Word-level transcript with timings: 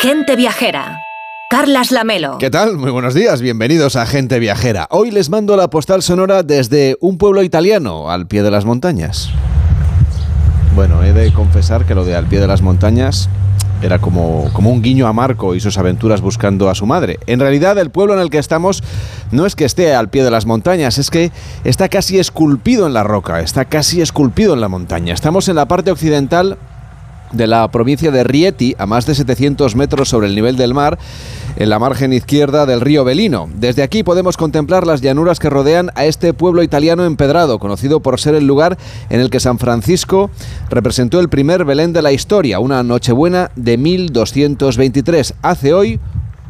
Gente 0.00 0.36
Viajera. 0.36 1.00
Carlas 1.50 1.90
Lamelo. 1.90 2.38
¿Qué 2.38 2.50
tal? 2.50 2.76
Muy 2.76 2.92
buenos 2.92 3.14
días, 3.14 3.42
bienvenidos 3.42 3.96
a 3.96 4.06
Gente 4.06 4.38
Viajera. 4.38 4.86
Hoy 4.90 5.10
les 5.10 5.28
mando 5.28 5.56
la 5.56 5.70
postal 5.70 6.04
sonora 6.04 6.44
desde 6.44 6.96
un 7.00 7.18
pueblo 7.18 7.42
italiano, 7.42 8.08
al 8.08 8.28
pie 8.28 8.44
de 8.44 8.52
las 8.52 8.64
montañas. 8.64 9.30
Bueno, 10.76 11.02
he 11.02 11.12
de 11.12 11.32
confesar 11.32 11.84
que 11.84 11.96
lo 11.96 12.04
de 12.04 12.14
al 12.14 12.26
pie 12.26 12.38
de 12.38 12.46
las 12.46 12.62
montañas 12.62 13.28
era 13.82 13.98
como, 13.98 14.48
como 14.52 14.70
un 14.70 14.82
guiño 14.82 15.08
a 15.08 15.12
Marco 15.12 15.56
y 15.56 15.60
sus 15.60 15.78
aventuras 15.78 16.20
buscando 16.20 16.70
a 16.70 16.76
su 16.76 16.86
madre. 16.86 17.18
En 17.26 17.40
realidad, 17.40 17.76
el 17.76 17.90
pueblo 17.90 18.14
en 18.14 18.20
el 18.20 18.30
que 18.30 18.38
estamos 18.38 18.84
no 19.32 19.46
es 19.46 19.56
que 19.56 19.64
esté 19.64 19.96
al 19.96 20.10
pie 20.10 20.22
de 20.22 20.30
las 20.30 20.46
montañas, 20.46 20.98
es 20.98 21.10
que 21.10 21.32
está 21.64 21.88
casi 21.88 22.20
esculpido 22.20 22.86
en 22.86 22.92
la 22.92 23.02
roca, 23.02 23.40
está 23.40 23.64
casi 23.64 24.00
esculpido 24.00 24.54
en 24.54 24.60
la 24.60 24.68
montaña. 24.68 25.12
Estamos 25.12 25.48
en 25.48 25.56
la 25.56 25.66
parte 25.66 25.90
occidental 25.90 26.56
de 27.32 27.46
la 27.46 27.68
provincia 27.70 28.10
de 28.10 28.24
Rieti, 28.24 28.74
a 28.78 28.86
más 28.86 29.06
de 29.06 29.14
700 29.14 29.76
metros 29.76 30.08
sobre 30.08 30.26
el 30.26 30.34
nivel 30.34 30.56
del 30.56 30.74
mar, 30.74 30.98
en 31.56 31.70
la 31.70 31.78
margen 31.78 32.12
izquierda 32.12 32.66
del 32.66 32.80
río 32.80 33.04
Belino. 33.04 33.48
Desde 33.54 33.82
aquí 33.82 34.02
podemos 34.02 34.36
contemplar 34.36 34.86
las 34.86 35.00
llanuras 35.00 35.38
que 35.38 35.50
rodean 35.50 35.90
a 35.94 36.04
este 36.04 36.32
pueblo 36.34 36.62
italiano 36.62 37.04
empedrado, 37.04 37.58
conocido 37.58 38.00
por 38.00 38.20
ser 38.20 38.34
el 38.34 38.46
lugar 38.46 38.78
en 39.10 39.20
el 39.20 39.30
que 39.30 39.40
San 39.40 39.58
Francisco 39.58 40.30
representó 40.70 41.20
el 41.20 41.28
primer 41.28 41.64
Belén 41.64 41.92
de 41.92 42.02
la 42.02 42.12
historia, 42.12 42.60
una 42.60 42.82
Nochebuena 42.82 43.50
de 43.56 43.76
1223. 43.76 45.34
Hace 45.42 45.72
hoy 45.72 46.00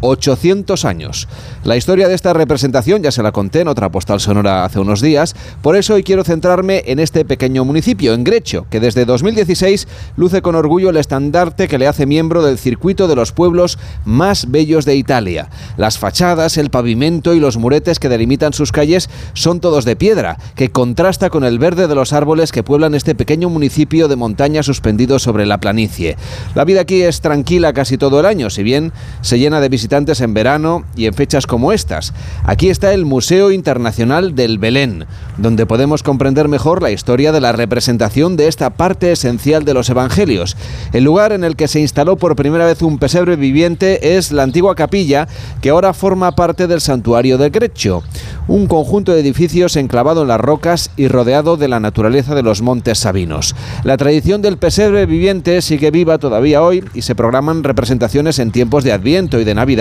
800 0.00 0.84
años. 0.84 1.28
La 1.64 1.76
historia 1.76 2.08
de 2.08 2.14
esta 2.14 2.32
representación 2.32 3.02
ya 3.02 3.10
se 3.10 3.22
la 3.22 3.32
conté 3.32 3.60
en 3.60 3.68
otra 3.68 3.90
postal 3.90 4.20
sonora 4.20 4.64
hace 4.64 4.78
unos 4.78 5.00
días, 5.00 5.34
por 5.62 5.76
eso 5.76 5.94
hoy 5.94 6.02
quiero 6.02 6.24
centrarme 6.24 6.84
en 6.86 6.98
este 6.98 7.24
pequeño 7.24 7.64
municipio, 7.64 8.14
en 8.14 8.24
Grecho, 8.24 8.66
que 8.70 8.80
desde 8.80 9.04
2016 9.04 9.88
luce 10.16 10.42
con 10.42 10.54
orgullo 10.54 10.90
el 10.90 10.96
estandarte 10.96 11.68
que 11.68 11.78
le 11.78 11.86
hace 11.86 12.06
miembro 12.06 12.42
del 12.42 12.58
circuito 12.58 13.08
de 13.08 13.16
los 13.16 13.32
pueblos 13.32 13.78
más 14.04 14.50
bellos 14.50 14.84
de 14.84 14.96
Italia. 14.96 15.50
Las 15.76 15.98
fachadas, 15.98 16.56
el 16.56 16.70
pavimento 16.70 17.34
y 17.34 17.40
los 17.40 17.56
muretes 17.56 17.98
que 17.98 18.08
delimitan 18.08 18.52
sus 18.52 18.72
calles 18.72 19.10
son 19.32 19.60
todos 19.60 19.84
de 19.84 19.96
piedra, 19.96 20.38
que 20.54 20.70
contrasta 20.70 21.30
con 21.30 21.44
el 21.44 21.58
verde 21.58 21.88
de 21.88 21.94
los 21.94 22.12
árboles 22.12 22.52
que 22.52 22.62
pueblan 22.62 22.94
este 22.94 23.14
pequeño 23.14 23.48
municipio 23.48 24.08
de 24.08 24.16
montaña 24.16 24.62
suspendido 24.62 25.18
sobre 25.18 25.46
la 25.46 25.58
planicie. 25.58 26.16
La 26.54 26.64
vida 26.64 26.82
aquí 26.82 27.02
es 27.02 27.20
tranquila 27.20 27.72
casi 27.72 27.98
todo 27.98 28.20
el 28.20 28.26
año, 28.26 28.50
si 28.50 28.62
bien 28.62 28.92
se 29.22 29.38
llena 29.38 29.60
de 29.60 29.68
visitantes 29.68 29.87
en 29.90 30.34
verano 30.34 30.84
y 30.96 31.06
en 31.06 31.14
fechas 31.14 31.46
como 31.46 31.72
estas. 31.72 32.12
Aquí 32.44 32.68
está 32.68 32.92
el 32.92 33.04
Museo 33.04 33.50
Internacional 33.50 34.34
del 34.34 34.58
Belén, 34.58 35.06
donde 35.38 35.66
podemos 35.66 36.02
comprender 36.02 36.46
mejor 36.46 36.82
la 36.82 36.90
historia 36.90 37.32
de 37.32 37.40
la 37.40 37.52
representación 37.52 38.36
de 38.36 38.48
esta 38.48 38.70
parte 38.70 39.12
esencial 39.12 39.64
de 39.64 39.74
los 39.74 39.88
Evangelios. 39.88 40.56
El 40.92 41.04
lugar 41.04 41.32
en 41.32 41.42
el 41.42 41.56
que 41.56 41.68
se 41.68 41.80
instaló 41.80 42.16
por 42.16 42.36
primera 42.36 42.66
vez 42.66 42.82
un 42.82 42.98
pesebre 42.98 43.36
viviente 43.36 44.16
es 44.16 44.30
la 44.30 44.42
antigua 44.42 44.74
capilla, 44.74 45.26
que 45.60 45.70
ahora 45.70 45.94
forma 45.94 46.32
parte 46.32 46.66
del 46.66 46.80
santuario 46.80 47.38
de 47.38 47.50
Grecho, 47.50 48.02
un 48.46 48.66
conjunto 48.66 49.12
de 49.12 49.20
edificios 49.20 49.76
enclavado 49.76 50.22
en 50.22 50.28
las 50.28 50.40
rocas 50.40 50.90
y 50.96 51.08
rodeado 51.08 51.56
de 51.56 51.68
la 51.68 51.80
naturaleza 51.80 52.34
de 52.34 52.42
los 52.42 52.62
montes 52.62 52.98
sabinos. 52.98 53.54
La 53.84 53.96
tradición 53.96 54.42
del 54.42 54.58
pesebre 54.58 55.06
viviente 55.06 55.62
sigue 55.62 55.90
viva 55.90 56.18
todavía 56.18 56.62
hoy 56.62 56.84
y 56.94 57.02
se 57.02 57.14
programan 57.14 57.64
representaciones 57.64 58.38
en 58.38 58.52
tiempos 58.52 58.84
de 58.84 58.92
Adviento 58.92 59.40
y 59.40 59.44
de 59.44 59.54
Navidad 59.54 59.77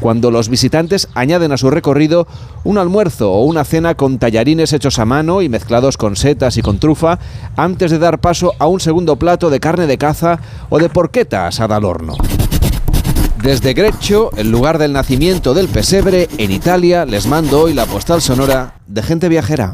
cuando 0.00 0.30
los 0.30 0.48
visitantes 0.48 1.08
añaden 1.14 1.52
a 1.52 1.56
su 1.56 1.70
recorrido 1.70 2.26
un 2.64 2.78
almuerzo 2.78 3.32
o 3.32 3.44
una 3.44 3.64
cena 3.64 3.94
con 3.94 4.18
tallarines 4.18 4.72
hechos 4.72 4.98
a 4.98 5.04
mano 5.04 5.42
y 5.42 5.48
mezclados 5.48 5.96
con 5.96 6.16
setas 6.16 6.56
y 6.56 6.62
con 6.62 6.78
trufa, 6.78 7.18
antes 7.56 7.90
de 7.90 7.98
dar 7.98 8.20
paso 8.20 8.54
a 8.58 8.66
un 8.66 8.80
segundo 8.80 9.16
plato 9.16 9.50
de 9.50 9.60
carne 9.60 9.86
de 9.86 9.98
caza 9.98 10.38
o 10.68 10.78
de 10.78 10.88
porqueta 10.88 11.46
asada 11.46 11.76
al 11.76 11.84
horno. 11.84 12.14
Desde 13.42 13.74
Greccio, 13.74 14.30
el 14.36 14.50
lugar 14.50 14.78
del 14.78 14.92
nacimiento 14.92 15.54
del 15.54 15.68
pesebre, 15.68 16.28
en 16.38 16.50
Italia, 16.50 17.04
les 17.04 17.26
mando 17.26 17.60
hoy 17.60 17.74
la 17.74 17.86
postal 17.86 18.20
sonora 18.20 18.74
de 18.86 19.02
gente 19.02 19.28
viajera. 19.28 19.72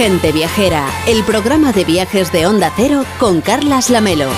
Gente 0.00 0.32
Viajera, 0.32 0.88
el 1.06 1.22
programa 1.24 1.72
de 1.72 1.84
viajes 1.84 2.32
de 2.32 2.46
Onda 2.46 2.72
Cero 2.74 3.04
con 3.18 3.42
Carlas 3.42 3.90
Lamelo. 3.90 4.30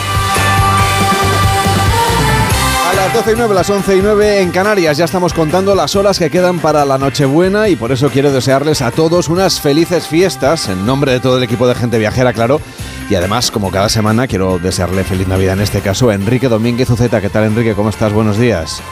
A 2.90 2.94
las 2.96 3.14
12 3.14 3.30
y 3.30 3.34
9, 3.36 3.54
las 3.54 3.70
11 3.70 3.96
y 3.96 4.02
9 4.02 4.40
en 4.40 4.50
Canarias 4.50 4.96
ya 4.96 5.04
estamos 5.04 5.32
contando 5.32 5.76
las 5.76 5.94
horas 5.94 6.18
que 6.18 6.30
quedan 6.30 6.58
para 6.58 6.84
la 6.84 6.98
Nochebuena 6.98 7.68
y 7.68 7.76
por 7.76 7.92
eso 7.92 8.10
quiero 8.10 8.32
desearles 8.32 8.82
a 8.82 8.90
todos 8.90 9.28
unas 9.28 9.60
felices 9.60 10.08
fiestas 10.08 10.68
en 10.68 10.84
nombre 10.84 11.12
de 11.12 11.20
todo 11.20 11.38
el 11.38 11.44
equipo 11.44 11.68
de 11.68 11.76
Gente 11.76 11.96
Viajera, 11.96 12.32
claro. 12.32 12.60
Y 13.12 13.14
además, 13.14 13.50
como 13.50 13.70
cada 13.70 13.90
semana, 13.90 14.26
quiero 14.26 14.58
desearle 14.58 15.04
feliz 15.04 15.28
Navidad 15.28 15.52
en 15.52 15.60
este 15.60 15.82
caso 15.82 16.08
a 16.08 16.14
Enrique 16.14 16.48
Domínguez 16.48 16.88
Uceta. 16.88 17.20
¿Qué 17.20 17.28
tal, 17.28 17.44
Enrique? 17.44 17.74
¿Cómo 17.74 17.90
estás? 17.90 18.10
Buenos 18.10 18.38
días. 18.38 18.82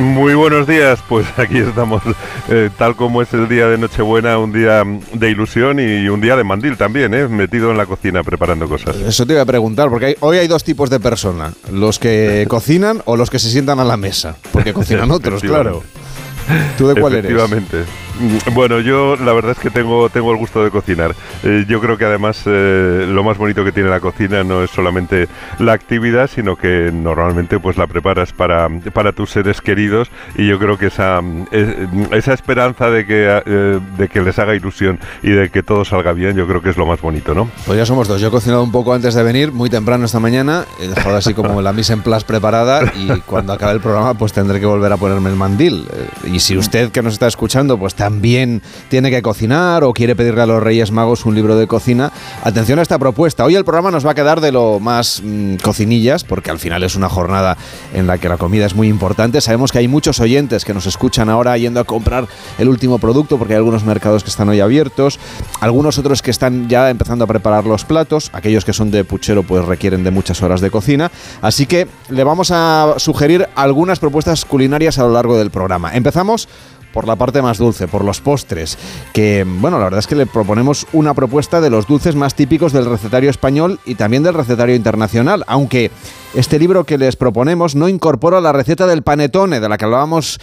Muy 0.00 0.34
buenos 0.34 0.66
días, 0.66 0.98
pues 1.08 1.24
aquí 1.36 1.58
estamos, 1.58 2.02
eh, 2.48 2.70
tal 2.76 2.96
como 2.96 3.22
es 3.22 3.32
el 3.34 3.48
día 3.48 3.68
de 3.68 3.78
Nochebuena, 3.78 4.36
un 4.36 4.52
día 4.52 4.82
de 5.12 5.30
ilusión 5.30 5.78
y 5.78 6.08
un 6.08 6.20
día 6.20 6.34
de 6.34 6.42
mandil 6.42 6.76
también, 6.76 7.14
¿eh? 7.14 7.28
metido 7.28 7.70
en 7.70 7.76
la 7.76 7.86
cocina 7.86 8.24
preparando 8.24 8.68
cosas. 8.68 8.96
Eso 8.96 9.24
te 9.24 9.34
iba 9.34 9.42
a 9.42 9.46
preguntar, 9.46 9.90
porque 9.90 10.16
hoy 10.18 10.38
hay 10.38 10.48
dos 10.48 10.64
tipos 10.64 10.90
de 10.90 10.98
personas, 10.98 11.54
los 11.70 12.00
que 12.00 12.46
cocinan 12.50 13.00
o 13.04 13.16
los 13.16 13.30
que 13.30 13.38
se 13.38 13.48
sientan 13.48 13.78
a 13.78 13.84
la 13.84 13.96
mesa, 13.96 14.34
porque 14.50 14.72
cocinan 14.72 15.12
otros, 15.12 15.40
claro. 15.40 15.84
¿Tú 16.76 16.88
de 16.88 17.00
cuál 17.00 17.14
eres? 17.14 17.30
Efectivamente. 17.30 18.07
Bueno, 18.52 18.80
yo 18.80 19.16
la 19.16 19.32
verdad 19.32 19.52
es 19.52 19.58
que 19.58 19.70
tengo, 19.70 20.08
tengo 20.08 20.32
el 20.32 20.38
gusto 20.38 20.64
de 20.64 20.70
cocinar. 20.70 21.14
Eh, 21.44 21.64
yo 21.68 21.80
creo 21.80 21.96
que 21.96 22.04
además 22.04 22.42
eh, 22.46 23.06
lo 23.08 23.22
más 23.22 23.38
bonito 23.38 23.64
que 23.64 23.72
tiene 23.72 23.88
la 23.88 24.00
cocina 24.00 24.42
no 24.42 24.64
es 24.64 24.70
solamente 24.70 25.28
la 25.58 25.72
actividad, 25.72 26.28
sino 26.28 26.56
que 26.56 26.90
normalmente 26.92 27.60
pues 27.60 27.76
la 27.76 27.86
preparas 27.86 28.32
para, 28.32 28.68
para 28.92 29.12
tus 29.12 29.30
seres 29.30 29.60
queridos 29.60 30.10
y 30.36 30.48
yo 30.48 30.58
creo 30.58 30.78
que 30.78 30.86
esa, 30.86 31.20
esa 32.10 32.32
esperanza 32.32 32.90
de 32.90 33.06
que, 33.06 33.42
eh, 33.46 33.80
de 33.96 34.08
que 34.08 34.20
les 34.20 34.38
haga 34.38 34.54
ilusión 34.54 34.98
y 35.22 35.30
de 35.30 35.50
que 35.50 35.62
todo 35.62 35.84
salga 35.84 36.12
bien, 36.12 36.36
yo 36.36 36.46
creo 36.46 36.60
que 36.60 36.70
es 36.70 36.76
lo 36.76 36.86
más 36.86 37.00
bonito, 37.00 37.34
¿no? 37.34 37.48
Pues 37.66 37.78
ya 37.78 37.86
somos 37.86 38.08
dos. 38.08 38.20
Yo 38.20 38.28
he 38.28 38.30
cocinado 38.30 38.62
un 38.62 38.72
poco 38.72 38.94
antes 38.94 39.14
de 39.14 39.22
venir, 39.22 39.52
muy 39.52 39.70
temprano 39.70 40.06
esta 40.06 40.18
mañana, 40.18 40.64
he 40.80 40.88
dejado 40.88 41.16
así 41.16 41.34
como 41.34 41.62
la 41.62 41.72
mise 41.72 41.92
en 41.92 42.02
place 42.02 42.26
preparada 42.26 42.92
y 42.96 43.20
cuando 43.20 43.52
acabe 43.52 43.74
el 43.74 43.80
programa 43.80 44.14
pues 44.14 44.32
tendré 44.32 44.58
que 44.58 44.66
volver 44.66 44.92
a 44.92 44.96
ponerme 44.96 45.30
el 45.30 45.36
mandil. 45.36 45.86
y 46.24 46.40
si 46.40 46.56
usted 46.56 46.90
que 46.90 47.02
nos 47.02 47.12
está 47.12 47.28
escuchando 47.28 47.78
pues 47.78 47.94
también 48.08 48.62
tiene 48.88 49.10
que 49.10 49.20
cocinar 49.20 49.84
o 49.84 49.92
quiere 49.92 50.16
pedirle 50.16 50.40
a 50.40 50.46
los 50.46 50.62
Reyes 50.62 50.90
Magos 50.92 51.26
un 51.26 51.34
libro 51.34 51.58
de 51.58 51.66
cocina, 51.66 52.10
atención 52.42 52.78
a 52.78 52.82
esta 52.82 52.98
propuesta. 52.98 53.44
Hoy 53.44 53.54
el 53.54 53.66
programa 53.66 53.90
nos 53.90 54.06
va 54.06 54.12
a 54.12 54.14
quedar 54.14 54.40
de 54.40 54.50
lo 54.50 54.80
más 54.80 55.20
mm, 55.22 55.56
cocinillas, 55.56 56.24
porque 56.24 56.50
al 56.50 56.58
final 56.58 56.82
es 56.84 56.96
una 56.96 57.10
jornada 57.10 57.58
en 57.92 58.06
la 58.06 58.16
que 58.16 58.30
la 58.30 58.38
comida 58.38 58.64
es 58.64 58.74
muy 58.74 58.88
importante. 58.88 59.42
Sabemos 59.42 59.72
que 59.72 59.78
hay 59.80 59.88
muchos 59.88 60.20
oyentes 60.20 60.64
que 60.64 60.72
nos 60.72 60.86
escuchan 60.86 61.28
ahora 61.28 61.58
yendo 61.58 61.80
a 61.80 61.84
comprar 61.84 62.28
el 62.58 62.70
último 62.70 62.98
producto, 62.98 63.36
porque 63.36 63.52
hay 63.52 63.58
algunos 63.58 63.84
mercados 63.84 64.24
que 64.24 64.30
están 64.30 64.48
hoy 64.48 64.60
abiertos, 64.60 65.20
algunos 65.60 65.98
otros 65.98 66.22
que 66.22 66.30
están 66.30 66.66
ya 66.70 66.88
empezando 66.88 67.24
a 67.24 67.26
preparar 67.26 67.66
los 67.66 67.84
platos, 67.84 68.30
aquellos 68.32 68.64
que 68.64 68.72
son 68.72 68.90
de 68.90 69.04
puchero 69.04 69.42
pues 69.42 69.66
requieren 69.66 70.02
de 70.02 70.10
muchas 70.12 70.40
horas 70.40 70.62
de 70.62 70.70
cocina, 70.70 71.10
así 71.42 71.66
que 71.66 71.88
le 72.08 72.24
vamos 72.24 72.50
a 72.52 72.94
sugerir 72.96 73.50
algunas 73.54 73.98
propuestas 73.98 74.46
culinarias 74.46 74.98
a 74.98 75.02
lo 75.02 75.12
largo 75.12 75.36
del 75.36 75.50
programa. 75.50 75.94
Empezamos 75.94 76.48
por 76.92 77.06
la 77.06 77.16
parte 77.16 77.42
más 77.42 77.58
dulce, 77.58 77.88
por 77.88 78.04
los 78.04 78.20
postres, 78.20 78.78
que 79.12 79.44
bueno, 79.46 79.78
la 79.78 79.84
verdad 79.84 80.00
es 80.00 80.06
que 80.06 80.14
le 80.14 80.26
proponemos 80.26 80.86
una 80.92 81.14
propuesta 81.14 81.60
de 81.60 81.70
los 81.70 81.86
dulces 81.86 82.14
más 82.14 82.34
típicos 82.34 82.72
del 82.72 82.86
recetario 82.86 83.30
español 83.30 83.78
y 83.84 83.94
también 83.94 84.22
del 84.22 84.34
recetario 84.34 84.74
internacional, 84.74 85.44
aunque 85.46 85.90
este 86.34 86.58
libro 86.58 86.84
que 86.84 86.98
les 86.98 87.16
proponemos 87.16 87.74
no 87.74 87.88
incorpora 87.88 88.40
la 88.40 88.52
receta 88.52 88.86
del 88.86 89.02
panetone 89.02 89.60
de 89.60 89.68
la 89.68 89.78
que 89.78 89.84
hablábamos 89.84 90.38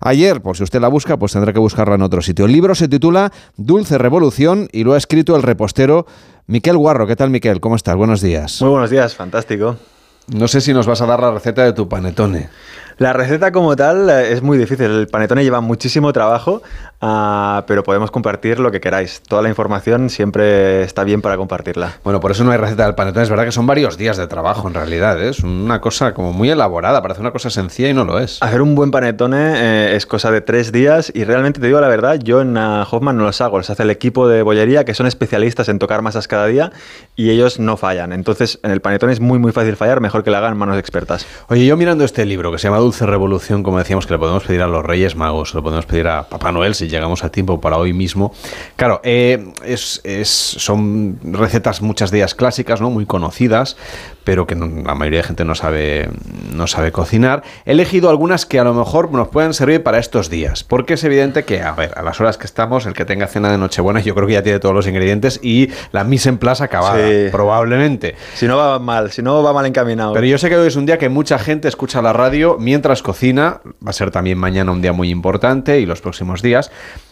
ayer, 0.00 0.40
por 0.40 0.56
si 0.56 0.62
usted 0.62 0.80
la 0.80 0.88
busca, 0.88 1.18
pues 1.18 1.32
tendrá 1.32 1.52
que 1.52 1.58
buscarla 1.58 1.94
en 1.94 2.02
otro 2.02 2.22
sitio. 2.22 2.46
El 2.46 2.52
libro 2.52 2.74
se 2.74 2.88
titula 2.88 3.32
Dulce 3.56 3.98
Revolución 3.98 4.68
y 4.72 4.84
lo 4.84 4.94
ha 4.94 4.98
escrito 4.98 5.36
el 5.36 5.42
repostero 5.42 6.06
Miquel 6.46 6.76
Guarro. 6.76 7.06
¿Qué 7.06 7.16
tal, 7.16 7.30
Miquel? 7.30 7.60
¿Cómo 7.60 7.76
estás? 7.76 7.96
Buenos 7.96 8.20
días. 8.20 8.60
Muy 8.60 8.70
buenos 8.70 8.90
días, 8.90 9.14
fantástico. 9.14 9.76
No 10.28 10.46
sé 10.48 10.60
si 10.60 10.72
nos 10.72 10.86
vas 10.86 11.00
a 11.00 11.06
dar 11.06 11.20
la 11.20 11.32
receta 11.32 11.64
de 11.64 11.72
tu 11.72 11.88
panetone. 11.88 12.48
La 13.00 13.14
receta 13.14 13.50
como 13.50 13.76
tal 13.76 14.10
eh, 14.10 14.34
es 14.34 14.42
muy 14.42 14.58
difícil. 14.58 14.84
El 14.84 15.06
panetone 15.08 15.42
lleva 15.42 15.62
muchísimo 15.62 16.12
trabajo, 16.12 16.60
uh, 17.00 17.62
pero 17.66 17.82
podemos 17.82 18.10
compartir 18.10 18.60
lo 18.60 18.70
que 18.70 18.78
queráis. 18.82 19.22
Toda 19.26 19.40
la 19.40 19.48
información 19.48 20.10
siempre 20.10 20.82
está 20.82 21.02
bien 21.02 21.22
para 21.22 21.38
compartirla. 21.38 21.94
Bueno, 22.04 22.20
por 22.20 22.30
eso 22.30 22.44
no 22.44 22.50
hay 22.50 22.58
receta 22.58 22.84
del 22.84 22.94
panetone. 22.94 23.22
Es 23.22 23.30
verdad 23.30 23.46
que 23.46 23.52
son 23.52 23.66
varios 23.66 23.96
días 23.96 24.18
de 24.18 24.26
trabajo 24.26 24.68
en 24.68 24.74
realidad. 24.74 25.18
¿eh? 25.18 25.30
Es 25.30 25.40
una 25.40 25.80
cosa 25.80 26.12
como 26.12 26.34
muy 26.34 26.50
elaborada. 26.50 27.00
Parece 27.00 27.22
una 27.22 27.30
cosa 27.30 27.48
sencilla 27.48 27.88
y 27.88 27.94
no 27.94 28.04
lo 28.04 28.18
es. 28.18 28.36
Hacer 28.42 28.60
un 28.60 28.74
buen 28.74 28.90
panetone 28.90 29.54
eh, 29.56 29.96
es 29.96 30.04
cosa 30.04 30.30
de 30.30 30.42
tres 30.42 30.70
días 30.70 31.10
y 31.14 31.24
realmente 31.24 31.58
te 31.58 31.68
digo 31.68 31.80
la 31.80 31.88
verdad, 31.88 32.18
yo 32.22 32.42
en 32.42 32.58
uh, 32.58 32.82
Hoffman 32.82 33.16
no 33.16 33.24
los 33.24 33.40
hago. 33.40 33.56
Los 33.56 33.70
hace 33.70 33.82
el 33.82 33.90
equipo 33.90 34.28
de 34.28 34.42
bollería 34.42 34.84
que 34.84 34.92
son 34.92 35.06
especialistas 35.06 35.70
en 35.70 35.78
tocar 35.78 36.02
masas 36.02 36.28
cada 36.28 36.44
día 36.44 36.70
y 37.16 37.30
ellos 37.30 37.58
no 37.58 37.78
fallan. 37.78 38.12
Entonces 38.12 38.60
en 38.62 38.72
el 38.72 38.82
panetone 38.82 39.14
es 39.14 39.20
muy 39.20 39.38
muy 39.38 39.52
fácil 39.52 39.76
fallar. 39.76 40.02
Mejor 40.02 40.10
mejor 40.10 40.24
que 40.24 40.30
la 40.30 40.38
hagan 40.38 40.58
manos 40.58 40.76
expertas. 40.76 41.24
Oye, 41.48 41.64
yo 41.64 41.78
mirando 41.78 42.04
este 42.04 42.26
libro 42.26 42.52
que 42.52 42.58
se 42.58 42.68
llama 42.68 42.89
Dulce 42.90 43.06
Revolución, 43.06 43.62
como 43.62 43.78
decíamos, 43.78 44.04
que 44.04 44.14
le 44.14 44.18
podemos 44.18 44.42
pedir 44.42 44.62
a 44.62 44.66
los 44.66 44.84
Reyes 44.84 45.14
Magos, 45.14 45.54
lo 45.54 45.62
podemos 45.62 45.86
pedir 45.86 46.08
a 46.08 46.24
Papá 46.28 46.50
Noel 46.50 46.74
si 46.74 46.88
llegamos 46.88 47.22
a 47.22 47.30
tiempo 47.30 47.60
para 47.60 47.76
hoy 47.76 47.92
mismo. 47.92 48.34
Claro, 48.74 49.00
eh, 49.04 49.52
es, 49.64 50.00
son 50.58 51.20
recetas 51.22 51.82
muchas 51.82 52.10
de 52.10 52.18
ellas 52.18 52.34
clásicas, 52.34 52.80
¿no? 52.80 52.90
Muy 52.90 53.06
conocidas, 53.06 53.76
pero 54.30 54.46
que 54.46 54.54
la 54.54 54.94
mayoría 54.94 55.18
de 55.18 55.22
gente 55.24 55.44
no 55.44 55.56
sabe, 55.56 56.08
no 56.54 56.68
sabe 56.68 56.92
cocinar. 56.92 57.42
He 57.66 57.72
elegido 57.72 58.10
algunas 58.10 58.46
que 58.46 58.60
a 58.60 58.62
lo 58.62 58.72
mejor 58.74 59.10
nos 59.10 59.26
pueden 59.26 59.54
servir 59.54 59.82
para 59.82 59.98
estos 59.98 60.30
días, 60.30 60.62
porque 60.62 60.94
es 60.94 61.02
evidente 61.02 61.42
que, 61.42 61.62
a 61.62 61.72
ver, 61.72 61.94
a 61.96 62.02
las 62.02 62.20
horas 62.20 62.38
que 62.38 62.46
estamos, 62.46 62.86
el 62.86 62.94
que 62.94 63.04
tenga 63.04 63.26
cena 63.26 63.50
de 63.50 63.58
Nochebuena, 63.58 63.98
yo 63.98 64.14
creo 64.14 64.28
que 64.28 64.34
ya 64.34 64.44
tiene 64.44 64.60
todos 64.60 64.72
los 64.72 64.86
ingredientes 64.86 65.40
y 65.42 65.70
la 65.90 66.04
mise 66.04 66.28
en 66.28 66.38
place 66.38 66.62
acabada, 66.62 66.96
probablemente. 67.32 68.14
Si 68.34 68.46
no 68.46 68.56
va 68.56 68.78
mal, 68.78 69.10
si 69.10 69.20
no 69.20 69.42
va 69.42 69.52
mal 69.52 69.66
encaminado. 69.66 70.12
Pero 70.12 70.26
yo 70.26 70.38
sé 70.38 70.48
que 70.48 70.56
hoy 70.56 70.68
es 70.68 70.76
un 70.76 70.86
día 70.86 70.96
que 70.96 71.08
mucha 71.08 71.36
gente 71.40 71.66
escucha 71.66 72.00
la 72.00 72.12
radio 72.12 72.56
mientras 72.56 73.02
cocina, 73.02 73.62
va 73.84 73.90
a 73.90 73.92
ser 73.92 74.12
también 74.12 74.38
mañana 74.38 74.70
un 74.70 74.80
día 74.80 74.92
muy 74.92 75.10
importante 75.10 75.80
y 75.80 75.86
los 75.86 76.00
próximos 76.00 76.40
días. 76.40 76.70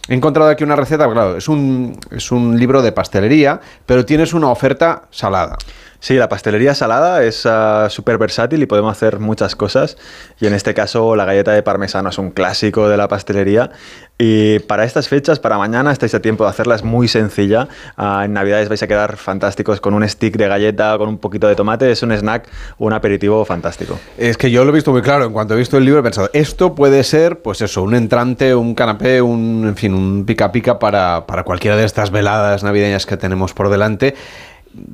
He 0.08 0.14
encontrado 0.14 0.50
aquí 0.50 0.62
una 0.62 0.76
receta, 0.76 1.10
claro, 1.10 1.36
es 1.36 1.48
un, 1.48 1.98
es 2.12 2.30
un 2.30 2.60
libro 2.60 2.80
de 2.80 2.92
pastelería, 2.92 3.60
pero 3.86 4.06
tienes 4.06 4.34
una 4.34 4.50
oferta 4.50 5.02
salada. 5.10 5.56
Sí, 6.00 6.14
la 6.14 6.28
pastelería 6.28 6.74
salada 6.76 7.24
es 7.24 7.44
ah, 7.44 7.88
súper 7.90 8.18
versátil 8.18 8.62
y 8.62 8.66
podemos 8.66 8.92
hacer 8.92 9.18
muchas 9.18 9.56
cosas. 9.56 9.96
Y 10.40 10.46
en 10.46 10.54
este 10.54 10.72
caso, 10.72 11.16
la 11.16 11.24
galleta 11.24 11.52
de 11.52 11.62
parmesano 11.62 12.10
es 12.10 12.18
un 12.18 12.30
clásico 12.30 12.88
de 12.88 12.96
la 12.96 13.08
pastelería. 13.08 13.70
Y 14.16 14.60
para 14.60 14.84
estas 14.84 15.08
fechas, 15.08 15.38
para 15.38 15.58
mañana, 15.58 15.90
estáis 15.90 16.14
a 16.14 16.20
tiempo 16.20 16.44
de 16.44 16.50
hacerla, 16.50 16.76
es 16.76 16.84
muy 16.84 17.08
sencilla. 17.08 17.68
Ah, 17.96 18.22
en 18.24 18.32
Navidades 18.32 18.68
vais 18.68 18.82
a 18.82 18.86
quedar 18.86 19.16
fantásticos 19.16 19.80
con 19.80 19.94
un 19.94 20.08
stick 20.08 20.36
de 20.36 20.46
galleta, 20.46 20.96
con 20.98 21.08
un 21.08 21.18
poquito 21.18 21.48
de 21.48 21.56
tomate. 21.56 21.90
Es 21.90 22.02
un 22.02 22.12
snack, 22.12 22.48
un 22.78 22.92
aperitivo 22.92 23.44
fantástico. 23.44 23.98
Es 24.16 24.36
que 24.36 24.52
yo 24.52 24.64
lo 24.64 24.70
he 24.70 24.74
visto 24.74 24.92
muy 24.92 25.02
claro. 25.02 25.24
En 25.24 25.32
cuanto 25.32 25.54
he 25.54 25.56
visto 25.56 25.78
el 25.78 25.84
libro, 25.84 26.00
he 26.00 26.02
pensado, 26.04 26.30
esto 26.32 26.76
puede 26.76 27.02
ser, 27.02 27.42
pues 27.42 27.60
eso, 27.60 27.82
un 27.82 27.94
entrante, 27.94 28.54
un 28.54 28.74
canapé, 28.74 29.20
un, 29.20 29.64
en 29.66 29.76
fin, 29.76 29.94
un 29.94 30.24
pica 30.24 30.52
pica 30.52 30.78
para, 30.78 31.26
para 31.26 31.42
cualquiera 31.42 31.76
de 31.76 31.84
estas 31.84 32.10
veladas 32.12 32.62
navideñas 32.62 33.04
que 33.04 33.16
tenemos 33.16 33.52
por 33.52 33.68
delante. 33.68 34.14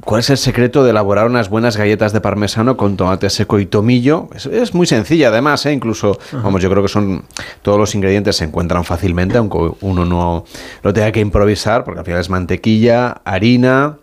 ¿Cuál 0.04 0.20
es 0.20 0.30
el 0.30 0.38
secreto 0.38 0.84
de 0.84 0.90
elaborar 0.90 1.26
unas 1.26 1.48
buenas 1.48 1.76
galletas 1.76 2.12
de 2.12 2.20
parmesano 2.20 2.76
con 2.76 2.96
tomate 2.96 3.30
seco 3.30 3.58
y 3.58 3.66
tomillo? 3.66 4.28
Es, 4.34 4.74
muy 4.74 4.86
sencilla, 4.86 5.28
además, 5.28 5.64
¿eh? 5.66 5.72
incluso, 5.72 6.18
vamos, 6.32 6.62
yo 6.62 6.70
creo 6.70 6.82
que 6.82 6.88
son 6.88 7.24
todos 7.62 7.78
los 7.78 7.94
ingredientes 7.94 8.36
se 8.36 8.44
encuentran 8.44 8.84
fácilmente, 8.84 9.38
aunque 9.38 9.58
uno 9.80 10.04
no 10.04 10.44
lo 10.82 10.92
tenga 10.92 11.12
que 11.12 11.20
improvisar, 11.20 11.84
porque 11.84 12.00
al 12.00 12.04
final 12.04 12.20
es 12.20 12.30
mantequilla, 12.30 13.20
harina, 13.24 13.98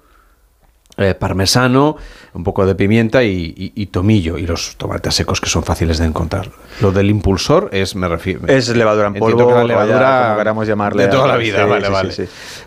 eh, 0.98 1.16
parmesano, 1.16 1.98
un 2.34 2.44
poco 2.44 2.66
de 2.66 2.76
pimienta 2.76 3.24
y, 3.24 3.90
tomillo 3.92 4.38
y 4.38 4.48
los 4.48 4.76
tomates 4.78 5.16
secos 5.16 5.42
que 5.42 5.50
son 5.50 5.64
fáciles 5.64 5.98
de 5.98 6.06
encontrar. 6.06 6.50
Lo 6.80 6.92
del 6.92 7.10
impulsor 7.10 7.70
es, 7.72 7.96
me 7.96 8.08
refiero... 8.08 8.48
Es 8.48 8.70
levadura 8.76 9.08
en 9.08 9.16
polvo, 9.16 9.52
la 9.52 9.64
levadura, 9.64 10.36
queramos 10.38 10.68
llamarle. 10.68 11.04
De 11.04 11.10
toda 11.10 11.28
la 11.28 11.38
vida, 11.38 11.66
vale, 11.66 11.90
vale. 11.90 12.14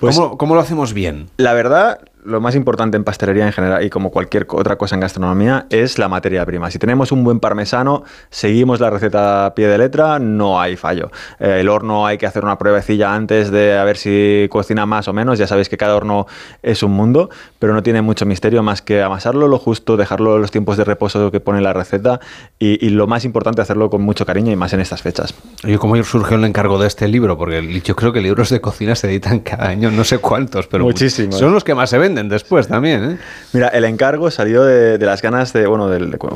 Pues 0.00 0.18
¿Cómo 0.18 0.54
lo 0.54 0.60
hacemos 0.60 0.92
bien? 0.92 1.30
La 1.36 1.54
verdad, 1.54 2.00
lo 2.24 2.40
más 2.40 2.54
importante 2.54 2.96
en 2.96 3.04
pastelería 3.04 3.46
en 3.46 3.52
general 3.52 3.84
y 3.84 3.90
como 3.90 4.10
cualquier 4.10 4.46
otra 4.50 4.76
cosa 4.76 4.94
en 4.94 5.00
gastronomía 5.00 5.66
es 5.70 5.98
la 5.98 6.08
materia 6.08 6.44
prima. 6.44 6.70
Si 6.70 6.78
tenemos 6.78 7.12
un 7.12 7.22
buen 7.22 7.38
parmesano, 7.38 8.02
seguimos 8.30 8.80
la 8.80 8.90
receta 8.90 9.46
a 9.46 9.54
pie 9.54 9.68
de 9.68 9.78
letra, 9.78 10.18
no 10.18 10.60
hay 10.60 10.76
fallo. 10.76 11.10
Eh, 11.38 11.58
el 11.60 11.68
horno 11.68 12.06
hay 12.06 12.18
que 12.18 12.26
hacer 12.26 12.44
una 12.44 12.58
pruebecilla 12.58 13.14
antes 13.14 13.50
de 13.50 13.76
a 13.76 13.84
ver 13.84 13.96
si 13.96 14.48
cocina 14.50 14.86
más 14.86 15.06
o 15.08 15.12
menos. 15.12 15.38
Ya 15.38 15.46
sabéis 15.46 15.68
que 15.68 15.76
cada 15.76 15.94
horno 15.94 16.26
es 16.62 16.82
un 16.82 16.92
mundo, 16.92 17.28
pero 17.58 17.74
no 17.74 17.82
tiene 17.82 18.00
mucho 18.02 18.24
misterio 18.26 18.62
más 18.62 18.80
que 18.80 19.02
amasarlo 19.02 19.46
lo 19.54 19.58
justo, 19.58 19.96
dejarlo 19.96 20.38
los 20.38 20.50
tiempos 20.50 20.76
de 20.76 20.84
reposo 20.84 21.30
que 21.30 21.40
pone 21.40 21.60
la 21.60 21.72
receta 21.72 22.20
y, 22.58 22.88
lo 22.90 23.06
más 23.06 23.24
importante 23.24 23.62
hacerlo 23.62 23.90
con 23.90 24.02
mucho 24.02 24.26
cariño 24.26 24.52
y 24.52 24.56
más 24.56 24.72
en 24.72 24.80
estas 24.80 25.02
fechas. 25.02 25.34
¿Y 25.64 25.76
cómo 25.76 26.02
surgió 26.04 26.36
el 26.36 26.44
encargo 26.44 26.78
de 26.78 26.86
este 26.86 27.08
libro? 27.08 27.36
Porque 27.36 27.80
yo 27.82 27.96
creo 27.96 28.12
que 28.12 28.20
libros 28.20 28.50
de 28.50 28.60
cocina 28.60 28.94
se 28.94 29.08
editan 29.08 29.40
cada 29.40 29.68
año, 29.68 29.90
no 29.90 30.04
sé 30.04 30.18
cuántos, 30.18 30.66
pero 30.66 30.84
muchísimos. 30.84 31.38
Son 31.38 31.52
los 31.52 31.64
que 31.64 31.74
más 31.74 31.90
se 31.90 31.98
venden 31.98 32.28
después 32.28 32.68
también. 32.68 33.04
¿eh? 33.04 33.18
Mira, 33.52 33.68
el 33.68 33.84
encargo 33.84 34.30
salió 34.30 34.64
de, 34.64 34.98
las 34.98 35.22
ganas 35.22 35.52
de, 35.52 35.66
bueno, 35.66 35.90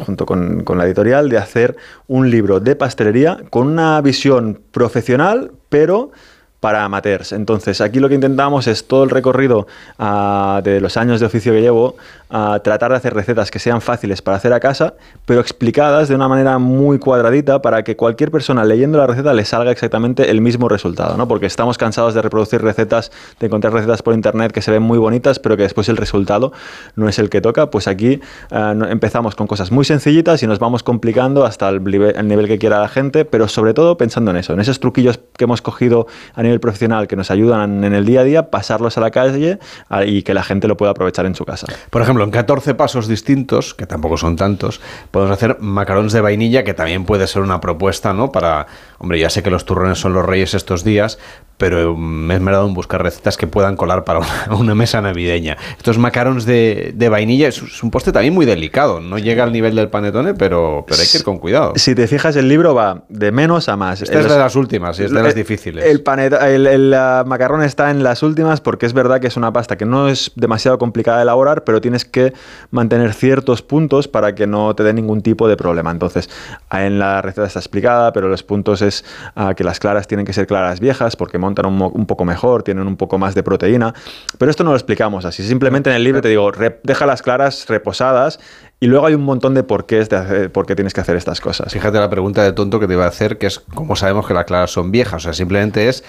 junto 0.04 0.26
con, 0.26 0.64
con 0.64 0.78
la 0.78 0.86
editorial, 0.86 1.28
de 1.28 1.38
hacer 1.38 1.76
un 2.06 2.30
libro 2.30 2.60
de 2.60 2.76
pastelería 2.76 3.38
con 3.50 3.66
una 3.68 4.00
visión 4.00 4.60
profesional, 4.72 5.52
pero 5.68 6.12
para 6.60 6.84
amateurs. 6.84 7.32
Entonces, 7.32 7.80
aquí 7.80 8.00
lo 8.00 8.08
que 8.08 8.16
intentamos 8.16 8.66
es 8.66 8.86
todo 8.86 9.04
el 9.04 9.10
recorrido 9.10 9.66
ah, 9.98 10.60
de 10.64 10.80
los 10.80 10.96
años 10.96 11.20
de 11.20 11.26
oficio 11.26 11.52
que 11.52 11.60
llevo, 11.60 11.96
a 12.30 12.60
tratar 12.60 12.90
de 12.90 12.96
hacer 12.96 13.14
recetas 13.14 13.50
que 13.50 13.58
sean 13.58 13.80
fáciles 13.80 14.22
para 14.22 14.36
hacer 14.36 14.52
a 14.52 14.60
casa, 14.60 14.94
pero 15.24 15.40
explicadas 15.40 16.08
de 16.08 16.14
una 16.14 16.28
manera 16.28 16.58
muy 16.58 16.98
cuadradita 16.98 17.62
para 17.62 17.84
que 17.84 17.96
cualquier 17.96 18.30
persona 18.30 18.64
leyendo 18.64 18.98
la 18.98 19.06
receta 19.06 19.32
le 19.32 19.44
salga 19.44 19.70
exactamente 19.70 20.30
el 20.30 20.40
mismo 20.40 20.68
resultado, 20.68 21.16
¿no? 21.16 21.26
Porque 21.26 21.46
estamos 21.46 21.78
cansados 21.78 22.14
de 22.14 22.22
reproducir 22.22 22.60
recetas, 22.60 23.12
de 23.40 23.46
encontrar 23.46 23.72
recetas 23.72 24.02
por 24.02 24.14
internet 24.14 24.52
que 24.52 24.62
se 24.62 24.70
ven 24.70 24.82
muy 24.82 24.98
bonitas, 24.98 25.38
pero 25.38 25.56
que 25.56 25.62
después 25.62 25.88
el 25.88 25.96
resultado 25.96 26.52
no 26.96 27.08
es 27.08 27.18
el 27.18 27.30
que 27.30 27.40
toca. 27.40 27.70
Pues 27.70 27.88
aquí 27.88 28.20
ah, 28.50 28.74
empezamos 28.90 29.34
con 29.34 29.46
cosas 29.46 29.70
muy 29.70 29.84
sencillitas 29.84 30.42
y 30.42 30.46
nos 30.46 30.58
vamos 30.58 30.82
complicando 30.82 31.44
hasta 31.44 31.68
el 31.68 31.82
nivel, 31.84 32.48
que 32.48 32.58
quiera 32.58 32.80
la 32.80 32.88
gente, 32.88 33.24
pero 33.24 33.48
sobre 33.48 33.74
todo 33.74 33.96
pensando 33.96 34.30
en 34.30 34.38
eso, 34.38 34.52
en 34.52 34.60
esos 34.60 34.80
truquillos 34.80 35.20
que 35.36 35.44
hemos 35.44 35.62
cogido 35.62 36.06
a 36.34 36.42
nivel 36.42 36.47
profesional 36.60 37.06
que 37.06 37.16
nos 37.16 37.30
ayudan 37.30 37.84
en 37.84 37.94
el 37.94 38.04
día 38.04 38.20
a 38.20 38.24
día, 38.24 38.50
pasarlos 38.50 38.98
a 38.98 39.00
la 39.00 39.10
calle 39.10 39.58
y 40.06 40.22
que 40.22 40.34
la 40.34 40.42
gente 40.42 40.68
lo 40.68 40.76
pueda 40.76 40.92
aprovechar 40.92 41.26
en 41.26 41.34
su 41.34 41.44
casa. 41.44 41.66
Por 41.90 42.02
ejemplo, 42.02 42.24
en 42.24 42.30
14 42.30 42.74
pasos 42.74 43.08
distintos, 43.08 43.74
que 43.74 43.86
tampoco 43.86 44.16
son 44.16 44.36
tantos, 44.36 44.80
podemos 45.10 45.32
hacer 45.32 45.58
macarons 45.60 46.12
de 46.12 46.20
vainilla, 46.20 46.64
que 46.64 46.74
también 46.74 47.04
puede 47.04 47.26
ser 47.26 47.42
una 47.42 47.60
propuesta, 47.60 48.12
¿no? 48.12 48.32
Para, 48.32 48.66
hombre, 48.98 49.18
ya 49.18 49.30
sé 49.30 49.42
que 49.42 49.50
los 49.50 49.64
turrones 49.64 49.98
son 49.98 50.12
los 50.12 50.24
reyes 50.24 50.54
estos 50.54 50.84
días, 50.84 51.18
pero 51.58 51.96
me 51.96 52.34
he 52.34 52.36
esmerado 52.36 52.66
en 52.66 52.72
buscar 52.72 53.02
recetas 53.02 53.36
que 53.36 53.46
puedan 53.46 53.76
colar 53.76 54.04
para 54.04 54.20
una, 54.50 54.74
mesa 54.78 55.00
navideña. 55.02 55.56
Estos 55.76 55.98
macarons 55.98 56.46
de, 56.46 57.08
vainilla 57.10 57.48
es, 57.48 57.82
un 57.82 57.90
postre 57.90 58.12
también 58.12 58.32
muy 58.32 58.46
delicado, 58.46 59.00
no 59.00 59.18
llega 59.18 59.44
al 59.44 59.52
nivel 59.52 59.74
del 59.74 59.88
panetone, 59.88 60.34
pero, 60.34 60.84
pero 60.86 61.00
hay 61.00 61.06
que 61.06 61.18
ir 61.18 61.24
con 61.24 61.38
cuidado. 61.38 61.72
Si 61.76 61.94
te 61.94 62.06
fijas, 62.06 62.36
el 62.36 62.48
libro 62.48 62.74
va 62.74 63.02
de 63.08 63.32
menos 63.32 63.68
a 63.68 63.76
más. 63.76 64.00
Esta 64.00 64.20
es 64.20 64.28
de 64.28 64.38
las 64.38 64.54
últimas 64.56 64.98
y 65.00 65.04
es 65.04 65.10
de 65.10 65.22
las 65.22 65.34
difíciles. 65.34 65.84
El, 65.84 66.02
el, 66.06 66.66
el, 66.66 66.96
macarrón 67.26 67.62
está 67.62 67.90
en 67.90 68.02
las 68.02 68.22
últimas 68.22 68.60
porque 68.60 68.86
es 68.86 68.92
verdad 68.92 69.20
que 69.20 69.26
es 69.26 69.36
una 69.36 69.52
pasta 69.52 69.76
que 69.76 69.84
no 69.84 70.08
es 70.08 70.30
demasiado 70.36 70.78
complicada 70.78 71.18
de 71.18 71.22
elaborar, 71.24 71.64
pero 71.64 71.80
tienes 71.80 72.04
que 72.04 72.32
mantener 72.70 73.12
ciertos 73.14 73.62
puntos 73.62 74.06
para 74.06 74.34
que 74.34 74.46
no 74.46 74.74
te 74.74 74.84
dé 74.84 74.92
ningún 74.92 75.22
tipo 75.22 75.48
de 75.48 75.56
problema. 75.56 75.90
Entonces, 75.90 76.30
en 76.70 76.98
la 77.00 77.20
receta 77.20 77.46
está 77.46 77.58
explicada, 77.58 78.12
pero 78.12 78.28
los 78.28 78.42
puntos 78.42 78.82
es 78.82 79.04
ah, 79.34 79.54
que 79.54 79.64
las 79.64 79.80
claras 79.80 80.06
tienen 80.06 80.24
que 80.24 80.32
ser 80.32 80.46
claras 80.46 80.78
viejas 80.78 81.16
porque 81.16 81.38
montan 81.48 81.66
un, 81.66 82.06
poco 82.06 82.24
mejor, 82.24 82.62
tienen 82.62 82.86
un 82.86 82.96
poco 82.96 83.18
más 83.18 83.34
de 83.34 83.42
proteína, 83.42 83.94
pero 84.38 84.50
esto 84.50 84.64
no 84.64 84.70
lo 84.70 84.76
explicamos 84.76 85.24
así. 85.24 85.42
Simplemente 85.42 85.90
en 85.90 85.96
el 85.96 86.04
libro 86.04 86.20
te 86.20 86.28
digo, 86.28 86.52
deja 86.82 87.06
las 87.06 87.22
claras 87.22 87.66
reposadas 87.68 88.38
y 88.80 88.86
luego 88.86 89.06
hay 89.06 89.14
un 89.14 89.24
montón 89.24 89.54
de 89.54 89.62
porqués 89.62 90.08
de 90.08 90.50
por 90.50 90.66
qué 90.66 90.76
tienes 90.76 90.94
que 90.94 91.00
hacer 91.00 91.16
estas 91.16 91.40
cosas. 91.40 91.72
Fíjate 91.72 91.98
la 91.98 92.10
pregunta 92.10 92.42
de 92.42 92.52
tonto 92.52 92.78
que 92.78 92.86
te 92.86 92.94
iba 92.94 93.04
a 93.04 93.08
hacer, 93.08 93.38
que 93.38 93.46
es 93.46 93.60
cómo 93.74 93.96
sabemos 93.96 94.26
que 94.26 94.34
las 94.34 94.44
claras 94.44 94.70
son 94.70 94.90
viejas. 94.90 95.14
O 95.14 95.24
sea, 95.24 95.32
simplemente 95.32 95.88
es 95.88 96.04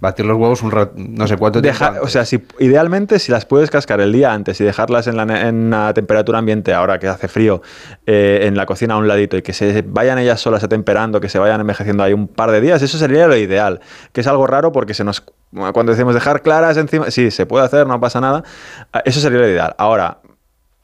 Batir 0.00 0.26
los 0.26 0.36
huevos 0.36 0.62
un 0.62 0.72
no 0.96 1.26
sé 1.26 1.36
cuánto 1.36 1.62
tiempo. 1.62 1.84
o 2.02 2.08
sea, 2.08 2.24
si, 2.24 2.42
idealmente, 2.58 3.18
si 3.18 3.32
las 3.32 3.44
puedes 3.44 3.70
cascar 3.70 4.00
el 4.00 4.12
día 4.12 4.32
antes 4.32 4.60
y 4.60 4.64
dejarlas 4.64 5.06
en 5.06 5.16
la, 5.16 5.48
en 5.48 5.74
temperatura 5.94 6.38
ambiente, 6.38 6.74
ahora 6.74 6.98
que 6.98 7.08
hace 7.08 7.28
frío, 7.28 7.62
eh, 8.06 8.40
en 8.42 8.56
la 8.56 8.66
cocina 8.66 8.94
a 8.94 8.96
un 8.98 9.08
ladito 9.08 9.36
y 9.36 9.42
que 9.42 9.52
se 9.52 9.82
vayan 9.82 10.18
ellas 10.18 10.40
solas 10.40 10.64
atemperando, 10.64 11.20
que 11.20 11.28
se 11.28 11.38
vayan 11.38 11.60
envejeciendo 11.60 12.02
ahí 12.02 12.12
un 12.12 12.28
par 12.28 12.50
de 12.50 12.60
días, 12.60 12.82
eso 12.82 12.98
sería 12.98 13.26
lo 13.26 13.36
ideal. 13.36 13.80
Que 14.12 14.20
es 14.20 14.26
algo 14.26 14.46
raro 14.46 14.72
porque 14.72 14.94
se 14.94 15.04
nos. 15.04 15.24
Cuando 15.72 15.92
decimos 15.92 16.14
dejar 16.14 16.42
claras 16.42 16.76
encima, 16.76 17.10
sí, 17.10 17.30
se 17.30 17.46
puede 17.46 17.64
hacer, 17.64 17.86
no 17.86 17.98
pasa 18.00 18.20
nada. 18.20 18.44
Eso 19.04 19.20
sería 19.20 19.38
lo 19.38 19.48
ideal. 19.48 19.74
Ahora, 19.78 20.18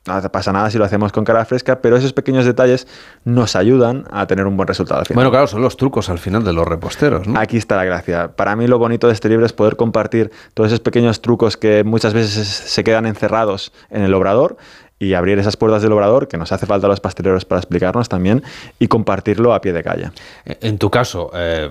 no 0.07 0.21
pasa 0.33 0.53
nada 0.53 0.71
si 0.71 0.79
lo 0.79 0.85
hacemos 0.85 1.13
con 1.13 1.25
cara 1.25 1.45
fresca, 1.45 1.81
pero 1.81 1.97
esos 1.97 2.13
pequeños 2.13 2.45
detalles 2.45 2.87
nos 3.25 3.57
ayudan 3.57 4.05
a 4.11 4.27
tener 4.27 4.47
un 4.47 4.57
buen 4.57 4.67
resultado 4.67 5.01
al 5.01 5.07
final. 5.07 5.17
Bueno, 5.17 5.31
claro, 5.31 5.47
son 5.47 5.63
los 5.63 5.77
trucos 5.77 6.11
al 6.11 6.19
final 6.19 6.45
de 6.45 6.53
los 6.53 6.67
reposteros. 6.67 7.27
¿no? 7.27 7.39
Aquí 7.39 7.57
está 7.57 7.77
la 7.77 7.85
gracia. 7.85 8.33
Para 8.37 8.55
mí 8.55 8.67
lo 8.67 8.79
bonito 8.79 9.07
de 9.07 9.15
este 9.15 9.29
libro 9.29 9.47
es 9.47 9.53
poder 9.53 9.77
compartir 9.77 10.31
todos 10.53 10.69
esos 10.69 10.81
pequeños 10.81 11.23
trucos 11.23 11.57
que 11.57 11.85
muchas 11.85 12.13
veces 12.13 12.47
se 12.47 12.85
quedan 12.85 13.07
encerrados 13.07 13.73
en 13.91 14.03
el 14.03 14.13
obrador 14.13 14.57
y 15.05 15.15
abrir 15.15 15.39
esas 15.39 15.57
puertas 15.57 15.83
del 15.83 15.93
obrador, 15.93 16.29
que 16.29 16.37
nos 16.37 16.53
hace 16.53 16.67
falta 16.67 16.87
a 16.87 16.91
los 16.91 17.01
pasteleros 17.01 17.45
para 17.45 17.61
explicarnos 17.61 18.09
también, 18.09 18.43
y 18.79 18.89
compartirlo 18.89 19.55
a 19.55 19.61
pie 19.61 19.73
de 19.73 19.83
calle. 19.83 20.11
En 20.45 20.79
tu 20.79 20.91
caso, 20.91 21.31
eh, 21.35 21.71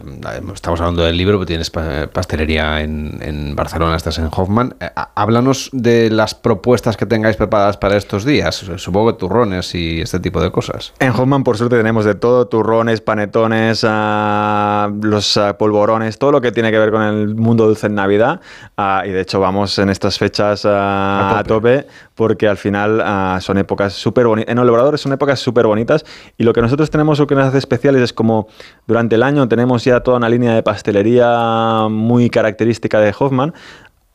estamos 0.53 0.79
hablando 0.79 1.03
del 1.03 1.17
libro, 1.17 1.43
tienes 1.45 1.69
pastelería 1.69 2.81
en, 2.81 3.55
Barcelona, 3.55 3.95
estás 3.95 4.17
en 4.17 4.29
Hoffman. 4.31 4.75
Eh, 4.79 4.89
háblanos 5.15 5.69
de 5.73 6.09
las 6.09 6.35
propuestas 6.35 6.97
que 6.97 7.05
tengáis 7.05 7.35
preparadas 7.35 7.77
para 7.77 7.97
estos 7.97 8.25
días. 8.25 8.55
Supongo 8.77 9.13
que 9.13 9.19
turrones 9.19 9.73
y 9.75 10.01
este 10.01 10.19
tipo 10.19 10.41
de 10.41 10.51
cosas. 10.51 10.93
En 10.99 11.11
Hoffman, 11.11 11.43
por 11.43 11.57
suerte, 11.57 11.77
tenemos 11.77 12.05
de 12.05 12.15
todo: 12.15 12.47
turrones, 12.47 13.01
panetones, 13.01 13.85
ah, 13.87 14.91
los 15.01 15.37
ah, 15.37 15.57
polvorones, 15.57 16.17
todo 16.17 16.31
lo 16.31 16.41
que 16.41 16.51
tiene 16.51 16.71
que 16.71 16.79
ver 16.79 16.91
con 16.91 17.01
el 17.01 17.35
mundo 17.35 17.65
dulce 17.67 17.87
en 17.87 17.95
Navidad. 17.95 18.41
Ah, 18.77 19.03
y 19.05 19.11
de 19.11 19.21
hecho, 19.21 19.39
vamos 19.39 19.77
en 19.79 19.89
estas 19.89 20.17
fechas 20.17 20.65
a 20.65 21.43
tope. 21.47 21.85
porque 22.15 22.47
al 22.47 22.57
final 22.57 23.01
Son 23.41 23.57
épocas 23.57 23.93
súper 23.93 24.27
bonitas. 24.27 24.51
En 24.51 24.59
el 24.59 24.69
Obrador 24.69 24.97
son 24.97 25.13
épocas 25.13 25.39
súper 25.39 25.67
bonitas. 25.67 26.05
Y 26.37 26.43
lo 26.43 26.53
que 26.53 26.61
nosotros 26.61 26.89
tenemos, 26.89 27.19
lo 27.19 27.27
que 27.27 27.35
nos 27.35 27.45
hace 27.45 27.57
especiales 27.57 28.01
es 28.01 28.13
como 28.13 28.47
durante 28.87 29.15
el 29.15 29.23
año 29.23 29.47
tenemos 29.47 29.83
ya 29.83 30.01
toda 30.01 30.17
una 30.17 30.29
línea 30.29 30.53
de 30.53 30.63
pastelería 30.63 31.87
muy 31.89 32.29
característica 32.29 32.99
de 32.99 33.13
Hoffman 33.17 33.53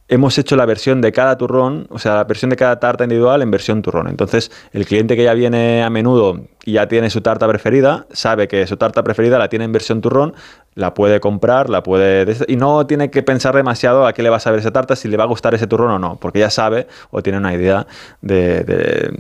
hemos 0.09 0.39
hecho 0.39 0.57
la 0.57 0.67
versión 0.67 1.01
de 1.01 1.13
cada 1.13 1.37
turrón, 1.37 1.87
o 1.91 1.99
sea, 1.99 2.15
la 2.15 2.25
versión 2.25 2.51
de 2.51 2.57
cada 2.57 2.81
tarta 2.81 3.05
individual 3.05 3.43
en 3.43 3.51
versión 3.51 3.83
turrón. 3.83 4.09
Entonces, 4.09 4.51
el 4.73 4.87
cliente 4.87 5.17
que 5.17 5.25
ya 5.25 5.35
viene 5.35 5.83
a 5.83 5.91
menudo 5.91 6.47
y 6.65 6.73
ya 6.73 6.89
tiene 6.89 7.11
su 7.11 7.21
tarta 7.21 7.49
preferida, 7.49 8.07
sabe 8.13 8.49
que 8.49 8.67
su 8.67 8.77
tarta 8.77 9.03
preferida 9.03 9.39
la 9.39 9.49
tiene 9.49 9.65
en 9.65 9.73
versión 9.73 10.01
turrón, 10.01 10.35
la 10.79 10.95
puede 10.95 11.19
comprar, 11.19 11.69
la 11.69 11.83
puede... 11.83 12.25
Y 12.47 12.55
no 12.55 12.87
tiene 12.87 13.11
que 13.11 13.25
pensar 13.25 13.55
demasiado 13.57 14.07
a 14.07 14.13
qué 14.13 14.23
le 14.23 14.31
va 14.31 14.37
a 14.37 14.41
saber 14.41 14.61
esa 14.61 14.71
tarta, 14.71 14.95
si 14.95 15.09
le 15.09 15.17
va 15.17 15.25
a 15.25 15.27
gustar 15.27 15.53
ese 15.55 15.67
turrón 15.67 15.91
o 15.91 15.99
no, 15.99 16.17
porque 16.21 16.39
ya 16.39 16.51
sabe 16.51 16.87
o 17.11 17.21
tiene 17.21 17.39
una 17.39 17.53
idea 17.53 17.89
de, 18.23 18.63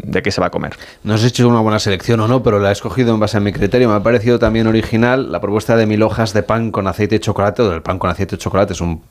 de, 0.04 0.23
qué 0.23 0.30
se 0.30 0.40
va 0.40 0.47
a 0.47 0.50
comer. 0.50 0.76
No 1.02 1.14
has 1.14 1.25
hecho 1.25 1.49
una 1.49 1.61
buena 1.61 1.80
selección 1.80 2.21
o 2.21 2.28
no, 2.28 2.45
pero 2.45 2.61
la 2.61 2.68
he 2.68 2.73
escogido 2.73 3.12
en 3.12 3.18
base 3.18 3.38
a 3.38 3.40
mi 3.40 3.52
criterio. 3.52 3.88
Me 3.88 3.97
ha 3.97 4.02
parecido 4.04 4.38
también 4.38 4.68
original 4.68 5.33
la 5.33 5.40
propuesta 5.40 5.76
de 5.76 5.87
mil 5.87 6.02
hojas 6.04 6.33
de 6.33 6.45
pan 6.45 6.71
con 6.71 6.87
aceite 6.87 7.16
de 7.16 7.21
chocolate, 7.21 7.62
o 7.62 7.71
del 7.71 7.83
pan 7.83 7.99
con 7.99 8.09
aceite 8.09 8.37
de 8.37 8.38
chocolate. 8.38 8.75
Es 8.75 8.80
un, 8.80 9.02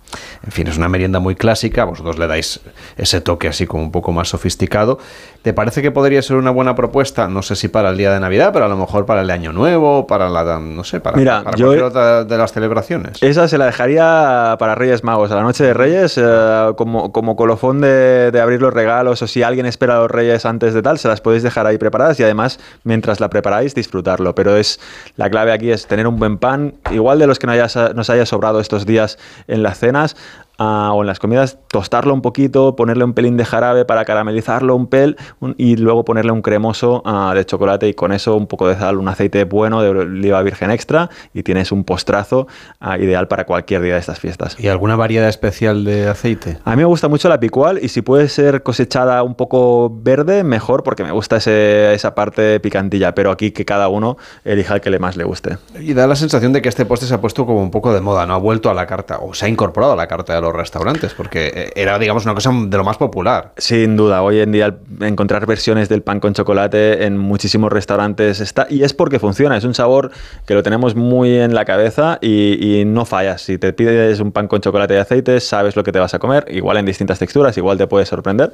en 0.46 0.52
fin, 0.52 0.68
es 0.68 0.78
una 0.78 0.88
merienda 0.88 1.20
muy 1.20 1.36
clásica. 1.36 1.84
Vosotros 1.84 2.18
le 2.18 2.28
dais 2.28 2.62
ese 2.96 3.20
toque 3.20 3.50
así 3.50 3.68
como 3.68 3.84
un 3.84 3.92
poco 3.92 4.14
más 4.14 4.30
sofisticado. 4.30 5.00
¿Te 5.42 5.52
parece 5.52 5.82
que 5.82 5.92
podría 5.92 6.22
ser 6.22 6.38
una 6.38 6.52
buena 6.52 6.76
propuesta? 6.76 7.28
No 7.28 7.42
sé 7.42 7.58
si 7.58 7.68
para 7.68 7.90
el 7.90 7.98
día 7.98 8.14
de 8.14 8.22
pero 8.30 8.66
a 8.66 8.68
lo 8.68 8.78
mejor 8.78 9.06
para 9.06 9.22
el 9.22 9.30
Año 9.30 9.54
Nuevo, 9.54 10.08
para 10.08 10.30
la, 10.30 10.60
no 10.60 10.84
sé, 10.84 11.00
para, 11.00 11.18
Mira, 11.18 11.44
cualquier 11.44 11.84
otra 11.84 12.24
de 12.24 12.38
las 12.38 12.52
celebraciones. 12.52 13.22
Esa 13.22 13.48
se 13.48 13.58
la 13.58 13.66
dejaría 13.66 14.56
para 14.60 14.76
Reyes 14.76 15.04
Magos, 15.04 15.32
a 15.32 15.36
la 15.36 15.44
noche 15.44 15.64
de 15.64 15.74
Reyes, 15.74 16.18
eh, 16.18 16.74
como, 16.76 17.12
como 17.12 17.36
colofón 17.36 17.82
de, 17.82 18.32
de, 18.32 18.42
abrir 18.42 18.62
los 18.62 18.74
regalos 18.74 19.22
o 19.22 19.28
si 19.28 19.44
alguien 19.44 19.66
espera 19.66 19.98
a 19.98 20.00
los 20.02 20.12
Reyes 20.12 20.46
antes 20.46 20.74
de 20.74 20.82
tal, 20.82 20.98
se 20.98 21.08
las 21.08 21.22
podéis 21.22 21.44
dejar 21.44 21.68
ahí 21.68 21.78
preparadas 21.78 22.20
y 22.20 22.24
además, 22.24 22.60
mientras 22.84 23.20
la 23.20 23.30
preparáis, 23.30 23.74
disfrutarlo. 23.76 24.36
Pero 24.36 24.58
es 24.58 24.80
la 25.16 25.30
clave 25.30 25.52
aquí 25.52 25.72
es 25.72 25.88
tener 25.88 26.08
un 26.08 26.18
buen 26.20 26.38
pan, 26.38 26.76
igual 26.92 27.20
de 27.20 27.28
los 27.28 27.40
que 27.40 27.48
nos 27.48 28.10
haya 28.10 28.26
sobrado 28.26 28.60
estos 28.60 28.86
días 28.86 29.18
en 29.48 29.64
las 29.64 29.80
cenas, 29.80 30.16
o 30.58 31.02
en 31.02 31.08
las 31.08 31.20
comidas, 31.20 31.60
tostarlo 31.68 32.14
un 32.14 32.22
poquito, 32.22 32.76
ponerle 32.76 33.04
un 33.04 33.14
pelín 33.14 33.38
de 33.38 33.46
jarabe 33.46 33.86
para 33.86 34.06
caramelizarlo 34.06 34.76
un 34.76 34.88
pel 34.88 35.18
y 35.58 35.76
luego 35.76 36.06
ponerle 36.06 36.32
un 36.32 36.42
cremoso 36.42 37.02
ah, 37.06 37.34
de 37.36 37.46
chocolate 37.46 37.88
y 37.88 37.94
con 37.94 38.12
eso 38.12 38.36
un 38.36 38.48
poco 38.48 38.68
de 38.68 38.76
sal, 38.76 38.98
un 38.98 39.08
aceite 39.08 39.44
bueno 39.44 39.82
de 39.82 39.90
oliva 39.90 40.42
virgen 40.42 40.72
extra 40.72 41.10
y 41.34 41.44
tienes 41.44 41.72
un 41.72 41.84
postrazo 41.84 42.48
ah, 42.80 42.98
ideal 42.98 43.28
para 43.28 43.46
cualquier 43.46 43.82
día 43.82 43.94
de 43.94 44.00
estas 44.00 44.20
fiestas. 44.20 44.60
¿Y 44.60 44.68
alguna 44.68 44.96
variedad 44.96 45.30
especial 45.30 45.84
de 45.84 46.08
aceite? 46.08 46.58
A 46.66 46.72
mí 46.72 46.78
me 46.78 46.86
gusta 46.86 47.08
mucho 47.08 47.30
la 47.30 47.40
picual 47.40 47.80
y 47.82 47.90
si 47.90 48.02
puede 48.02 48.30
ser 48.30 48.64
cosechada 48.64 49.24
un 49.24 49.36
poco 49.36 49.92
verde, 50.02 50.44
mejor 50.44 50.84
porque 50.84 51.04
me 51.04 51.12
gusta 51.12 51.38
esa 51.38 52.16
parte 52.16 52.60
picantilla, 52.60 53.14
pero 53.14 53.32
aquí 53.32 53.52
que 53.52 53.66
cada 53.66 53.88
uno 53.88 54.18
elija 54.44 54.76
el 54.76 54.82
que 54.82 54.90
le 54.90 55.00
más 55.00 55.18
le 55.18 55.24
guste. 55.24 55.58
Y 55.80 55.94
da 55.94 56.08
la 56.08 56.16
sensación 56.16 56.54
de 56.54 56.62
que 56.62 56.70
este 56.70 56.86
postre 56.86 57.08
se 57.08 57.14
ha 57.14 57.22
puesto 57.22 57.46
como 57.46 57.62
un 57.62 57.72
poco 57.72 57.94
de 57.94 58.02
moda, 58.02 58.26
¿no? 58.26 58.34
Ha 58.34 58.38
vuelto 58.38 58.70
a 58.70 58.74
la 58.74 58.86
carta 58.86 59.20
o 59.22 59.34
se 59.34 59.46
ha 59.46 59.50
incorporado 59.50 59.94
a 59.94 59.96
la 59.96 60.08
carta 60.08 60.34
de 60.34 60.42
los 60.42 60.47
restaurantes, 60.52 61.14
porque 61.14 61.52
eh, 61.54 61.72
era, 61.76 61.98
digamos, 62.00 62.26
una 62.26 62.34
cosa 62.34 62.52
de 62.54 62.78
lo 62.78 62.84
más 62.84 62.98
popular. 62.98 63.54
Sin 63.58 63.96
duda, 63.96 64.22
hoy 64.22 64.40
en 64.40 64.52
día 64.52 64.78
encontrar 65.02 65.46
versiones 65.46 65.90
del 65.90 66.02
pan 66.02 66.20
con 66.20 66.34
chocolate 66.34 67.06
en 67.06 67.18
muchísimos 67.18 67.72
restaurantes 67.72 68.40
está, 68.40 68.68
y 68.70 68.84
es 68.84 68.94
porque 68.94 69.20
funciona, 69.20 69.58
es 69.58 69.64
un 69.64 69.74
sabor 69.74 70.12
que 70.46 70.54
lo 70.54 70.64
tenemos 70.64 70.96
muy 70.96 71.36
en 71.36 71.54
la 71.54 71.66
cabeza 71.66 72.18
y, 72.22 72.80
y 72.80 72.86
no 72.86 73.06
fallas. 73.06 73.42
Si 73.42 73.58
te 73.58 73.74
pides 73.74 74.20
un 74.20 74.32
pan 74.32 74.48
con 74.48 74.62
chocolate 74.62 74.96
y 74.96 74.98
aceite, 74.98 75.40
sabes 75.40 75.76
lo 75.76 75.84
que 75.84 75.92
te 75.92 76.00
vas 76.00 76.14
a 76.14 76.20
comer, 76.20 76.46
igual 76.50 76.78
en 76.78 76.86
distintas 76.86 77.20
texturas, 77.20 77.58
igual 77.58 77.78
te 77.78 77.88
puede 77.88 78.06
sorprender. 78.06 78.54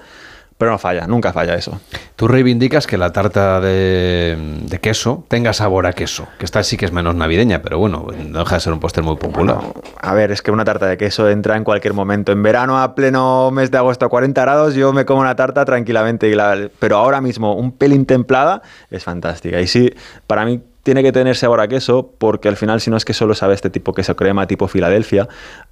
Pero 0.63 0.71
no 0.71 0.77
falla, 0.77 1.07
nunca 1.07 1.33
falla 1.33 1.55
eso. 1.55 1.77
Tú 2.15 2.25
reivindicas 2.25 2.87
que 2.87 2.97
la 2.97 3.11
tarta 3.11 3.59
de, 3.59 4.79
queso 4.81 5.25
tenga 5.27 5.51
sabor 5.51 5.85
a 5.87 5.91
queso, 5.91 6.25
que 6.39 6.45
esta 6.45 6.63
sí 6.63 6.77
que 6.77 6.85
es 6.85 6.93
menos 6.93 7.15
navideña, 7.15 7.61
pero 7.61 7.79
bueno, 7.79 8.07
no 8.29 8.39
deja 8.39 8.55
de 8.55 8.61
ser 8.61 8.71
un 8.71 8.79
póster 8.79 9.03
muy 9.03 9.17
popular. 9.17 9.57
a 9.99 10.13
ver, 10.13 10.31
es 10.31 10.41
que 10.41 10.51
una 10.51 10.63
tarta 10.63 10.85
de 10.87 10.95
queso 10.95 11.29
entra 11.29 11.57
en 11.57 11.65
cualquier 11.65 11.93
momento. 11.93 12.31
En 12.31 12.41
verano, 12.41 12.81
a 12.81 12.95
pleno 12.95 13.51
mes 13.51 13.71
de 13.71 13.77
agosto 13.77 14.05
a 14.05 14.09
40 14.09 14.41
grados, 14.41 14.73
yo 14.73 14.93
me 14.93 15.03
como 15.03 15.19
una 15.19 15.35
tarta 15.35 15.65
tranquilamente. 15.65 16.33
Pero 16.79 16.95
ahora 16.95 17.19
mismo, 17.19 17.57
un 17.57 17.73
pelín 17.73 18.05
templada 18.05 18.61
es 18.89 19.03
fantástica. 19.03 19.59
Y 19.59 19.67
sí, 19.67 19.93
para 20.27 20.45
mí 20.45 20.61
tiene 20.83 21.01
que 21.01 21.11
tener 21.11 21.35
sabor 21.35 21.61
a 21.61 21.67
queso, 21.67 22.11
porque 22.17 22.49
al 22.49 22.57
final, 22.57 22.81
si 22.81 22.89
no 22.89 22.97
es 22.97 23.05
que 23.05 23.13
solo 23.13 23.33
sabe 23.33 23.53
este 23.53 23.69
tipo 23.69 23.93
queso 23.93 24.15
crema, 24.15 24.47
tipo 24.47 24.67
Filadelfia, 24.67 25.27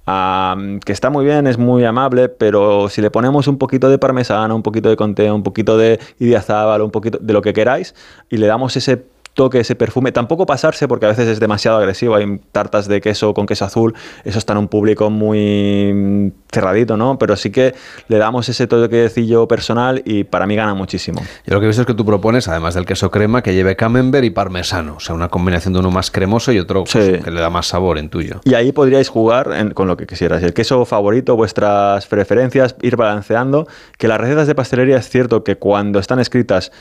que 0.06 0.92
está 0.92 1.10
muy 1.10 1.24
bien, 1.24 1.46
es 1.46 1.58
muy 1.58 1.84
amable, 1.84 2.30
pero 2.30 2.88
si 2.88 3.02
le 3.02 3.10
ponemos 3.10 3.46
un 3.46 3.58
poquito 3.58 3.90
de 3.90 3.98
parmesano, 3.98 4.56
un 4.56 4.62
poquito 4.62 4.88
de 4.88 4.96
conté, 4.96 5.30
un 5.30 5.42
poquito 5.42 5.76
de 5.76 6.00
idiazábal, 6.18 6.80
un 6.80 6.90
poquito 6.90 7.18
de 7.20 7.32
lo 7.32 7.42
que 7.42 7.52
queráis, 7.52 7.94
y 8.30 8.38
le 8.38 8.46
damos 8.46 8.76
ese 8.76 9.04
toque, 9.34 9.60
ese 9.60 9.74
perfume. 9.74 10.12
Tampoco 10.12 10.46
pasarse 10.46 10.88
porque 10.88 11.06
a 11.06 11.08
veces 11.08 11.28
es 11.28 11.40
demasiado 11.40 11.78
agresivo. 11.78 12.14
Hay 12.14 12.40
tartas 12.52 12.88
de 12.88 13.00
queso 13.00 13.34
con 13.34 13.46
queso 13.46 13.64
azul, 13.64 13.94
eso 14.24 14.38
está 14.38 14.52
en 14.52 14.58
un 14.60 14.68
público 14.68 15.10
muy 15.10 16.32
cerradito, 16.52 16.96
¿no? 16.96 17.18
Pero 17.18 17.36
sí 17.36 17.50
que 17.50 17.74
le 18.08 18.18
damos 18.18 18.48
ese 18.48 18.66
toquecillo 18.66 19.48
personal 19.48 20.02
y 20.04 20.24
para 20.24 20.46
mí 20.46 20.54
gana 20.54 20.74
muchísimo. 20.74 21.22
Y 21.46 21.50
lo 21.50 21.60
que 21.60 21.66
he 21.66 21.68
visto 21.68 21.82
es 21.82 21.86
que 21.86 21.94
tú 21.94 22.04
propones, 22.04 22.48
además 22.48 22.74
del 22.74 22.84
queso 22.84 23.10
crema, 23.10 23.42
que 23.42 23.54
lleve 23.54 23.76
camembert 23.76 24.24
y 24.24 24.30
parmesano. 24.30 24.96
O 24.96 25.00
sea, 25.00 25.14
una 25.14 25.28
combinación 25.28 25.72
de 25.72 25.80
uno 25.80 25.90
más 25.90 26.10
cremoso 26.10 26.52
y 26.52 26.58
otro 26.58 26.84
pues, 26.84 27.22
que 27.22 27.30
le 27.30 27.40
da 27.40 27.50
más 27.50 27.66
sabor 27.66 27.98
en 27.98 28.08
tuyo. 28.08 28.40
Y 28.44 28.54
ahí 28.54 28.72
podríais 28.72 29.08
jugar 29.08 29.72
con 29.74 29.88
lo 29.88 29.96
que 29.96 30.06
quisieras. 30.06 30.42
El 30.42 30.52
queso 30.52 30.84
favorito, 30.84 31.36
vuestras 31.36 32.06
preferencias, 32.06 32.76
ir 32.82 32.96
balanceando. 32.96 33.66
Que 33.98 34.08
las 34.08 34.20
recetas 34.20 34.46
de 34.46 34.54
pastelería 34.54 34.96
es 34.96 35.08
cierto 35.08 35.44
que 35.44 35.56
cuando 35.56 35.98
están 35.98 36.18
escritas 36.18 36.72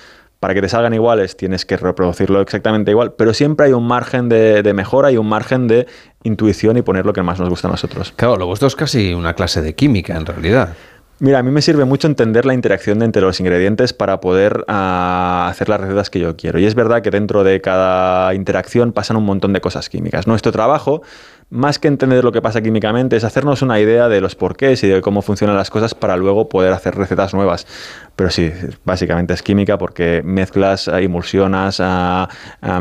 para 0.42 0.56
que 0.56 0.62
te 0.62 0.70
salgan 0.70 0.92
iguales 0.96 1.38
tienes 1.38 1.68
que 1.68 1.78
reproducirlo 1.78 2.42
exactamente 2.42 2.90
igual, 2.90 3.14
pero 3.14 3.32
siempre 3.32 3.68
hay 3.68 3.74
un 3.74 3.86
margen 3.86 4.28
de, 4.28 4.74
mejora 4.74 5.12
y 5.12 5.18
un 5.18 5.30
margen 5.30 5.68
de 5.68 5.86
intuición 6.24 6.78
y 6.78 6.82
poner 6.82 7.06
lo 7.06 7.14
que 7.14 7.22
más 7.22 7.40
nos 7.40 7.48
gusta 7.48 7.68
a 7.68 7.72
nosotros. 7.72 8.12
Claro, 8.16 8.38
lo 8.38 8.48
vuestro 8.48 8.68
es 8.68 8.76
casi 8.76 9.14
una 9.14 9.36
clase 9.36 9.62
de 9.62 9.76
química 9.76 10.18
en 10.18 10.26
realidad. 10.26 10.74
Mira, 11.20 11.38
a 11.38 11.44
mí 11.44 11.52
me 11.52 11.62
sirve 11.62 11.86
mucho 11.86 12.08
entender 12.08 12.48
la 12.48 12.56
interacción 12.56 13.04
entre 13.04 13.22
los 13.22 13.40
ingredientes 13.40 13.94
para 13.94 14.20
poder 14.20 14.66
ah, 14.68 15.48
hacer 15.52 15.70
las 15.70 15.80
recetas 15.80 16.10
que 16.10 16.20
yo 16.20 16.36
quiero. 16.36 16.58
Y 16.58 16.66
es 16.66 16.74
verdad 16.74 17.04
que 17.04 17.12
dentro 17.12 17.44
de 17.44 17.62
cada 17.62 18.34
interacción 18.34 18.94
pasan 18.94 19.18
un 19.18 19.26
montón 19.26 19.54
de 19.54 19.62
cosas 19.62 19.90
químicas. 19.90 20.26
Nuestro 20.26 20.52
trabajo 20.52 21.04
más 21.52 21.78
que 21.80 21.90
entender 21.90 22.24
lo 22.24 22.32
que 22.32 22.42
pasa 22.42 22.62
químicamente, 22.62 23.18
es 23.18 23.24
hacernos 23.26 23.62
una 23.62 23.80
idea 23.80 24.08
de 24.10 24.22
los 24.22 24.36
porqués 24.36 24.84
y 24.84 24.88
de 24.88 25.02
cómo 25.02 25.22
funcionan 25.22 25.56
las 25.58 25.70
cosas 25.70 25.94
para 25.94 26.16
luego 26.16 26.50
poder 26.50 26.72
hacer 26.74 26.96
recetas 26.96 27.34
nuevas. 27.34 27.68
Pero 28.16 28.30
sí, 28.30 28.52
básicamente 28.86 29.34
es 29.34 29.42
química 29.42 29.78
porque 29.78 30.22
mezclas, 30.24 30.88
emulsionas, 30.88 31.82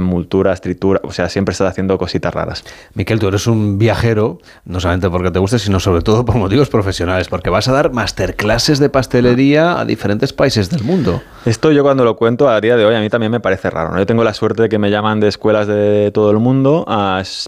multuras, 0.00 0.60
trituras, 0.60 1.02
o 1.04 1.12
sea, 1.12 1.28
siempre 1.28 1.52
estás 1.52 1.68
haciendo 1.68 1.98
cositas 1.98 2.32
raras. 2.32 2.64
Miquel, 2.94 3.18
tú 3.18 3.28
eres 3.28 3.46
un 3.48 3.78
viajero, 3.78 4.38
no 4.64 4.78
solamente 4.78 5.10
porque 5.10 5.30
te 5.30 5.40
guste, 5.40 5.58
sino 5.58 5.80
sobre 5.80 6.02
todo 6.02 6.24
por 6.24 6.36
motivos 6.36 6.68
profesionales, 6.68 7.28
porque 7.28 7.50
vas 7.50 7.66
a 7.68 7.72
dar 7.72 7.92
masterclasses 7.92 8.78
de 8.78 8.88
pastelería 8.88 9.80
a 9.80 9.84
diferentes 9.84 10.32
países 10.32 10.70
del 10.70 10.84
mundo. 10.84 11.22
Esto 11.44 11.72
yo 11.72 11.82
cuando 11.82 12.04
lo 12.04 12.16
cuento 12.16 12.48
a 12.48 12.60
día 12.60 12.76
de 12.76 12.84
hoy 12.84 12.94
a 12.94 13.00
mí 13.00 13.08
también 13.08 13.32
me 13.32 13.40
parece 13.40 13.68
raro. 13.70 13.98
Yo 13.98 14.06
tengo 14.06 14.22
la 14.22 14.34
suerte 14.34 14.62
de 14.62 14.68
que 14.68 14.78
me 14.78 14.90
llaman 14.90 15.18
de 15.18 15.28
escuelas 15.28 15.66
de 15.66 16.12
todo 16.12 16.30
el 16.30 16.38
mundo 16.38 16.84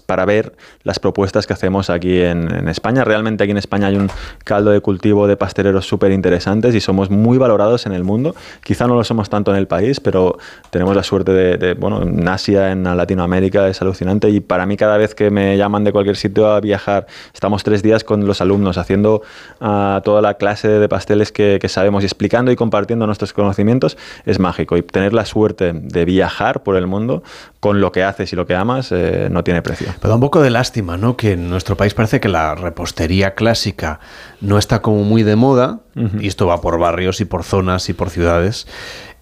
para 0.05 0.25
ver 0.25 0.53
las 0.83 0.99
propuestas 0.99 1.12
propuestas 1.13 1.45
que 1.45 1.53
hacemos 1.53 1.91
aquí 1.91 2.21
en, 2.21 2.67
España. 2.67 3.03
Realmente 3.03 3.43
aquí 3.43 3.51
en 3.51 3.57
España 3.57 3.85
hay 3.85 3.97
un 3.97 4.09
caldo 4.43 4.71
de 4.71 4.79
cultivo 4.79 5.27
de 5.27 5.37
pasteleros 5.37 5.85
súper 5.85 6.11
interesantes 6.11 6.73
y 6.73 6.79
somos 6.79 7.11
muy 7.11 7.37
valorados 7.37 7.85
en 7.85 7.91
el 7.91 8.03
mundo. 8.03 8.35
Quizá 8.63 8.87
no 8.87 8.95
lo 8.95 9.03
somos 9.03 9.29
tanto 9.29 9.51
en 9.51 9.57
el 9.57 9.67
país, 9.67 9.99
pero 9.99 10.39
tenemos 10.71 10.95
la 10.95 11.03
suerte 11.03 11.31
de, 11.31 11.75
bueno, 11.75 12.01
en 12.01 12.27
Asia, 12.27 12.71
en 12.71 12.83
Latinoamérica, 12.83 13.67
es 13.67 13.79
alucinante 13.83 14.27
y 14.31 14.39
para 14.39 14.65
mí 14.65 14.75
cada 14.75 14.97
vez 14.97 15.13
que 15.13 15.29
me 15.29 15.55
llaman 15.55 15.83
de 15.83 15.91
cualquier 15.91 16.15
sitio 16.15 16.51
a 16.51 16.59
viajar, 16.59 17.05
estamos 17.31 17.63
tres 17.63 17.83
días 17.83 18.03
con 18.03 18.25
los 18.25 18.41
alumnos 18.41 18.79
haciendo 18.79 19.21
uh, 19.61 20.01
toda 20.03 20.21
la 20.23 20.33
clase 20.33 20.67
de 20.67 20.89
pasteles 20.89 21.31
que, 21.31 21.59
sabemos 21.67 22.01
y 22.01 22.07
explicando 22.07 22.51
y 22.51 22.55
compartiendo 22.55 23.05
nuestros 23.05 23.33
conocimientos, 23.33 23.97
es 24.25 24.39
mágico. 24.39 24.77
Y 24.77 24.81
tener 24.81 25.13
la 25.13 25.25
suerte 25.25 25.73
de 25.73 26.05
viajar 26.05 26.63
por 26.63 26.75
el 26.75 26.87
mundo 26.87 27.21
con 27.63 27.79
lo 27.79 27.93
que 27.93 28.03
haces 28.03 28.33
y 28.33 28.35
lo 28.35 28.45
que 28.45 28.55
amas 28.55 28.91
eh, 28.91 29.29
no 29.31 29.41
tiene 29.45 29.61
precio. 29.61 29.87
Pero 30.01 30.15
un 30.15 30.19
poco 30.19 30.41
de 30.41 30.49
lástima, 30.49 30.99
que 31.15 31.31
en 31.31 31.49
nuestro 31.49 31.77
país 31.77 31.93
parece 31.93 32.19
que 32.19 32.27
la 32.27 32.55
repostería 32.55 33.35
clásica 33.35 34.01
no 34.41 34.57
está 34.57 34.81
como 34.81 35.05
muy 35.05 35.23
de 35.23 35.37
moda, 35.37 35.79
y 36.19 36.27
esto 36.27 36.45
va 36.45 36.59
por 36.59 36.77
barrios 36.77 37.21
y 37.21 37.25
por 37.25 37.45
zonas 37.45 37.87
y 37.87 37.93
por 37.93 38.09
ciudades. 38.09 38.67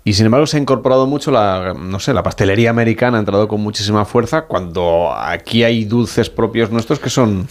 Y 0.04 0.14
sin 0.14 0.26
embargo 0.26 0.48
se 0.48 0.58
ha 0.58 0.60
incorporado 0.60 1.06
mucho 1.06 1.30
la, 1.30 1.76
no 1.78 2.00
sé, 2.00 2.16
la 2.16 2.24
pastelería 2.24 2.72
americana 2.72 3.18
ha 3.18 3.20
entrado 3.20 3.48
con 3.48 3.62
muchísima 3.62 4.06
fuerza 4.06 4.46
cuando 4.46 5.14
aquí 5.16 5.64
hay 5.64 5.86
dulces 5.86 6.32
propios 6.32 6.72
nuestros 6.72 6.98
que 6.98 7.12
son 7.12 7.48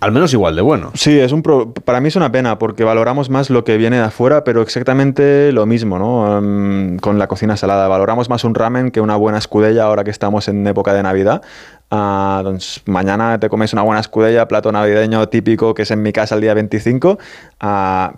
al 0.00 0.12
menos 0.12 0.32
igual 0.32 0.54
de 0.54 0.62
bueno. 0.62 0.90
Sí, 0.94 1.18
es 1.18 1.32
un 1.32 1.42
para 1.42 2.00
mí 2.00 2.08
es 2.08 2.16
una 2.16 2.30
pena 2.30 2.58
porque 2.58 2.84
valoramos 2.84 3.30
más 3.30 3.50
lo 3.50 3.64
que 3.64 3.76
viene 3.76 3.96
de 3.96 4.04
afuera, 4.04 4.44
pero 4.44 4.62
exactamente 4.62 5.52
lo 5.52 5.66
mismo, 5.66 5.98
¿no? 5.98 6.98
con 7.00 7.18
la 7.18 7.26
cocina 7.26 7.56
salada. 7.56 7.88
Valoramos 7.88 8.28
más 8.28 8.44
un 8.44 8.54
ramen 8.54 8.90
que 8.90 9.00
una 9.00 9.16
buena 9.16 9.38
escudella 9.38 9.84
ahora 9.84 10.04
que 10.04 10.10
estamos 10.10 10.48
en 10.48 10.66
época 10.66 10.94
de 10.94 11.02
Navidad. 11.02 11.42
Uh, 11.90 12.58
mañana 12.84 13.40
te 13.40 13.48
comes 13.48 13.72
una 13.72 13.82
buena 13.82 14.00
escudella, 14.00 14.46
plato 14.46 14.70
navideño 14.70 15.26
típico 15.28 15.72
que 15.72 15.82
es 15.82 15.90
en 15.90 16.02
mi 16.02 16.12
casa 16.12 16.34
el 16.34 16.42
día 16.42 16.54
25. 16.54 17.18
Uh, 17.62 18.16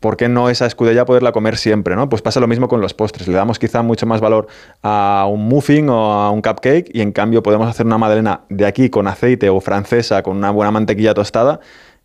¿por 0.00 0.16
qué 0.16 0.28
no 0.28 0.48
esa 0.48 0.66
escudella 0.66 1.04
poderla 1.04 1.32
comer 1.32 1.56
siempre? 1.56 1.94
¿no? 1.94 2.08
Pues 2.08 2.22
pasa 2.22 2.40
lo 2.40 2.48
mismo 2.48 2.68
con 2.68 2.80
los 2.80 2.94
postres. 2.94 3.28
Le 3.28 3.34
damos 3.34 3.58
quizá 3.58 3.82
mucho 3.82 4.06
más 4.06 4.20
valor 4.20 4.48
a 4.82 5.26
un 5.30 5.46
muffin 5.46 5.88
o 5.90 6.12
a 6.12 6.30
un 6.30 6.42
cupcake 6.42 6.90
y 6.92 7.02
en 7.02 7.12
cambio 7.12 7.42
podemos 7.42 7.68
hacer 7.68 7.86
una 7.86 7.98
madalena 7.98 8.40
de 8.48 8.66
aquí 8.66 8.90
con 8.90 9.06
aceite 9.06 9.48
o 9.50 9.60
francesa 9.60 10.22
con 10.22 10.36
una 10.36 10.50
buena 10.50 10.70
mantequilla 10.70 11.14
tostada. 11.14 11.60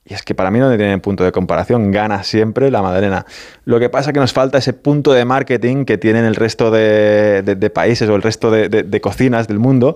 Y 0.08 0.14
es 0.14 0.22
que 0.22 0.36
para 0.36 0.52
mí 0.52 0.60
no 0.60 0.70
tiene 0.78 1.00
punto 1.00 1.24
de 1.24 1.32
comparación, 1.32 1.90
gana 1.90 2.22
siempre 2.22 2.70
la 2.70 2.84
madalena. 2.84 3.26
Lo 3.64 3.80
que 3.80 3.90
pasa 3.90 4.12
es 4.12 4.14
que 4.14 4.20
nos 4.20 4.34
falta 4.34 4.60
ese 4.60 4.74
punto 4.74 5.14
de 5.14 5.26
marketing 5.26 5.84
que 5.84 5.98
tienen 5.98 6.26
el 6.26 6.36
resto 6.36 6.70
de, 6.70 7.72
países 7.74 8.08
o 8.08 8.16
el 8.16 8.22
resto 8.22 8.52
de 8.52 9.02
cocinas 9.02 9.48
del 9.48 9.58
mundo, 9.58 9.96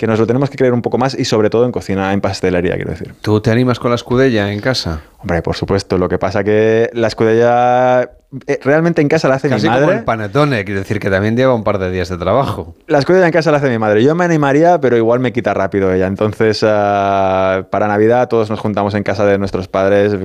que 0.00 0.06
nos 0.06 0.18
lo 0.18 0.26
tenemos 0.26 0.48
que 0.48 0.56
creer 0.56 0.72
un 0.72 0.80
poco 0.80 0.96
más 0.96 1.14
y 1.14 1.26
sobre 1.26 1.50
todo 1.50 1.66
en 1.66 1.72
cocina, 1.72 2.14
en 2.14 2.22
pastelería, 2.22 2.74
quiero 2.76 2.92
decir. 2.92 3.12
¿Tú 3.20 3.42
te 3.42 3.50
animas 3.50 3.78
con 3.78 3.90
la 3.90 3.96
escudella 3.96 4.50
en 4.50 4.58
casa? 4.60 5.02
Hombre, 5.18 5.42
por 5.42 5.54
supuesto. 5.54 5.98
Lo 5.98 6.08
que 6.08 6.16
pasa 6.16 6.42
que 6.42 6.88
la 6.94 7.08
escudella 7.08 8.10
eh, 8.46 8.58
realmente 8.62 9.02
en 9.02 9.08
casa 9.08 9.28
la 9.28 9.34
hace 9.34 9.50
mi 9.50 9.60
madre. 9.62 9.80
Como 9.82 9.92
el 9.92 10.04
panetone, 10.04 10.64
quiero 10.64 10.80
decir 10.80 11.00
que 11.00 11.10
también 11.10 11.36
lleva 11.36 11.54
un 11.54 11.64
par 11.64 11.78
de 11.78 11.90
días 11.90 12.08
de 12.08 12.16
trabajo. 12.16 12.74
La 12.86 12.98
escudella 12.98 13.26
en 13.26 13.32
casa 13.32 13.50
la 13.50 13.58
hace 13.58 13.68
mi 13.68 13.76
madre. 13.76 14.02
Yo 14.02 14.14
me 14.14 14.24
animaría, 14.24 14.80
pero 14.80 14.96
igual 14.96 15.20
me 15.20 15.34
quita 15.34 15.52
rápido 15.52 15.92
ella. 15.92 16.06
Entonces, 16.06 16.64
ah, 16.66 17.66
para 17.68 17.86
Navidad 17.86 18.28
todos 18.28 18.48
nos 18.48 18.58
juntamos 18.58 18.94
en 18.94 19.02
casa 19.02 19.26
de 19.26 19.36
nuestros 19.36 19.68
padres 19.68 20.16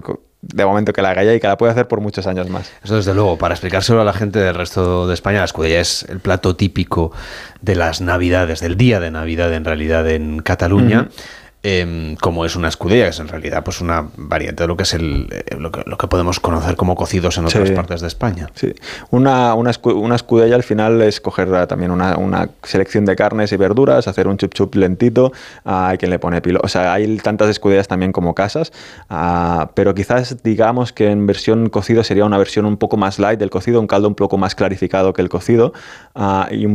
de 0.54 0.66
momento 0.66 0.94
que 0.94 1.02
la 1.02 1.10
haga 1.12 1.34
y 1.34 1.40
que 1.40 1.48
la 1.48 1.58
puede 1.58 1.72
hacer 1.72 1.88
por 1.88 2.02
muchos 2.02 2.28
años 2.28 2.50
más. 2.50 2.72
Eso 2.84 2.96
desde 2.96 3.14
luego, 3.14 3.38
para 3.38 3.54
explicárselo 3.54 4.02
a 4.02 4.06
la 4.06 4.14
gente 4.14 4.40
del 4.40 4.56
resto 4.56 5.08
de 5.08 5.14
España, 5.14 5.40
la 5.40 5.46
escudella 5.46 5.80
es 5.80 6.04
el 6.10 6.20
plato 6.20 6.56
típico 6.56 7.12
de 7.62 7.76
las 7.76 8.02
Navidades, 8.02 8.60
del 8.60 8.78
día 8.78 9.00
de 9.00 9.12
Navidad 9.12 9.54
en 9.54 9.66
realidad 9.66 10.08
en 10.10 10.40
Cataluña. 10.40 11.10
Em, 11.68 12.16
como 12.18 12.46
es 12.46 12.56
una 12.56 12.68
escudella, 12.68 13.06
que 13.06 13.10
es 13.10 13.20
en 13.20 13.28
realidad 13.28 13.64
pues 13.64 13.82
una 13.82 14.08
variante 14.18 14.62
de 14.62 14.68
lo 14.68 14.78
que 14.78 14.84
es 14.84 14.94
el, 14.94 15.28
eh, 15.32 15.56
lo, 15.58 15.72
que, 15.72 16.08
podemos 16.08 16.40
conocer 16.40 16.76
como 16.76 16.94
cocidos 16.94 17.40
en 17.40 17.46
otras 17.48 17.72
partes 17.72 18.02
de 18.02 18.08
España. 18.08 18.52
Sí, 18.54 18.72
una, 19.10 19.56
una, 19.56 19.72
escudella 19.72 20.54
al 20.54 20.62
final 20.62 21.02
es 21.02 21.20
coger 21.20 21.66
también 21.66 21.90
una, 21.90 22.50
selección 22.62 23.06
de 23.06 23.16
carnes 23.16 23.52
y 23.52 23.58
verduras, 23.58 24.08
hacer 24.08 24.28
un 24.28 24.38
chup 24.38 24.54
chup 24.54 24.76
lentito, 24.76 25.32
ah, 25.64 25.88
hay 25.88 25.98
quien 25.98 26.12
le 26.12 26.20
pone 26.20 26.40
pilo, 26.40 26.60
o 26.62 26.68
sea, 26.68 26.94
hay 26.94 27.18
tantas 27.18 27.50
escudellas 27.50 27.88
también 27.88 28.12
como 28.12 28.36
casas, 28.36 28.72
ah, 29.10 29.72
pero 29.74 29.96
quizás 29.96 30.44
digamos 30.44 30.94
que 30.94 31.10
en 31.10 31.26
versión 31.26 31.70
cocido 31.70 32.04
sería 32.04 32.26
una 32.26 32.38
versión 32.38 32.68
un 32.68 32.78
poco 32.78 32.96
más 32.96 33.18
light 33.18 33.40
del 33.40 33.50
cocido, 33.50 33.82
un 33.82 33.88
caldo 33.88 34.08
un 34.08 34.14
poco 34.14 34.38
más 34.38 34.54
clarificado 34.54 35.14
que 35.14 35.24
el 35.24 35.30
cocido, 35.30 35.74
ah, 36.14 36.48
y 36.52 36.68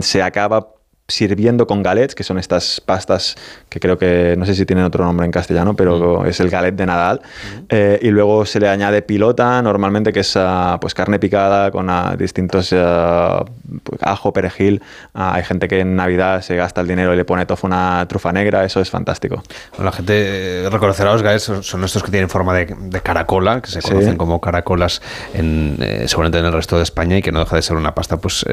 se 0.00 0.22
acaba 0.22 0.68
sirviendo 1.08 1.66
con 1.66 1.82
galets, 1.82 2.14
que 2.14 2.24
son 2.24 2.38
estas 2.38 2.80
pastas 2.80 3.36
que 3.68 3.80
creo 3.80 3.98
que 3.98 4.34
no 4.38 4.46
sé 4.46 4.54
si 4.54 4.64
tienen 4.64 4.84
otro 4.84 5.04
nombre 5.04 5.26
en 5.26 5.32
castellano, 5.32 5.74
pero 5.74 6.20
mm. 6.20 6.26
es 6.26 6.40
el 6.40 6.48
galet 6.48 6.74
de 6.74 6.86
Nadal. 6.86 7.20
Eh, 7.68 7.98
y 8.02 8.10
luego 8.10 8.46
se 8.46 8.60
le 8.60 8.68
añade 8.68 9.02
pilota, 9.02 9.60
normalmente 9.62 10.12
que 10.12 10.20
es 10.20 10.36
ah, 10.36 10.78
pues 10.80 10.94
carne 10.94 11.18
picada 11.18 11.70
con 11.70 11.90
ah, 11.90 12.14
distintos 12.16 12.72
ah, 12.72 13.44
pues, 13.82 14.00
ajo, 14.02 14.32
perejil. 14.32 14.82
hay 15.14 15.44
gente 15.44 15.68
que 15.68 15.80
en 15.80 15.96
Navidad 15.96 16.42
se 16.42 16.56
gasta 16.56 16.80
el 16.80 16.88
dinero 16.88 17.14
y 17.14 17.16
le 17.16 17.24
pone 17.24 17.46
tofu 17.46 17.66
una 17.66 18.06
trufa 18.08 18.32
negra, 18.32 18.64
eso 18.64 18.80
es 18.80 18.90
fantástico. 18.90 19.42
la 19.78 19.92
gente 19.92 20.64
eh, 20.64 20.70
reconocerá 20.70 21.12
los 21.12 21.22
galets, 21.22 21.50
son, 21.62 21.84
estos 21.84 22.02
que 22.02 22.10
tienen 22.10 22.28
forma 22.28 22.54
de, 22.54 23.00
caracola, 23.02 23.60
que 23.60 23.70
se 23.70 23.82
conocen 23.82 24.16
como 24.16 24.40
caracolas 24.40 25.02
en, 25.34 25.76
eh, 25.80 26.04
seguramente 26.06 26.38
en 26.38 26.46
el 26.46 26.52
resto 26.52 26.76
de 26.76 26.82
España 26.82 27.16
y 27.18 27.22
que 27.22 27.32
no 27.32 27.40
deja 27.40 27.56
de 27.56 27.62
ser 27.62 27.76
una 27.76 27.94
pasta 27.94 28.16
pues 28.16 28.44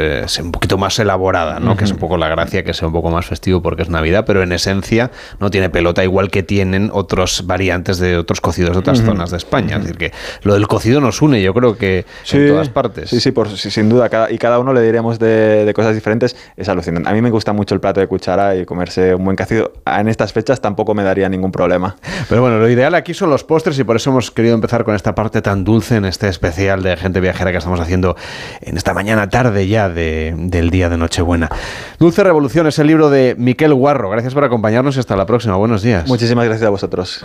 un 0.42 0.52
poquito 0.52 0.78
más 0.78 1.00
elaborada, 1.00 1.60
¿no? 1.60 1.76
que 1.76 1.86
es 1.86 1.92
un 1.92 1.98
poco 1.98 2.18
la 2.18 2.28
gracia 2.30 2.64
que 2.64 2.74
sea 2.74 2.88
un 2.88 2.94
poco 2.94 3.10
más 3.10 3.26
festivo 3.26 3.62
porque 3.62 3.84
es 3.84 3.90
Navidad, 3.90 4.26
pero 4.26 4.44
en 4.44 4.52
esencia 4.52 5.12
no 5.40 5.50
tiene 5.50 5.70
pelota 5.70 6.04
igual 6.04 6.30
que 6.30 6.44
tienen 6.44 6.90
otros 6.94 7.46
variantes 7.46 8.00
de 8.00 8.18
otros 8.18 8.42
cocidos 8.42 8.74
de 8.74 8.80
otras 8.80 9.02
zonas 9.02 9.32
de 9.32 9.38
España. 9.38 9.78
Es 9.78 9.84
decir, 9.84 9.98
que 9.98 10.12
lo 10.44 10.54
del 10.54 10.68
cocido 10.68 11.02
nos 11.02 11.22
une, 11.22 11.42
yo 11.42 11.54
creo 11.54 11.78
que 11.78 12.06
en 12.32 12.48
todas 12.48 12.70
partes. 12.70 13.10
Sí, 13.10 13.20
sí, 13.20 13.32
por, 13.32 13.50
sin 13.50 13.90
duda. 13.90 14.10
Cada, 14.10 14.32
y 14.32 14.38
cada 14.38 14.60
uno 14.60 14.74
le 14.74 14.82
diremos 14.82 15.09
de, 15.18 15.72
cosas 15.76 15.96
diferentes. 15.96 16.36
Es 16.56 16.70
alucinante. 16.70 17.10
A 17.10 17.14
mí 17.14 17.22
me 17.22 17.32
gusta 17.32 17.54
mucho 17.54 17.74
el 17.74 17.82
plato 17.82 18.00
de 18.00 18.08
cuchara 18.08 18.56
y 18.56 18.66
comerse 18.66 19.16
un 19.16 19.26
buen 19.26 19.36
cocido. 19.36 19.74
En 19.86 20.08
estas 20.08 20.34
fechas 20.34 20.62
tampoco 20.62 20.94
me 20.94 21.04
daría 21.04 21.30
ningún 21.30 21.52
problema. 21.52 21.96
Pero 22.28 22.42
bueno, 22.42 22.60
lo 22.60 22.70
ideal 22.70 22.94
aquí 22.96 23.14
son 23.14 23.30
los 23.30 23.44
postres 23.44 23.80
y 23.80 23.84
por 23.84 23.96
eso 23.96 24.12
hemos 24.12 24.30
querido 24.30 24.56
empezar 24.56 24.84
con 24.84 24.96
esta 24.96 25.16
parte 25.16 25.42
tan 25.42 25.64
dulce 25.64 25.96
en 25.96 26.06
este 26.06 26.28
especial 26.28 26.84
de 26.84 26.98
gente 26.98 27.20
viajera 27.20 27.52
que 27.52 27.58
estamos 27.58 27.80
haciendo 27.80 28.16
en 28.62 28.78
esta 28.78 28.94
mañana 28.94 29.30
tarde 29.30 29.68
ya 29.68 29.90
del 29.90 30.70
día 30.70 30.90
de 30.90 30.98
Nochebuena. 30.98 31.50
Dulce 31.98 32.24
Revolución 32.24 32.68
es 32.68 32.78
el 32.80 32.88
libro 32.88 33.10
de 33.10 33.36
Miquel 33.38 33.74
Guarro. 33.74 34.10
Gracias 34.10 34.34
por 34.34 34.44
acompañarnos 34.44 34.98
y 34.98 35.00
hasta 35.00 35.16
la 35.16 35.26
próxima. 35.26 35.56
Buenos 35.56 35.82
días. 35.82 36.08
Muchísimas 36.08 36.46
gracias 36.46 36.68
a 36.68 36.70
vosotros. 36.70 37.24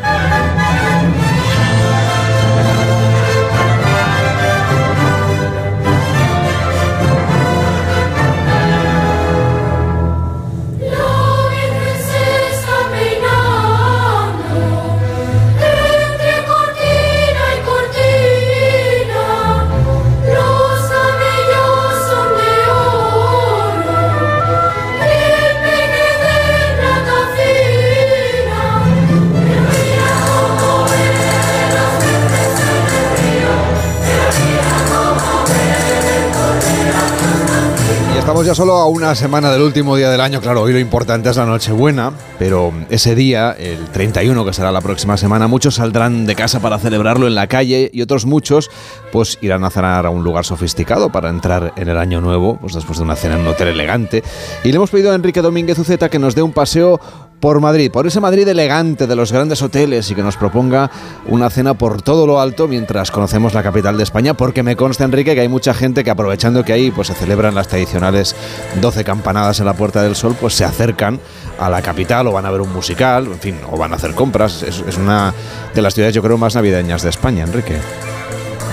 Solo 38.55 38.75
a 38.75 38.87
una 38.87 39.17
semana 39.17 39.51
del 39.51 39.63
último 39.63 39.97
día 39.97 40.11
del 40.11 40.21
año. 40.21 40.41
Claro, 40.41 40.63
hoy 40.63 40.73
lo 40.73 40.79
importante 40.79 41.29
es 41.29 41.37
la 41.37 41.45
Nochebuena, 41.45 42.13
pero 42.39 42.73
ese 42.89 43.17
día, 43.17 43.51
el 43.59 43.87
31, 43.87 44.45
que 44.45 44.53
será 44.53 44.71
la 44.71 44.81
próxima 44.81 45.17
semana, 45.17 45.49
muchos 45.49 45.75
saldrán 45.75 46.25
de 46.25 46.37
casa 46.37 46.61
para 46.61 46.79
celebrarlo 46.79 47.27
en 47.27 47.35
la 47.35 47.49
calle 47.49 47.91
y 47.93 48.01
otros 48.01 48.27
muchos 48.27 48.71
pues 49.11 49.39
irán 49.41 49.65
a 49.65 49.71
cenar 49.71 50.07
a 50.07 50.11
un 50.11 50.23
lugar 50.23 50.45
sofisticado 50.45 51.11
para 51.11 51.31
entrar 51.31 51.73
en 51.75 51.89
el 51.89 51.99
año 51.99 52.21
nuevo, 52.21 52.57
pues 52.61 52.75
después 52.75 52.99
de 52.99 53.05
una 53.05 53.17
cena 53.17 53.35
en 53.35 53.41
un 53.41 53.49
hotel 53.49 53.69
elegante. 53.69 54.23
Y 54.63 54.69
le 54.69 54.77
hemos 54.77 54.91
pedido 54.91 55.11
a 55.11 55.17
Enrique 55.17 55.43
Domínguez 55.43 55.77
Uceta 55.81 56.09
que 56.09 56.21
nos 56.21 56.37
dé 56.37 56.43
un 56.43 56.53
paseo 56.53 57.01
por 57.45 57.61
Madrid, 57.61 57.91
por 57.91 58.07
ese 58.07 58.21
Madrid 58.21 58.49
elegante 58.49 59.07
de 59.07 59.15
los 59.15 59.31
grandes 59.31 59.61
hoteles 59.61 60.11
y 60.11 60.15
que 60.15 60.23
nos 60.23 60.39
proponga 60.39 60.91
una 61.27 61.51
cena 61.51 61.75
por 61.75 62.01
todo 62.01 62.27
lo 62.27 62.41
alto 62.41 62.69
mientras 62.69 63.11
conocemos 63.11 63.53
la 63.53 63.63
capital 63.63 63.99
de 63.99 64.03
España, 64.03 64.33
porque 64.33 64.63
me 64.63 64.77
consta, 64.77 65.05
Enrique, 65.05 65.35
que 65.35 65.43
hay 65.43 65.49
mucha 65.49 65.75
gente 65.75 66.05
que 66.05 66.11
aprovechando 66.11 66.65
que 66.65 66.73
ahí 66.73 66.91
pues, 66.91 67.09
se 67.09 67.15
celebran 67.15 67.55
las 67.55 67.69
tradicionales 67.69 68.35
12 68.81 69.05
campanadas 69.05 69.61
en 69.61 69.67
la 69.67 69.75
Puerta 69.75 70.03
del 70.03 70.17
Sol, 70.17 70.35
pues 70.41 70.55
se 70.55 70.65
acercan 70.65 71.21
a 71.59 71.69
la 71.69 71.83
capital 71.83 72.29
o 72.29 72.33
van 72.33 72.47
a 72.47 72.51
ver 72.51 72.63
un 72.63 72.73
musical, 72.73 73.27
en 73.27 73.39
fin, 73.39 73.59
o 73.71 73.77
van 73.77 73.93
a 73.93 73.97
hacer 73.97 74.15
compras. 74.15 74.63
Es, 74.63 74.83
es 74.89 74.97
una 74.97 75.35
de 75.75 75.83
las 75.83 75.93
ciudades, 75.93 76.15
yo 76.15 76.23
creo, 76.23 76.39
más 76.39 76.55
navideñas 76.55 77.03
de 77.03 77.11
España, 77.11 77.45
Enrique. 77.45 77.75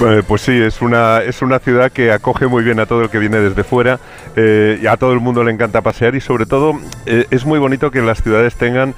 Eh, 0.03 0.23
pues 0.27 0.41
sí, 0.41 0.51
es 0.59 0.81
una, 0.81 1.19
es 1.21 1.43
una 1.43 1.59
ciudad 1.59 1.91
que 1.91 2.11
acoge 2.11 2.47
muy 2.47 2.63
bien 2.63 2.79
a 2.79 2.87
todo 2.87 3.03
el 3.03 3.09
que 3.09 3.19
viene 3.19 3.39
desde 3.39 3.63
fuera, 3.63 3.99
eh, 4.35 4.79
y 4.81 4.87
a 4.87 4.97
todo 4.97 5.13
el 5.13 5.19
mundo 5.19 5.43
le 5.43 5.51
encanta 5.51 5.81
pasear 5.81 6.15
y 6.15 6.21
sobre 6.21 6.47
todo 6.47 6.79
eh, 7.05 7.27
es 7.29 7.45
muy 7.45 7.59
bonito 7.59 7.91
que 7.91 8.01
las 8.01 8.23
ciudades 8.23 8.55
tengan 8.55 8.95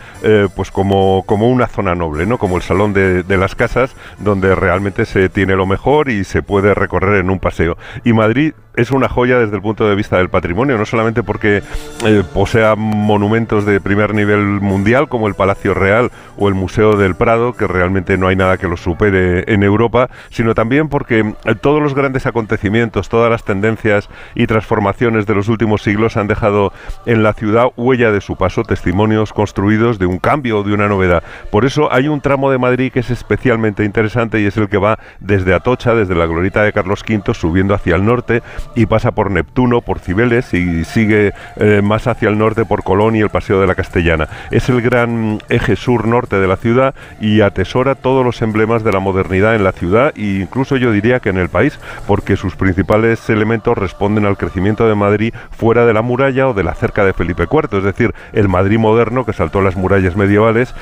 pues 0.56 0.72
como, 0.72 1.24
como 1.26 1.50
una 1.50 1.68
zona 1.68 1.96
noble, 1.96 2.26
¿no? 2.26 2.38
como 2.38 2.56
el 2.56 2.62
salón 2.62 2.94
de, 2.94 3.24
las 3.38 3.56
casas, 3.56 3.96
donde 4.20 4.56
realmente 4.56 5.06
se 5.06 5.28
tiene 5.28 5.56
lo 5.56 5.66
mejor 5.66 6.10
y 6.10 6.24
se 6.24 6.42
puede 6.42 6.74
recorrer 6.74 7.20
en 7.20 7.30
un 7.30 7.40
paseo. 7.40 7.78
Y 8.06 8.14
Madrid 8.14 8.54
es 8.76 8.92
una 8.92 9.08
joya 9.10 9.40
desde 9.40 9.56
el 9.56 9.62
punto 9.62 9.88
de 9.88 9.96
vista 9.96 10.18
del 10.18 10.30
patrimonio, 10.30 10.78
no 10.78 10.86
solamente 10.86 11.24
porque 11.24 11.62
eh, 12.06 12.24
posea 12.34 12.76
monumentos 12.76 13.66
de 13.66 13.80
primer 13.80 14.14
nivel 14.14 14.44
mundial 14.62 15.08
como 15.10 15.28
el 15.28 15.36
Palacio 15.36 15.74
Real 15.74 16.12
o 16.38 16.48
el 16.48 16.56
Museo 16.56 16.98
del 16.98 17.16
Prado, 17.16 17.54
que 17.54 17.68
realmente 17.68 18.18
no 18.18 18.28
hay 18.28 18.36
nada 18.36 18.58
que 18.58 18.68
lo 18.68 18.78
supere 18.78 19.44
en 19.54 19.64
Europa, 19.64 20.10
sino 20.30 20.56
también 20.56 20.90
porque 20.90 21.20
eh, 21.46 21.56
todos 21.56 21.82
los 21.82 21.94
grandes 21.94 22.26
acontecimientos, 22.26 23.10
todas 23.10 23.30
las 23.30 23.44
tendencias 23.44 24.10
y 24.36 24.48
transformaciones 24.48 25.26
de 25.28 25.36
los 25.36 25.50
últimos 25.50 25.84
siglos 25.84 26.18
han 26.18 26.28
dejado 26.28 26.74
en 27.06 27.24
la 27.24 27.34
ciudad 27.34 27.68
huella 27.78 28.12
de 28.12 28.22
su 28.22 28.36
paso, 28.36 28.64
testimonios 28.64 29.34
construidos 29.34 30.00
de 30.00 30.06
un 30.06 30.18
cambio 30.18 30.60
o 30.60 30.64
de 30.64 30.74
una 30.74 30.88
novedad. 30.88 31.24
Por 31.52 31.66
eso 31.66 31.92
hay 31.92 32.08
un 32.08 32.22
tramo 32.22 32.50
de 32.50 32.58
Madrid 32.58 32.92
que 32.92 33.00
es 33.00 33.12
especialmente 33.12 33.84
interesante 33.84 34.42
y 34.42 34.46
es 34.46 34.58
el 34.58 34.70
que 34.70 34.78
va 34.78 34.98
desde 35.20 35.54
Atocha, 35.54 35.94
desde 35.94 36.16
la 36.16 36.26
glorita 36.26 36.64
de 36.64 36.74
Carlos 36.74 37.04
V, 37.08 37.34
subiendo 37.34 37.74
hacia 37.74 37.96
el 37.96 38.06
norte, 38.06 38.42
y 38.76 38.86
pasa 38.86 39.12
por 39.12 39.32
Neptuno, 39.32 39.82
por 39.82 40.00
Cibeles 40.00 40.54
y 40.54 40.84
sigue 40.84 41.34
eh, 41.58 41.82
más 41.84 42.08
hacia 42.08 42.30
el 42.30 42.38
norte 42.38 42.66
por 42.66 42.84
Colón 42.84 43.16
y 43.16 43.22
el 43.22 43.30
Paseo 43.30 43.60
de 43.62 43.68
la 43.68 43.76
Castellana. 43.76 44.28
Es 44.52 44.70
el 44.70 44.82
gran 44.82 45.40
eje 45.50 45.76
sur-norte 45.76 46.40
de 46.40 46.48
la 46.48 46.58
ciudad 46.58 46.96
y 47.20 47.42
atesora 47.42 47.96
todos 47.96 48.26
los 48.26 48.42
emblemas 48.42 48.84
de 48.84 48.92
la 48.92 49.00
modernidad 49.00 49.56
en 49.56 49.64
la 49.64 49.72
ciudad 49.72 50.14
e 50.16 50.42
incluso 50.42 50.78
yo 50.78 50.92
diría 50.92 51.20
que 51.20 51.30
en 51.30 51.38
el 51.38 51.50
país, 51.50 51.80
porque 52.08 52.36
sus 52.36 52.56
principales 52.56 53.30
elementos 53.30 53.78
responden 53.78 54.26
al 54.26 54.38
crecimiento 54.38 54.88
de 54.88 54.96
Madrid 54.96 55.34
fuera 55.52 55.86
de 55.86 55.94
la 55.94 56.02
muralla 56.02 56.48
o 56.48 56.54
de 56.54 56.64
la 56.64 56.74
cerca 56.74 57.06
de 57.06 57.14
Felipe 57.14 57.48
IV, 57.52 57.78
es 57.78 57.84
decir, 57.84 58.14
el 58.34 58.50
Madrid 58.50 58.80
moderno 58.80 59.26
que 59.26 59.34
saltó 59.34 59.62
las 59.62 59.76
murallas 59.76 60.16
medievales 60.16 60.74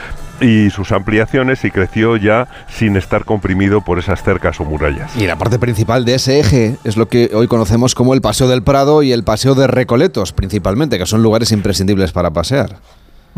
y 0.42 0.70
sus 0.72 0.92
ampliaciones 0.92 1.64
y 1.64 1.72
creció 1.72 2.18
ya 2.18 2.48
sin 2.68 2.98
estar 2.98 3.26
comprimido 3.26 3.82
por 3.82 4.00
esas 4.00 4.24
cercas 4.24 4.60
o 4.60 4.66
murallas. 4.66 5.16
Y 5.16 5.28
la 5.28 5.38
parte 5.38 5.60
principal 5.60 6.04
de 6.04 6.16
ese 6.16 6.40
eje 6.40 6.78
es 6.84 6.98
lo 6.98 7.08
que 7.08 7.30
hoy 7.34 7.48
conocemos 7.48 7.96
como 7.96 8.14
el 8.14 8.22
Paseo 8.22 8.48
del 8.48 8.64
Prado 8.64 9.04
y 9.04 9.12
el 9.12 9.24
Paseo 9.24 9.56
de 9.56 9.68
Recoletos, 9.68 10.34
principalmente, 10.34 10.98
que 10.98 11.06
son 11.06 11.24
lugares 11.24 11.52
imprescindibles 11.52 12.12
para 12.12 12.32
pasear. 12.32 12.78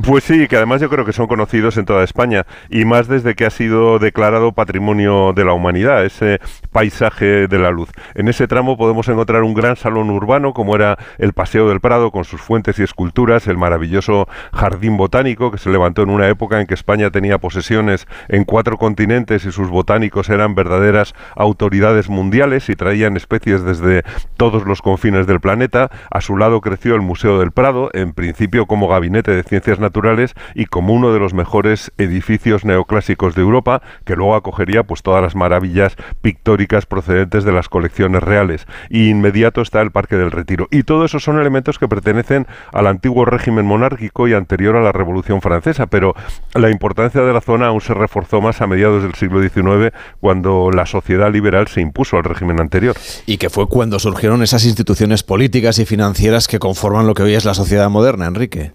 Pues 0.02 0.24
sí, 0.24 0.48
que 0.48 0.56
además 0.56 0.82
yo 0.82 0.90
creo 0.90 1.06
que 1.06 1.14
son 1.14 1.28
conocidos 1.28 1.78
en 1.78 1.86
toda 1.86 2.04
España 2.04 2.48
y 2.72 2.84
más 2.84 3.08
desde 3.08 3.36
que 3.36 3.46
ha 3.46 3.52
sido 3.52 4.00
declarado 4.00 4.52
Patrimonio 4.52 5.34
de 5.34 5.46
la 5.46 5.54
Humanidad, 5.54 6.04
ese 6.04 6.40
paisaje 6.72 7.48
de 7.48 7.60
la 7.60 7.70
luz. 7.70 7.92
En 8.16 8.28
ese 8.28 8.48
tramo 8.48 8.76
podemos 8.76 9.08
encontrar 9.08 9.44
un 9.44 9.54
gran 9.54 9.76
salón 9.76 10.10
urbano 10.10 10.52
como 10.54 10.76
era 10.76 10.98
el 11.20 11.34
Paseo 11.34 11.70
del 11.70 11.80
Prado 11.80 12.10
con 12.10 12.24
sus 12.24 12.42
fuentes 12.42 12.80
y 12.80 12.84
esculturas, 12.84 13.46
el 13.46 13.58
maravilloso 13.58 14.28
jardín 14.52 14.98
botánico 14.98 15.52
que 15.52 15.60
se 15.60 15.70
levantó 15.70 16.02
en 16.02 16.10
una 16.10 16.28
época 16.28 16.60
en 16.60 16.66
que 16.66 16.74
España 16.74 17.12
tenía 17.12 17.38
posesiones 17.38 18.08
en 18.30 18.46
cuatro 18.46 18.80
continentes 18.80 19.46
y 19.46 19.52
sus 19.52 19.70
botánicos 19.70 20.28
eran 20.30 20.56
verdaderas 20.56 21.14
autoridades 21.36 22.10
mundiales 22.10 22.68
y 22.68 22.76
traían 22.76 23.16
especies 23.16 23.64
desde 23.64 24.02
todos 24.38 24.66
los 24.66 24.82
confines 24.82 25.28
del 25.28 25.40
planeta. 25.40 25.92
A 26.10 26.20
su 26.20 26.36
lado 26.36 26.62
creció 26.62 26.96
el 26.96 27.02
Museo 27.02 27.38
del 27.38 27.52
Prado, 27.52 27.92
en 27.94 28.14
principio 28.14 28.66
como 28.66 28.88
gabinete 28.88 29.30
de 29.30 29.44
ciencias 29.44 29.83
naturales 29.84 30.34
y 30.56 30.66
como 30.66 30.94
uno 30.94 31.14
de 31.14 31.20
los 31.20 31.36
mejores 31.36 31.92
edificios 32.00 32.66
neoclásicos 32.66 33.36
de 33.36 33.44
Europa, 33.44 33.84
que 34.06 34.16
luego 34.16 34.34
acogería 34.34 34.82
pues 34.82 35.04
todas 35.04 35.22
las 35.22 35.36
maravillas 35.36 35.96
pictóricas 36.22 36.88
procedentes 36.88 37.44
de 37.44 37.52
las 37.52 37.70
colecciones 37.70 38.24
reales. 38.24 38.66
Y 38.90 39.10
inmediato 39.10 39.62
está 39.62 39.82
el 39.82 39.92
Parque 39.92 40.16
del 40.16 40.32
Retiro. 40.32 40.68
Y 40.72 40.84
todo 40.84 41.06
eso 41.06 41.20
son 41.20 41.40
elementos 41.40 41.78
que 41.78 41.88
pertenecen 41.88 42.48
al 42.72 42.88
antiguo 42.88 43.26
régimen 43.26 43.66
monárquico 43.66 44.28
y 44.28 44.34
anterior 44.34 44.76
a 44.76 44.82
la 44.82 44.92
Revolución 44.92 45.42
Francesa, 45.42 45.86
pero 45.86 46.16
la 46.56 46.70
importancia 46.72 47.22
de 47.22 47.34
la 47.34 47.42
zona 47.42 47.68
aún 47.68 47.82
se 47.82 47.94
reforzó 47.94 48.42
más 48.42 48.62
a 48.62 48.68
mediados 48.68 49.04
del 49.04 49.14
siglo 49.16 49.42
XIX, 49.42 49.94
cuando 50.20 50.72
la 50.72 50.86
sociedad 50.86 51.32
liberal 51.32 51.68
se 51.68 51.82
impuso 51.82 52.18
al 52.18 52.24
régimen 52.24 52.60
anterior. 52.60 52.96
Y 53.26 53.38
que 53.38 53.50
fue 53.50 53.68
cuando 53.68 54.00
surgieron 54.00 54.44
esas 54.44 54.66
instituciones 54.66 55.24
políticas 55.24 55.80
y 55.80 55.86
financieras 55.86 56.48
que 56.48 56.60
conforman 56.60 57.08
lo 57.08 57.14
que 57.14 57.24
hoy 57.24 57.34
es 57.36 57.46
la 57.46 57.54
sociedad 57.54 57.90
moderna, 57.90 58.26
Enrique. 58.26 58.72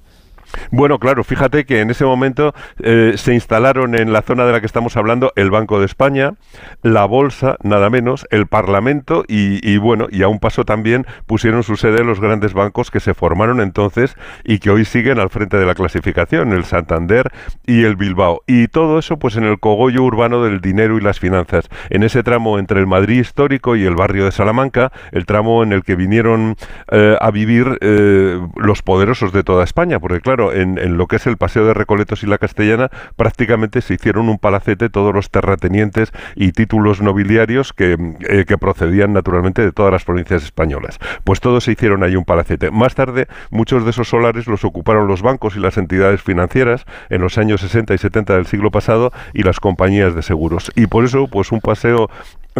Bueno, 0.71 0.99
claro, 0.99 1.25
fíjate 1.25 1.65
que 1.65 1.81
en 1.81 1.91
ese 1.91 2.05
momento 2.05 2.55
eh, 2.83 3.15
se 3.17 3.35
instalaron 3.35 3.95
en 3.95 4.13
la 4.13 4.23
zona 4.23 4.45
de 4.45 4.53
la 4.53 4.61
que 4.61 4.67
estamos 4.67 4.97
hablando 4.97 5.33
el 5.37 5.51
Banco 5.51 5.81
de 5.81 5.87
España, 5.87 6.35
la 6.83 7.05
Bolsa, 7.05 7.57
nada 7.63 7.91
menos, 7.91 8.27
el 8.31 8.47
Parlamento 8.47 9.25
y, 9.27 9.77
bueno, 9.79 10.07
y 10.11 10.23
a 10.23 10.29
un 10.29 10.39
paso 10.39 10.65
también 10.65 11.07
pusieron 11.27 11.63
su 11.63 11.77
sede 11.77 12.05
los 12.05 12.21
grandes 12.21 12.55
bancos 12.55 12.91
que 12.91 13.01
se 13.01 13.15
formaron 13.15 13.61
entonces 13.61 14.17
y 14.45 14.59
que 14.59 14.71
hoy 14.71 14.85
siguen 14.85 15.19
al 15.19 15.31
frente 15.31 15.57
de 15.57 15.67
la 15.67 15.75
clasificación, 15.75 16.53
el 16.53 16.65
Santander 16.65 17.31
y 17.67 17.85
el 17.85 17.97
Bilbao. 17.97 18.43
Y 18.47 18.69
todo 18.69 18.99
eso 18.99 19.19
pues 19.19 19.37
en 19.37 19.45
el 19.45 19.59
cogollo 19.59 20.03
urbano 20.03 20.43
del 20.43 20.61
dinero 20.61 20.97
y 20.97 21.01
las 21.01 21.19
finanzas, 21.19 21.69
en 21.91 22.03
ese 22.03 22.23
tramo 22.23 22.59
entre 22.59 22.81
el 22.81 22.87
Madrid 22.87 23.21
histórico 23.21 23.77
y 23.77 23.85
el 23.85 23.97
barrio 23.97 24.25
de 24.25 24.33
Salamanca, 24.33 24.93
el 25.13 25.27
tramo 25.27 25.63
en 25.63 25.73
el 25.73 25.83
que 25.83 25.97
vinieron 25.97 26.57
eh, 26.91 27.17
a 27.21 27.31
vivir 27.31 27.79
eh, 27.81 28.41
los 28.57 28.83
poderosos 28.83 29.33
de 29.33 29.43
toda 29.43 29.65
España, 29.65 29.99
porque 29.99 30.21
claro, 30.21 30.38
en, 30.53 30.97
lo 30.97 31.07
que 31.07 31.17
es 31.17 31.27
el 31.27 31.37
Paseo 31.37 31.65
de 31.67 31.75
Recoletos 31.75 32.23
y 32.23 32.27
la 32.27 32.39
Castellana, 32.39 32.91
prácticamente 33.17 33.81
se 33.81 33.95
hicieron 33.95 34.29
un 34.29 34.39
palacete 34.39 34.89
todos 34.89 35.15
los 35.15 35.31
terratenientes 35.31 36.13
y 36.35 36.53
títulos 36.53 37.01
nobiliarios 37.01 37.73
que, 37.73 37.97
eh, 38.29 38.45
que 38.47 38.59
procedían 38.59 39.13
naturalmente 39.13 39.63
de 39.63 39.73
todas 39.73 39.93
las 39.93 40.05
provincias 40.05 40.45
españolas. 40.45 40.99
Pues 41.25 41.41
todos 41.41 41.65
se 41.65 41.73
hicieron 41.73 42.03
ahí 42.03 42.17
un 42.17 42.25
palacete. 42.25 42.71
Más 42.71 42.95
tarde, 42.95 43.27
muchos 43.51 43.85
de 43.85 43.91
esos 43.91 44.09
solares 44.09 44.47
los 44.47 44.65
ocuparon 44.65 45.07
los 45.07 45.23
bancos 45.23 45.57
y 45.57 45.61
las 45.61 45.77
entidades 45.77 46.23
financieras 46.23 46.85
en 47.11 47.21
los 47.21 47.39
años 47.39 47.61
60 47.61 47.95
y 47.95 47.99
70 47.99 48.35
del 48.35 48.47
siglo 48.47 48.71
pasado 48.71 49.13
y 49.33 49.43
las 49.43 49.61
compañías 49.61 50.15
de 50.15 50.23
seguros. 50.23 50.71
Y 50.75 50.87
por 50.87 51.05
eso, 51.05 51.29
pues 51.29 51.53
un 51.53 51.61
paseo 51.61 52.11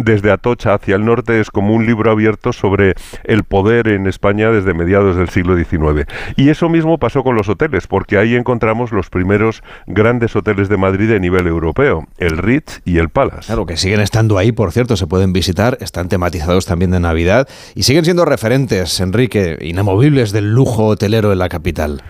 desde 0.03 0.31
Atocha 0.31 0.73
hacia 0.73 0.95
el 0.95 1.05
norte 1.05 1.39
es 1.39 1.49
como 1.49 1.73
un 1.73 1.85
libro 1.85 2.11
abierto 2.11 2.53
sobre 2.53 2.95
el 3.23 3.43
poder 3.43 3.87
en 3.87 4.07
España 4.07 4.49
desde 4.49 4.73
mediados 4.73 5.15
del 5.15 5.29
siglo 5.29 5.55
XIX. 5.55 6.07
Y 6.35 6.49
eso 6.49 6.69
mismo 6.69 6.97
pasó 6.97 7.23
con 7.23 7.35
los 7.35 7.49
hoteles, 7.49 7.87
porque 7.87 8.17
ahí 8.17 8.35
encontramos 8.35 8.91
los 8.91 9.09
primeros 9.09 9.63
grandes 9.87 10.35
hoteles 10.35 10.69
de 10.69 10.77
Madrid 10.77 11.09
de 11.09 11.19
nivel 11.19 11.47
europeo, 11.47 12.07
el 12.17 12.37
Ritz 12.37 12.81
y 12.85 12.97
el 12.97 13.09
Palace. 13.09 13.47
Claro, 13.47 13.65
que 13.65 13.77
siguen 13.77 13.99
estando 13.99 14.37
ahí, 14.37 14.51
por 14.51 14.71
cierto, 14.71 14.97
se 14.97 15.07
pueden 15.07 15.33
visitar, 15.33 15.77
están 15.81 16.09
tematizados 16.09 16.65
también 16.65 16.91
de 16.91 16.99
Navidad 16.99 17.47
y 17.75 17.83
siguen 17.83 18.05
siendo 18.05 18.25
referentes, 18.25 18.99
Enrique, 18.99 19.57
inamovibles 19.61 20.31
del 20.31 20.51
lujo 20.53 20.85
hotelero 20.87 21.31
en 21.31 21.39
la 21.39 21.49
capital. 21.49 22.01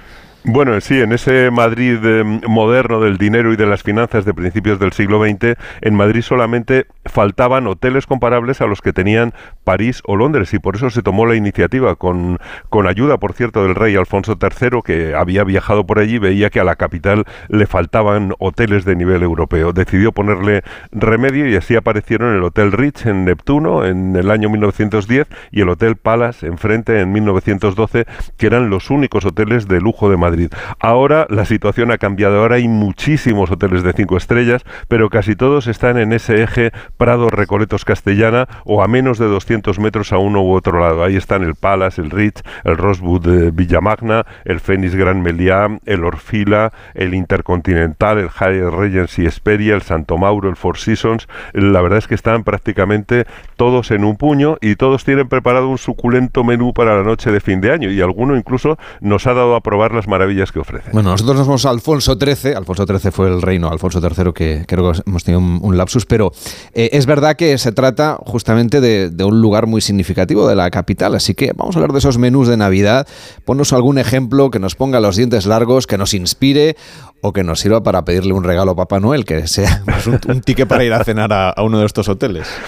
Bueno, 0.45 0.79
sí, 0.79 1.01
en 1.01 1.11
ese 1.11 1.51
Madrid 1.51 1.97
eh, 2.01 2.23
moderno 2.23 3.01
del 3.01 3.17
dinero 3.17 3.51
y 3.51 3.57
de 3.57 3.65
las 3.65 3.83
finanzas 3.83 4.23
de 4.23 4.33
principios 4.33 4.79
del 4.79 4.93
siglo 4.93 5.21
XX, 5.21 5.57
en 5.81 5.95
Madrid 5.95 6.21
solamente 6.21 6.85
faltaban 7.03 7.67
hoteles 7.67 8.07
comparables 8.07 8.61
a 8.61 8.65
los 8.65 8.81
que 8.81 8.93
tenían 8.93 9.33
París 9.65 10.01
o 10.05 10.15
Londres 10.15 10.53
y 10.53 10.59
por 10.59 10.77
eso 10.77 10.89
se 10.91 11.01
tomó 11.01 11.25
la 11.25 11.35
iniciativa 11.35 11.97
con, 11.97 12.39
con 12.69 12.87
ayuda, 12.87 13.17
por 13.17 13.33
cierto, 13.33 13.63
del 13.63 13.75
rey 13.75 13.97
Alfonso 13.97 14.37
III 14.41 14.81
que 14.81 15.13
había 15.13 15.43
viajado 15.43 15.85
por 15.85 15.99
allí, 15.99 16.19
veía 16.19 16.49
que 16.49 16.61
a 16.61 16.63
la 16.63 16.77
capital 16.77 17.25
le 17.49 17.67
faltaban 17.67 18.33
hoteles 18.39 18.85
de 18.85 18.95
nivel 18.95 19.23
europeo. 19.23 19.73
Decidió 19.73 20.13
ponerle 20.13 20.63
remedio 20.93 21.49
y 21.49 21.55
así 21.57 21.75
aparecieron 21.75 22.33
el 22.33 22.43
Hotel 22.43 22.71
Rich 22.71 23.07
en 23.07 23.25
Neptuno 23.25 23.85
en 23.85 24.15
el 24.15 24.31
año 24.31 24.49
1910 24.49 25.27
y 25.51 25.61
el 25.61 25.69
Hotel 25.69 25.97
Palace 25.97 26.47
enfrente 26.47 27.01
en 27.01 27.11
1912, 27.11 28.05
que 28.37 28.47
eran 28.47 28.69
los 28.69 28.89
únicos 28.89 29.25
hoteles 29.25 29.67
de 29.67 29.81
lujo 29.81 30.09
de 30.09 30.15
Madrid 30.15 30.38
Madrid. 30.39 30.51
Ahora 30.79 31.27
la 31.29 31.45
situación 31.45 31.91
ha 31.91 31.97
cambiado, 31.97 32.39
ahora 32.39 32.55
hay 32.55 32.67
muchísimos 32.67 33.51
hoteles 33.51 33.83
de 33.83 33.93
cinco 33.93 34.17
estrellas, 34.17 34.63
pero 34.87 35.09
casi 35.09 35.35
todos 35.35 35.67
están 35.67 35.97
en 35.97 36.13
ese 36.13 36.43
eje 36.43 36.71
Prado 36.97 37.29
Recoletos 37.29 37.85
Castellana 37.85 38.47
o 38.65 38.81
a 38.83 38.87
menos 38.87 39.17
de 39.19 39.25
200 39.25 39.79
metros 39.79 40.13
a 40.13 40.17
uno 40.17 40.41
u 40.41 40.53
otro 40.53 40.79
lado. 40.79 41.03
Ahí 41.03 41.15
están 41.15 41.43
el 41.43 41.55
Palace, 41.55 42.01
el 42.01 42.11
Ritz, 42.11 42.41
el 42.63 42.77
Rosewood 42.77 43.21
de 43.21 43.51
Villamagna, 43.51 44.25
el 44.45 44.59
Fénix 44.59 44.95
Gran 44.95 45.21
Meliá, 45.21 45.67
el 45.85 46.03
Orfila, 46.03 46.71
el 46.93 47.13
Intercontinental, 47.13 48.17
el 48.17 48.29
Hyatt 48.29 48.73
Regency 48.73 49.25
Esperia, 49.25 49.75
el 49.75 49.81
Santo 49.81 50.17
Mauro, 50.17 50.49
el 50.49 50.55
Four 50.55 50.77
Seasons. 50.77 51.27
La 51.53 51.81
verdad 51.81 51.99
es 51.99 52.07
que 52.07 52.15
están 52.15 52.43
prácticamente 52.43 53.25
todos 53.55 53.91
en 53.91 54.03
un 54.03 54.15
puño 54.15 54.57
y 54.61 54.75
todos 54.75 55.03
tienen 55.03 55.27
preparado 55.27 55.67
un 55.67 55.77
suculento 55.77 56.43
menú 56.43 56.73
para 56.73 56.95
la 56.95 57.03
noche 57.03 57.31
de 57.31 57.39
fin 57.39 57.61
de 57.61 57.71
año 57.71 57.91
y 57.91 58.01
alguno 58.01 58.35
incluso 58.35 58.77
nos 59.01 59.27
ha 59.27 59.33
dado 59.33 59.55
a 59.55 59.61
probar 59.61 59.93
las 59.93 60.07
maravillas 60.07 60.18
que 60.27 60.59
ofrece. 60.59 60.89
Bueno, 60.91 61.11
nosotros 61.11 61.37
nos 61.37 61.47
vamos 61.47 61.65
a 61.65 61.69
Alfonso 61.69 62.15
XIII, 62.15 62.53
Alfonso 62.53 62.85
XIII 62.85 63.11
fue 63.11 63.27
el 63.27 63.41
reino, 63.41 63.69
Alfonso 63.69 63.99
III, 64.01 64.33
que 64.33 64.65
creo 64.67 64.91
que 64.91 65.01
hemos 65.05 65.23
tenido 65.23 65.39
un, 65.39 65.77
lapsus, 65.77 66.05
pero 66.05 66.31
eh, 66.73 66.89
es 66.93 67.05
verdad 67.05 67.35
que 67.35 67.57
se 67.57 67.71
trata 67.71 68.17
justamente 68.25 68.81
de, 68.81 69.09
de, 69.09 69.23
un 69.23 69.41
lugar 69.41 69.67
muy 69.67 69.81
significativo 69.81 70.47
de 70.47 70.55
la 70.55 70.69
capital, 70.69 71.15
así 71.15 71.35
que 71.35 71.53
vamos 71.55 71.75
a 71.75 71.79
hablar 71.79 71.93
de 71.93 71.99
esos 71.99 72.17
menús 72.17 72.47
de 72.47 72.57
Navidad, 72.57 73.07
ponnos 73.45 73.73
algún 73.73 73.97
ejemplo 73.97 74.49
que 74.51 74.59
nos 74.59 74.75
ponga 74.75 74.99
los 74.99 75.15
dientes 75.15 75.45
largos, 75.45 75.87
que 75.87 75.97
nos 75.97 76.13
inspire 76.13 76.75
o 77.21 77.33
que 77.33 77.43
nos 77.43 77.59
sirva 77.59 77.83
para 77.83 78.05
pedirle 78.05 78.33
un 78.33 78.43
regalo 78.43 78.71
a 78.71 78.75
Papá 78.75 78.99
Noel, 78.99 79.25
que 79.25 79.47
sea 79.47 79.81
pues, 79.85 80.07
un, 80.07 80.41
ticket 80.41 80.67
para 80.67 80.83
ir 80.83 80.93
a 80.93 81.03
cenar 81.03 81.31
a, 81.33 81.53
uno 81.61 81.79
de 81.79 81.85
estos 81.85 82.09
hoteles. 82.09 82.49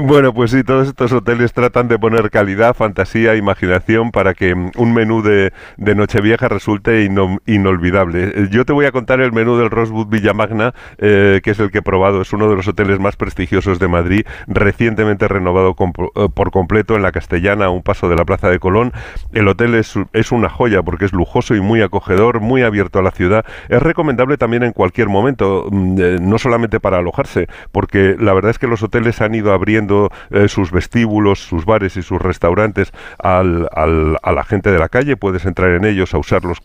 Bueno, 0.00 0.32
pues 0.32 0.52
sí, 0.52 0.62
todos 0.64 0.88
estos 0.88 1.12
hoteles 1.12 1.52
tratan 1.52 1.88
de 1.88 1.98
poner 1.98 2.30
calidad, 2.30 2.74
fantasía, 2.74 3.36
imaginación 3.36 4.10
para 4.10 4.32
que 4.32 4.54
un 4.54 4.94
menú 4.94 5.22
de, 5.22 5.52
de 5.76 5.94
Nochevieja 5.94 6.48
resulte 6.48 6.97
inolvidable. 7.04 8.32
Eh, 8.34 8.48
yo 8.50 8.64
te 8.64 8.72
voy 8.72 8.86
a 8.86 8.92
contar 8.92 9.20
el 9.20 9.32
menú 9.32 9.56
del 9.56 9.70
Rosewood 9.70 10.08
Villamagna, 10.08 10.74
eh, 10.98 11.40
que 11.42 11.50
es 11.50 11.58
el 11.60 11.70
que 11.70 11.78
he 11.78 11.82
probado. 11.82 12.22
Es 12.22 12.32
uno 12.32 12.48
de 12.48 12.56
los 12.56 12.68
hoteles 12.68 12.98
más 12.98 13.16
prestigiosos 13.16 13.78
de 13.78 13.88
Madrid, 13.88 14.26
recientemente 14.46 15.28
renovado 15.28 15.74
eh, 15.78 16.28
por 16.34 16.50
completo 16.50 16.96
en 16.96 17.02
la 17.02 17.12
Castellana, 17.12 17.66
a 17.66 17.70
un 17.70 17.82
paso 17.82 18.08
de 18.08 18.16
la 18.16 18.24
Plaza 18.24 18.48
de 18.48 18.58
Colón. 18.58 18.92
El 19.32 19.48
hotel 19.48 19.74
es, 19.74 19.96
una 20.30 20.48
joya 20.48 20.82
porque 20.82 21.06
es 21.06 21.12
lujoso 21.12 21.54
y 21.54 21.60
muy 21.60 21.82
acogedor, 21.82 22.40
muy 22.40 22.62
abierto 22.62 22.98
a 22.98 23.02
la 23.02 23.10
ciudad. 23.10 23.44
Es 23.68 23.82
recomendable 23.82 24.36
también 24.36 24.62
en 24.62 24.72
cualquier 24.72 25.08
momento, 25.08 25.68
mm, 25.70 25.96
eh, 25.98 26.18
no 26.20 26.38
solamente 26.38 26.80
para 26.80 26.98
alojarse, 26.98 27.48
porque 27.72 28.16
la 28.18 28.34
verdad 28.34 28.50
es 28.50 28.58
que 28.58 28.66
los 28.66 28.82
hoteles 28.82 29.20
han 29.20 29.34
ido 29.34 29.52
abriendo 29.52 30.10
sus 30.48 30.70
vestíbulos, 30.70 31.40
sus 31.40 31.64
bares 31.64 31.96
y 31.96 32.02
sus 32.02 32.20
restaurantes 32.20 32.92
a 33.18 33.42
la 33.42 34.44
gente 34.44 34.70
de 34.70 34.78
la 34.78 34.88
calle, 34.88 35.16
puedes 35.16 35.46
entrar 35.46 35.70
en 35.70 35.84
ellos 35.84 36.14
a 36.14 36.18
usarlos 36.18 36.60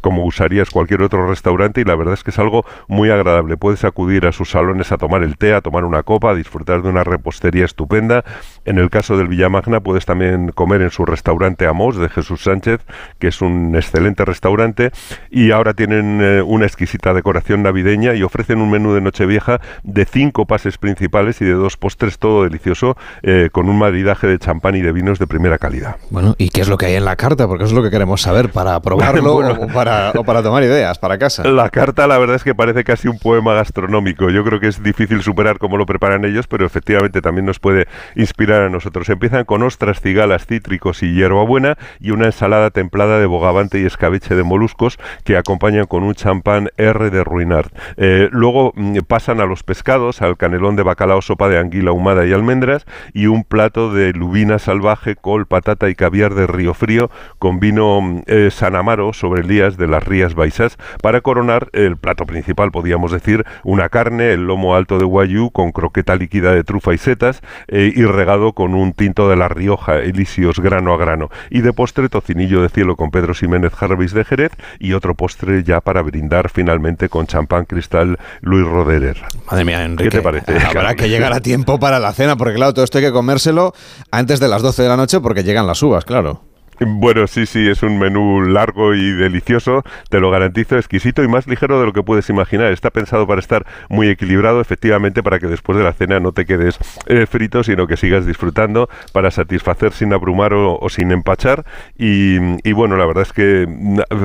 como, 0.00 0.20
como 0.20 0.24
usarías 0.24 0.70
cualquier 0.70 1.02
otro 1.02 1.26
restaurante 1.28 1.80
y 1.80 1.84
la 1.84 1.94
verdad 1.94 2.14
es 2.14 2.24
que 2.24 2.30
es 2.30 2.38
algo 2.38 2.64
muy 2.88 3.10
agradable. 3.10 3.56
Puedes 3.56 3.84
acudir 3.84 4.26
a 4.26 4.32
sus 4.32 4.50
salones 4.50 4.92
a 4.92 4.98
tomar 4.98 5.22
el 5.22 5.36
té, 5.36 5.54
a 5.54 5.60
tomar 5.60 5.84
una 5.84 6.02
copa, 6.02 6.30
a 6.30 6.34
disfrutar 6.34 6.82
de 6.82 6.88
una 6.88 7.04
repostería 7.04 7.64
estupenda. 7.64 8.24
En 8.64 8.78
el 8.78 8.90
caso 8.90 9.16
del 9.16 9.28
Villamagna 9.28 9.80
puedes 9.80 10.06
también 10.06 10.50
comer 10.52 10.82
en 10.82 10.90
su 10.90 11.04
restaurante 11.04 11.66
Amos 11.66 11.96
de 11.96 12.08
Jesús 12.08 12.42
Sánchez, 12.42 12.80
que 13.18 13.28
es 13.28 13.40
un 13.40 13.74
excelente 13.76 14.24
restaurante 14.24 14.90
y 15.30 15.50
ahora 15.50 15.74
tienen 15.74 16.20
eh, 16.22 16.42
una 16.42 16.66
exquisita 16.66 17.14
decoración 17.14 17.62
navideña 17.62 18.14
y 18.14 18.22
ofrecen 18.22 18.60
un 18.60 18.70
menú 18.70 18.94
de 18.94 19.00
Nochevieja 19.00 19.60
de 19.82 20.04
cinco 20.04 20.46
pases 20.46 20.78
principales 20.78 21.40
y 21.40 21.44
de 21.44 21.52
dos 21.52 21.76
postres, 21.76 22.18
todo 22.18 22.44
delicioso, 22.44 22.96
eh, 23.22 23.48
con 23.52 23.68
un 23.68 23.78
maridaje 23.78 24.26
de 24.26 24.38
champán 24.38 24.74
y 24.74 24.80
de 24.80 24.92
vinos 24.92 25.18
de 25.18 25.26
primera 25.26 25.58
calidad. 25.58 25.96
Bueno, 26.10 26.34
¿y 26.38 26.50
qué 26.50 26.60
es 26.60 26.68
lo 26.68 26.76
que 26.76 26.86
hay 26.86 26.94
en 26.94 27.04
la 27.04 27.16
carta? 27.16 27.46
Porque 27.46 27.64
eso 27.64 27.72
es 27.72 27.76
lo 27.76 27.82
que 27.82 27.90
queremos 27.90 28.22
saber 28.22 28.50
para 28.50 28.80
probarlo 28.82 29.59
o, 29.60 29.66
para, 29.68 30.12
o 30.16 30.24
para 30.24 30.42
tomar 30.42 30.62
ideas 30.62 30.98
para 30.98 31.18
casa. 31.18 31.44
La 31.44 31.70
carta, 31.70 32.06
la 32.06 32.18
verdad 32.18 32.36
es 32.36 32.44
que 32.44 32.54
parece 32.54 32.84
casi 32.84 33.08
un 33.08 33.18
poema 33.18 33.54
gastronómico. 33.54 34.30
Yo 34.30 34.44
creo 34.44 34.60
que 34.60 34.68
es 34.68 34.82
difícil 34.82 35.22
superar 35.22 35.58
cómo 35.58 35.76
lo 35.76 35.86
preparan 35.86 36.24
ellos, 36.24 36.46
pero 36.46 36.64
efectivamente 36.64 37.20
también 37.20 37.46
nos 37.46 37.58
puede 37.58 37.86
inspirar 38.16 38.62
a 38.62 38.70
nosotros. 38.70 39.08
Empiezan 39.08 39.44
con 39.44 39.62
ostras, 39.62 40.00
cigalas, 40.00 40.46
cítricos 40.46 41.02
y 41.02 41.12
hierbabuena 41.12 41.76
y 42.00 42.10
una 42.10 42.26
ensalada 42.26 42.70
templada 42.70 43.18
de 43.18 43.26
bogavante 43.26 43.80
y 43.80 43.84
escabeche 43.84 44.34
de 44.34 44.42
moluscos 44.42 44.98
que 45.24 45.36
acompañan 45.36 45.86
con 45.86 46.02
un 46.02 46.14
champán 46.14 46.70
R 46.76 47.10
de 47.10 47.24
Ruinart. 47.24 47.72
Eh, 47.96 48.28
luego 48.32 48.72
mm, 48.74 48.98
pasan 49.06 49.40
a 49.40 49.46
los 49.46 49.62
pescados, 49.62 50.22
al 50.22 50.36
canelón 50.36 50.76
de 50.76 50.82
bacalao, 50.82 51.22
sopa 51.22 51.48
de 51.48 51.58
anguila 51.58 51.90
ahumada 51.90 52.26
y 52.26 52.32
almendras 52.32 52.86
y 53.12 53.26
un 53.26 53.44
plato 53.44 53.92
de 53.92 54.12
lubina 54.12 54.58
salvaje, 54.58 55.16
col, 55.16 55.46
patata 55.46 55.88
y 55.90 55.94
caviar 55.94 56.34
de 56.34 56.46
río 56.46 56.74
frío 56.74 57.10
con 57.38 57.60
vino 57.60 58.00
mm, 58.00 58.22
eh, 58.26 58.48
San 58.50 58.74
Amaro 58.74 59.12
sobre 59.12 59.42
De 59.50 59.88
las 59.88 60.04
Rías 60.04 60.36
Baixas 60.36 60.78
para 61.02 61.22
coronar 61.22 61.70
el 61.72 61.96
plato 61.96 62.24
principal, 62.24 62.70
podríamos 62.70 63.10
decir, 63.10 63.44
una 63.64 63.88
carne, 63.88 64.32
el 64.32 64.46
lomo 64.46 64.76
alto 64.76 64.98
de 64.98 65.04
guayú 65.04 65.50
con 65.50 65.72
croqueta 65.72 66.14
líquida 66.14 66.54
de 66.54 66.62
trufa 66.62 66.94
y 66.94 66.98
setas 66.98 67.42
eh, 67.66 67.92
y 67.92 68.04
regado 68.04 68.52
con 68.52 68.76
un 68.76 68.92
tinto 68.92 69.28
de 69.28 69.34
la 69.34 69.48
Rioja, 69.48 69.98
Elíseos 69.98 70.60
grano 70.60 70.94
a 70.94 70.98
grano. 70.98 71.30
Y 71.50 71.62
de 71.62 71.72
postre, 71.72 72.08
tocinillo 72.08 72.62
de 72.62 72.68
cielo 72.68 72.94
con 72.94 73.10
Pedro 73.10 73.34
Ximénez 73.34 73.74
Jarvis 73.74 74.12
de 74.12 74.24
Jerez 74.24 74.52
y 74.78 74.92
otro 74.92 75.16
postre 75.16 75.64
ya 75.64 75.80
para 75.80 76.02
brindar 76.02 76.48
finalmente 76.48 77.08
con 77.08 77.26
champán 77.26 77.64
cristal 77.64 78.20
Luis 78.42 78.64
Roderer. 78.64 79.20
Madre 79.50 79.64
mía, 79.64 79.84
Enrique. 79.84 80.10
¿Qué 80.10 80.18
te 80.18 80.22
parece? 80.22 80.58
Habrá 80.64 80.94
que 80.94 81.08
llegar 81.08 81.32
a 81.32 81.40
tiempo 81.40 81.80
para 81.80 81.98
la 81.98 82.12
cena, 82.12 82.36
porque 82.36 82.54
claro, 82.54 82.72
todo 82.72 82.84
esto 82.84 82.98
hay 82.98 83.04
que 83.04 83.12
comérselo 83.12 83.74
antes 84.12 84.38
de 84.38 84.46
las 84.46 84.62
12 84.62 84.84
de 84.84 84.88
la 84.88 84.96
noche 84.96 85.18
porque 85.18 85.42
llegan 85.42 85.66
las 85.66 85.82
uvas, 85.82 86.04
claro. 86.04 86.49
Bueno, 86.82 87.26
sí, 87.26 87.44
sí, 87.44 87.68
es 87.68 87.82
un 87.82 87.98
menú 87.98 88.40
largo 88.40 88.94
y 88.94 89.12
delicioso, 89.12 89.84
te 90.08 90.18
lo 90.18 90.30
garantizo, 90.30 90.78
exquisito 90.78 91.22
y 91.22 91.28
más 91.28 91.46
ligero 91.46 91.78
de 91.78 91.84
lo 91.84 91.92
que 91.92 92.02
puedes 92.02 92.30
imaginar. 92.30 92.72
Está 92.72 92.88
pensado 92.88 93.26
para 93.26 93.38
estar 93.38 93.66
muy 93.90 94.08
equilibrado, 94.08 94.62
efectivamente, 94.62 95.22
para 95.22 95.38
que 95.38 95.46
después 95.46 95.76
de 95.76 95.84
la 95.84 95.92
cena 95.92 96.20
no 96.20 96.32
te 96.32 96.46
quedes 96.46 96.78
eh, 97.06 97.26
frito, 97.26 97.62
sino 97.64 97.86
que 97.86 97.98
sigas 97.98 98.24
disfrutando 98.24 98.88
para 99.12 99.30
satisfacer 99.30 99.92
sin 99.92 100.14
abrumar 100.14 100.54
o, 100.54 100.88
sin 100.88 101.12
empachar. 101.12 101.66
Y, 101.98 102.38
bueno, 102.72 102.96
la 102.96 103.04
verdad 103.04 103.24
es 103.24 103.34
que, 103.34 103.68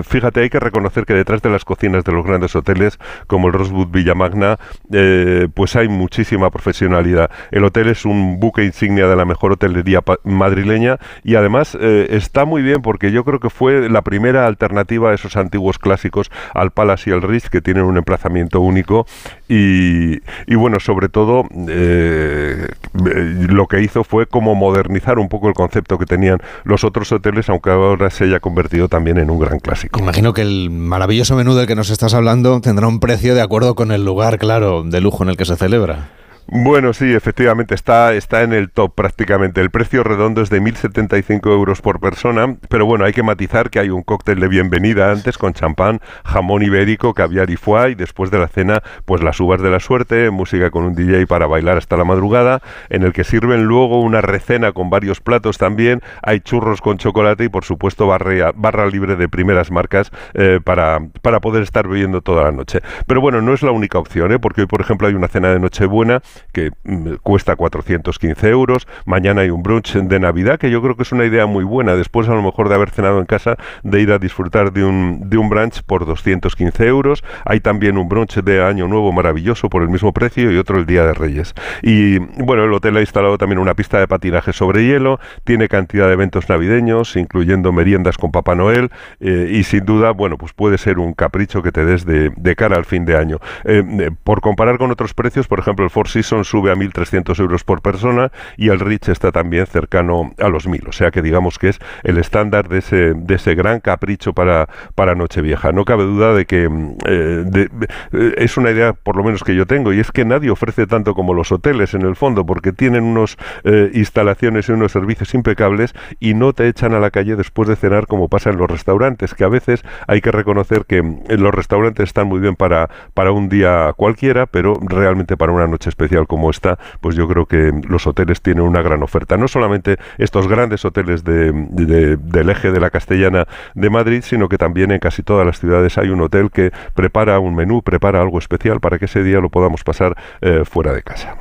fíjate, 0.04 0.40
hay 0.40 0.50
que 0.50 0.62
reconocer 0.62 1.06
que 1.06 1.14
detrás 1.14 1.42
de 1.42 1.50
las 1.50 1.66
cocinas 1.66 2.06
de 2.06 2.14
los 2.14 2.26
grandes 2.26 2.56
hoteles, 2.56 3.00
como 3.28 3.48
el 3.48 3.54
Rosewood 3.54 3.88
Villamagna, 3.88 4.60
eh, 4.94 5.50
pues 5.54 5.76
hay 5.76 5.90
muchísima 5.90 6.50
profesionalidad. 6.52 7.30
El 7.52 7.66
hotel 7.66 7.90
es 7.90 8.06
un 8.06 8.40
buque 8.40 8.64
insignia 8.64 9.08
de 9.08 9.16
la 9.18 9.26
mejor 9.26 9.52
hotelería 9.52 10.00
madrileña 10.24 11.00
y 11.22 11.36
además 11.36 11.78
eh, 11.82 12.08
está 12.12 12.45
muy 12.46 12.62
bien 12.62 12.82
porque 12.82 13.12
yo 13.12 13.24
creo 13.24 13.40
que 13.40 13.50
fue 13.50 13.90
la 13.90 14.02
primera 14.02 14.48
alternativa 14.48 15.12
a 15.12 15.14
esos 15.14 15.36
antiguos 15.36 15.80
clásicos, 15.80 16.32
al 16.54 16.72
Palace 16.72 17.10
y 17.10 17.14
al 17.14 17.22
Ritz, 17.22 17.50
que 17.50 17.62
tienen 17.62 17.84
un 17.84 17.98
emplazamiento 17.98 18.62
único 18.62 19.06
y, 19.48 20.20
bueno, 20.56 20.80
sobre 20.80 21.10
todo 21.10 21.44
eh, 21.68 22.68
lo 22.94 23.68
que 23.68 23.82
hizo 23.82 24.04
fue 24.04 24.26
como 24.26 24.56
modernizar 24.56 25.20
un 25.20 25.30
poco 25.30 25.48
el 25.48 25.54
concepto 25.54 25.98
que 25.98 26.06
tenían 26.06 26.40
los 26.64 26.84
otros 26.84 27.12
hoteles, 27.12 27.50
aunque 27.50 27.70
ahora 27.70 28.10
se 28.10 28.26
haya 28.26 28.40
convertido 28.40 28.88
también 28.88 29.18
en 29.18 29.30
un 29.30 29.40
gran 29.40 29.60
clásico. 29.60 30.00
Imagino 30.00 30.34
que 30.34 30.42
el 30.42 30.70
maravilloso 30.70 31.36
menú 31.36 31.56
del 31.56 31.68
que 31.68 31.76
nos 31.76 31.90
estás 31.90 32.14
hablando 32.14 32.60
tendrá 32.62 32.88
un 32.88 33.00
precio 33.00 33.36
de 33.36 33.42
acuerdo 33.42 33.76
con 33.76 33.92
el 33.92 34.04
lugar, 34.06 34.40
claro, 34.40 34.84
de 34.84 35.02
lujo 35.02 35.24
en 35.24 35.30
el 35.30 35.38
que 35.38 35.46
se 35.46 35.56
celebra. 35.56 36.10
Bueno, 36.48 36.94
sí, 36.94 37.12
efectivamente, 37.12 37.74
está, 37.74 38.14
está 38.14 38.44
en 38.44 38.54
el 38.54 38.70
top 38.70 38.94
prácticamente. 38.94 39.62
El 39.62 39.72
precio 39.72 40.04
redondo 40.04 40.44
es 40.44 40.52
de 40.52 40.62
1.075 40.62 41.52
euros 41.52 41.82
por 41.82 42.00
persona, 42.00 42.58
pero 42.70 42.86
bueno, 42.86 43.04
hay 43.04 43.14
que 43.14 43.24
matizar 43.24 43.72
que 43.72 43.80
hay 43.80 43.90
un 43.90 44.04
cóctel 44.04 44.40
de 44.40 44.48
bienvenida 44.48 45.12
antes 45.12 45.40
con 45.40 45.54
champán, 45.54 46.02
jamón 46.24 46.62
ibérico, 46.62 47.16
caviar 47.16 47.50
y 47.50 47.56
foie, 47.56 47.92
y 47.92 47.96
después 47.96 48.30
de 48.30 48.38
la 48.38 48.48
cena, 48.48 48.84
pues 49.06 49.24
las 49.24 49.40
uvas 49.40 49.60
de 49.60 49.72
la 49.72 49.80
suerte, 49.80 50.30
música 50.30 50.70
con 50.70 50.84
un 50.84 50.94
DJ 50.94 51.26
para 51.26 51.48
bailar 51.48 51.80
hasta 51.80 51.98
la 51.98 52.04
madrugada, 52.04 52.62
en 52.90 53.02
el 53.02 53.12
que 53.12 53.24
sirven 53.24 53.64
luego 53.64 54.00
una 54.02 54.22
recena 54.22 54.72
con 54.72 54.92
varios 54.92 55.22
platos 55.22 55.58
también, 55.58 56.04
hay 56.22 56.42
churros 56.42 56.80
con 56.80 57.00
chocolate 57.00 57.46
y 57.46 57.50
por 57.50 57.66
supuesto 57.66 58.06
barra, 58.06 58.52
barra 58.54 58.86
libre 58.86 59.16
de 59.16 59.28
primeras 59.28 59.72
marcas 59.72 60.12
eh, 60.36 60.60
para, 60.64 61.00
para 61.24 61.40
poder 61.40 61.64
estar 61.64 61.88
bebiendo 61.88 62.22
toda 62.22 62.44
la 62.44 62.52
noche. 62.52 62.82
Pero 63.08 63.20
bueno, 63.20 63.42
no 63.42 63.52
es 63.56 63.64
la 63.64 63.72
única 63.72 63.98
opción, 63.98 64.32
¿eh? 64.32 64.38
porque 64.38 64.62
hoy, 64.62 64.68
por 64.68 64.82
ejemplo, 64.82 65.08
hay 65.08 65.16
una 65.16 65.28
cena 65.28 65.50
de 65.50 65.60
Nochebuena 65.60 66.22
que 66.54 66.72
mm, 66.84 67.16
cuesta 67.24 67.56
415 67.56 68.50
euros. 68.50 68.88
Mañana 69.06 69.42
hay 69.42 69.50
un 69.50 69.64
brunch 69.64 69.96
de 69.96 70.20
Navidad, 70.20 70.60
que 70.60 70.70
yo 70.70 70.82
creo 70.82 70.96
que 70.96 71.04
es 71.04 71.12
una 71.12 71.26
idea 71.26 71.46
muy 71.46 71.64
buena, 71.64 71.96
después 71.96 72.28
a 72.30 72.34
lo 72.34 72.42
mejor 72.42 72.70
de 72.70 72.76
haber 72.76 72.90
cenado 72.90 73.20
en 73.20 73.26
casa, 73.26 73.58
de 73.84 74.02
ir 74.02 74.12
a 74.12 74.20
disfrutar 74.20 74.72
de 74.72 74.84
un, 74.84 75.30
de 75.30 75.38
un 75.38 75.50
brunch 75.50 75.84
por 75.84 76.06
215 76.06 76.86
euros. 76.88 77.24
Hay 77.46 77.60
también 77.60 77.98
un 77.98 78.10
brunch 78.10 78.42
de 78.42 78.64
Año 78.64 78.88
Nuevo 78.88 79.12
maravilloso 79.12 79.70
por 79.70 79.82
el 79.82 79.90
mismo 79.90 80.14
precio 80.14 80.52
y 80.52 80.58
otro 80.58 80.78
el 80.78 80.86
Día 80.86 81.06
de 81.06 81.14
Reyes. 81.14 81.54
Y 81.82 82.20
bueno, 82.20 82.64
el 82.64 82.74
hotel 82.74 82.98
ha 82.98 83.02
instalado 83.02 83.38
también 83.38 83.60
una 83.60 83.74
pista 83.74 84.00
de 84.00 84.08
patinaje 84.08 84.54
sobre 84.54 84.86
hielo, 84.86 85.20
tiene 85.44 85.68
cantidad 85.68 86.08
de 86.08 86.14
eventos 86.14 86.50
navideños, 86.50 87.16
incluyendo 87.16 87.72
meriendas 87.72 88.18
con 88.18 88.32
Papá 88.32 88.56
Noel, 88.56 88.92
eh, 89.20 89.50
y 89.52 89.64
sin 89.64 89.86
duda, 89.86 90.12
bueno, 90.12 90.38
pues 90.38 90.54
puede 90.54 90.78
ser 90.78 91.00
un 91.00 91.14
capricho 91.14 91.62
que 91.62 91.72
te 91.72 91.86
des 91.86 92.06
de, 92.06 92.56
cara 92.56 92.78
al 92.78 92.86
fin 92.86 93.06
de 93.06 93.18
año. 93.18 93.40
Eh, 93.66 93.84
eh, 94.00 94.12
por 94.24 94.42
comparar 94.42 94.78
con 94.78 94.92
otros 94.92 95.14
precios, 95.14 95.48
por 95.48 95.60
ejemplo, 95.60 95.84
el 95.84 95.92
Four 95.92 96.08
sube 96.26 96.72
a 96.72 96.76
1.300 96.76 97.40
euros 97.40 97.64
por 97.64 97.82
persona 97.82 98.32
y 98.58 98.70
el 98.70 98.80
Rich 98.80 99.10
está 99.10 99.32
también 99.32 99.66
cercano 99.66 100.34
a 100.40 100.50
los 100.50 100.68
1.000. 100.68 100.90
O 100.90 100.92
sea 100.92 101.12
que 101.12 101.22
digamos 101.22 101.60
que 101.60 101.70
es 101.70 101.80
el 102.04 102.18
estándar 102.18 102.70
de 102.70 102.80
ese, 102.80 103.14
de 103.14 103.36
ese 103.36 103.56
gran 103.56 103.80
capricho 103.80 104.34
para, 104.34 104.68
para 104.96 105.16
Nochevieja. 105.16 105.72
No 105.72 105.86
cabe 105.86 106.04
duda 106.04 106.34
de 106.34 106.46
que 106.46 106.70
mm, 106.70 106.98
eh, 107.06 107.68
eh, 108.12 108.36
es 108.38 108.58
una 108.58 108.72
idea, 108.72 108.94
por 108.94 109.16
lo 109.16 109.24
menos 109.24 109.44
que 109.44 109.56
yo 109.56 109.66
tengo, 109.66 109.94
y 109.94 110.00
es 110.00 110.12
que 110.12 110.26
nadie 110.26 110.50
ofrece 110.50 110.88
tanto 110.88 111.14
como 111.14 111.34
los 111.34 111.52
hoteles 111.52 111.94
en 111.94 112.04
el 112.04 112.16
fondo, 112.16 112.46
porque 112.46 112.72
tienen 112.72 113.04
unos 113.04 113.38
eh, 113.64 113.92
instalaciones 113.94 114.70
y 114.70 114.72
unos 114.72 114.92
servicios 114.92 115.34
impecables 115.34 115.94
y 116.20 116.34
no 116.34 116.54
te 116.54 116.68
echan 116.68 116.94
a 116.94 117.00
la 117.00 117.12
calle 117.12 117.36
después 117.36 117.68
de 117.68 117.76
cenar 117.76 118.08
como 118.08 118.30
pasa 118.30 118.50
en 118.50 118.58
los 118.58 118.70
restaurantes, 118.70 119.34
que 119.34 119.44
a 119.44 119.50
veces 119.50 119.84
hay 120.08 120.22
que 120.22 120.32
reconocer 120.32 120.86
que 120.86 121.02
mm, 121.02 121.24
los 121.38 121.54
restaurantes 121.54 122.06
están 122.06 122.28
muy 122.28 122.40
bien 122.40 122.56
para, 122.56 122.90
para 123.14 123.32
un 123.32 123.50
día 123.50 123.94
cualquiera, 123.96 124.46
pero 124.46 124.80
realmente 124.82 125.38
para 125.38 125.52
una 125.52 125.68
noche 125.68 125.90
especial 125.90 126.15
como 126.24 126.50
está, 126.50 126.80
pues 127.02 127.16
yo 127.16 127.28
creo 127.28 127.46
que 127.46 127.72
los 127.88 128.08
hoteles 128.08 128.42
tienen 128.42 128.64
una 128.64 128.82
gran 128.82 129.04
oferta. 129.04 129.38
No 129.38 129.48
solamente 129.48 129.98
estos 130.18 130.48
grandes 130.48 130.86
hoteles 130.86 131.24
del 131.24 132.50
eje 132.50 132.72
de 132.72 132.80
la 132.80 132.90
Castellana 132.90 133.48
de 133.74 133.90
Madrid, 133.90 134.22
sino 134.24 134.48
que 134.48 134.58
también 134.58 134.92
en 134.92 135.00
casi 135.00 135.22
todas 135.24 135.46
las 135.46 135.60
ciudades 135.60 135.98
hay 135.98 136.10
un 136.10 136.22
hotel 136.22 136.50
que 136.52 136.72
prepara 136.94 137.40
un 137.40 137.56
menú, 137.56 137.82
prepara 137.82 138.22
algo 138.22 138.40
especial 138.40 138.80
para 138.80 138.98
que 138.98 139.06
ese 139.06 139.24
día 139.24 139.40
lo 139.40 139.50
podamos 139.50 139.84
pasar 139.84 140.16
eh, 140.42 140.64
fuera 140.66 140.94
de 140.94 141.04
casa. 141.04 141.36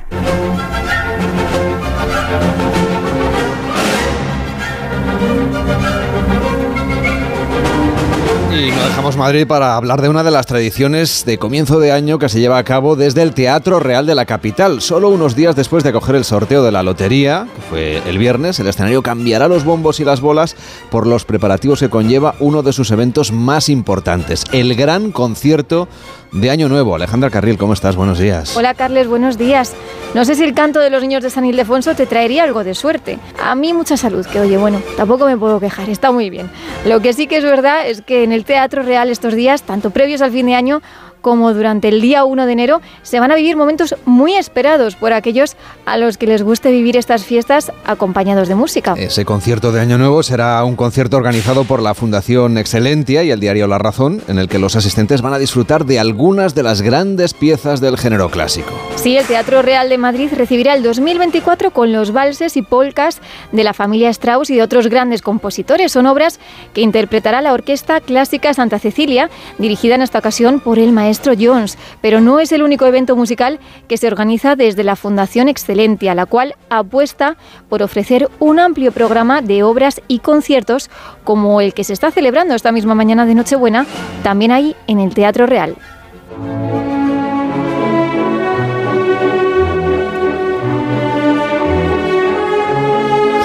Y 8.65 8.71
no 8.71 8.83
dejamos 8.83 9.15
Madrid 9.15 9.45
para 9.45 9.77
hablar 9.77 10.01
de 10.01 10.09
una 10.09 10.23
de 10.23 10.31
las 10.31 10.47
tradiciones 10.47 11.23
de 11.23 11.37
comienzo 11.37 11.79
de 11.79 11.91
año 11.91 12.17
que 12.17 12.29
se 12.29 12.39
lleva 12.39 12.57
a 12.57 12.63
cabo 12.63 12.95
desde 12.95 13.21
el 13.21 13.35
Teatro 13.35 13.79
Real 13.79 14.07
de 14.07 14.15
la 14.15 14.25
capital. 14.25 14.81
Solo 14.81 15.09
unos 15.09 15.35
días 15.35 15.55
después 15.55 15.83
de 15.83 15.93
coger 15.93 16.15
el 16.15 16.25
sorteo 16.25 16.63
de 16.63 16.71
la 16.71 16.81
lotería, 16.81 17.47
que 17.55 17.61
fue 17.61 18.09
el 18.09 18.17
viernes, 18.17 18.59
el 18.59 18.65
escenario 18.65 19.03
cambiará 19.03 19.47
los 19.47 19.65
bombos 19.65 19.99
y 19.99 20.03
las 20.03 20.19
bolas 20.19 20.55
por 20.89 21.05
los 21.05 21.25
preparativos 21.25 21.79
que 21.79 21.91
conlleva 21.91 22.33
uno 22.39 22.63
de 22.63 22.73
sus 22.73 22.89
eventos 22.89 23.31
más 23.31 23.69
importantes, 23.69 24.45
el 24.51 24.73
gran 24.73 25.11
concierto 25.11 25.87
de 26.35 26.49
Año 26.49 26.67
Nuevo. 26.67 26.95
Alejandra 26.95 27.29
Carril, 27.29 27.57
¿cómo 27.57 27.73
estás? 27.73 27.95
Buenos 27.95 28.19
días. 28.19 28.55
Hola, 28.57 28.73
Carles, 28.73 29.07
buenos 29.07 29.37
días. 29.37 29.73
No 30.13 30.25
sé 30.25 30.35
si 30.35 30.43
el 30.43 30.53
canto 30.53 30.79
de 30.79 30.89
los 30.89 31.01
niños 31.01 31.23
de 31.23 31.29
San 31.29 31.45
Ildefonso 31.45 31.95
te 31.95 32.05
traería 32.05 32.43
algo 32.43 32.63
de 32.63 32.75
suerte. 32.75 33.19
A 33.41 33.55
mí 33.55 33.73
mucha 33.73 33.95
salud, 33.95 34.25
que 34.25 34.39
oye, 34.39 34.57
bueno, 34.57 34.81
tampoco 34.97 35.25
me 35.25 35.37
puedo 35.37 35.59
quejar, 35.59 35.89
está 35.89 36.11
muy 36.11 36.29
bien. 36.29 36.49
Lo 36.85 37.01
que 37.01 37.13
sí 37.13 37.27
que 37.27 37.37
es 37.37 37.43
verdad 37.43 37.87
es 37.87 38.01
que 38.01 38.23
en 38.23 38.33
el 38.33 38.43
Teatro 38.43 38.83
Real 38.83 39.09
estos 39.09 39.33
días, 39.33 39.63
tanto 39.63 39.91
previos 39.91 40.21
al 40.21 40.31
fin 40.31 40.45
de 40.45 40.55
año 40.55 40.81
como 41.25 41.55
durante 41.55 41.87
el 41.87 42.01
día 42.01 42.23
1 42.23 42.45
de 42.45 42.51
enero 42.51 42.81
se 43.01 43.19
van 43.19 43.31
a 43.31 43.35
vivir 43.35 43.57
momentos 43.57 43.95
muy 44.05 44.35
esperados 44.35 44.95
por 44.95 45.11
aquellos 45.11 45.57
a 45.87 45.97
los 45.97 46.19
que 46.19 46.27
les 46.27 46.43
guste 46.43 46.69
vivir 46.69 46.97
estas 46.97 47.25
fiestas 47.25 47.71
acompañados 47.83 48.47
de 48.47 48.53
música. 48.53 48.93
Ese 48.95 49.25
concierto 49.25 49.71
de 49.71 49.81
Año 49.81 49.97
Nuevo 49.97 50.21
será 50.21 50.63
un 50.63 50.75
concierto 50.75 51.17
organizado 51.17 51.63
por 51.63 51.81
la 51.81 51.95
Fundación 51.95 52.59
Excelentia 52.59 53.23
y 53.23 53.31
el 53.31 53.39
diario 53.39 53.65
La 53.65 53.79
Razón, 53.79 54.21
en 54.27 54.37
el 54.37 54.47
que 54.47 54.59
los 54.59 54.75
asistentes 54.75 55.23
van 55.23 55.33
a 55.33 55.39
disfrutar 55.39 55.85
de 55.85 55.99
algunas 55.99 56.53
de 56.53 56.61
las 56.61 56.83
grandes 56.83 57.33
piezas 57.33 57.81
del 57.81 57.97
género 57.97 58.29
clásico. 58.29 58.71
Sí, 58.95 59.17
el 59.17 59.25
Teatro 59.25 59.63
Real 59.63 59.89
de 59.89 59.97
Madrid 59.97 60.29
recibirá 60.31 60.75
el 60.75 60.83
2024 60.83 61.71
con 61.71 61.91
los 61.91 62.11
valses 62.11 62.55
y 62.55 62.61
polcas 62.61 63.19
de 63.51 63.63
la 63.63 63.73
familia 63.73 64.11
Strauss 64.11 64.51
y 64.51 64.57
de 64.57 64.61
otros 64.61 64.89
grandes 64.89 65.23
compositores. 65.23 65.91
Son 65.91 66.05
obras 66.05 66.39
que 66.75 66.81
interpretará 66.81 67.41
la 67.41 67.53
Orquesta 67.53 67.99
Clásica 67.99 68.53
Santa 68.53 68.77
Cecilia, 68.77 69.31
dirigida 69.57 69.95
en 69.95 70.03
esta 70.03 70.19
ocasión 70.19 70.59
por 70.59 70.77
el 70.77 70.91
maestro 70.91 71.14
maestro 71.15 71.33
Jones, 71.39 71.77
pero 72.01 72.19
no 72.19 72.41
es 72.41 72.51
el 72.51 72.61
único 72.61 72.85
evento 72.85 73.15
musical 73.15 73.61
que 73.87 73.95
se 73.95 74.07
organiza 74.07 74.57
desde 74.57 74.83
la 74.83 74.97
Fundación 74.97 75.47
Excelentia, 75.47 76.13
la 76.13 76.25
cual 76.25 76.55
apuesta 76.69 77.37
por 77.69 77.81
ofrecer 77.81 78.29
un 78.39 78.59
amplio 78.59 78.91
programa 78.91 79.41
de 79.41 79.63
obras 79.63 80.01
y 80.09 80.19
conciertos 80.19 80.89
como 81.23 81.61
el 81.61 81.73
que 81.73 81.85
se 81.85 81.93
está 81.93 82.11
celebrando 82.11 82.53
esta 82.53 82.73
misma 82.73 82.95
mañana 82.95 83.25
de 83.25 83.33
Nochebuena, 83.33 83.85
también 84.23 84.51
ahí 84.51 84.75
en 84.87 84.99
el 84.99 85.13
Teatro 85.13 85.45
Real. 85.45 85.77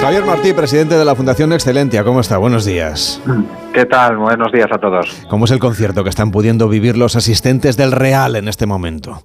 Javier 0.00 0.24
Martí, 0.24 0.52
presidente 0.54 0.96
de 0.96 1.04
la 1.04 1.14
Fundación 1.14 1.52
Excelentia, 1.52 2.02
¿cómo 2.02 2.20
está? 2.20 2.36
Buenos 2.36 2.64
días. 2.64 3.20
¿Qué 3.72 3.86
tal? 3.86 4.16
Buenos 4.16 4.50
días 4.50 4.66
a 4.72 4.78
todos. 4.78 5.24
¿Cómo 5.30 5.44
es 5.44 5.52
el 5.52 5.60
concierto 5.60 6.02
que 6.02 6.10
están 6.10 6.32
pudiendo 6.32 6.68
vivir 6.68 6.96
los 6.96 7.14
asistentes 7.14 7.76
del 7.76 7.92
Real 7.92 8.34
en 8.34 8.48
este 8.48 8.66
momento? 8.66 9.22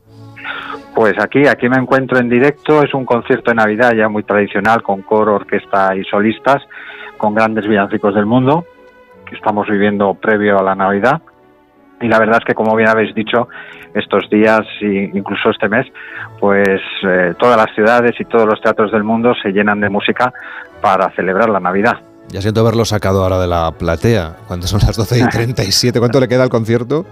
Pues 0.94 1.16
aquí, 1.20 1.48
aquí 1.48 1.68
me 1.68 1.78
encuentro 1.78 2.20
en 2.20 2.30
directo, 2.30 2.84
es 2.84 2.94
un 2.94 3.06
concierto 3.06 3.50
de 3.50 3.56
Navidad 3.56 3.94
ya 3.94 4.08
muy 4.08 4.24
tradicional 4.24 4.84
con 4.84 5.02
coro, 5.02 5.36
orquesta 5.36 5.96
y 5.96 6.04
solistas, 6.04 6.62
con 7.18 7.34
grandes 7.34 7.68
villancicos 7.68 8.14
del 8.14 8.28
mundo, 8.28 8.66
que 9.26 9.36
estamos 9.36 9.68
viviendo 9.68 10.14
previo 10.14 10.60
a 10.60 10.64
la 10.64 10.76
Navidad. 10.76 11.22
Y 12.00 12.08
la 12.08 12.20
verdad 12.20 12.38
es 12.38 12.46
que, 12.46 12.54
como 12.54 12.76
bien 12.76 12.90
habéis 12.90 13.16
dicho, 13.16 13.50
estos 13.96 14.30
días 14.30 14.62
e 14.82 15.10
incluso 15.14 15.50
este 15.50 15.70
mes, 15.70 15.88
pues 16.40 16.80
eh, 17.04 17.34
todas 17.40 17.58
las 17.58 17.74
ciudades 17.74 18.12
y 18.20 18.26
todos 18.26 18.46
los 18.46 18.62
teatros 18.62 18.92
del 18.92 19.04
mundo 19.04 19.34
se 19.42 19.52
llenan 19.52 19.80
de 19.80 19.90
música 19.90 20.32
para 20.82 21.10
celebrar 21.12 21.50
la 21.50 21.60
Navidad. 21.60 21.98
Ya 22.30 22.42
siento 22.42 22.62
haberlo 22.62 22.86
sacado 22.86 23.24
ahora 23.24 23.40
de 23.40 23.48
la 23.48 23.72
platea, 23.72 24.38
cuando 24.48 24.68
son 24.68 24.82
las 24.86 24.96
12 24.98 25.20
y 25.20 25.24
37. 25.32 26.00
¿Cuánto 26.00 26.20
le 26.20 26.28
queda 26.28 26.44
al 26.44 26.50
concierto? 26.50 27.06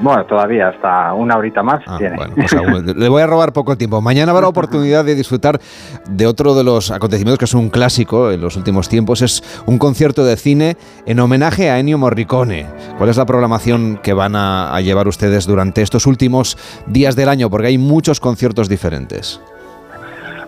Bueno, 0.00 0.24
todavía 0.24 0.68
hasta 0.68 1.12
una 1.12 1.36
horita 1.36 1.62
más 1.62 1.80
Ah, 1.86 1.96
tiene. 1.98 2.16
bueno, 2.16 2.34
pues 2.34 2.52
aún- 2.54 2.86
le 2.96 3.08
voy 3.10 3.22
a 3.22 3.26
robar 3.26 3.52
poco 3.52 3.76
tiempo. 3.76 4.00
Mañana 4.00 4.32
habrá 4.32 4.48
oportunidad 4.48 5.04
de 5.04 5.14
disfrutar 5.14 5.60
de 6.08 6.26
otro 6.26 6.54
de 6.54 6.64
los 6.64 6.90
acontecimientos 6.90 7.38
que 7.38 7.44
es 7.44 7.54
un 7.54 7.68
clásico 7.68 8.30
en 8.32 8.40
los 8.40 8.56
últimos 8.56 8.88
tiempos. 8.88 9.20
Es 9.20 9.44
un 9.66 9.78
concierto 9.78 10.24
de 10.24 10.36
cine 10.36 10.76
en 11.06 11.20
homenaje 11.20 11.70
a 11.70 11.78
Ennio 11.78 11.98
Morricone. 11.98 12.66
¿Cuál 12.96 13.10
es 13.10 13.18
la 13.18 13.26
programación 13.26 14.00
que 14.02 14.14
van 14.14 14.34
a, 14.34 14.74
a 14.74 14.80
llevar 14.80 15.06
ustedes 15.06 15.46
durante 15.46 15.82
estos 15.82 16.06
últimos 16.06 16.56
días 16.86 17.14
del 17.14 17.28
año? 17.28 17.50
Porque 17.50 17.66
hay 17.68 17.78
muchos 17.78 18.18
conciertos 18.18 18.68
diferentes. 18.70 19.40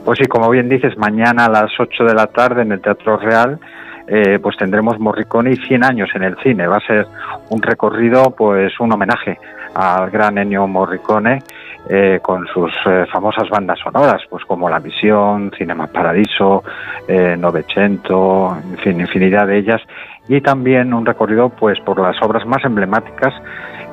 Pues 0.05 0.19
sí, 0.19 0.27
como 0.27 0.51
bien 0.51 0.69
dices, 0.69 0.97
mañana 0.99 1.47
a 1.47 1.51
las 1.51 1.73
8 1.79 2.05
de 2.05 2.15
la 2.15 2.27
tarde 2.27 2.63
en 2.63 2.73
el 2.73 2.81
Teatro 2.81 3.17
Real 3.17 3.59
eh, 4.07 4.39
pues 4.39 4.57
tendremos 4.59 4.99
Morricone 4.99 5.53
y 5.53 5.57
100 5.57 5.85
años 5.85 6.11
en 6.15 6.25
el 6.25 6.37
cine. 6.43 6.67
Va 6.67 6.77
a 6.77 6.87
ser 6.87 7.07
un 7.49 7.63
recorrido, 7.63 8.35
pues 8.37 8.79
un 8.81 8.93
homenaje 8.93 9.39
al 9.75 10.11
gran 10.11 10.39
Ennio 10.39 10.67
Morricone 10.67 11.43
eh, 11.89 12.21
con 12.23 12.47
sus 12.47 12.73
eh, 12.87 13.05
famosas 13.13 13.49
bandas 13.49 13.79
sonoras, 13.79 14.23
pues 14.29 14.45
como 14.45 14.69
La 14.69 14.79
Visión, 14.79 15.51
Cinema 15.57 15.87
Paradiso, 15.87 16.63
eh, 17.09 17.37
Novecento, 17.39 18.57
en 18.73 18.79
fin, 18.79 19.01
infinidad 19.01 19.47
de 19.47 19.59
ellas. 19.59 19.83
Y 20.29 20.41
también 20.41 20.95
un 20.95 21.05
recorrido 21.05 21.51
pues 21.51 21.79
por 21.81 22.01
las 22.01 22.21
obras 22.23 22.47
más 22.47 22.65
emblemáticas 22.65 23.35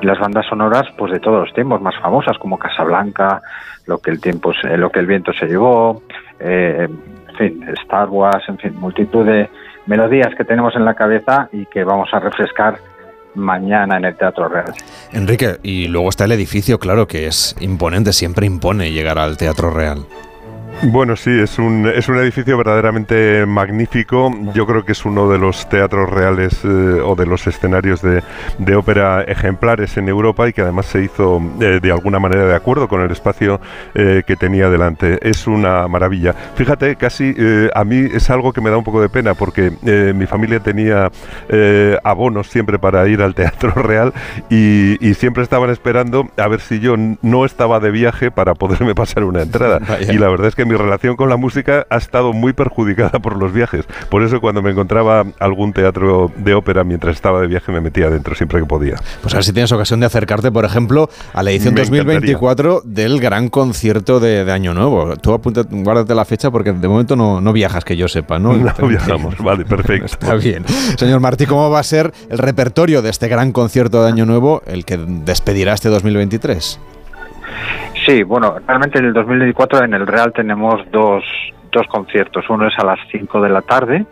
las 0.02 0.18
bandas 0.18 0.46
sonoras 0.46 0.84
pues 0.96 1.12
de 1.12 1.20
todos 1.20 1.40
los 1.46 1.54
tiempos 1.54 1.80
más 1.80 1.94
famosas 2.00 2.36
como 2.38 2.58
Casablanca, 2.58 3.40
lo 3.86 3.98
que 3.98 4.10
el 4.10 4.20
tiempo 4.20 4.52
se- 4.52 4.76
lo 4.76 4.90
que 4.90 5.00
el 5.00 5.06
viento 5.06 5.32
se 5.32 5.46
llevó, 5.46 6.02
eh, 6.40 6.88
en 6.88 7.36
fin, 7.36 7.64
Star 7.82 8.08
Wars, 8.08 8.44
en 8.48 8.58
fin, 8.58 8.74
multitud 8.78 9.24
de 9.24 9.48
melodías 9.86 10.34
que 10.36 10.44
tenemos 10.44 10.74
en 10.76 10.84
la 10.84 10.94
cabeza 10.94 11.48
y 11.52 11.66
que 11.66 11.82
vamos 11.84 12.08
a 12.12 12.20
refrescar 12.20 12.78
mañana 13.34 13.96
en 13.96 14.04
el 14.04 14.16
Teatro 14.16 14.48
Real. 14.48 14.72
Enrique, 15.12 15.56
y 15.62 15.88
luego 15.88 16.08
está 16.10 16.26
el 16.26 16.32
edificio, 16.32 16.78
claro, 16.78 17.06
que 17.06 17.26
es 17.26 17.56
imponente, 17.60 18.12
siempre 18.12 18.46
impone 18.46 18.92
llegar 18.92 19.18
al 19.18 19.36
Teatro 19.38 19.70
Real. 19.70 20.04
Bueno, 20.84 21.14
sí, 21.14 21.30
es 21.30 21.60
un, 21.60 21.86
es 21.86 22.08
un 22.08 22.16
edificio 22.16 22.58
verdaderamente 22.58 23.46
magnífico. 23.46 24.32
Yo 24.52 24.66
creo 24.66 24.84
que 24.84 24.92
es 24.92 25.04
uno 25.04 25.30
de 25.30 25.38
los 25.38 25.68
teatros 25.68 26.10
reales 26.10 26.58
eh, 26.64 26.68
o 26.68 27.14
de 27.14 27.24
los 27.24 27.46
escenarios 27.46 28.02
de, 28.02 28.20
de 28.58 28.74
ópera 28.74 29.22
ejemplares 29.22 29.96
en 29.96 30.08
Europa 30.08 30.48
y 30.48 30.52
que 30.52 30.62
además 30.62 30.86
se 30.86 31.04
hizo 31.04 31.40
eh, 31.60 31.78
de 31.80 31.92
alguna 31.92 32.18
manera 32.18 32.46
de 32.46 32.56
acuerdo 32.56 32.88
con 32.88 33.00
el 33.00 33.12
espacio 33.12 33.60
eh, 33.94 34.24
que 34.26 34.34
tenía 34.34 34.68
delante. 34.70 35.20
Es 35.22 35.46
una 35.46 35.86
maravilla. 35.86 36.34
Fíjate, 36.56 36.96
casi 36.96 37.32
eh, 37.38 37.70
a 37.72 37.84
mí 37.84 38.08
es 38.12 38.28
algo 38.30 38.52
que 38.52 38.60
me 38.60 38.70
da 38.70 38.76
un 38.76 38.84
poco 38.84 39.00
de 39.00 39.08
pena 39.08 39.34
porque 39.34 39.72
eh, 39.86 40.12
mi 40.16 40.26
familia 40.26 40.58
tenía 40.58 41.12
abonos 42.02 42.48
siempre 42.48 42.80
para 42.80 43.06
ir 43.06 43.22
al 43.22 43.36
Teatro 43.36 43.70
Real 43.82 44.12
y, 44.50 44.96
y 45.06 45.14
siempre 45.14 45.44
estaban 45.44 45.70
esperando 45.70 46.28
a 46.36 46.48
ver 46.48 46.60
si 46.60 46.80
yo 46.80 46.96
no 46.96 47.44
estaba 47.44 47.78
de 47.78 47.92
viaje 47.92 48.32
para 48.32 48.54
poderme 48.54 48.96
pasar 48.96 49.22
una 49.22 49.42
entrada. 49.42 49.78
Vaya. 49.88 50.12
Y 50.12 50.18
la 50.18 50.28
verdad 50.28 50.48
es 50.48 50.56
que 50.56 50.71
mi 50.72 50.78
relación 50.78 51.16
con 51.16 51.28
la 51.28 51.36
música 51.36 51.86
ha 51.90 51.96
estado 51.96 52.32
muy 52.32 52.54
perjudicada 52.54 53.18
por 53.18 53.36
los 53.36 53.52
viajes. 53.52 53.84
Por 54.08 54.22
eso 54.22 54.40
cuando 54.40 54.62
me 54.62 54.70
encontraba 54.70 55.24
algún 55.38 55.72
teatro 55.74 56.32
de 56.36 56.54
ópera 56.54 56.82
mientras 56.82 57.14
estaba 57.16 57.40
de 57.40 57.46
viaje 57.46 57.70
me 57.72 57.80
metía 57.80 58.06
adentro 58.06 58.34
siempre 58.34 58.60
que 58.60 58.66
podía. 58.66 58.96
Pues 59.20 59.34
a 59.34 59.38
ver 59.38 59.44
si 59.44 59.52
tienes 59.52 59.70
ocasión 59.70 60.00
de 60.00 60.06
acercarte, 60.06 60.50
por 60.50 60.64
ejemplo, 60.64 61.10
a 61.34 61.42
la 61.42 61.50
edición 61.50 61.74
Me 61.74 61.80
2024 61.82 62.82
del 62.84 63.20
gran 63.20 63.50
concierto 63.50 64.18
de, 64.18 64.44
de 64.44 64.52
Año 64.52 64.72
Nuevo. 64.72 65.14
Tú 65.16 65.34
apunta, 65.34 65.62
guárdate 65.68 66.14
la 66.14 66.24
fecha 66.24 66.50
porque 66.50 66.72
de 66.72 66.88
momento 66.88 67.16
no, 67.16 67.40
no 67.42 67.52
viajas, 67.52 67.84
que 67.84 67.96
yo 67.96 68.08
sepa, 68.08 68.38
¿no? 68.38 68.52
No 68.82 68.88
viajamos, 68.88 69.36
vale, 69.38 69.64
perfecto. 69.64 70.06
Está 70.06 70.34
bien. 70.34 70.64
Señor 70.96 71.20
Martí, 71.20 71.44
¿cómo 71.46 71.68
va 71.68 71.80
a 71.80 71.82
ser 71.82 72.12
el 72.30 72.38
repertorio 72.38 73.02
de 73.02 73.10
este 73.10 73.28
gran 73.28 73.52
concierto 73.52 74.02
de 74.02 74.08
Año 74.08 74.24
Nuevo, 74.24 74.62
el 74.66 74.86
que 74.86 74.96
despedirá 74.96 75.74
este 75.74 75.90
2023? 75.90 76.80
Sí, 78.04 78.24
bueno, 78.24 78.56
realmente 78.66 78.98
en 78.98 79.06
el 79.06 79.12
2024 79.12 79.84
en 79.84 79.94
el 79.94 80.06
Real 80.06 80.32
tenemos 80.32 80.80
dos, 80.90 81.24
dos 81.70 81.86
conciertos. 81.86 82.44
Uno 82.50 82.66
es 82.66 82.76
a 82.78 82.84
las 82.84 82.98
5 83.12 83.40
de 83.40 83.48
la 83.48 83.62
tarde, 83.62 84.04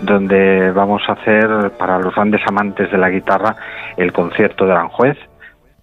donde 0.00 0.70
vamos 0.70 1.02
a 1.08 1.12
hacer 1.12 1.72
para 1.76 1.98
los 1.98 2.14
grandes 2.14 2.42
amantes 2.46 2.90
de 2.90 2.98
la 2.98 3.10
guitarra 3.10 3.56
el 3.96 4.12
concierto 4.12 4.64
de 4.64 4.72
Aranjuez 4.72 5.18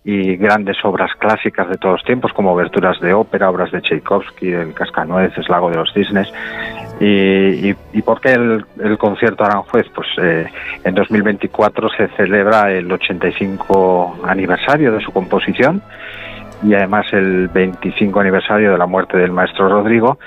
y 0.05 0.35
grandes 0.35 0.77
obras 0.83 1.11
clásicas 1.17 1.69
de 1.69 1.77
todos 1.77 1.95
los 1.95 2.03
tiempos, 2.03 2.33
como 2.33 2.51
oberturas 2.51 2.99
de 2.99 3.13
ópera, 3.13 3.49
obras 3.49 3.71
de 3.71 3.81
Tchaikovsky, 3.81 4.51
el 4.51 4.73
Cascanueces, 4.73 5.47
Lago 5.49 5.69
de 5.69 5.77
los 5.77 5.93
Cisnes. 5.93 6.31
¿Y, 6.99 7.69
y, 7.69 8.01
por 8.03 8.21
qué 8.21 8.33
el, 8.33 8.65
el 8.81 8.97
concierto 8.97 9.43
Aranjuez? 9.43 9.87
Pues 9.93 10.07
eh, 10.21 10.45
en 10.83 10.95
2024 10.95 11.89
se 11.97 12.07
celebra 12.09 12.71
el 12.71 12.91
85 12.91 14.19
aniversario 14.25 14.91
de 14.91 15.01
su 15.01 15.11
composición 15.11 15.81
y 16.63 16.73
además 16.73 17.05
el 17.11 17.49
25 17.49 18.19
aniversario 18.19 18.71
de 18.71 18.77
la 18.77 18.85
muerte 18.85 19.17
del 19.17 19.31
maestro 19.31 19.69
Rodrigo. 19.69 20.17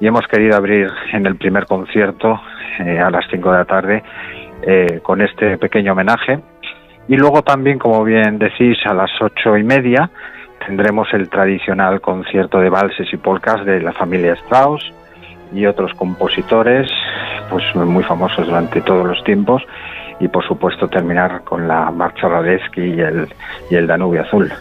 Y 0.00 0.06
hemos 0.06 0.26
querido 0.26 0.56
abrir 0.56 0.90
en 1.12 1.26
el 1.26 1.36
primer 1.36 1.66
concierto 1.66 2.40
eh, 2.80 2.98
a 2.98 3.10
las 3.10 3.24
5 3.30 3.50
de 3.50 3.58
la 3.58 3.64
tarde 3.64 4.02
eh, 4.62 5.00
con 5.02 5.20
este 5.20 5.58
pequeño 5.58 5.92
homenaje. 5.92 6.40
Y 7.08 7.16
luego 7.16 7.42
también, 7.42 7.78
como 7.78 8.04
bien 8.04 8.38
decís, 8.38 8.76
a 8.84 8.94
las 8.94 9.10
ocho 9.20 9.56
y 9.56 9.62
media 9.62 10.10
tendremos 10.66 11.08
el 11.14 11.28
tradicional 11.30 12.00
concierto 12.00 12.58
de 12.58 12.68
valses 12.68 13.12
y 13.12 13.16
polcas 13.16 13.64
de 13.64 13.80
la 13.80 13.92
familia 13.92 14.34
Strauss 14.34 14.92
y 15.52 15.64
otros 15.64 15.94
compositores 15.94 16.90
pues 17.48 17.64
muy 17.74 18.04
famosos 18.04 18.46
durante 18.46 18.82
todos 18.82 19.06
los 19.06 19.24
tiempos 19.24 19.62
y 20.20 20.28
por 20.28 20.46
supuesto 20.46 20.88
terminar 20.88 21.42
con 21.44 21.68
la 21.68 21.90
marcha 21.90 22.28
Radetzky 22.28 22.80
y 22.80 23.00
el, 23.00 23.28
y 23.70 23.76
el 23.76 23.86
Danubio 23.86 24.22
Azul. 24.22 24.52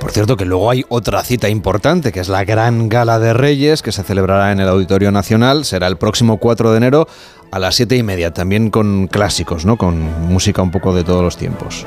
Por 0.00 0.10
cierto, 0.10 0.36
que 0.36 0.44
luego 0.44 0.70
hay 0.70 0.84
otra 0.88 1.22
cita 1.22 1.48
importante, 1.48 2.12
que 2.12 2.20
es 2.20 2.28
la 2.28 2.44
Gran 2.44 2.88
Gala 2.88 3.18
de 3.18 3.32
Reyes, 3.32 3.82
que 3.82 3.92
se 3.92 4.02
celebrará 4.02 4.52
en 4.52 4.60
el 4.60 4.68
Auditorio 4.68 5.10
Nacional. 5.10 5.64
Será 5.64 5.86
el 5.86 5.96
próximo 5.96 6.38
4 6.38 6.70
de 6.72 6.76
enero 6.76 7.06
a 7.50 7.58
las 7.58 7.74
7 7.76 7.96
y 7.96 8.02
media, 8.02 8.32
también 8.32 8.70
con 8.70 9.06
clásicos, 9.06 9.64
¿no? 9.64 9.76
Con 9.76 10.28
música 10.28 10.62
un 10.62 10.70
poco 10.70 10.94
de 10.94 11.04
todos 11.04 11.22
los 11.22 11.36
tiempos. 11.36 11.86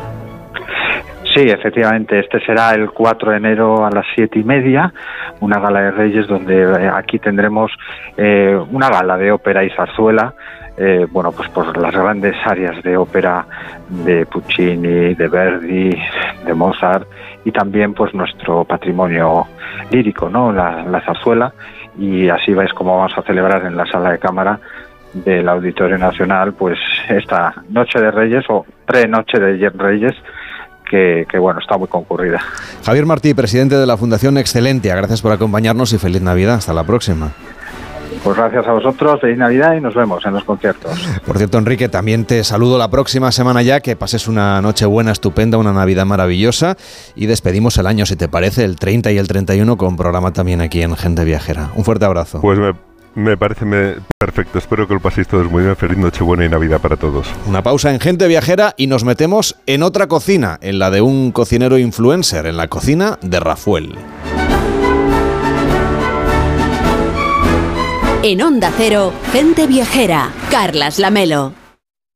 Sí, 1.34 1.44
efectivamente, 1.44 2.20
este 2.20 2.42
será 2.42 2.72
el 2.74 2.92
4 2.92 3.32
de 3.32 3.38
enero 3.38 3.86
a 3.86 3.90
las 3.90 4.06
siete 4.16 4.40
y 4.40 4.44
media, 4.44 4.94
una 5.40 5.60
gala 5.60 5.82
de 5.82 5.92
Reyes 5.92 6.28
donde 6.28 6.62
eh, 6.62 6.92
aquí 6.94 7.20
tendremos 7.20 7.72
eh, 8.18 8.60
una 8.72 8.90
gala 8.90 9.18
de 9.18 9.32
ópera 9.32 9.64
y 9.64 9.70
zarzuela, 9.70 10.34
eh, 10.84 11.06
bueno, 11.12 11.32
pues 11.32 11.48
por 11.50 11.78
las 11.78 11.94
grandes 11.94 12.36
áreas 12.44 12.82
de 12.82 12.98
ópera 12.98 13.46
de 13.88 14.26
Puccini, 14.26 15.14
de 15.14 15.28
Verdi, 15.28 15.92
de 16.44 16.54
Mozart 16.56 17.08
y 17.46 17.52
también 17.52 17.94
pues 17.94 18.16
nuestro 18.16 18.66
patrimonio 18.66 19.46
lírico, 19.92 20.28
¿no? 20.28 20.52
La, 20.52 20.84
la 20.84 21.00
zarzuela 21.02 21.54
y 22.00 22.30
así 22.30 22.52
vais 22.54 22.74
como 22.74 22.98
vamos 22.98 23.16
a 23.16 23.22
celebrar 23.22 23.64
en 23.68 23.78
la 23.78 23.86
sala 23.86 24.12
de 24.12 24.18
cámara 24.18 24.60
del 25.14 25.48
Auditorio 25.50 26.00
Nacional 26.00 26.54
pues 26.54 26.80
esta 27.10 27.54
Noche 27.70 28.00
de 28.00 28.10
Reyes 28.10 28.46
o 28.50 28.66
pre-Noche 28.88 29.40
de 29.40 29.70
Reyes 29.70 30.16
que, 30.90 31.28
que, 31.30 31.38
bueno, 31.38 31.60
está 31.60 31.78
muy 31.78 31.88
concurrida. 31.88 32.42
Javier 32.84 33.06
Martí, 33.06 33.34
presidente 33.36 33.76
de 33.76 33.86
la 33.86 33.98
Fundación 33.98 34.38
Excelentia, 34.38 34.96
gracias 34.96 35.22
por 35.22 35.32
acompañarnos 35.32 35.94
y 35.94 36.00
feliz 36.00 36.22
Navidad. 36.22 36.56
Hasta 36.56 36.74
la 36.74 36.84
próxima. 36.84 37.32
Pues 38.24 38.38
gracias 38.38 38.68
a 38.68 38.72
vosotros, 38.74 39.20
feliz 39.20 39.38
Navidad 39.38 39.74
y 39.76 39.82
nos 39.82 39.96
vemos 39.96 40.24
en 40.26 40.34
los 40.34 40.44
conciertos. 40.44 40.92
Por 41.26 41.38
cierto, 41.38 41.58
Enrique, 41.58 41.90
también 41.90 42.26
te 42.26 42.44
saludo 42.44 42.78
la 42.78 42.90
próxima 42.92 43.32
semana 43.32 43.64
ya, 43.64 43.80
que 43.80 43.96
pases 43.96 44.28
una 44.28 44.62
noche 44.62 44.86
buena, 44.86 45.12
estupenda, 45.12 45.58
una 45.58 45.74
Navidad 45.74 46.06
maravillosa 46.06 46.78
y 47.16 47.26
despedimos 47.26 47.78
el 47.80 47.88
año, 47.88 48.06
si 48.06 48.16
te 48.16 48.28
parece, 48.28 48.64
el 48.64 48.76
30 48.76 49.12
y 49.12 49.18
el 49.18 49.28
31 49.28 49.76
con 49.76 49.98
programa 49.98 50.34
también 50.34 50.62
aquí 50.62 50.84
en 50.84 50.96
Gente 50.96 51.24
Viajera. 51.24 51.72
Un 51.76 51.84
fuerte 51.84 52.06
abrazo. 52.06 52.42
Pues 52.42 52.60
me, 52.60 52.74
me 53.16 53.38
parece 53.38 53.66
me- 53.66 53.96
perfecto, 54.20 54.60
espero 54.60 54.88
que 54.88 54.94
lo 54.94 55.00
paséis 55.00 55.28
todos 55.28 55.50
muy 55.50 55.64
bien, 55.64 55.76
feliz 55.76 55.98
Nochebuena 55.98 56.46
y 56.46 56.50
Navidad 56.50 56.80
para 56.80 56.98
todos. 56.98 57.28
Una 57.48 57.64
pausa 57.64 57.92
en 57.92 58.00
Gente 58.00 58.28
Viajera 58.28 58.76
y 58.78 58.86
nos 58.86 59.04
metemos 59.04 59.56
en 59.66 59.82
otra 59.82 60.06
cocina, 60.08 60.60
en 60.62 60.78
la 60.78 60.92
de 60.92 61.02
un 61.02 61.32
cocinero 61.32 61.80
influencer, 61.80 62.46
en 62.46 62.58
la 62.58 62.68
cocina 62.68 63.18
de 63.24 63.40
Rafael. 63.40 63.96
En 68.24 68.42
Onda 68.44 68.72
Cero, 68.78 69.12
Gente 69.32 69.66
Viajera, 69.66 70.30
Carlas 70.52 71.00
Lamelo. 71.00 71.54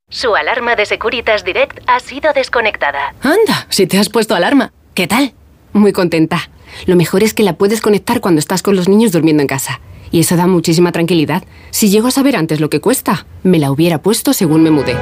Su 0.08 0.36
alarma 0.36 0.76
de 0.76 0.86
Securitas 0.86 1.44
Direct 1.44 1.80
ha 1.88 2.00
sido 2.00 2.32
desconectada. 2.32 3.16
Anda, 3.24 3.66
si 3.70 3.88
te 3.88 3.98
has 3.98 4.10
puesto 4.10 4.36
alarma. 4.36 4.72
¿Qué 4.94 5.08
tal? 5.08 5.34
Muy 5.74 5.94
contenta. 5.94 6.52
Lo 6.86 6.96
mejor 6.96 7.24
es 7.24 7.34
que 7.34 7.42
la 7.42 7.54
puedes 7.54 7.82
conectar 7.82 8.22
cuando 8.22 8.38
estás 8.38 8.62
con 8.62 8.76
los 8.76 8.88
niños 8.88 9.14
durmiendo 9.14 9.42
en 9.42 9.48
casa. 9.48 9.82
Y 10.12 10.20
eso 10.20 10.36
da 10.36 10.46
muchísima 10.46 10.92
tranquilidad. 10.92 11.44
Si 11.72 11.90
llego 11.90 12.10
a 12.10 12.12
saber 12.12 12.36
antes 12.36 12.60
lo 12.60 12.70
que 12.70 12.82
cuesta, 12.82 13.26
me 13.42 13.58
la 13.58 13.72
hubiera 13.72 14.04
puesto 14.04 14.34
según 14.34 14.62
me 14.62 14.70
mudé. 14.70 14.96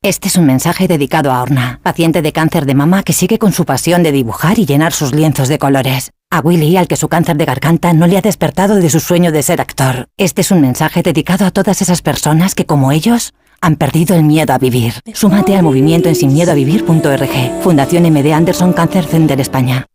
Este 0.04 0.26
es 0.26 0.36
un 0.36 0.46
mensaje 0.46 0.88
dedicado 0.88 1.30
a 1.30 1.40
Orna, 1.40 1.78
paciente 1.84 2.22
de 2.22 2.32
cáncer 2.32 2.66
de 2.66 2.74
mama 2.74 3.04
que 3.04 3.12
sigue 3.12 3.38
con 3.38 3.52
su 3.52 3.64
pasión 3.64 4.02
de 4.02 4.10
dibujar 4.10 4.58
y 4.58 4.66
llenar 4.66 4.92
sus 4.92 5.14
lienzos 5.14 5.46
de 5.46 5.60
colores. 5.60 6.10
A 6.28 6.40
Willy, 6.40 6.76
al 6.76 6.88
que 6.88 6.96
su 6.96 7.06
cáncer 7.06 7.36
de 7.36 7.44
garganta 7.44 7.92
no 7.92 8.08
le 8.08 8.18
ha 8.18 8.20
despertado 8.20 8.74
de 8.74 8.90
su 8.90 8.98
sueño 8.98 9.30
de 9.30 9.44
ser 9.44 9.60
actor. 9.60 10.08
Este 10.16 10.40
es 10.40 10.50
un 10.50 10.60
mensaje 10.60 11.02
dedicado 11.02 11.46
a 11.46 11.52
todas 11.52 11.82
esas 11.82 12.02
personas 12.02 12.56
que, 12.56 12.66
como 12.66 12.90
ellos, 12.90 13.32
han 13.60 13.76
perdido 13.76 14.16
el 14.16 14.24
miedo 14.24 14.52
a 14.52 14.58
vivir. 14.58 14.94
Súmate 15.14 15.54
al 15.54 15.62
movimiento 15.62 16.08
en 16.08 16.16
sinmiedoavivir.org. 16.16 17.62
Fundación 17.62 18.02
MD 18.02 18.32
Anderson 18.32 18.72
Cáncer 18.72 19.04
Center 19.04 19.40
España. 19.40 19.86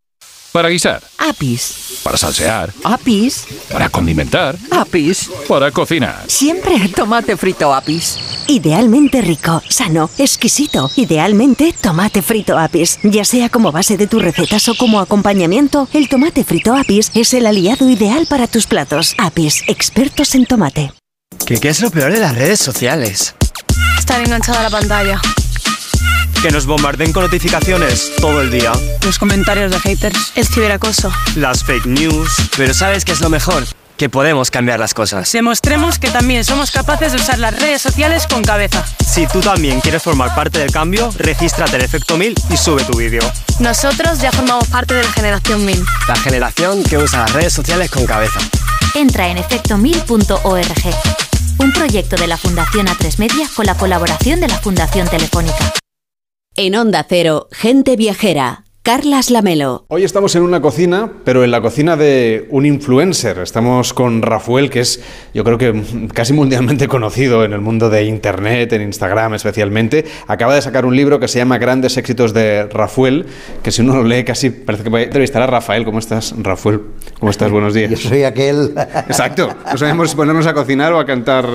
Para 0.58 0.70
guisar, 0.70 1.04
Apis. 1.20 2.00
para 2.02 2.18
salsear, 2.18 2.74
Apis. 2.84 3.46
para 3.72 3.90
condimentar, 3.90 4.58
Apis. 4.72 5.30
para 5.48 5.70
cocinar. 5.70 6.24
Siempre 6.26 6.80
tomate 6.96 7.38
frito 7.38 7.76
Apis. 7.76 8.18
Idealmente 8.48 9.22
rico, 9.22 9.62
sano, 9.70 10.10
exquisito. 10.18 10.90
Idealmente 10.96 11.76
tomate 11.80 12.24
frito 12.24 12.58
Apis. 12.58 12.98
Ya 13.04 13.24
sea 13.24 13.50
como 13.50 13.72
base 13.72 13.98
de 13.98 14.08
tus 14.08 14.24
recetas 14.24 14.68
o 14.68 14.74
como 14.74 15.00
acompañamiento, 15.00 15.88
el 15.94 16.10
tomate 16.10 16.44
frito 16.44 16.74
Apis 16.74 17.12
es 17.14 17.36
el 17.36 17.46
aliado 17.46 17.88
ideal 17.88 18.26
para 18.28 18.48
tus 18.48 18.66
platos. 18.66 19.14
Apis, 19.20 19.62
expertos 19.68 20.34
en 20.34 20.48
tomate. 20.48 20.92
¿Qué, 21.46 21.60
qué 21.60 21.70
es 21.70 21.82
lo 21.82 21.92
peor 21.92 22.12
de 22.12 22.20
las 22.20 22.34
redes 22.34 22.60
sociales? 22.60 23.36
Estar 24.00 24.22
enganchada 24.22 24.62
a 24.62 24.64
la 24.64 24.70
pantalla. 24.72 25.22
Que 26.42 26.52
nos 26.52 26.68
bombarden 26.68 27.14
con 27.14 27.24
notificaciones 27.24 28.12
todo 28.22 28.42
el 28.42 28.52
día. 28.52 28.72
Los 29.04 29.18
comentarios 29.18 29.72
de 29.72 29.80
haters. 29.80 30.34
El 30.36 30.46
ciberacoso. 30.46 31.12
Las 31.36 31.64
fake 31.64 31.88
news. 31.88 32.30
Pero 32.56 32.76
¿sabes 32.76 33.06
qué 33.06 33.12
es 33.14 33.22
lo 33.22 33.30
mejor? 33.30 33.64
Que 33.98 34.08
podemos 34.08 34.52
cambiar 34.52 34.80
las 34.80 34.94
cosas. 34.94 35.32
Demostremos 35.32 35.98
que 35.98 36.12
también 36.12 36.46
somos 36.46 36.70
capaces 36.70 37.12
de 37.12 37.18
usar 37.18 37.40
las 37.40 37.60
redes 37.60 37.82
sociales 37.82 38.28
con 38.28 38.44
cabeza. 38.44 38.86
Si 39.04 39.26
tú 39.26 39.40
también 39.42 39.82
quieres 39.82 40.04
formar 40.04 40.36
parte 40.36 40.60
del 40.60 40.72
cambio, 40.72 41.12
regístrate 41.18 41.76
en 41.76 41.82
Efecto 41.82 42.18
1000 42.18 42.36
y 42.52 42.58
sube 42.58 42.84
tu 42.84 42.96
vídeo. 42.96 43.22
Nosotros 43.60 44.22
ya 44.22 44.32
formamos 44.32 44.68
parte 44.68 44.94
de 44.94 45.04
la 45.04 45.12
generación 45.12 45.66
1000. 45.66 45.84
La 46.08 46.16
generación 46.18 46.84
que 46.84 47.00
usa 47.00 47.22
las 47.22 47.34
redes 47.34 47.54
sociales 47.54 47.90
con 47.90 48.06
cabeza. 48.06 48.40
Entra 48.94 49.28
en 49.30 49.40
efectomil.org. 49.40 50.96
Un 51.58 51.74
proyecto 51.74 52.16
de 52.16 52.28
la 52.28 52.38
Fundación 52.38 52.86
A3 52.86 53.18
Media 53.18 53.50
con 53.56 53.66
la 53.66 53.76
colaboración 53.76 54.40
de 54.40 54.48
la 54.48 54.60
Fundación 54.60 55.08
Telefónica. 55.10 55.74
En 56.60 56.76
Onda 56.76 57.06
Cero, 57.08 57.48
Gente 57.52 57.96
Viajera, 57.96 58.64
Carlas 58.92 59.32
Lamelo. 59.32 59.84
Hoy 59.90 60.06
estamos 60.06 60.34
en 60.38 60.44
una 60.44 60.62
cocina, 60.62 61.12
pero 61.26 61.44
en 61.44 61.52
la 61.52 61.60
cocina 61.60 61.98
de 61.98 62.48
un 62.52 62.66
influencer. 62.66 63.38
Estamos 63.40 63.94
con 63.94 64.22
Rafael, 64.22 64.70
que 64.70 64.80
es, 64.80 65.02
yo 65.34 65.44
creo 65.44 65.58
que 65.58 66.08
casi 66.14 66.32
mundialmente 66.32 66.88
conocido 66.88 67.44
en 67.44 67.52
el 67.52 67.60
mundo 67.60 67.90
de 67.90 68.06
Internet, 68.06 68.72
en 68.72 68.84
Instagram 68.84 69.34
especialmente. 69.34 70.06
Acaba 70.28 70.56
de 70.56 70.62
sacar 70.62 70.86
un 70.86 70.96
libro 70.96 71.20
que 71.20 71.28
se 71.28 71.38
llama 71.38 71.58
Grandes 71.58 71.98
éxitos 71.98 72.34
de 72.34 72.64
Rafael, 72.68 73.26
que 73.62 73.72
si 73.74 73.82
uno 73.82 73.94
lo 73.94 74.04
lee 74.06 74.24
casi 74.24 74.52
parece 74.52 74.86
que 74.86 74.90
va 74.90 75.00
a 75.00 75.04
entrevistar 75.04 75.42
a 75.42 75.48
Rafael. 75.48 75.84
¿Cómo 75.84 76.00
estás, 76.00 76.34
Rafael? 76.38 76.80
¿Cómo 77.20 77.30
estás? 77.30 77.52
Buenos 77.52 77.74
días. 77.74 77.92
Yo 77.92 77.98
soy 77.98 78.24
aquel... 78.24 78.74
Exacto. 79.10 79.50
No 79.70 79.78
sabemos 79.78 80.12
si 80.12 80.16
ponernos 80.16 80.48
a 80.48 80.54
cocinar 80.54 80.94
o 80.94 81.00
a 81.02 81.06
cantar 81.06 81.46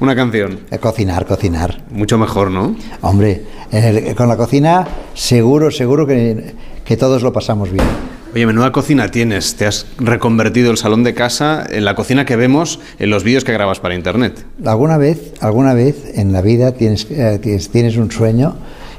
una 0.00 0.16
canción. 0.16 0.58
A 0.72 0.78
cocinar, 0.78 1.24
cocinar. 1.24 1.82
Mucho 1.92 2.18
mejor, 2.18 2.50
¿no? 2.50 2.74
Hombre, 3.02 3.42
el- 3.70 4.12
con 4.16 4.26
la 4.28 4.36
cocina 4.36 4.88
seguro, 5.14 5.70
seguro 5.70 6.04
que, 6.04 6.54
que 6.84 6.96
todos 6.96 7.22
lo 7.22 7.32
pasamos 7.32 7.70
bien. 7.70 7.84
Oye, 8.32 8.46
menuda 8.46 8.70
cocina 8.70 9.10
tienes. 9.10 9.56
Te 9.56 9.66
has 9.66 9.86
reconvertido 9.98 10.70
el 10.70 10.76
salón 10.76 11.02
de 11.02 11.14
casa 11.14 11.66
en 11.68 11.84
la 11.84 11.94
cocina 11.96 12.24
que 12.24 12.36
vemos 12.36 12.78
en 13.00 13.10
los 13.10 13.24
vídeos 13.24 13.42
que 13.42 13.52
grabas 13.52 13.80
para 13.80 13.94
internet. 13.96 14.44
Alguna 14.64 14.98
vez, 14.98 15.34
alguna 15.40 15.74
vez 15.74 15.96
en 16.14 16.32
la 16.32 16.40
vida 16.40 16.72
tienes, 16.72 17.06
eh, 17.10 17.40
tienes, 17.42 17.70
tienes 17.70 17.96
un 17.96 18.12
sueño 18.12 18.54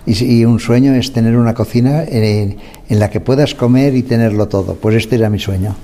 y, 0.05 0.21
y 0.25 0.43
un 0.43 0.59
sueño 0.59 0.93
es 0.95 1.13
tener 1.13 1.37
una 1.37 1.53
cocina 1.53 2.03
en, 2.03 2.57
en 2.89 2.99
la 2.99 3.09
que 3.09 3.21
puedas 3.21 3.55
comer 3.55 3.95
y 3.95 4.03
tenerlo 4.03 4.47
todo. 4.49 4.75
Pues 4.75 4.95
este 4.95 5.15
era 5.15 5.29
mi 5.29 5.39
sueño. 5.39 5.75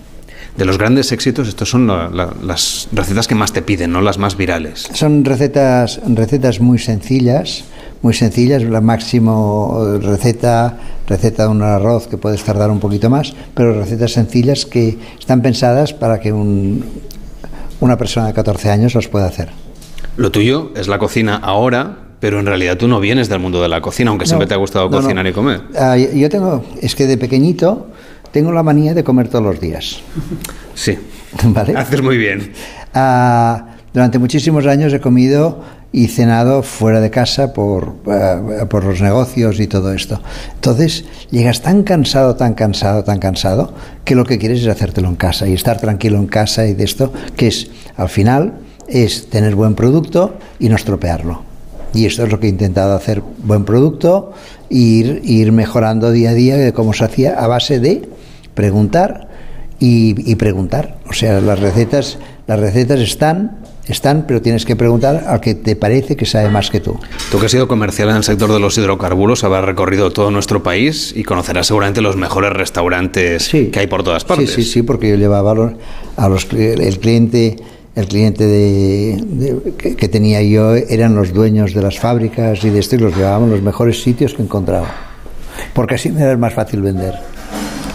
De 0.58 0.66
los 0.66 0.78
grandes 0.78 1.12
éxitos, 1.12 1.48
estos 1.48 1.70
son 1.70 1.88
la- 1.88 2.10
la- 2.10 2.34
las 2.44 2.90
recetas 2.92 3.28
que 3.28 3.36
más 3.36 3.54
te 3.54 3.62
piden, 3.62 3.92
¿no? 3.92 4.02
Las 4.02 4.18
más 4.18 4.36
virales. 4.36 4.90
Son 4.94 5.24
recetas, 5.24 6.02
recetas 6.06 6.60
muy 6.60 6.80
sencillas, 6.80 7.64
muy 8.02 8.14
sencillas. 8.14 8.64
La 8.64 8.82
máximo 8.82 9.84
eh, 9.96 10.00
receta, 10.00 10.78
receta 11.08 11.44
de 11.44 11.50
un 11.50 11.62
arroz 11.62 12.08
que 12.08 12.18
puedes 12.18 12.44
tardar 12.44 12.70
un 12.72 12.80
poquito 12.80 13.10
más, 13.10 13.34
pero 13.54 13.74
recetas 13.80 14.12
sencillas 14.14 14.66
que 14.66 14.98
están 15.20 15.42
pensadas 15.42 15.94
para 15.94 16.20
que 16.20 16.32
un- 16.32 16.84
una 17.80 17.98
persona 17.98 18.28
de 18.28 18.34
14 18.34 18.70
años 18.70 18.96
las 18.96 19.08
pueda 19.08 19.26
hacer. 19.28 19.50
Lo 20.18 20.32
tuyo 20.32 20.72
es 20.76 20.88
la 20.88 20.98
cocina 20.98 21.36
ahora, 21.36 21.98
pero 22.20 22.40
en 22.40 22.46
realidad 22.48 22.78
tú 22.78 22.88
no 22.88 23.00
vienes 23.00 23.30
del 23.30 23.40
mundo 23.40 23.62
de 23.62 23.70
la 23.70 23.82
cocina, 23.82 24.10
aunque 24.10 24.26
siempre 24.26 24.48
te 24.48 24.54
ha 24.56 24.58
gustado 24.58 24.86
no, 24.90 24.98
no. 24.98 25.02
cocinar 25.04 25.28
y 25.28 25.32
comer. 25.34 25.62
Ah, 25.78 25.96
yo- 25.98 26.12
yo 26.12 26.30
tengo, 26.30 26.64
es 26.82 26.96
que 26.96 27.06
de 27.06 27.18
pequeñito 27.18 27.88
tengo 28.32 28.52
la 28.52 28.64
manía 28.64 28.94
de 28.96 29.04
comer 29.04 29.28
todos 29.30 29.44
los 29.46 29.60
días. 29.62 30.00
Sí. 30.74 30.98
¿Vale? 31.44 31.76
Haces 31.76 32.02
muy 32.02 32.18
bien. 32.18 32.52
Ah, 32.94 33.76
durante 33.94 34.18
muchísimos 34.18 34.66
años 34.66 34.92
he 34.94 35.00
comido 35.00 35.62
y 35.92 36.08
cenado 36.08 36.64
fuera 36.64 37.00
de 37.00 37.10
casa 37.10 37.54
por, 37.54 37.96
ah, 38.08 38.66
por 38.70 38.84
los 38.84 39.02
negocios 39.02 39.60
y 39.60 39.68
todo 39.68 39.94
esto. 39.94 40.22
Entonces 40.56 41.06
llegas 41.32 41.62
tan 41.62 41.84
cansado, 41.84 42.36
tan 42.36 42.54
cansado, 42.54 43.04
tan 43.04 43.20
cansado, 43.20 43.74
que 44.04 44.16
lo 44.16 44.26
que 44.26 44.38
quieres 44.38 44.62
es 44.62 44.68
hacértelo 44.68 45.08
en 45.08 45.16
casa 45.16 45.48
y 45.48 45.54
estar 45.54 45.80
tranquilo 45.80 46.18
en 46.18 46.28
casa 46.28 46.66
y 46.66 46.74
de 46.74 46.84
esto, 46.84 47.14
que 47.36 47.48
es, 47.48 47.70
al 47.96 48.10
final, 48.10 48.54
es 48.88 49.30
tener 49.30 49.56
buen 49.56 49.76
producto 49.76 50.38
y 50.60 50.70
no 50.70 50.76
estropearlo. 50.76 51.42
Y 51.94 52.06
esto 52.06 52.26
es 52.26 52.32
lo 52.32 52.40
que 52.40 52.48
he 52.48 52.50
intentado 52.50 52.96
hacer, 52.96 53.24
buen 53.44 53.66
producto, 53.66 54.34
ir, 54.70 55.22
ir 55.24 55.52
mejorando 55.52 56.12
día 56.12 56.32
a 56.32 56.34
día 56.34 56.58
de 56.58 56.74
cómo 56.74 56.94
se 56.94 57.06
hacía 57.06 57.40
a 57.40 57.48
base 57.48 57.80
de 57.80 58.08
preguntar 58.54 59.30
y, 59.80 60.30
y 60.30 60.36
preguntar. 60.36 60.98
O 61.10 61.14
sea, 61.14 61.40
las 61.40 61.60
recetas, 61.60 62.20
las 62.46 62.60
recetas 62.60 63.00
están, 63.00 63.58
están, 63.94 64.26
pero 64.28 64.42
tienes 64.42 64.66
que 64.66 64.76
preguntar 64.76 65.24
al 65.28 65.40
que 65.42 65.56
te 65.56 65.76
parece 65.76 66.16
que 66.16 66.26
sabe 66.26 66.50
más 66.50 66.70
que 66.70 66.80
tú. 66.80 67.00
Tú 67.32 67.40
que 67.40 67.46
has 67.46 67.52
sido 67.52 67.68
comercial 67.68 68.10
en 68.10 68.18
el 68.18 68.24
sector 68.24 68.52
de 68.52 68.60
los 68.60 68.78
hidrocarburos, 68.78 69.44
habrás 69.44 69.66
recorrido 69.66 70.12
todo 70.12 70.32
nuestro 70.32 70.64
país 70.64 71.14
y 71.16 71.24
conocerás 71.24 71.68
seguramente 71.68 72.02
los 72.02 72.16
mejores 72.18 72.52
restaurantes 72.54 73.50
que 73.50 73.72
hay 73.80 73.88
por 73.88 74.04
todas 74.04 74.24
partes. 74.26 74.52
Sí, 74.52 74.64
sí, 74.64 74.72
sí, 74.72 74.82
porque 74.84 75.10
yo 75.10 75.16
llevaba 75.16 75.52
a 75.52 75.56
los, 75.56 75.72
a 76.18 76.30
los 76.30 76.50
cli- 76.50 76.80
el 76.80 77.00
cliente, 77.00 77.56
el 77.96 78.08
cliente 78.08 78.46
de, 78.46 79.24
de- 79.26 79.74
que, 79.78 79.96
que 79.96 80.08
tenía 80.08 80.42
yo 80.42 80.76
eran 80.76 81.16
los 81.16 81.34
dueños 81.34 81.74
de 81.74 81.82
las 81.82 82.00
fábricas 82.00 82.64
y 82.64 82.70
de 82.70 82.80
esto 82.80 82.96
y 82.96 83.00
los 83.00 83.16
llevábamos 83.16 83.50
a 83.50 83.52
los 83.54 83.62
mejores 83.62 84.02
sitios 84.02 84.34
que 84.34 84.42
encontraba. 84.44 84.88
Porque 85.74 85.96
así 85.96 86.12
me 86.12 86.22
era 86.22 86.38
más 86.38 86.54
fácil 86.54 86.82
vender. 86.82 87.14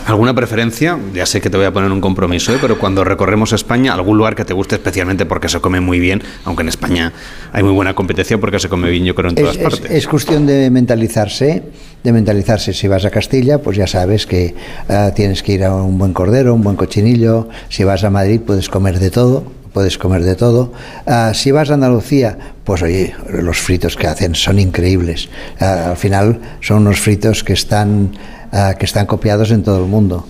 ¿Alguna 0.07 0.35
preferencia? 0.35 0.99
Ya 1.15 1.27
sé 1.27 1.41
que 1.41 1.49
te 1.49 1.57
voy 1.57 1.67
a 1.67 1.73
poner 1.73 1.91
un 1.93 2.01
compromiso, 2.01 2.53
¿eh? 2.53 2.59
pero 2.61 2.77
cuando 2.79 3.05
recorremos 3.05 3.53
España, 3.53 3.95
algún 3.95 4.19
lugar 4.19 4.35
que 4.35 4.45
te 4.45 4.53
guste 4.53 4.75
especialmente 4.75 5.27
porque 5.27 5.49
se 5.49 5.61
come 5.61 5.81
muy 5.81 6.01
bien, 6.01 6.23
aunque 6.45 6.63
en 6.63 6.69
España 6.69 7.13
hay 7.53 7.63
muy 7.63 7.73
buena 7.73 7.95
competencia 7.95 8.39
porque 8.39 8.59
se 8.59 8.69
come 8.69 8.91
bien 8.91 9.05
yo 9.05 9.15
creo 9.15 9.31
en 9.31 9.37
todas 9.37 9.57
Es, 9.57 9.63
es- 9.63 9.63
partes. 9.63 9.91
es 9.91 10.09
cuestión 10.09 10.45
de 10.47 10.71
mentalizarse, 10.71 11.63
de 12.03 12.13
mentalizarse. 12.13 12.73
Si 12.73 12.89
vas 12.89 13.05
a 13.05 13.11
Castilla, 13.11 13.59
pues 13.59 13.77
ya 13.77 13.87
sabes 13.87 14.27
que 14.27 14.55
ah, 14.89 15.13
tienes 15.15 15.43
que 15.43 15.53
ir 15.53 15.65
a 15.65 15.75
un 15.75 15.97
buen 15.99 16.13
cordero, 16.13 16.53
un 16.55 16.63
buen 16.65 16.77
cochinillo. 16.77 17.49
Si 17.69 17.85
vas 17.85 18.03
a 18.03 18.11
Madrid, 18.11 18.41
puedes 18.45 18.69
comer 18.69 18.99
de 18.99 19.11
todo, 19.11 19.45
puedes 19.73 19.99
comer 19.99 20.25
de 20.25 20.35
todo. 20.35 20.73
Ah, 21.07 21.31
si 21.33 21.53
vas 21.53 21.71
a 21.71 21.75
Andalucía, 21.75 22.37
pues 22.65 22.83
oye, 22.83 23.15
los 23.31 23.59
fritos 23.59 23.95
que 23.97 24.09
hacen 24.09 24.35
son 24.35 24.59
increíbles. 24.59 25.29
Ah, 25.61 25.91
al 25.91 25.97
final 25.97 26.41
son 26.61 26.79
unos 26.79 26.99
fritos 27.01 27.45
que 27.45 27.53
están, 27.53 28.13
ah, 28.53 28.75
que 28.79 28.85
están 28.85 29.07
copiados 29.07 29.51
en 29.51 29.63
todo 29.63 29.79
el 29.79 29.91
mundo. 29.91 30.27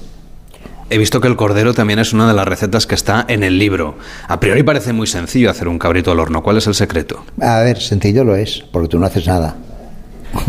He 0.91 0.99
visto 0.99 1.21
que 1.21 1.29
el 1.29 1.37
cordero 1.37 1.73
también 1.73 1.99
es 1.99 2.13
una 2.13 2.29
de 2.29 2.35
las 2.35 2.47
recetas 2.47 2.87
que 2.87 2.95
está 2.95 3.25
en 3.27 3.43
el 3.43 3.59
libro. 3.59 3.97
A 4.29 4.41
priori 4.41 4.63
parece 4.63 4.93
muy 4.93 5.07
sencillo 5.07 5.51
hacer 5.51 5.67
un 5.67 5.79
cabrito 5.79 6.13
al 6.13 6.21
horno. 6.21 6.43
¿Cuál 6.43 6.59
es 6.59 6.67
el 6.67 6.75
secreto? 6.75 7.25
A 7.41 7.61
ver, 7.61 7.81
sencillo 7.81 8.25
lo 8.25 8.37
es, 8.37 8.63
porque 8.71 8.89
tú 8.89 8.99
no 8.99 9.07
haces 9.07 9.27
nada. 9.27 9.57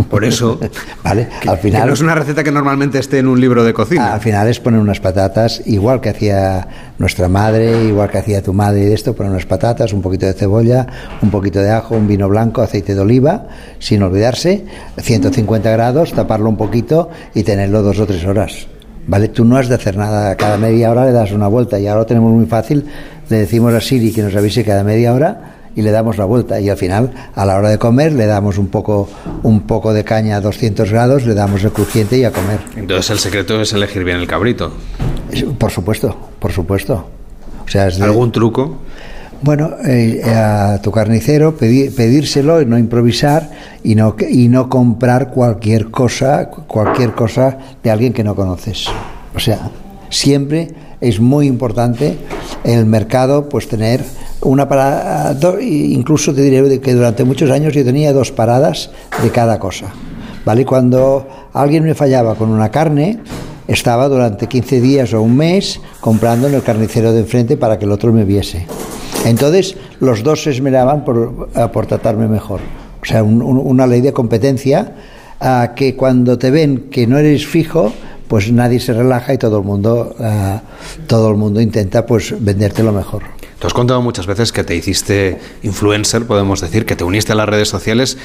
Por 0.09 0.23
eso, 0.23 0.59
¿vale? 1.03 1.27
que, 1.41 1.49
al 1.49 1.57
final 1.57 1.81
que 1.81 1.87
no 1.87 1.93
es 1.93 2.01
una 2.01 2.15
receta 2.15 2.43
que 2.43 2.51
normalmente 2.51 2.99
esté 2.99 3.19
en 3.19 3.27
un 3.27 3.39
libro 3.39 3.63
de 3.63 3.73
cocina. 3.73 4.13
Al 4.13 4.21
final 4.21 4.47
es 4.47 4.59
poner 4.59 4.79
unas 4.79 4.99
patatas, 4.99 5.61
igual 5.65 6.01
que 6.01 6.09
hacía 6.09 6.67
nuestra 6.97 7.27
madre, 7.27 7.85
igual 7.85 8.09
que 8.09 8.17
hacía 8.17 8.41
tu 8.41 8.53
madre 8.53 8.81
y 8.81 8.85
de 8.85 8.93
esto, 8.93 9.13
poner 9.13 9.31
unas 9.31 9.45
patatas, 9.45 9.93
un 9.93 10.01
poquito 10.01 10.25
de 10.25 10.33
cebolla, 10.33 10.87
un 11.21 11.29
poquito 11.29 11.59
de 11.59 11.71
ajo, 11.71 11.95
un 11.95 12.07
vino 12.07 12.29
blanco, 12.29 12.61
aceite 12.61 12.95
de 12.95 13.01
oliva, 13.01 13.47
sin 13.79 14.03
olvidarse, 14.03 14.65
150 14.97 15.69
grados, 15.71 16.13
taparlo 16.13 16.49
un 16.49 16.57
poquito 16.57 17.09
y 17.33 17.43
tenerlo 17.43 17.81
dos 17.81 17.99
o 17.99 18.05
tres 18.05 18.25
horas. 18.25 18.67
¿Vale? 19.05 19.27
Tú 19.27 19.43
no 19.43 19.57
has 19.57 19.67
de 19.67 19.75
hacer 19.75 19.97
nada, 19.97 20.35
cada 20.37 20.57
media 20.57 20.89
hora 20.89 21.05
le 21.05 21.11
das 21.11 21.33
una 21.33 21.47
vuelta 21.47 21.77
y 21.77 21.87
ahora 21.87 22.01
lo 22.01 22.05
tenemos 22.05 22.31
muy 22.31 22.45
fácil, 22.45 22.85
le 23.29 23.37
decimos 23.37 23.73
a 23.73 23.81
Siri 23.81 24.13
que 24.13 24.21
nos 24.21 24.33
avise 24.33 24.63
cada 24.63 24.85
media 24.85 25.13
hora 25.13 25.52
y 25.75 25.81
le 25.81 25.91
damos 25.91 26.17
la 26.17 26.25
vuelta 26.25 26.59
y 26.59 26.69
al 26.69 26.77
final 26.77 27.11
a 27.35 27.45
la 27.45 27.55
hora 27.55 27.69
de 27.69 27.77
comer 27.77 28.13
le 28.13 28.25
damos 28.25 28.57
un 28.57 28.67
poco 28.67 29.09
un 29.43 29.61
poco 29.61 29.93
de 29.93 30.03
caña 30.03 30.37
a 30.37 30.41
200 30.41 30.91
grados 30.91 31.25
le 31.25 31.33
damos 31.33 31.63
el 31.63 31.71
crujiente 31.71 32.17
y 32.17 32.23
a 32.25 32.31
comer 32.31 32.59
Entonces 32.75 33.09
el 33.11 33.19
secreto 33.19 33.59
es 33.61 33.73
elegir 33.73 34.03
bien 34.03 34.17
el 34.17 34.27
cabrito. 34.27 34.71
por 35.57 35.71
supuesto 35.71 36.15
por 36.39 36.51
supuesto 36.51 37.07
o 37.65 37.67
sea 37.67 37.87
es 37.87 37.97
de- 37.97 38.03
¿Algún 38.05 38.31
truco? 38.31 38.77
bueno 39.41 39.71
eh, 39.85 40.21
a 40.25 40.79
tu 40.81 40.91
carnicero 40.91 41.57
pedi- 41.57 41.93
pedírselo 41.93 42.61
y 42.61 42.65
no 42.65 42.77
improvisar 42.77 43.49
y 43.83 43.95
no 43.95 44.15
y 44.29 44.47
no 44.47 44.69
comprar 44.69 45.31
cualquier 45.31 45.89
cosa 45.91 46.49
cualquier 46.49 47.13
cosa 47.13 47.57
de 47.83 47.89
alguien 47.91 48.13
que 48.13 48.23
no 48.23 48.35
conoces 48.35 48.85
o 49.35 49.39
sea 49.39 49.69
siempre 50.09 50.67
es 51.03 51.19
muy 51.19 51.47
importante 51.47 52.17
en 52.63 52.79
el 52.79 52.85
mercado 52.85 53.49
pues 53.49 53.67
tener 53.67 54.03
una 54.41 54.67
parada, 54.67 55.37
incluso 55.61 56.33
te 56.33 56.41
diré 56.41 56.79
que 56.79 56.93
durante 56.93 57.23
muchos 57.23 57.49
años 57.51 57.73
yo 57.73 57.83
tenía 57.83 58.11
dos 58.13 58.31
paradas 58.31 58.89
de 59.21 59.29
cada 59.29 59.59
cosa. 59.59 59.87
¿Vale? 60.45 60.65
Cuando 60.65 61.25
alguien 61.53 61.83
me 61.83 61.93
fallaba 61.95 62.35
con 62.35 62.49
una 62.49 62.69
carne, 62.69 63.19
estaba 63.67 64.09
durante 64.09 64.47
15 64.47 64.81
días 64.81 65.13
o 65.13 65.21
un 65.21 65.37
mes 65.37 65.79
comprando 66.01 66.47
en 66.49 66.53
el 66.55 66.63
carnicero 66.63 67.13
de 67.13 67.19
enfrente 67.21 67.55
para 67.55 67.79
que 67.79 67.85
el 67.85 67.91
otro 67.91 68.11
me 68.11 68.25
viese. 68.25 68.65
Entonces, 69.25 69.77
los 70.01 70.21
dos 70.23 70.43
se 70.43 70.49
esmeraban 70.49 71.05
por, 71.05 71.49
a- 71.55 71.71
por 71.71 71.85
tratarme 71.85 72.27
mejor. 72.27 72.59
O 73.01 73.05
sea, 73.05 73.23
un- 73.23 73.41
un- 73.41 73.57
una 73.63 73.87
ley 73.87 74.01
de 74.01 74.11
competencia 74.11 74.93
ah, 75.39 75.71
que 75.75 75.95
cuando 75.95 76.37
te 76.37 76.51
ven 76.51 76.89
que 76.91 77.07
no 77.07 77.17
eres 77.17 77.45
fijo, 77.47 77.93
pues 78.27 78.51
nadie 78.51 78.79
se 78.79 78.93
relaja 78.93 79.33
y 79.33 79.37
todo 79.37 79.57
el 79.59 79.63
mundo, 79.63 80.15
ah, 80.19 80.61
todo 81.07 81.29
el 81.29 81.37
mundo 81.37 81.61
intenta 81.61 82.05
pues 82.05 82.33
venderte 82.39 82.83
lo 82.83 82.91
mejor. 82.91 83.23
Te 83.59 83.67
has 83.67 83.73
contado 83.73 84.01
muchas 84.01 84.25
veces 84.25 84.51
que 84.51 84.63
te 84.63 84.75
hiciste 84.75 85.37
influencer, 85.63 86.25
podemos 86.25 86.59
decir, 86.61 86.85
que 86.85 86.95
te 86.95 87.03
uniste 87.03 87.31
a 87.31 87.35
las 87.35 87.47
redes 87.47 87.69
sociales 87.69 88.17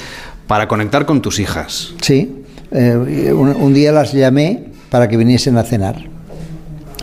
para 0.47 0.67
conectar 0.67 1.05
con 1.05 1.21
tus 1.21 1.39
hijas. 1.39 1.93
Sí, 2.01 2.43
eh, 2.71 3.31
un, 3.33 3.49
un 3.49 3.73
día 3.73 3.91
las 3.91 4.11
llamé 4.11 4.65
para 4.89 5.07
que 5.07 5.15
viniesen 5.17 5.57
a 5.57 5.63
cenar. 5.63 5.95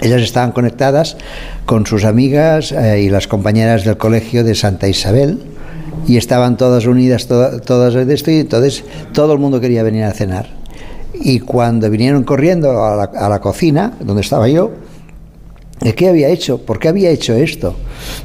Ellas 0.03 0.21
estaban 0.21 0.53
conectadas 0.53 1.17
con 1.65 1.87
sus 1.87 2.05
amigas 2.05 2.73
eh, 2.73 3.01
y 3.03 3.09
las 3.09 3.27
compañeras 3.27 3.85
del 3.85 3.97
colegio 3.97 4.45
de 4.45 4.55
Santa 4.55 4.89
Isabel 4.89 5.43
y 6.07 6.19
estaban 6.19 6.59
todas 6.59 6.85
unidas, 6.87 7.29
to- 7.29 7.61
todas 7.63 7.95
de 7.95 8.13
esto 8.13 8.31
y 8.31 8.41
entonces 8.41 8.85
todo 9.15 9.33
el 9.33 9.39
mundo 9.39 9.61
quería 9.61 9.83
venir 9.83 10.05
a 10.05 10.13
cenar. 10.13 10.51
Y 11.21 11.41
cuando 11.41 11.91
vinieron 11.91 12.25
corriendo 12.25 12.85
a 12.85 12.97
la, 12.97 13.05
a 13.05 13.29
la 13.29 13.41
cocina, 13.41 13.93
donde 14.01 14.23
estaba 14.23 14.49
yo, 14.49 14.71
¿de 15.81 15.95
qué 15.95 16.09
había 16.09 16.29
hecho? 16.29 16.59
¿Por 16.59 16.79
qué 16.79 16.89
había 16.89 17.11
hecho 17.11 17.35
esto? 17.35 17.75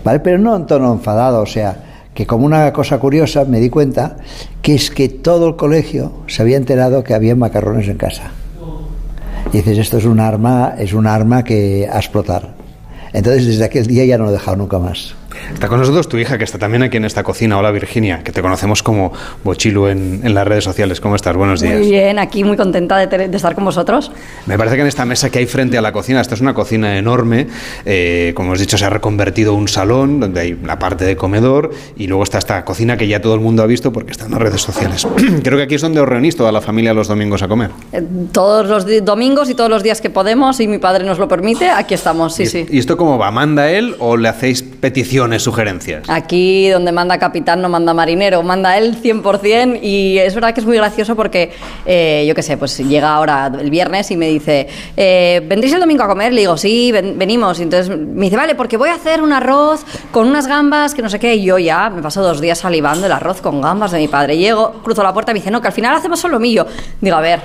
¿Vale? 0.04 0.20
Pero 0.20 0.38
no 0.38 0.56
en 0.56 0.66
tono 0.66 0.94
enfadado, 0.94 1.42
o 1.42 1.46
sea, 1.46 1.84
que 2.14 2.28
como 2.28 2.46
una 2.46 2.72
cosa 2.74 3.00
curiosa 3.00 3.46
me 3.46 3.60
di 3.60 3.70
cuenta 3.70 4.18
que 4.62 4.76
es 4.76 4.92
que 4.92 5.10
todo 5.10 5.48
el 5.48 5.56
colegio 5.56 6.12
se 6.28 6.42
había 6.42 6.58
enterado 6.58 7.04
que 7.04 7.14
había 7.14 7.36
macarrones 7.36 7.88
en 7.88 7.98
casa. 7.98 8.32
Y 9.54 9.58
dices, 9.58 9.78
esto 9.78 9.98
es 9.98 10.06
un 10.06 10.20
arma, 10.20 10.76
es 10.78 10.94
un 10.94 11.08
arma 11.08 11.44
que 11.44 11.88
a 11.92 11.98
explotar. 11.98 12.54
Entonces 13.14 13.46
desde 13.46 13.66
aquel 13.66 13.88
día 13.88 14.06
ya 14.06 14.18
no 14.18 14.26
lo 14.26 14.30
he 14.30 14.34
dejado 14.34 14.58
nunca 14.58 14.80
más. 14.80 15.16
Está 15.54 15.68
con 15.68 15.80
nosotros 15.80 16.08
tu 16.08 16.18
hija, 16.18 16.38
que 16.38 16.44
está 16.44 16.58
también 16.58 16.84
aquí 16.84 16.98
en 16.98 17.06
esta 17.06 17.24
cocina. 17.24 17.58
Hola 17.58 17.72
Virginia, 17.72 18.24
que 18.24 18.32
te 18.32 18.42
conocemos 18.42 18.84
como 18.84 19.12
Bochilu 19.44 19.88
en, 19.88 20.22
en 20.24 20.34
las 20.34 20.48
redes 20.48 20.64
sociales. 20.64 21.02
¿Cómo 21.02 21.16
estás? 21.16 21.36
Buenos 21.36 21.62
días. 21.62 21.80
Muy 21.80 21.89
bien, 21.89 22.20
aquí 22.20 22.44
muy 22.44 22.58
contenta 22.58 22.98
de, 22.98 23.36
estar 23.36 23.56
con 23.56 23.66
vosotros. 23.66 24.12
Me 24.46 24.58
parece 24.58 24.76
que 24.76 24.82
en 24.82 24.88
esta 24.88 25.06
mesa 25.06 25.30
que 25.30 25.39
hay 25.39 25.46
frente 25.46 25.78
a 25.78 25.82
la 25.82 25.92
cocina, 25.92 26.22
esta 26.22 26.36
es 26.36 26.42
una 26.42 26.54
cocina 26.54 26.98
enorme, 26.98 27.48
eh, 27.86 28.34
como 28.36 28.52
os 28.52 28.60
he 28.60 28.64
dicho, 28.64 28.78
se 28.78 28.86
ha 28.86 28.89
reconvertido 28.89 29.54
un 29.54 29.68
salón 29.68 30.20
donde 30.20 30.42
hay 30.42 30.54
una 30.54 30.80
parte 30.80 31.06
de 31.06 31.16
comedor 31.16 31.72
y 31.96 32.08
luego 32.08 32.24
está 32.24 32.38
esta 32.38 32.64
cocina 32.66 32.98
que 32.98 33.08
ya 33.08 33.22
todo 33.22 33.36
el 33.36 33.42
mundo 33.42 33.64
ha 33.64 33.68
visto 33.68 33.92
porque 33.92 34.12
está 34.12 34.26
en 34.26 34.32
las 34.32 34.42
redes 34.42 34.62
sociales. 34.62 35.08
Creo 35.44 35.58
que 35.58 35.64
aquí 35.64 35.76
es 35.76 35.82
donde 35.82 36.00
os 36.00 36.08
reunís 36.08 36.36
toda 36.36 36.52
la 36.52 36.62
familia 36.62 36.94
los 36.94 37.08
domingos 37.08 37.42
a 37.44 37.48
comer. 37.48 37.72
Eh, 37.92 38.02
Todos 38.32 38.68
los 38.68 39.06
domingos 39.06 39.50
y 39.50 39.56
todos 39.56 39.70
los 39.70 39.84
días 39.84 40.02
que 40.02 40.10
podemos, 40.10 40.60
y 40.60 40.68
mi 40.68 40.78
padre 40.78 41.06
nos 41.06 41.20
lo 41.20 41.28
permite, 41.28 41.70
aquí 41.70 41.94
estamos, 41.94 42.36
sí, 42.36 42.44
¿Y, 42.44 42.48
sí. 42.48 42.66
¿Y 42.70 42.80
esto 42.80 42.98
cómo 42.98 43.18
va? 43.18 43.32
¿Manda 43.32 43.70
él 43.72 43.96
o 44.00 44.18
le 44.18 44.30
hacéis 44.30 44.64
sugerencias? 45.39 46.09
Aquí 46.09 46.69
donde 46.69 46.91
manda 46.91 47.17
capitán 47.19 47.61
no 47.61 47.69
manda 47.69 47.93
marinero, 47.93 48.43
manda 48.43 48.77
él 48.77 48.97
100% 49.01 49.79
y 49.82 50.17
es 50.17 50.34
verdad 50.36 50.53
que 50.53 50.59
es 50.61 50.65
muy 50.65 50.77
gracioso 50.77 51.15
porque, 51.15 51.51
eh, 51.86 52.25
yo 52.27 52.36
qué 52.36 52.43
sé, 52.43 52.57
pues 52.57 52.77
llega 52.77 53.13
ahora 53.13 53.51
el 53.59 53.69
viernes 53.69 54.09
y 54.11 54.17
me 54.17 54.27
dice, 54.27 54.67
eh, 54.97 55.41
¿vendréis 55.47 55.73
el 55.73 55.79
domingo 55.79 56.03
a 56.03 56.07
comer? 56.07 56.34
Le 56.34 56.41
digo, 56.41 56.57
sí, 56.57 56.91
ven- 56.91 57.17
venimos. 57.17 57.59
Entonces 57.59 57.95
me 57.95 58.25
dice, 58.25 58.36
vale, 58.38 58.55
porque 58.55 58.77
voy 58.77 58.89
a 58.89 58.95
hacer 58.95 59.21
un 59.21 59.34
arroz 59.34 59.86
con 60.11 60.27
unas 60.27 60.47
gambas 60.47 60.93
que 60.93 61.01
no 61.01 61.09
sé 61.09 61.19
qué. 61.19 61.36
Y 61.36 61.43
yo 61.43 61.57
ya 61.57 61.89
me 61.89 62.01
paso 62.01 62.21
dos 62.21 62.41
días 62.41 62.59
salivando 62.59 63.05
el 63.05 63.11
arroz 63.11 63.41
con 63.41 63.61
gambas 63.61 63.91
de 63.91 63.99
mi 63.99 64.07
padre. 64.07 64.38
Llego, 64.38 64.73
cruzo 64.84 65.03
la 65.03 65.13
puerta 65.13 65.32
y 65.32 65.34
me 65.36 65.39
dice, 65.39 65.51
no, 65.51 65.61
que 65.61 65.67
al 65.67 65.73
final 65.73 65.95
hacemos 65.95 66.19
solo 66.19 66.39
millo. 66.39 66.65
Digo, 66.99 67.15
a 67.15 67.21
ver, 67.21 67.39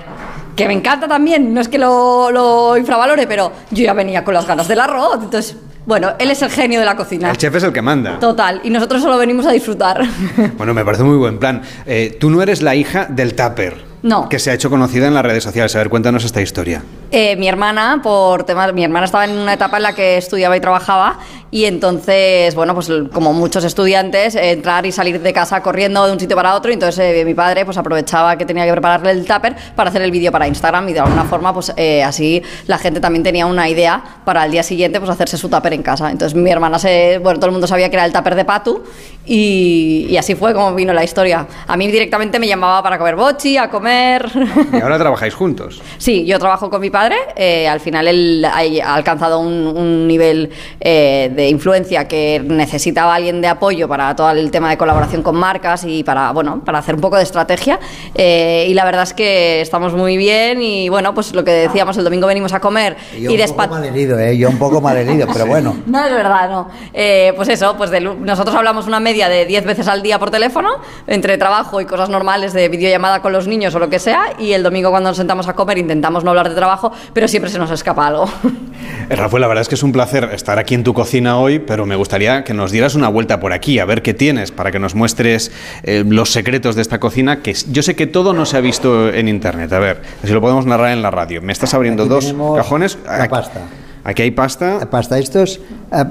que 0.55 0.67
me 0.67 0.73
encanta 0.75 1.07
también, 1.07 1.53
no 1.53 1.61
es 1.61 1.69
que 1.69 1.79
lo, 1.79 2.31
lo 2.31 2.77
infravalore, 2.77 3.27
pero 3.27 3.53
yo 3.71 3.85
ya 3.85 3.93
venía 3.93 4.25
con 4.25 4.33
las 4.35 4.47
ganas 4.47 4.67
del 4.69 4.81
arroz. 4.81 5.19
Entonces, 5.23 5.57
bueno, 5.87 6.15
él 6.19 6.31
es 6.33 6.43
el 6.43 6.51
genio 6.51 6.81
de 6.81 6.85
la 6.85 6.97
cocina. 6.97 7.31
El 7.31 7.37
chef 7.37 7.55
es 7.55 7.63
el 7.63 7.73
que 7.73 7.81
manda. 7.81 8.19
Total, 8.19 8.61
y 8.65 8.71
nosotros 8.71 9.01
solo 9.01 9.17
venimos 9.19 9.47
a 9.47 9.53
disfrutar. 9.53 10.05
Bueno, 10.57 10.75
me 10.75 10.85
parece 10.85 11.03
muy 11.03 11.17
buen 11.17 11.39
plan. 11.39 11.63
Eh, 11.87 12.17
tú 12.19 12.31
no 12.31 12.43
eres 12.43 12.63
la 12.63 12.75
hija 12.75 13.07
del 13.07 13.35
Tupper. 13.35 13.85
No. 14.03 14.29
Que 14.29 14.39
se 14.39 14.51
ha 14.51 14.55
hecho 14.55 14.71
conocida 14.71 15.07
en 15.07 15.15
las 15.15 15.25
redes 15.25 15.45
sociales. 15.45 15.75
A 15.75 15.79
ver, 15.79 15.89
cuéntanos 15.89 16.25
esta 16.25 16.41
historia. 16.41 16.83
Eh, 17.11 17.37
mi 17.37 17.49
hermana, 17.49 18.01
por 18.03 18.45
temas, 18.45 18.73
mi 18.73 18.85
hermana 18.85 19.07
estaba 19.07 19.25
en 19.25 19.33
una 19.33 19.53
etapa 19.55 19.77
en 19.79 19.83
la 19.83 19.95
que 19.95 20.17
estudiaba 20.17 20.57
y 20.57 20.61
trabajaba 20.61 21.19
y 21.57 21.65
entonces, 21.65 22.55
bueno, 22.55 22.75
pues 22.75 22.93
como 23.15 23.33
muchos 23.33 23.65
estudiantes, 23.65 24.35
eh, 24.35 24.51
entrar 24.51 24.85
y 24.85 24.93
salir 24.93 25.23
de 25.23 25.33
casa 25.33 25.63
corriendo 25.63 26.05
de 26.05 26.13
un 26.13 26.21
sitio 26.21 26.37
para 26.37 26.55
otro. 26.55 26.71
Y 26.71 26.75
entonces 26.75 26.99
eh, 26.99 27.25
mi 27.25 27.33
padre 27.33 27.65
pues 27.65 27.79
aprovechaba 27.79 28.37
que 28.37 28.45
tenía 28.45 28.67
que 28.67 28.73
prepararle 28.73 29.13
el 29.13 29.25
tupper 29.25 29.57
para 29.75 29.89
hacer 29.89 30.03
el 30.03 30.11
vídeo 30.11 30.31
para 30.31 30.47
Instagram 30.47 30.87
y 30.91 30.93
de 30.93 31.01
alguna 31.01 31.25
forma 31.25 31.55
pues 31.55 31.73
eh, 31.79 32.05
así 32.05 32.43
la 32.67 32.77
gente 32.77 33.01
también 33.01 33.23
tenía 33.23 33.47
una 33.47 33.71
idea 33.71 34.05
para 34.27 34.45
el 34.45 34.51
día 34.51 34.63
siguiente 34.63 34.99
pues 34.99 35.11
hacerse 35.11 35.39
su 35.39 35.49
tupper 35.49 35.73
en 35.73 35.83
casa. 35.83 36.11
Entonces 36.11 36.37
mi 36.37 36.51
hermana 36.51 36.79
se, 36.79 37.21
bueno, 37.23 37.39
todo 37.39 37.47
el 37.47 37.53
mundo 37.53 37.67
sabía 37.67 37.89
que 37.89 37.97
era 37.97 38.05
el 38.05 38.13
tupper 38.13 38.35
de 38.35 38.45
Patu 38.45 38.85
y, 39.25 40.09
y 40.11 40.17
así 40.19 40.35
fue 40.35 40.53
como 40.53 40.75
vino 40.75 40.93
la 40.93 41.05
historia. 41.05 41.47
A 41.67 41.75
mí 41.79 41.87
directamente 41.87 42.39
me 42.39 42.49
llamaba 42.49 42.83
para 42.83 42.99
comer 42.99 43.17
bochi, 43.17 43.57
a 43.57 43.71
comer. 43.71 44.31
Y 44.75 44.77
ahora 44.83 44.99
trabajáis 44.99 45.33
juntos. 45.33 45.81
Sí, 45.97 46.27
yo 46.27 46.39
trabajo 46.39 46.69
con 46.69 46.83
mi 46.83 46.91
padre. 46.91 47.17
eh, 47.35 47.67
al 47.67 47.81
final 47.81 48.09
él 48.09 48.45
ha, 48.45 48.95
alcanzado 48.95 49.39
un, 49.39 49.67
un 49.67 50.07
nivel 50.07 50.51
eh, 50.81 51.46
de 51.47 51.51
influencia 51.51 52.09
que 52.09 52.43
necesitaba 52.45 53.15
alguien 53.15 53.41
de 53.41 53.47
apoyo 53.47 53.87
para 53.89 54.15
todo 54.17 54.31
el 54.31 54.51
tema 54.51 54.69
de 54.69 54.77
colaboración 54.77 55.23
con 55.23 55.37
marcas 55.37 55.85
y 55.85 56.03
para, 56.03 56.33
bueno, 56.33 56.61
para 56.65 56.79
hacer 56.79 56.97
un 56.97 57.01
poco 57.01 57.17
de 57.17 57.23
estrategia. 57.23 57.79
Eh, 58.15 58.67
y 58.69 58.75
la 58.75 58.85
verdad 58.85 59.05
es 59.05 59.15
que 59.15 59.61
estamos 59.61 59.95
muy 59.95 60.17
bien 60.17 60.61
y 60.61 60.89
bueno, 60.89 61.15
pues 61.15 61.33
lo 61.35 61.45
que 61.45 61.53
decíamos, 61.53 61.97
el 61.99 62.05
domingo 62.05 62.27
venimos 62.27 62.53
a 62.53 62.59
comer 62.61 62.97
Yo 63.13 63.19
y 63.19 63.19
un 63.19 63.27
poco 63.27 63.43
despachamos. 63.43 63.79
mal 63.79 63.89
herido, 63.89 64.19
¿eh? 64.19 64.37
Yo 64.37 64.49
un 64.49 64.59
poco 64.59 64.81
mal 64.81 64.97
herido, 64.97 65.29
pero 65.33 65.47
bueno. 65.47 65.77
No, 65.87 66.05
es 66.05 66.11
verdad, 66.11 66.51
no. 66.51 66.69
Eh, 66.93 67.33
pues 67.37 67.49
eso, 67.49 67.77
pues 67.77 67.91
de 67.91 68.01
nosotros 68.01 68.57
hablamos 68.57 68.87
una 68.89 68.99
media 68.99 69.29
de 69.29 69.47
10 69.47 69.65
veces 69.67 69.87
al 69.87 70.03
día 70.03 70.19
por 70.19 70.31
teléfono, 70.33 70.71
entre 71.07 71.39
trabajo 71.39 71.81
y 71.81 71.85
cosas 71.85 72.09
normales 72.09 72.53
de 72.53 72.69
videollamada 72.69 73.23
con 73.23 73.33
los 73.33 73.47
niños 73.47 73.73
o 73.77 73.79
lo 73.79 73.89
que 73.89 74.01
sea, 74.01 74.33
y 74.39 74.53
el 74.53 74.65
domingo 74.65 74.91
cuando 74.91 75.11
nos 75.11 75.17
sentamos 75.17 75.47
a 75.47 75.53
comer 75.55 75.79
intentamos 75.79 76.25
no 76.25 76.31
hablar 76.31 76.49
de 76.49 76.57
trabajo, 76.57 76.91
pero 77.13 77.29
siempre 77.29 77.51
se 77.51 77.59
nos 77.59 77.71
escapa 77.71 78.07
algo. 78.07 78.29
Eh, 79.09 79.15
Rafael, 79.15 79.41
la 79.41 79.47
verdad 79.47 79.63
es 79.63 79.69
que 79.69 79.75
es 79.77 79.83
un 79.83 79.93
placer 79.93 80.25
estar 80.33 80.59
aquí 80.59 80.75
en 80.75 80.83
tu 80.83 80.93
cocina 80.93 81.36
hoy, 81.39 81.59
pero 81.59 81.87
me 81.87 81.97
gustaría 81.97 82.45
que 82.45 82.55
nos 82.55 82.71
dieras 82.73 82.95
una 82.95 83.09
vuelta 83.09 83.41
por 83.41 83.53
aquí, 83.53 83.79
a 83.79 83.85
ver 83.85 84.03
qué 84.03 84.15
tienes, 84.15 84.51
para 84.51 84.71
que 84.71 84.79
nos 84.79 84.95
muestres 84.95 85.51
eh, 85.83 86.05
los 86.07 86.33
secretos 86.33 86.75
de 86.77 86.83
esta 86.83 87.01
cocina, 87.01 87.43
que 87.43 87.55
yo 87.71 87.83
sé 87.83 87.95
que 87.95 88.07
todo 88.07 88.33
no 88.33 88.47
se 88.47 88.57
ha 88.57 88.61
visto 88.61 89.09
en 89.13 89.29
internet. 89.29 89.73
A 89.73 89.79
ver, 89.79 90.03
si 90.25 90.33
lo 90.33 90.41
podemos 90.41 90.67
narrar 90.67 90.93
en 90.93 91.03
la 91.03 91.11
radio. 91.11 91.43
Me 91.43 91.53
estás 91.53 91.75
abriendo 91.75 92.05
Aquí 92.05 92.11
dos 92.11 92.35
cajones. 92.57 92.99
La 93.05 93.25
Aquí- 93.25 93.31
pasta. 93.31 93.61
Aquí 94.05 94.23
hay 94.23 94.31
pasta. 94.31 94.89
Pasta, 94.89 95.19
estos. 95.19 95.59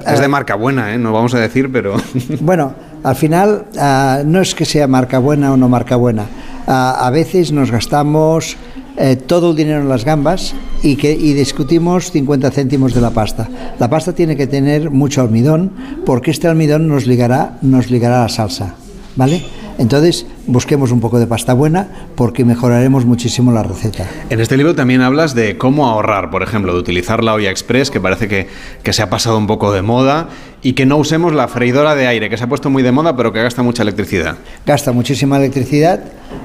es 0.06 0.20
de 0.20 0.28
marca 0.28 0.54
buena, 0.54 0.92
¿eh? 0.92 0.98
No 0.98 1.12
vamos 1.14 1.32
a 1.34 1.38
decir, 1.38 1.72
pero. 1.72 1.96
bueno, 2.40 2.74
al 3.02 3.16
final 3.16 3.68
ah, 3.78 4.20
no 4.22 4.42
es 4.42 4.54
que 4.54 4.66
sea 4.66 4.86
marca 4.86 5.18
buena 5.18 5.52
o 5.54 5.56
no 5.56 5.70
marca 5.70 5.96
buena. 5.96 6.26
Ah, 6.66 6.98
a 7.06 7.10
veces 7.10 7.52
nos 7.52 7.70
gastamos 7.70 8.58
eh, 8.96 9.16
todo 9.16 9.50
el 9.50 9.56
dinero 9.56 9.80
en 9.80 9.88
las 9.88 10.04
gambas 10.04 10.54
y, 10.82 10.96
que, 10.96 11.12
y 11.12 11.34
discutimos 11.34 12.10
50 12.10 12.50
céntimos 12.50 12.94
de 12.94 13.00
la 13.00 13.10
pasta. 13.10 13.48
La 13.78 13.90
pasta 13.90 14.14
tiene 14.14 14.36
que 14.36 14.46
tener 14.46 14.90
mucho 14.90 15.20
almidón 15.20 15.72
porque 16.04 16.30
este 16.30 16.48
almidón 16.48 16.88
nos 16.88 17.06
ligará, 17.06 17.58
nos 17.62 17.90
ligará 17.90 18.20
a 18.20 18.22
la 18.22 18.28
salsa. 18.28 18.74
¿Vale? 19.16 19.42
Entonces, 19.78 20.26
busquemos 20.46 20.90
un 20.90 21.00
poco 21.00 21.18
de 21.18 21.26
pasta 21.26 21.52
buena 21.52 21.88
porque 22.14 22.44
mejoraremos 22.44 23.04
muchísimo 23.04 23.52
la 23.52 23.62
receta. 23.62 24.06
En 24.30 24.40
este 24.40 24.56
libro 24.56 24.74
también 24.74 25.02
hablas 25.02 25.34
de 25.34 25.58
cómo 25.58 25.86
ahorrar, 25.86 26.30
por 26.30 26.42
ejemplo, 26.42 26.72
de 26.72 26.80
utilizar 26.80 27.22
la 27.22 27.34
olla 27.34 27.50
express, 27.50 27.90
que 27.90 28.00
parece 28.00 28.28
que, 28.28 28.46
que, 28.82 28.92
se 28.92 29.02
ha 29.02 29.10
pasado 29.10 29.36
un 29.36 29.46
poco 29.46 29.72
de 29.72 29.82
moda, 29.82 30.28
y 30.62 30.72
que 30.72 30.86
no 30.86 30.96
usemos 30.96 31.34
la 31.34 31.48
freidora 31.48 31.94
de 31.94 32.06
aire, 32.06 32.30
que 32.30 32.36
se 32.36 32.44
ha 32.44 32.48
puesto 32.48 32.70
muy 32.70 32.82
de 32.82 32.92
moda, 32.92 33.16
pero 33.16 33.32
que 33.32 33.42
gasta 33.42 33.62
mucha 33.62 33.82
electricidad. 33.82 34.36
Gasta 34.64 34.92
muchísima 34.92 35.36
electricidad, 35.36 36.00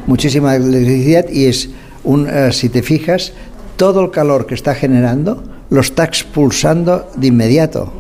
muchísima 0.08 0.56
electricidad, 0.56 1.30
y 1.30 1.45
es, 1.45 1.70
un, 2.04 2.28
eh, 2.28 2.52
si 2.52 2.70
te 2.70 2.82
fijas, 2.82 3.34
todo 3.78 4.02
el 4.02 4.12
calor 4.12 4.45
que 4.45 4.56
está 4.56 4.76
generando 4.76 5.43
lo 5.70 5.82
está 5.82 6.04
expulsando 6.04 7.10
de 7.16 7.28
inmediato. 7.28 7.91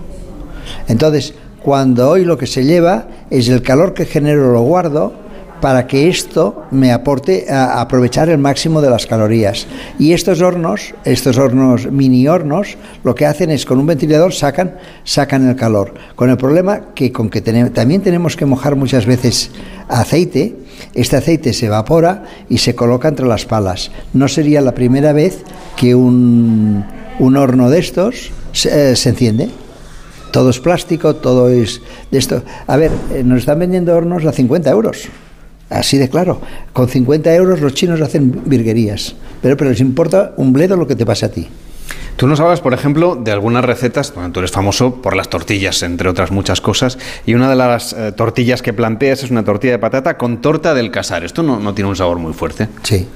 Entonces, 0.87 1.33
cuando 1.63 2.09
hoy 2.09 2.25
lo 2.25 2.37
que 2.37 2.47
se 2.47 2.63
lleva 2.65 3.07
es 3.29 3.47
el 3.49 3.61
calor 3.61 3.93
que 3.93 4.05
genero 4.05 4.51
lo 4.51 4.61
guardo 4.61 5.13
para 5.61 5.87
que 5.87 6.09
esto 6.09 6.65
me 6.71 6.91
aporte 6.91 7.45
a 7.49 7.79
aprovechar 7.79 8.29
el 8.29 8.39
máximo 8.39 8.81
de 8.81 8.89
las 8.89 9.05
calorías. 9.05 9.67
Y 9.99 10.13
estos 10.13 10.41
hornos, 10.41 10.93
estos 11.05 11.37
hornos 11.37 11.89
mini 11.89 12.27
hornos, 12.27 12.77
lo 13.03 13.15
que 13.15 13.25
hacen 13.25 13.51
es 13.51 13.65
con 13.65 13.79
un 13.79 13.85
ventilador 13.85 14.33
sacan 14.33 14.77
sacan 15.03 15.47
el 15.47 15.55
calor. 15.55 15.93
Con 16.15 16.29
el 16.29 16.37
problema 16.37 16.93
que 16.95 17.11
con 17.11 17.29
que 17.29 17.41
también 17.41 18.01
tenemos 18.01 18.35
que 18.35 18.45
mojar 18.45 18.75
muchas 18.75 19.05
veces 19.05 19.51
aceite, 19.87 20.55
este 20.93 21.17
aceite 21.17 21.53
se 21.53 21.67
evapora 21.67 22.23
y 22.49 22.57
se 22.57 22.75
coloca 22.75 23.07
entre 23.07 23.27
las 23.27 23.45
palas. 23.45 23.91
No 24.13 24.27
sería 24.27 24.61
la 24.61 24.73
primera 24.73 25.13
vez 25.13 25.43
que 25.77 25.95
un, 25.95 26.83
un 27.19 27.37
horno 27.37 27.69
de 27.69 27.79
estos 27.79 28.31
se, 28.51 28.91
eh, 28.91 28.95
se 28.95 29.09
enciende 29.09 29.49
todo 30.31 30.49
es 30.49 30.59
plástico, 30.59 31.15
todo 31.15 31.49
es 31.49 31.81
de 32.09 32.17
esto. 32.17 32.41
A 32.65 32.77
ver, 32.77 32.91
eh, 33.13 33.21
nos 33.23 33.39
están 33.39 33.59
vendiendo 33.59 33.93
hornos 33.93 34.25
a 34.25 34.31
50 34.31 34.69
euros. 34.69 35.09
Así 35.71 35.97
de 35.97 36.09
claro. 36.09 36.41
Con 36.73 36.87
50 36.87 37.33
euros 37.33 37.61
los 37.61 37.73
chinos 37.73 38.01
hacen 38.01 38.43
virguerías. 38.45 39.15
Pero, 39.41 39.57
pero 39.57 39.71
les 39.71 39.79
importa 39.79 40.33
un 40.37 40.53
bledo 40.53 40.75
lo 40.75 40.85
que 40.85 40.95
te 40.95 41.05
pase 41.05 41.25
a 41.25 41.31
ti. 41.31 41.47
Tú 42.17 42.27
nos 42.27 42.39
hablas, 42.39 42.61
por 42.61 42.73
ejemplo, 42.73 43.15
de 43.15 43.31
algunas 43.31 43.65
recetas, 43.65 44.13
bueno, 44.13 44.31
tú 44.31 44.41
eres 44.41 44.51
famoso 44.51 45.01
por 45.01 45.15
las 45.15 45.29
tortillas, 45.29 45.81
entre 45.81 46.07
otras 46.07 46.29
muchas 46.29 46.61
cosas, 46.61 46.99
y 47.25 47.33
una 47.33 47.49
de 47.49 47.55
las 47.55 47.93
eh, 47.93 48.11
tortillas 48.11 48.61
que 48.61 48.73
planteas 48.73 49.23
es 49.23 49.31
una 49.31 49.43
tortilla 49.43 49.73
de 49.73 49.79
patata 49.79 50.17
con 50.17 50.39
torta 50.39 50.75
del 50.75 50.91
casar. 50.91 51.23
Esto 51.23 51.41
no, 51.41 51.59
no 51.59 51.73
tiene 51.73 51.89
un 51.89 51.95
sabor 51.95 52.19
muy 52.19 52.33
fuerte. 52.33 52.67
Sí, 52.83 53.07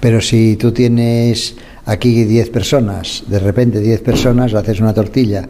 pero 0.00 0.20
si 0.20 0.56
tú 0.56 0.72
tienes 0.72 1.56
aquí 1.84 2.24
10 2.24 2.50
personas, 2.50 3.24
de 3.26 3.38
repente 3.38 3.80
10 3.80 4.00
personas, 4.00 4.54
haces 4.54 4.80
una 4.80 4.94
tortilla 4.94 5.48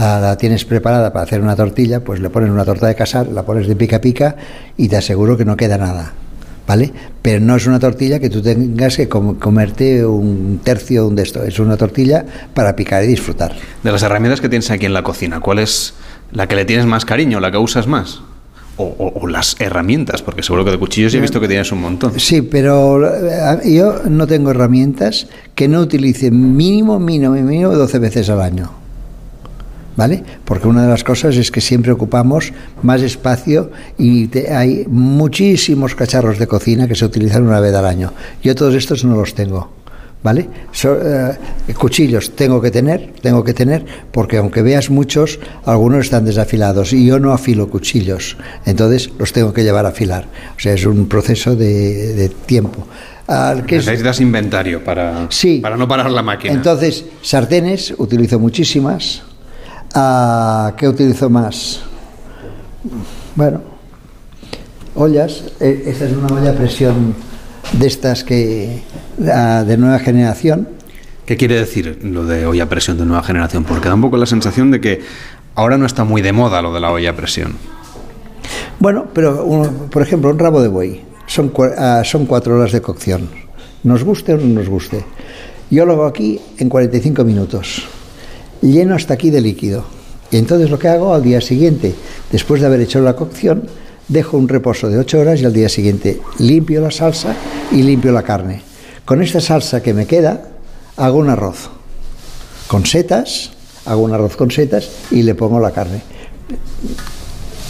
la 0.00 0.36
tienes 0.36 0.64
preparada 0.64 1.12
para 1.12 1.24
hacer 1.24 1.42
una 1.42 1.54
tortilla, 1.54 2.00
pues 2.00 2.20
le 2.20 2.30
pones 2.30 2.50
una 2.50 2.64
torta 2.64 2.86
de 2.86 2.94
casar, 2.94 3.28
la 3.28 3.42
pones 3.42 3.68
de 3.68 3.76
pica 3.76 4.00
pica 4.00 4.36
y 4.76 4.88
te 4.88 4.96
aseguro 4.96 5.36
que 5.36 5.44
no 5.44 5.56
queda 5.56 5.76
nada. 5.76 6.12
¿Vale? 6.66 6.92
Pero 7.20 7.40
no 7.44 7.56
es 7.56 7.66
una 7.66 7.80
tortilla 7.80 8.20
que 8.20 8.30
tú 8.30 8.40
tengas 8.40 8.96
que 8.96 9.08
comerte 9.08 10.06
un 10.06 10.60
tercio 10.62 11.10
de 11.10 11.22
esto, 11.22 11.42
es 11.42 11.58
una 11.58 11.76
tortilla 11.76 12.24
para 12.54 12.76
picar 12.76 13.02
y 13.02 13.08
disfrutar. 13.08 13.56
De 13.82 13.90
las 13.90 14.02
herramientas 14.04 14.40
que 14.40 14.48
tienes 14.48 14.70
aquí 14.70 14.86
en 14.86 14.92
la 14.92 15.02
cocina, 15.02 15.40
¿cuál 15.40 15.58
es 15.58 15.94
la 16.30 16.46
que 16.46 16.54
le 16.54 16.64
tienes 16.64 16.86
más 16.86 17.04
cariño, 17.04 17.40
la 17.40 17.50
que 17.50 17.58
usas 17.58 17.88
más? 17.88 18.22
O, 18.76 19.26
las 19.26 19.60
herramientas, 19.60 20.22
porque 20.22 20.42
seguro 20.42 20.64
que 20.64 20.70
de 20.70 20.78
cuchillos 20.78 21.12
he 21.12 21.20
visto 21.20 21.38
que 21.38 21.48
tienes 21.48 21.70
un 21.72 21.82
montón. 21.82 22.18
Sí, 22.18 22.40
pero 22.40 23.04
eh, 23.06 23.74
yo 23.74 24.04
no 24.08 24.26
tengo 24.26 24.52
herramientas 24.52 25.26
que 25.54 25.68
no 25.68 25.80
utilice 25.80 26.30
mínimo, 26.30 26.98
mínimo, 26.98 27.34
mínimo 27.34 27.74
12 27.74 27.98
veces 27.98 28.30
al 28.30 28.40
año. 28.40 28.79
¿Vale? 30.00 30.22
Porque 30.46 30.66
una 30.66 30.84
de 30.84 30.88
las 30.88 31.04
cosas 31.04 31.36
es 31.36 31.50
que 31.50 31.60
siempre 31.60 31.92
ocupamos 31.92 32.54
más 32.82 33.02
espacio 33.02 33.70
y 33.98 34.30
hay 34.48 34.86
muchísimos 34.88 35.94
cacharros 35.94 36.38
de 36.38 36.46
cocina 36.46 36.88
que 36.88 36.94
se 36.94 37.04
utilizan 37.04 37.46
una 37.46 37.60
vez 37.60 37.74
al 37.74 37.84
año. 37.84 38.10
Yo 38.42 38.54
todos 38.54 38.74
estos 38.74 39.04
no 39.04 39.14
los 39.14 39.34
tengo. 39.34 39.70
¿Vale? 40.22 40.48
Eh, 40.84 41.74
cuchillos 41.74 42.34
tengo 42.34 42.62
que 42.62 42.70
tener, 42.70 43.12
tengo 43.20 43.44
que 43.44 43.52
tener, 43.52 43.84
porque 44.10 44.38
aunque 44.38 44.62
veas 44.62 44.88
muchos, 44.88 45.38
algunos 45.66 46.06
están 46.06 46.24
desafilados 46.24 46.94
y 46.94 47.06
yo 47.06 47.18
no 47.18 47.32
afilo 47.32 47.68
cuchillos, 47.68 48.36
entonces 48.66 49.10
los 49.18 49.32
tengo 49.32 49.52
que 49.52 49.64
llevar 49.64 49.84
a 49.84 49.90
afilar. 49.90 50.26
O 50.56 50.60
sea, 50.60 50.74
es 50.74 50.84
un 50.84 51.08
proceso 51.08 51.56
de, 51.56 52.30
tiempo. 52.44 52.86
Al 53.26 53.64
que 53.64 53.76
Necesitas 53.76 54.20
inventario 54.20 54.84
para, 54.84 55.26
sí. 55.30 55.60
para 55.60 55.78
no 55.78 55.88
parar 55.88 56.10
la 56.10 56.22
máquina. 56.22 56.52
Entonces, 56.52 57.04
sartenes 57.22 57.94
utilizo 57.96 58.38
muchísimas, 58.38 59.22
¿A 59.94 60.74
¿Qué 60.76 60.88
utilizo 60.88 61.28
más? 61.28 61.80
Bueno, 63.34 63.60
ollas. 64.94 65.44
E, 65.60 65.84
esta 65.86 66.06
es 66.06 66.12
una 66.12 66.32
olla 66.34 66.50
a 66.50 66.54
presión 66.54 67.14
de 67.72 67.86
estas 67.86 68.24
que 68.24 68.82
de 69.16 69.76
nueva 69.76 69.98
generación. 69.98 70.68
¿Qué 71.26 71.36
quiere 71.36 71.56
decir 71.56 72.00
lo 72.02 72.24
de 72.24 72.46
olla 72.46 72.64
a 72.64 72.68
presión 72.68 72.98
de 72.98 73.04
nueva 73.04 73.22
generación? 73.22 73.64
Porque 73.64 73.88
da 73.88 73.94
un 73.94 74.00
poco 74.00 74.16
la 74.16 74.26
sensación 74.26 74.70
de 74.70 74.80
que 74.80 75.00
ahora 75.54 75.76
no 75.76 75.86
está 75.86 76.04
muy 76.04 76.22
de 76.22 76.32
moda 76.32 76.62
lo 76.62 76.72
de 76.72 76.80
la 76.80 76.92
olla 76.92 77.10
a 77.10 77.16
presión. 77.16 77.54
Bueno, 78.78 79.06
pero 79.12 79.44
por 79.90 80.02
ejemplo, 80.02 80.30
un 80.30 80.38
rabo 80.38 80.62
de 80.62 80.68
buey 80.68 81.02
son, 81.26 81.52
ah, 81.76 82.02
son 82.04 82.26
cuatro 82.26 82.56
horas 82.56 82.72
de 82.72 82.80
cocción. 82.80 83.28
Nos 83.82 84.04
guste 84.04 84.34
o 84.34 84.36
no 84.36 84.46
nos 84.46 84.68
guste. 84.68 85.04
Yo 85.70 85.84
lo 85.84 85.92
hago 85.92 86.06
aquí 86.06 86.40
en 86.58 86.68
45 86.68 87.24
minutos 87.24 87.86
lleno 88.62 88.94
hasta 88.94 89.14
aquí 89.14 89.30
de 89.30 89.40
líquido. 89.40 89.84
Y 90.30 90.36
entonces 90.36 90.70
lo 90.70 90.78
que 90.78 90.88
hago 90.88 91.12
al 91.12 91.22
día 91.22 91.40
siguiente, 91.40 91.94
después 92.30 92.60
de 92.60 92.66
haber 92.66 92.80
hecho 92.80 93.00
la 93.00 93.16
cocción, 93.16 93.64
dejo 94.08 94.36
un 94.36 94.48
reposo 94.48 94.88
de 94.88 94.98
8 94.98 95.18
horas 95.20 95.40
y 95.40 95.44
al 95.44 95.52
día 95.52 95.68
siguiente 95.68 96.20
limpio 96.38 96.80
la 96.80 96.90
salsa 96.90 97.34
y 97.72 97.82
limpio 97.82 98.12
la 98.12 98.22
carne. 98.22 98.62
Con 99.04 99.22
esta 99.22 99.40
salsa 99.40 99.82
que 99.82 99.94
me 99.94 100.06
queda, 100.06 100.42
hago 100.96 101.18
un 101.18 101.30
arroz 101.30 101.70
con 102.70 102.86
setas, 102.86 103.50
hago 103.86 104.02
un 104.02 104.12
arroz 104.12 104.36
con 104.36 104.52
setas 104.52 104.88
y 105.10 105.24
le 105.24 105.34
pongo 105.34 105.58
la 105.58 105.72
carne. 105.72 106.02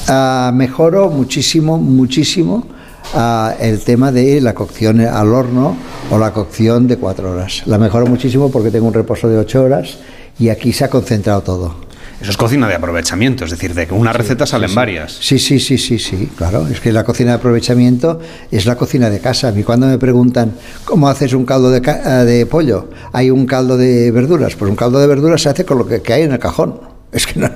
Ah, 0.08 0.52
mejoro 0.54 1.08
muchísimo, 1.08 1.78
muchísimo 1.78 2.66
ah, 3.14 3.54
el 3.58 3.80
tema 3.80 4.12
de 4.12 4.42
la 4.42 4.52
cocción 4.52 5.00
al 5.00 5.32
horno 5.32 5.74
o 6.10 6.18
la 6.18 6.34
cocción 6.34 6.86
de 6.86 6.98
4 6.98 7.30
horas. 7.30 7.62
La 7.64 7.78
mejoro 7.78 8.06
muchísimo 8.06 8.50
porque 8.50 8.70
tengo 8.70 8.88
un 8.88 8.92
reposo 8.94 9.26
de 9.26 9.38
8 9.38 9.62
horas 9.62 9.96
y 10.40 10.48
aquí 10.48 10.72
se 10.72 10.84
ha 10.84 10.90
concentrado 10.90 11.42
todo. 11.42 11.90
Eso 12.20 12.32
es 12.32 12.36
cocina 12.36 12.68
de 12.68 12.74
aprovechamiento, 12.74 13.46
es 13.46 13.50
decir, 13.50 13.72
de 13.72 13.86
que 13.86 13.94
una 13.94 14.12
receta 14.12 14.44
salen 14.44 14.74
varias. 14.74 15.12
Sí, 15.12 15.38
sí, 15.38 15.58
sí, 15.58 15.78
sí, 15.78 15.98
sí, 15.98 16.30
claro. 16.36 16.66
Es 16.68 16.78
que 16.80 16.92
la 16.92 17.02
cocina 17.02 17.30
de 17.30 17.36
aprovechamiento 17.36 18.20
es 18.50 18.66
la 18.66 18.76
cocina 18.76 19.08
de 19.08 19.20
casa. 19.20 19.48
A 19.48 19.52
mí 19.52 19.62
cuando 19.62 19.86
me 19.86 19.96
preguntan 19.96 20.52
cómo 20.84 21.08
haces 21.08 21.32
un 21.32 21.46
caldo 21.46 21.70
de, 21.70 21.78
eh, 21.78 22.08
de 22.24 22.44
pollo, 22.44 22.90
hay 23.12 23.30
un 23.30 23.46
caldo 23.46 23.78
de 23.78 24.10
verduras. 24.10 24.54
Pues 24.54 24.68
un 24.70 24.76
caldo 24.76 24.98
de 24.98 25.06
verduras 25.06 25.40
se 25.40 25.48
hace 25.48 25.64
con 25.64 25.78
lo 25.78 25.86
que, 25.86 26.02
hay 26.12 26.22
en 26.22 26.32
el 26.32 26.38
cajón. 26.38 26.80
Es 27.10 27.26
que 27.26 27.40
no, 27.40 27.50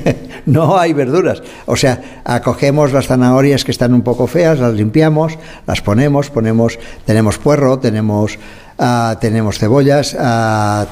no, 0.46 0.78
hay 0.78 0.92
verduras. 0.92 1.40
O 1.66 1.76
sea, 1.76 2.22
acogemos 2.24 2.92
las 2.92 3.06
zanahorias 3.06 3.64
que 3.64 3.70
están 3.70 3.94
un 3.94 4.02
poco 4.02 4.26
feas, 4.26 4.58
las 4.58 4.74
limpiamos, 4.74 5.38
las 5.64 5.80
ponemos, 5.80 6.30
ponemos, 6.30 6.76
tenemos 7.04 7.38
puerro, 7.38 7.78
tenemos, 7.78 8.36
uh, 8.78 9.14
tenemos 9.20 9.60
cebollas, 9.60 10.14
uh, 10.14 10.86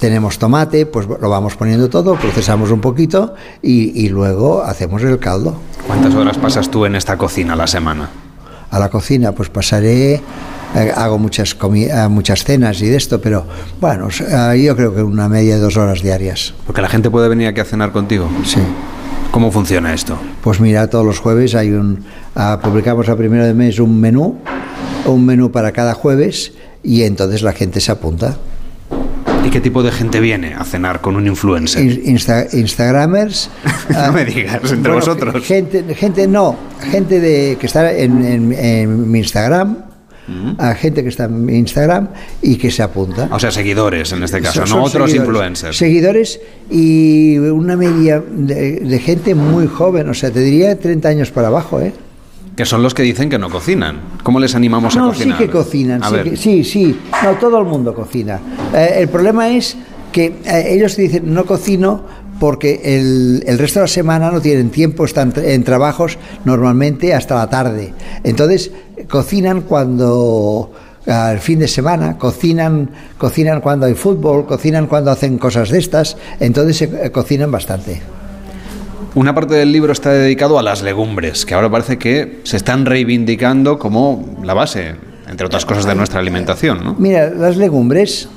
tenemos 0.00 0.38
tomate, 0.38 0.86
pues 0.86 1.06
lo 1.06 1.28
vamos 1.28 1.54
poniendo 1.56 1.88
todo, 1.90 2.16
procesamos 2.16 2.70
un 2.70 2.80
poquito 2.80 3.34
y, 3.62 4.08
luego 4.08 4.62
hacemos 4.64 5.02
el 5.02 5.18
caldo. 5.18 5.56
¿Cuántas 5.86 6.14
horas 6.14 6.38
pasas 6.38 6.70
tú 6.70 6.86
en 6.86 6.96
esta 6.96 7.16
cocina 7.16 7.52
a 7.52 7.56
la 7.56 7.66
semana? 7.66 8.08
A 8.70 8.78
la 8.78 8.88
cocina, 8.88 9.32
pues 9.32 9.50
pasaré, 9.50 10.14
eh, 10.14 10.92
hago 10.96 11.18
muchas, 11.18 11.54
eh, 11.74 12.08
muchas 12.08 12.44
cenas 12.44 12.80
y 12.80 12.88
de 12.88 12.96
esto, 12.96 13.20
pero 13.20 13.44
bueno, 13.80 14.08
eh, 14.08 14.62
yo 14.64 14.74
creo 14.74 14.94
que 14.94 15.02
una 15.02 15.28
media 15.28 15.56
de 15.56 15.60
dos 15.60 15.76
horas 15.76 16.02
diarias. 16.02 16.54
Porque 16.66 16.80
la 16.80 16.88
gente 16.88 17.10
puede 17.10 17.28
venir 17.28 17.48
aquí 17.48 17.60
a 17.60 17.64
cenar 17.64 17.92
contigo. 17.92 18.28
Sí. 18.44 18.60
¿Cómo 19.30 19.52
funciona 19.52 19.92
esto? 19.92 20.18
Pues 20.42 20.60
mira, 20.60 20.88
todos 20.88 21.04
los 21.04 21.18
jueves 21.18 21.54
hay 21.54 21.72
un, 21.72 22.04
ah, 22.34 22.58
publicamos 22.62 23.08
a 23.08 23.16
primero 23.16 23.44
de 23.44 23.54
mes 23.54 23.78
un 23.78 24.00
menú, 24.00 24.38
un 25.04 25.26
menú 25.26 25.52
para 25.52 25.72
cada 25.72 25.94
jueves 25.94 26.54
y 26.82 27.02
entonces 27.02 27.42
la 27.42 27.52
gente 27.52 27.80
se 27.80 27.92
apunta. 27.92 28.38
¿Y 29.44 29.50
qué 29.50 29.60
tipo 29.60 29.82
de 29.82 29.90
gente 29.90 30.20
viene 30.20 30.54
a 30.54 30.64
cenar 30.64 31.00
con 31.00 31.16
un 31.16 31.26
influencer? 31.26 31.82
Instagramers. 31.82 33.50
no 33.90 34.12
me 34.12 34.24
digas, 34.24 34.70
entre 34.70 34.92
vosotros. 34.92 35.44
Gente, 35.44 35.94
gente 35.94 36.26
no, 36.28 36.56
gente 36.90 37.20
de, 37.20 37.56
que 37.58 37.66
está 37.66 37.92
en, 37.92 39.10
mi 39.10 39.18
Instagram, 39.18 39.84
a 40.58 40.74
gente 40.74 41.02
que 41.02 41.08
está 41.08 41.24
en 41.24 41.48
Instagram 41.48 42.08
y 42.42 42.56
que 42.56 42.70
se 42.70 42.82
apunta. 42.82 43.28
O 43.32 43.38
sea, 43.38 43.50
seguidores 43.50 44.12
en 44.12 44.22
este 44.22 44.40
caso, 44.40 44.66
Son- 44.66 44.78
no 44.78 44.84
otros 44.84 45.10
seguidores. 45.10 45.28
influencers. 45.28 45.76
Seguidores 45.76 46.40
y 46.70 47.38
una 47.38 47.76
media 47.76 48.20
de, 48.20 48.80
de 48.80 48.98
gente 48.98 49.34
muy 49.34 49.66
joven, 49.66 50.08
o 50.08 50.14
sea, 50.14 50.30
te 50.30 50.40
diría 50.40 50.78
30 50.78 51.08
años 51.08 51.30
para 51.30 51.48
abajo, 51.48 51.80
¿eh? 51.80 51.92
Que 52.60 52.66
son 52.66 52.82
los 52.82 52.92
que 52.92 53.02
dicen 53.02 53.30
que 53.30 53.38
no 53.38 53.48
cocinan. 53.48 54.00
¿Cómo 54.22 54.38
les 54.38 54.54
animamos 54.54 54.94
a 54.94 54.98
no, 54.98 55.08
cocinar? 55.08 55.38
sí 55.38 55.44
que 55.46 55.50
cocinan, 55.50 56.02
sí, 56.02 56.14
que- 56.30 56.36
sí, 56.36 56.62
sí. 56.62 57.00
No, 57.24 57.30
todo 57.38 57.58
el 57.58 57.64
mundo 57.64 57.94
cocina. 57.94 58.38
Eh, 58.74 58.96
el 58.98 59.08
problema 59.08 59.48
es 59.48 59.78
que 60.12 60.26
eh, 60.44 60.64
ellos 60.74 60.94
dicen 60.94 61.32
no 61.32 61.46
cocino 61.46 62.04
porque 62.38 62.82
el, 62.84 63.42
el 63.46 63.58
resto 63.58 63.78
de 63.78 63.84
la 63.84 63.88
semana 63.88 64.30
no 64.30 64.42
tienen 64.42 64.68
tiempo, 64.68 65.06
están 65.06 65.32
en 65.42 65.64
trabajos 65.64 66.18
normalmente 66.44 67.14
hasta 67.14 67.36
la 67.36 67.48
tarde. 67.48 67.94
Entonces 68.24 68.70
cocinan 69.08 69.62
cuando 69.62 70.70
al 71.06 71.38
fin 71.38 71.60
de 71.60 71.66
semana, 71.68 72.18
cocinan, 72.18 72.90
cocinan 73.16 73.62
cuando 73.62 73.86
hay 73.86 73.94
fútbol, 73.94 74.44
cocinan 74.44 74.86
cuando 74.86 75.10
hacen 75.10 75.38
cosas 75.38 75.70
de 75.70 75.78
estas, 75.78 76.18
entonces 76.40 76.82
eh, 76.82 77.10
cocinan 77.10 77.50
bastante. 77.50 78.02
Una 79.14 79.34
parte 79.34 79.54
del 79.54 79.72
libro 79.72 79.92
está 79.92 80.12
dedicado 80.12 80.58
a 80.58 80.62
las 80.62 80.82
legumbres, 80.82 81.44
que 81.44 81.54
ahora 81.54 81.68
parece 81.68 81.98
que 81.98 82.40
se 82.44 82.56
están 82.56 82.86
reivindicando 82.86 83.76
como 83.76 84.38
la 84.44 84.54
base, 84.54 84.94
entre 85.28 85.46
otras 85.46 85.66
cosas, 85.66 85.84
de 85.84 85.96
nuestra 85.96 86.20
alimentación, 86.20 86.84
¿no? 86.84 86.94
Mira, 86.96 87.28
las 87.30 87.56
legumbres 87.56 88.28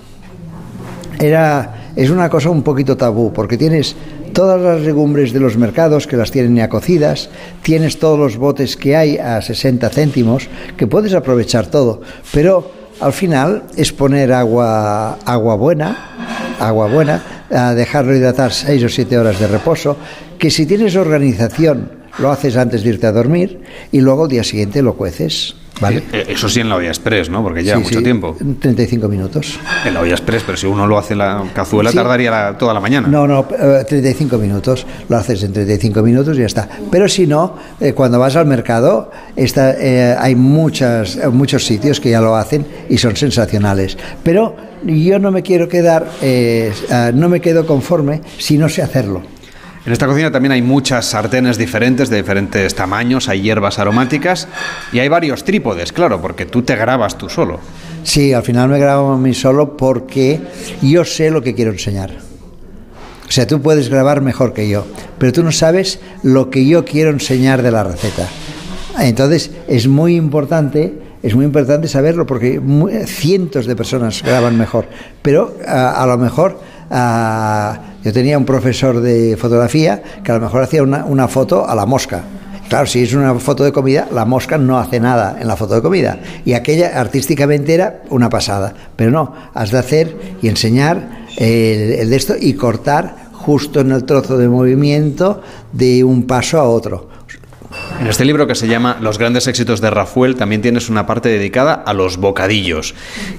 era, 1.19 1.91
es 1.95 2.09
una 2.09 2.27
cosa 2.27 2.49
un 2.49 2.63
poquito 2.63 2.97
tabú, 2.97 3.31
porque 3.31 3.55
tienes 3.55 3.95
todas 4.33 4.59
las 4.59 4.81
legumbres 4.81 5.31
de 5.31 5.39
los 5.39 5.57
mercados 5.57 6.07
que 6.07 6.17
las 6.17 6.31
tienen 6.31 6.55
ya 6.55 6.69
cocidas, 6.69 7.29
tienes 7.61 7.99
todos 7.99 8.17
los 8.17 8.37
botes 8.37 8.75
que 8.75 8.95
hay 8.95 9.19
a 9.19 9.43
60 9.43 9.87
céntimos, 9.89 10.49
que 10.75 10.87
puedes 10.87 11.13
aprovechar 11.13 11.67
todo, 11.67 12.01
pero 12.33 12.71
al 12.99 13.13
final 13.13 13.63
es 13.77 13.93
poner 13.93 14.33
agua, 14.33 15.19
agua 15.23 15.55
buena, 15.55 16.55
agua 16.59 16.87
buena, 16.87 17.21
a 17.51 17.75
dejarlo 17.75 18.15
hidratar 18.15 18.51
6 18.51 18.83
o 18.83 18.89
7 18.89 19.17
horas 19.19 19.39
de 19.39 19.47
reposo, 19.47 19.97
que 20.43 20.51
si 20.51 20.65
tienes 20.65 20.97
organización 20.97 21.89
lo 22.19 22.29
haces 22.29 22.57
antes 22.57 22.83
de 22.83 22.89
irte 22.89 23.07
a 23.07 23.13
dormir 23.13 23.61
y 23.93 24.01
luego 24.01 24.23
al 24.25 24.29
día 24.29 24.43
siguiente 24.43 24.81
lo 24.81 24.95
cueces. 24.95 25.55
¿Vale? 25.79 26.03
Eh, 26.11 26.25
Eso 26.27 26.49
sí 26.49 26.59
en 26.59 26.67
la 26.67 26.75
olla 26.75 26.89
express, 26.89 27.29
¿no? 27.29 27.41
Porque 27.41 27.63
lleva 27.63 27.77
Sí, 27.77 27.83
mucho 27.85 27.97
sí, 27.99 28.03
tiempo. 28.03 28.35
35 28.59 29.07
minutos. 29.07 29.57
En 29.85 29.93
la 29.93 30.01
olla 30.01 30.11
express, 30.11 30.43
pero 30.45 30.57
si 30.57 30.67
uno 30.67 30.85
lo 30.85 30.97
hace 30.97 31.13
en 31.13 31.19
la 31.19 31.43
cazuela 31.55 31.91
Sí. 31.91 31.95
tardaría 31.95 32.29
la- 32.29 32.57
toda 32.57 32.73
la 32.73 32.81
mañana. 32.81 33.07
No, 33.07 33.25
no, 33.25 33.47
eh, 33.57 33.85
35 33.87 34.37
minutos. 34.37 34.85
Lo 35.07 35.15
haces 35.15 35.41
en 35.43 35.53
35 35.53 36.03
minutos 36.03 36.35
y 36.35 36.41
ya 36.41 36.45
está. 36.47 36.67
Pero 36.91 37.07
si 37.07 37.25
no, 37.25 37.55
eh, 37.79 37.93
cuando 37.93 38.19
vas 38.19 38.35
al 38.35 38.45
mercado, 38.47 39.11
está, 39.37 39.71
eh, 39.79 40.13
hay 40.19 40.35
muchas, 40.35 41.15
eh, 41.15 41.29
muchos 41.29 41.65
sitios 41.65 42.01
que 42.01 42.09
ya 42.11 42.19
lo 42.19 42.35
hacen 42.35 42.65
y 42.89 42.97
son 42.97 43.15
sensacionales. 43.15 43.97
Pero 44.23 44.55
yo 44.85 45.19
no 45.19 45.31
me 45.31 45.41
quiero 45.41 45.69
quedar, 45.69 46.05
eh, 46.21 46.73
no 47.13 47.29
me 47.29 47.39
quedo 47.39 47.65
conforme 47.65 48.19
si 48.37 48.57
no 48.57 48.67
sé 48.67 48.81
hacerlo. 48.81 49.21
En 49.85 49.91
esta 49.91 50.07
cocina 50.07 50.31
también 50.31 50.53
hay 50.53 50.61
muchas 50.61 51.05
sartenes 51.07 51.57
diferentes, 51.57 52.09
de 52.09 52.17
diferentes 52.17 52.73
tamaños, 52.73 53.27
hay 53.27 53.41
hierbas 53.41 53.79
aromáticas 53.79 54.47
y 54.93 54.99
hay 54.99 55.09
varios 55.09 55.43
trípodes, 55.43 55.91
claro, 55.91 56.21
porque 56.21 56.45
tú 56.45 56.61
te 56.61 56.75
grabas 56.77 57.17
tú 57.17 57.27
solo. 57.27 57.59
Sí, 58.03 58.31
al 58.31 58.43
final 58.43 58.69
me 58.69 58.79
grabo 58.79 59.11
a 59.11 59.17
mí 59.17 59.33
solo 59.33 59.75
porque 59.75 60.39
yo 60.81 61.03
sé 61.03 61.31
lo 61.31 61.41
que 61.41 61.53
quiero 61.53 61.71
enseñar. 61.71 62.11
O 63.27 63.31
sea, 63.31 63.45
tú 63.45 63.61
puedes 63.61 63.89
grabar 63.89 64.21
mejor 64.21 64.53
que 64.53 64.69
yo, 64.69 64.85
pero 65.17 65.33
tú 65.33 65.43
no 65.43 65.51
sabes 65.51 65.99
lo 66.21 66.49
que 66.49 66.65
yo 66.65 66.85
quiero 66.85 67.09
enseñar 67.09 67.61
de 67.61 67.71
la 67.71 67.83
receta. 67.83 68.27
Entonces, 68.99 69.51
es 69.67 69.87
muy 69.87 70.15
importante, 70.15 70.93
es 71.23 71.35
muy 71.35 71.43
importante 71.43 71.87
saberlo 71.89 72.25
porque 72.25 72.59
mu- 72.59 72.89
cientos 73.05 73.65
de 73.65 73.75
personas 73.75 74.21
graban 74.23 74.57
mejor, 74.57 74.87
pero 75.21 75.57
a, 75.67 76.01
a 76.03 76.07
lo 76.07 76.17
mejor 76.17 76.61
yo 76.93 78.13
tenía 78.13 78.37
un 78.37 78.45
profesor 78.45 79.01
de 79.01 79.35
fotografía 79.37 80.01
que 80.23 80.31
a 80.31 80.35
lo 80.35 80.41
mejor 80.41 80.63
hacía 80.63 80.83
una, 80.83 81.05
una 81.05 81.27
foto 81.27 81.67
a 81.67 81.73
la 81.75 81.85
mosca. 81.85 82.23
Claro, 82.69 82.87
si 82.87 83.03
es 83.03 83.13
una 83.13 83.35
foto 83.35 83.63
de 83.63 83.71
comida, 83.71 84.07
la 84.11 84.25
mosca 84.25 84.57
no 84.57 84.79
hace 84.79 84.99
nada 84.99 85.37
en 85.39 85.47
la 85.47 85.55
foto 85.55 85.75
de 85.75 85.81
comida. 85.81 86.19
Y 86.45 86.53
aquella 86.53 86.99
artísticamente 86.99 87.73
era 87.73 88.03
una 88.09 88.29
pasada. 88.29 88.73
Pero 88.95 89.11
no, 89.11 89.33
has 89.53 89.71
de 89.71 89.77
hacer 89.77 90.17
y 90.41 90.47
enseñar 90.47 91.25
el, 91.37 91.93
el 91.93 92.09
de 92.09 92.15
esto 92.15 92.35
y 92.39 92.53
cortar 92.53 93.15
justo 93.31 93.81
en 93.81 93.91
el 93.91 94.05
trozo 94.05 94.37
de 94.37 94.47
movimiento 94.47 95.41
de 95.71 96.03
un 96.03 96.23
paso 96.25 96.59
a 96.59 96.63
otro. 96.63 97.09
En 97.99 98.07
este 98.07 98.25
libro 98.25 98.47
que 98.47 98.55
se 98.55 98.67
llama 98.67 98.97
Los 99.01 99.17
grandes 99.17 99.47
éxitos 99.47 99.79
de 99.79 99.89
Rafael 99.89 100.35
también 100.35 100.61
tienes 100.61 100.89
una 100.89 101.05
parte 101.05 101.29
dedicada 101.29 101.73
a 101.73 101.93
los 101.93 102.17
bocadillos, 102.17 102.95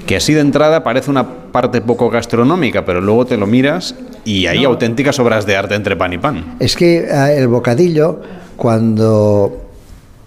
que 0.07 0.17
así 0.17 0.33
de 0.33 0.41
entrada 0.41 0.83
parece 0.83 1.11
una 1.11 1.53
parte 1.53 1.81
poco 1.81 2.09
gastronómica, 2.09 2.85
pero 2.85 3.01
luego 3.01 3.27
te 3.27 3.37
lo 3.37 3.47
miras 3.47 3.95
y 4.25 4.47
hay 4.47 4.65
auténticas 4.65 5.19
obras 5.19 5.45
de 5.45 5.57
arte 5.57 5.75
entre 5.75 5.97
pan 5.97 6.13
y 6.13 6.19
pan. 6.19 6.57
Es 6.61 6.77
que 6.77 6.99
eh, 6.99 7.37
el 7.37 7.49
bocadillo, 7.49 8.21
cuando 8.57 9.71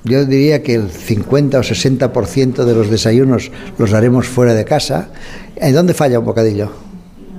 yo 0.04 0.26
diría 0.26 0.62
que 0.62 0.76
el 0.76 0.90
50 0.90 1.58
o 1.60 1.64
60% 1.64 2.64
de 2.64 2.76
los 2.76 2.90
desayunos 2.90 3.52
los 3.78 3.94
haremos 3.94 4.28
fuera 4.28 4.54
de 4.54 4.66
casa, 4.66 5.10
¿en 5.56 5.74
dónde 5.74 5.94
falla 5.94 6.20
un 6.20 6.26
bocadillo? 6.26 6.72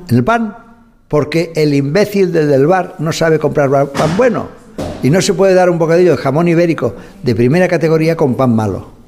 En 0.09 0.16
el 0.16 0.24
pan, 0.24 0.57
porque 1.07 1.53
el 1.55 1.74
imbécil 1.74 2.32
del 2.32 2.49
del 2.49 2.66
bar 2.66 2.97
no 2.99 3.12
sabe 3.12 3.39
comprar 3.39 3.70
pan 3.93 4.16
bueno 4.16 4.58
y 5.03 5.11
no 5.11 5.21
se 5.21 5.35
puede 5.35 5.55
dar 5.55 5.71
un 5.71 5.79
bocadillo 5.79 6.13
de 6.13 6.17
jamón 6.17 6.49
ibérico 6.49 6.95
de 7.23 7.35
primera 7.35 7.69
categoría 7.69 8.17
con 8.17 8.35
pan 8.35 8.55
malo. 8.55 8.99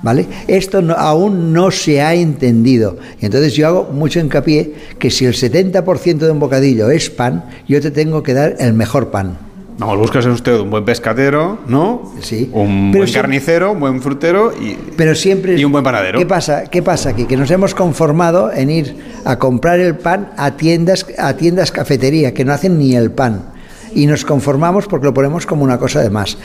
¿Vale? 0.00 0.26
Esto 0.46 0.80
no- 0.80 0.94
aún 0.94 1.52
no 1.52 1.72
se 1.72 2.00
ha 2.00 2.14
entendido. 2.14 2.98
Y 3.20 3.26
entonces 3.26 3.52
yo 3.54 3.66
hago 3.66 3.88
mucho 3.92 4.20
hincapié 4.20 4.72
que 4.96 5.10
si 5.10 5.24
el 5.24 5.34
70% 5.34 6.18
de 6.26 6.30
un 6.30 6.38
bocadillo 6.38 6.88
es 6.90 7.10
pan, 7.10 7.46
yo 7.66 7.80
te 7.80 7.90
tengo 7.90 8.22
que 8.22 8.32
dar 8.32 8.54
el 8.60 8.74
mejor 8.74 9.10
pan. 9.10 9.36
Vamos, 9.76 9.98
buscas 9.98 10.24
usted 10.26 10.58
un 10.60 10.70
buen 10.70 10.84
pescadero, 10.84 11.58
¿no? 11.66 12.12
Sí. 12.20 12.48
Un 12.52 12.90
Pero 12.92 13.04
buen 13.04 13.12
carnicero, 13.14 13.72
un 13.72 13.80
buen 13.80 14.00
frutero 14.00 14.52
y, 14.52 14.76
Pero 14.96 15.16
siempre 15.16 15.56
y 15.58 15.64
un 15.64 15.72
buen 15.72 15.82
panadero. 15.82 16.18
¿Qué 16.20 16.26
pasa? 16.26 16.64
¿Qué 16.70 16.80
pasa 16.80 17.10
aquí? 17.10 17.24
Que 17.24 17.36
nos 17.36 17.50
hemos 17.50 17.74
conformado 17.74 18.52
en 18.52 18.70
ir 18.70 18.96
a 19.24 19.38
comprar 19.40 19.80
el 19.80 19.96
pan 19.96 20.30
a 20.36 20.52
tiendas 20.56 21.06
a 21.18 21.34
tiendas 21.34 21.72
cafetería 21.72 22.34
que 22.34 22.44
no 22.44 22.52
hacen 22.52 22.78
ni 22.78 22.94
el 22.94 23.10
pan 23.10 23.46
y 23.94 24.06
nos 24.06 24.24
conformamos 24.24 24.86
porque 24.86 25.06
lo 25.06 25.14
ponemos 25.14 25.46
como 25.46 25.64
una 25.64 25.78
cosa 25.78 26.00
de 26.00 26.10
más. 26.10 26.36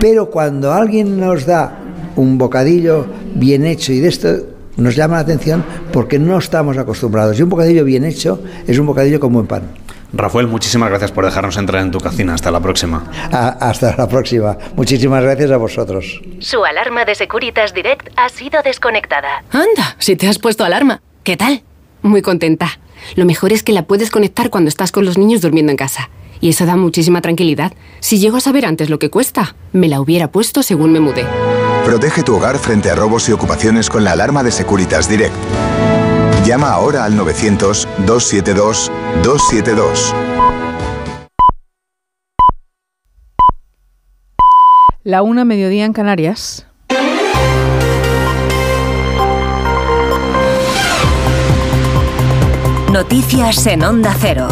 Pero 0.00 0.30
cuando 0.30 0.72
alguien 0.72 1.18
nos 1.20 1.46
da 1.46 1.78
un 2.16 2.38
bocadillo 2.38 3.06
bien 3.34 3.64
hecho 3.66 3.92
y 3.92 4.00
de 4.00 4.08
esto 4.08 4.28
nos 4.76 4.96
llama 4.96 5.14
la 5.16 5.20
atención 5.20 5.64
porque 5.92 6.18
no 6.18 6.38
estamos 6.38 6.78
acostumbrados. 6.78 7.38
Y 7.38 7.42
un 7.42 7.48
bocadillo 7.48 7.84
bien 7.84 8.04
hecho 8.04 8.40
es 8.66 8.78
un 8.78 8.86
bocadillo 8.86 9.20
con 9.20 9.32
buen 9.32 9.46
pan. 9.46 9.62
Rafael, 10.14 10.46
muchísimas 10.46 10.90
gracias 10.90 11.10
por 11.10 11.24
dejarnos 11.24 11.56
entrar 11.56 11.80
en 11.82 11.90
tu 11.90 11.98
cocina. 11.98 12.34
Hasta 12.34 12.50
la 12.50 12.60
próxima. 12.60 13.10
A- 13.32 13.48
hasta 13.70 13.96
la 13.96 14.06
próxima. 14.06 14.58
Muchísimas 14.76 15.22
gracias 15.22 15.50
a 15.50 15.56
vosotros. 15.56 16.20
Su 16.38 16.64
alarma 16.66 17.06
de 17.06 17.14
Securitas 17.14 17.72
Direct 17.72 18.08
ha 18.16 18.28
sido 18.28 18.60
desconectada. 18.62 19.42
Anda, 19.50 19.96
si 19.98 20.16
te 20.16 20.26
has 20.28 20.38
puesto 20.38 20.64
alarma. 20.64 21.00
¿Qué 21.24 21.38
tal? 21.38 21.62
Muy 22.02 22.20
contenta. 22.20 22.78
Lo 23.16 23.24
mejor 23.24 23.52
es 23.54 23.62
que 23.62 23.72
la 23.72 23.84
puedes 23.86 24.10
conectar 24.10 24.50
cuando 24.50 24.68
estás 24.68 24.92
con 24.92 25.06
los 25.06 25.16
niños 25.16 25.40
durmiendo 25.40 25.70
en 25.70 25.78
casa. 25.78 26.10
Y 26.42 26.50
eso 26.50 26.66
da 26.66 26.76
muchísima 26.76 27.22
tranquilidad. 27.22 27.72
Si 28.00 28.18
llego 28.18 28.36
a 28.36 28.40
saber 28.40 28.66
antes 28.66 28.90
lo 28.90 28.98
que 28.98 29.08
cuesta, 29.10 29.54
me 29.72 29.88
la 29.88 30.00
hubiera 30.00 30.32
puesto 30.32 30.64
según 30.64 30.90
me 30.90 30.98
mudé. 30.98 31.24
Protege 31.84 32.24
tu 32.24 32.34
hogar 32.34 32.58
frente 32.58 32.90
a 32.90 32.96
robos 32.96 33.28
y 33.28 33.32
ocupaciones 33.32 33.88
con 33.88 34.02
la 34.02 34.10
alarma 34.12 34.42
de 34.42 34.50
Securitas 34.50 35.08
Direct. 35.08 35.36
Llama 36.44 36.72
ahora 36.72 37.04
al 37.04 37.16
900-272-272. 37.16 40.12
La 45.04 45.22
una 45.22 45.44
mediodía 45.44 45.84
en 45.84 45.92
Canarias. 45.92 46.66
Noticias 52.92 53.64
en 53.68 53.84
Onda 53.84 54.12
Cero. 54.20 54.48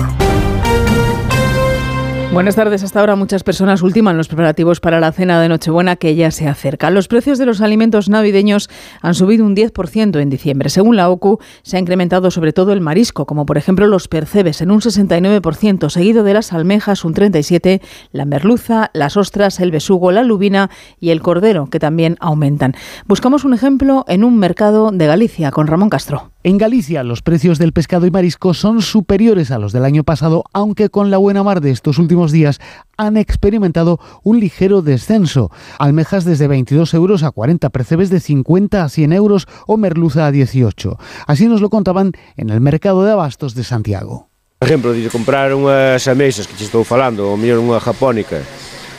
Buenas 2.32 2.54
tardes. 2.54 2.84
Hasta 2.84 3.00
ahora 3.00 3.16
muchas 3.16 3.42
personas 3.42 3.82
ultiman 3.82 4.16
los 4.16 4.28
preparativos 4.28 4.78
para 4.78 5.00
la 5.00 5.10
cena 5.10 5.42
de 5.42 5.48
Nochebuena 5.48 5.96
que 5.96 6.14
ya 6.14 6.30
se 6.30 6.46
acerca. 6.46 6.88
Los 6.88 7.08
precios 7.08 7.38
de 7.38 7.44
los 7.44 7.60
alimentos 7.60 8.08
navideños 8.08 8.70
han 9.02 9.14
subido 9.16 9.44
un 9.44 9.56
10% 9.56 10.20
en 10.20 10.30
diciembre. 10.30 10.70
Según 10.70 10.94
la 10.94 11.10
OCU, 11.10 11.40
se 11.64 11.76
ha 11.76 11.80
incrementado 11.80 12.30
sobre 12.30 12.52
todo 12.52 12.72
el 12.72 12.80
marisco, 12.80 13.26
como 13.26 13.46
por 13.46 13.58
ejemplo 13.58 13.88
los 13.88 14.06
percebes 14.06 14.60
en 14.60 14.70
un 14.70 14.80
69%, 14.80 15.90
seguido 15.90 16.22
de 16.22 16.34
las 16.34 16.52
almejas 16.52 17.04
un 17.04 17.14
37%, 17.14 17.80
la 18.12 18.26
merluza, 18.26 18.90
las 18.94 19.16
ostras, 19.16 19.58
el 19.58 19.72
besugo, 19.72 20.12
la 20.12 20.22
lubina 20.22 20.70
y 21.00 21.10
el 21.10 21.22
cordero, 21.22 21.66
que 21.66 21.80
también 21.80 22.16
aumentan. 22.20 22.76
Buscamos 23.06 23.44
un 23.44 23.54
ejemplo 23.54 24.04
en 24.06 24.22
un 24.22 24.38
mercado 24.38 24.92
de 24.92 25.06
Galicia 25.08 25.50
con 25.50 25.66
Ramón 25.66 25.90
Castro. 25.90 26.30
En 26.42 26.58
Galicia 26.58 27.02
los 27.02 27.20
precios 27.20 27.58
del 27.58 27.72
pescado 27.72 28.06
y 28.06 28.10
marisco 28.10 28.54
son 28.54 28.80
superiores 28.80 29.50
a 29.50 29.58
los 29.58 29.72
del 29.72 29.84
año 29.84 30.04
pasado, 30.04 30.44
aunque 30.54 30.88
con 30.88 31.10
la 31.10 31.18
buena 31.18 31.42
mar 31.42 31.60
de 31.60 31.70
estos 31.70 31.98
últimos 31.98 32.19
últimos 32.20 32.32
días 32.32 32.60
han 32.98 33.16
experimentado 33.16 33.98
un 34.22 34.40
ligero 34.40 34.82
descenso. 34.82 35.50
Almejas 35.78 36.26
desde 36.26 36.48
22 36.48 36.92
euros 36.92 37.22
a 37.22 37.30
40, 37.30 37.70
percebes 37.70 38.10
de 38.10 38.20
50 38.20 38.84
a 38.84 38.88
100 38.90 39.12
euros 39.14 39.48
o 39.66 39.78
merluza 39.78 40.26
a 40.26 40.30
18. 40.30 40.98
Así 41.26 41.48
nos 41.48 41.62
lo 41.62 41.70
contaban 41.70 42.12
en 42.36 42.50
el 42.50 42.60
mercado 42.60 43.04
de 43.04 43.12
abastos 43.12 43.54
de 43.54 43.64
Santiago. 43.64 44.28
Por 44.58 44.68
exemplo, 44.68 44.92
de 44.92 45.08
comprar 45.08 45.56
unhas 45.56 46.04
ameixas 46.12 46.44
que 46.44 46.52
che 46.52 46.68
estou 46.68 46.84
falando, 46.84 47.32
ou 47.32 47.40
mellor 47.40 47.64
unha 47.64 47.80
japónica, 47.80 48.44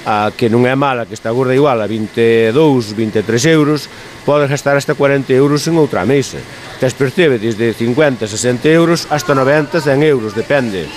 a 0.10 0.34
que 0.34 0.50
non 0.50 0.66
é 0.66 0.74
mala, 0.74 1.06
que 1.06 1.14
está 1.14 1.30
gorda 1.30 1.54
igual 1.54 1.78
a 1.78 1.86
22, 1.86 2.58
23 2.98 3.54
euros, 3.54 3.86
podes 4.26 4.50
gastar 4.50 4.74
hasta 4.74 4.98
40 4.98 5.30
euros 5.38 5.62
en 5.70 5.78
outra 5.78 6.02
ameixa. 6.02 6.42
Tes 6.82 6.98
percebe 6.98 7.38
desde 7.38 7.78
50, 7.78 8.26
60 8.26 8.66
euros 8.74 9.06
hasta 9.14 9.38
90, 9.38 9.78
100 9.78 10.02
euros, 10.10 10.34
depende. 10.34 10.90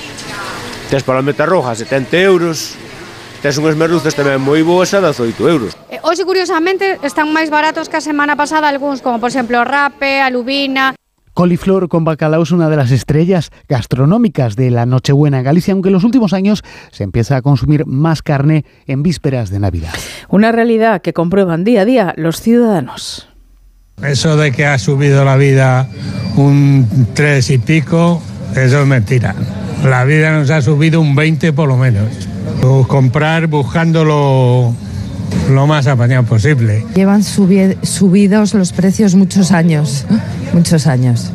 Tes 0.91 1.03
palometa 1.03 1.47
roja, 1.47 1.75
70 1.75 2.17
euros, 2.21 2.77
tes 3.43 3.57
unhas 3.59 3.77
merluzas 3.77 4.17
tamén 4.17 4.41
moi 4.41 4.65
boas 4.65 4.93
a 4.97 5.05
18 5.05 5.37
euros. 5.49 5.77
Eh, 5.93 6.01
Hoxe, 6.01 6.25
curiosamente, 6.25 6.97
están 7.05 7.29
máis 7.29 7.53
baratos 7.53 7.93
que 7.93 8.01
a 8.01 8.05
semana 8.05 8.37
pasada 8.41 8.73
algúns, 8.73 9.05
como 9.05 9.21
por 9.21 9.29
exemplo 9.29 9.65
rape, 9.65 10.21
alubina... 10.25 10.97
Coliflor 11.35 11.89
con 11.89 12.05
bacalao 12.05 12.45
es 12.45 12.53
una 12.53 12.71
de 12.71 12.77
las 12.77 12.93
estrellas 12.93 13.51
gastronómicas 13.69 14.55
de 14.55 14.71
la 14.71 14.87
Nochebuena 14.87 15.39
en 15.39 15.45
Galicia, 15.45 15.73
aunque 15.75 15.89
en 15.89 15.95
los 15.95 16.05
últimos 16.05 16.33
años 16.33 16.63
se 16.93 17.03
empieza 17.03 17.37
a 17.37 17.43
consumir 17.43 17.87
más 17.87 18.23
carne 18.23 18.65
en 18.87 19.03
vísperas 19.03 19.51
de 19.51 19.59
Navidad. 19.59 19.93
Una 20.29 20.53
realidad 20.53 21.03
que 21.03 21.13
comprueban 21.13 21.65
día 21.65 21.83
a 21.83 21.85
día 21.85 22.15
los 22.17 22.41
ciudadanos. 22.41 23.29
Eso 24.01 24.37
de 24.37 24.53
que 24.53 24.65
ha 24.65 24.79
subido 24.79 25.25
la 25.25 25.37
vida 25.37 25.89
un 26.37 27.09
3 27.15 27.51
y 27.51 27.59
pico, 27.59 28.23
eso 28.55 28.81
es 28.81 28.87
mentira. 28.87 29.35
La 29.85 30.05
vida 30.05 30.33
nos 30.33 30.51
ha 30.51 30.63
subido 30.63 31.01
un 31.01 31.15
20 31.15 31.53
por 31.53 31.69
lo 31.69 31.77
menos. 31.77 32.09
Comprar 32.89 33.47
buscando 33.49 34.05
lo, 34.05 35.67
más 35.67 35.87
apañado 35.87 36.25
posible. 36.25 36.85
Llevan 36.95 37.23
subi- 37.23 37.77
subidos 37.83 38.55
los 38.55 38.73
precios 38.73 39.15
muchos 39.15 39.53
años, 39.53 40.07
muchos 40.55 40.87
años. 40.87 41.31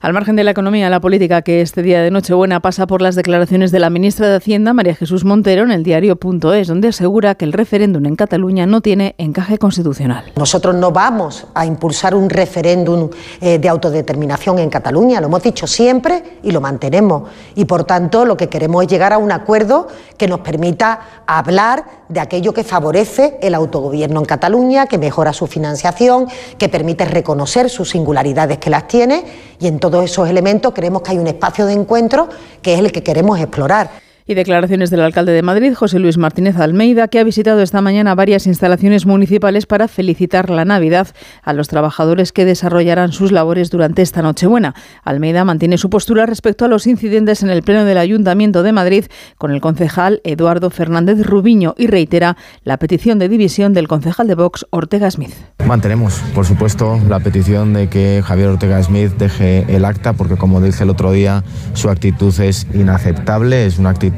Al 0.00 0.12
margen 0.12 0.36
de 0.36 0.44
la 0.44 0.52
economía, 0.52 0.88
la 0.90 1.00
política 1.00 1.42
que 1.42 1.60
este 1.60 1.82
día 1.82 2.00
de 2.00 2.12
Nochebuena 2.12 2.60
pasa 2.60 2.86
por 2.86 3.02
las 3.02 3.16
declaraciones 3.16 3.72
de 3.72 3.80
la 3.80 3.90
ministra 3.90 4.28
de 4.28 4.36
Hacienda, 4.36 4.72
María 4.72 4.94
Jesús 4.94 5.24
Montero, 5.24 5.64
en 5.64 5.72
el 5.72 5.82
diario.es, 5.82 6.68
donde 6.68 6.88
asegura 6.88 7.34
que 7.34 7.44
el 7.44 7.52
referéndum 7.52 8.06
en 8.06 8.14
Cataluña 8.14 8.64
no 8.64 8.80
tiene 8.80 9.16
encaje 9.18 9.58
constitucional. 9.58 10.32
Nosotros 10.36 10.76
no 10.76 10.92
vamos 10.92 11.48
a 11.52 11.66
impulsar 11.66 12.14
un 12.14 12.30
referéndum 12.30 13.10
eh, 13.40 13.58
de 13.58 13.68
autodeterminación 13.68 14.60
en 14.60 14.70
Cataluña, 14.70 15.20
lo 15.20 15.26
hemos 15.26 15.42
dicho 15.42 15.66
siempre 15.66 16.38
y 16.44 16.52
lo 16.52 16.60
mantenemos. 16.60 17.28
Y 17.56 17.64
por 17.64 17.82
tanto 17.82 18.24
lo 18.24 18.36
que 18.36 18.48
queremos 18.48 18.84
es 18.84 18.88
llegar 18.88 19.12
a 19.12 19.18
un 19.18 19.32
acuerdo 19.32 19.88
que 20.16 20.28
nos 20.28 20.40
permita 20.40 21.00
hablar 21.26 21.97
de 22.08 22.20
aquello 22.20 22.54
que 22.54 22.64
favorece 22.64 23.38
el 23.42 23.54
autogobierno 23.54 24.20
en 24.20 24.26
Cataluña, 24.26 24.86
que 24.86 24.98
mejora 24.98 25.32
su 25.32 25.46
financiación, 25.46 26.26
que 26.56 26.68
permite 26.68 27.04
reconocer 27.04 27.70
sus 27.70 27.90
singularidades 27.90 28.58
que 28.58 28.70
las 28.70 28.88
tiene 28.88 29.24
y 29.60 29.66
en 29.66 29.78
todos 29.78 30.04
esos 30.04 30.28
elementos 30.28 30.72
creemos 30.74 31.02
que 31.02 31.12
hay 31.12 31.18
un 31.18 31.26
espacio 31.26 31.66
de 31.66 31.74
encuentro 31.74 32.28
que 32.62 32.74
es 32.74 32.80
el 32.80 32.92
que 32.92 33.02
queremos 33.02 33.38
explorar. 33.38 34.07
Y 34.30 34.34
declaraciones 34.34 34.90
del 34.90 35.00
alcalde 35.00 35.32
de 35.32 35.40
Madrid, 35.40 35.72
José 35.72 35.98
Luis 35.98 36.18
Martínez 36.18 36.58
Almeida, 36.58 37.08
que 37.08 37.18
ha 37.18 37.24
visitado 37.24 37.62
esta 37.62 37.80
mañana 37.80 38.14
varias 38.14 38.46
instalaciones 38.46 39.06
municipales 39.06 39.64
para 39.64 39.88
felicitar 39.88 40.50
la 40.50 40.66
Navidad 40.66 41.08
a 41.42 41.54
los 41.54 41.68
trabajadores 41.68 42.32
que 42.32 42.44
desarrollarán 42.44 43.12
sus 43.12 43.32
labores 43.32 43.70
durante 43.70 44.02
esta 44.02 44.20
Nochebuena. 44.20 44.74
Almeida 45.02 45.46
mantiene 45.46 45.78
su 45.78 45.88
postura 45.88 46.26
respecto 46.26 46.66
a 46.66 46.68
los 46.68 46.86
incidentes 46.86 47.42
en 47.42 47.48
el 47.48 47.62
Pleno 47.62 47.86
del 47.86 47.96
Ayuntamiento 47.96 48.62
de 48.62 48.72
Madrid 48.72 49.06
con 49.38 49.50
el 49.50 49.62
concejal 49.62 50.20
Eduardo 50.24 50.68
Fernández 50.68 51.24
Rubiño 51.24 51.74
y 51.78 51.86
reitera 51.86 52.36
la 52.64 52.76
petición 52.76 53.18
de 53.18 53.30
división 53.30 53.72
del 53.72 53.88
concejal 53.88 54.26
de 54.26 54.34
Vox, 54.34 54.66
Ortega 54.68 55.10
Smith. 55.10 55.32
Mantenemos, 55.64 56.20
por 56.34 56.44
supuesto, 56.44 57.00
la 57.08 57.20
petición 57.20 57.72
de 57.72 57.88
que 57.88 58.22
Javier 58.22 58.48
Ortega 58.48 58.82
Smith 58.82 59.12
deje 59.18 59.64
el 59.74 59.86
acta, 59.86 60.12
porque 60.12 60.36
como 60.36 60.60
dije 60.60 60.84
el 60.84 60.90
otro 60.90 61.12
día, 61.12 61.44
su 61.72 61.88
actitud 61.88 62.38
es 62.40 62.66
inaceptable, 62.74 63.64
es 63.64 63.78
una 63.78 63.88
actitud 63.88 64.17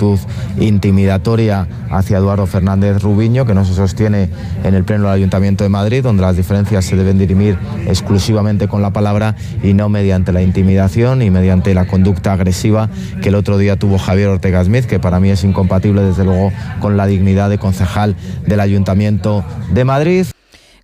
intimidatoria 0.59 1.66
hacia 1.90 2.18
Eduardo 2.18 2.46
Fernández 2.46 3.03
Rubiño, 3.03 3.44
que 3.44 3.55
no 3.55 3.64
se 3.64 3.74
sostiene 3.74 4.28
en 4.64 4.74
el 4.74 4.84
Pleno 4.84 5.05
del 5.05 5.14
Ayuntamiento 5.14 5.64
de 5.64 5.70
Madrid, 5.70 6.03
donde 6.03 6.22
las 6.22 6.36
diferencias 6.36 6.84
se 6.84 6.96
deben 6.96 7.18
dirimir 7.18 7.59
exclusivamente 7.86 8.68
con 8.68 8.82
la 8.82 8.90
palabra 8.90 9.36
y 9.62 9.74
no 9.74 9.88
mediante 9.88 10.32
la 10.32 10.42
intimidación 10.42 11.22
y 11.22 11.30
mediante 11.30 11.74
la 11.74 11.86
conducta 11.86 12.32
agresiva 12.32 12.88
que 13.22 13.28
el 13.28 13.34
otro 13.34 13.59
día 13.59 13.76
tuvo 13.76 13.98
Javier 13.98 14.28
Ortega 14.28 14.64
Smith, 14.64 14.86
que 14.86 14.98
para 14.98 15.20
mí 15.20 15.30
es 15.30 15.44
incompatible 15.44 16.03
desde 16.03 16.24
luego 16.24 16.53
con 16.80 16.96
la 16.96 17.07
dignidad 17.07 17.51
de 17.51 17.59
concejal 17.59 18.16
del 18.46 18.61
Ayuntamiento 18.61 19.44
de 19.72 19.84
Madrid. 19.84 20.26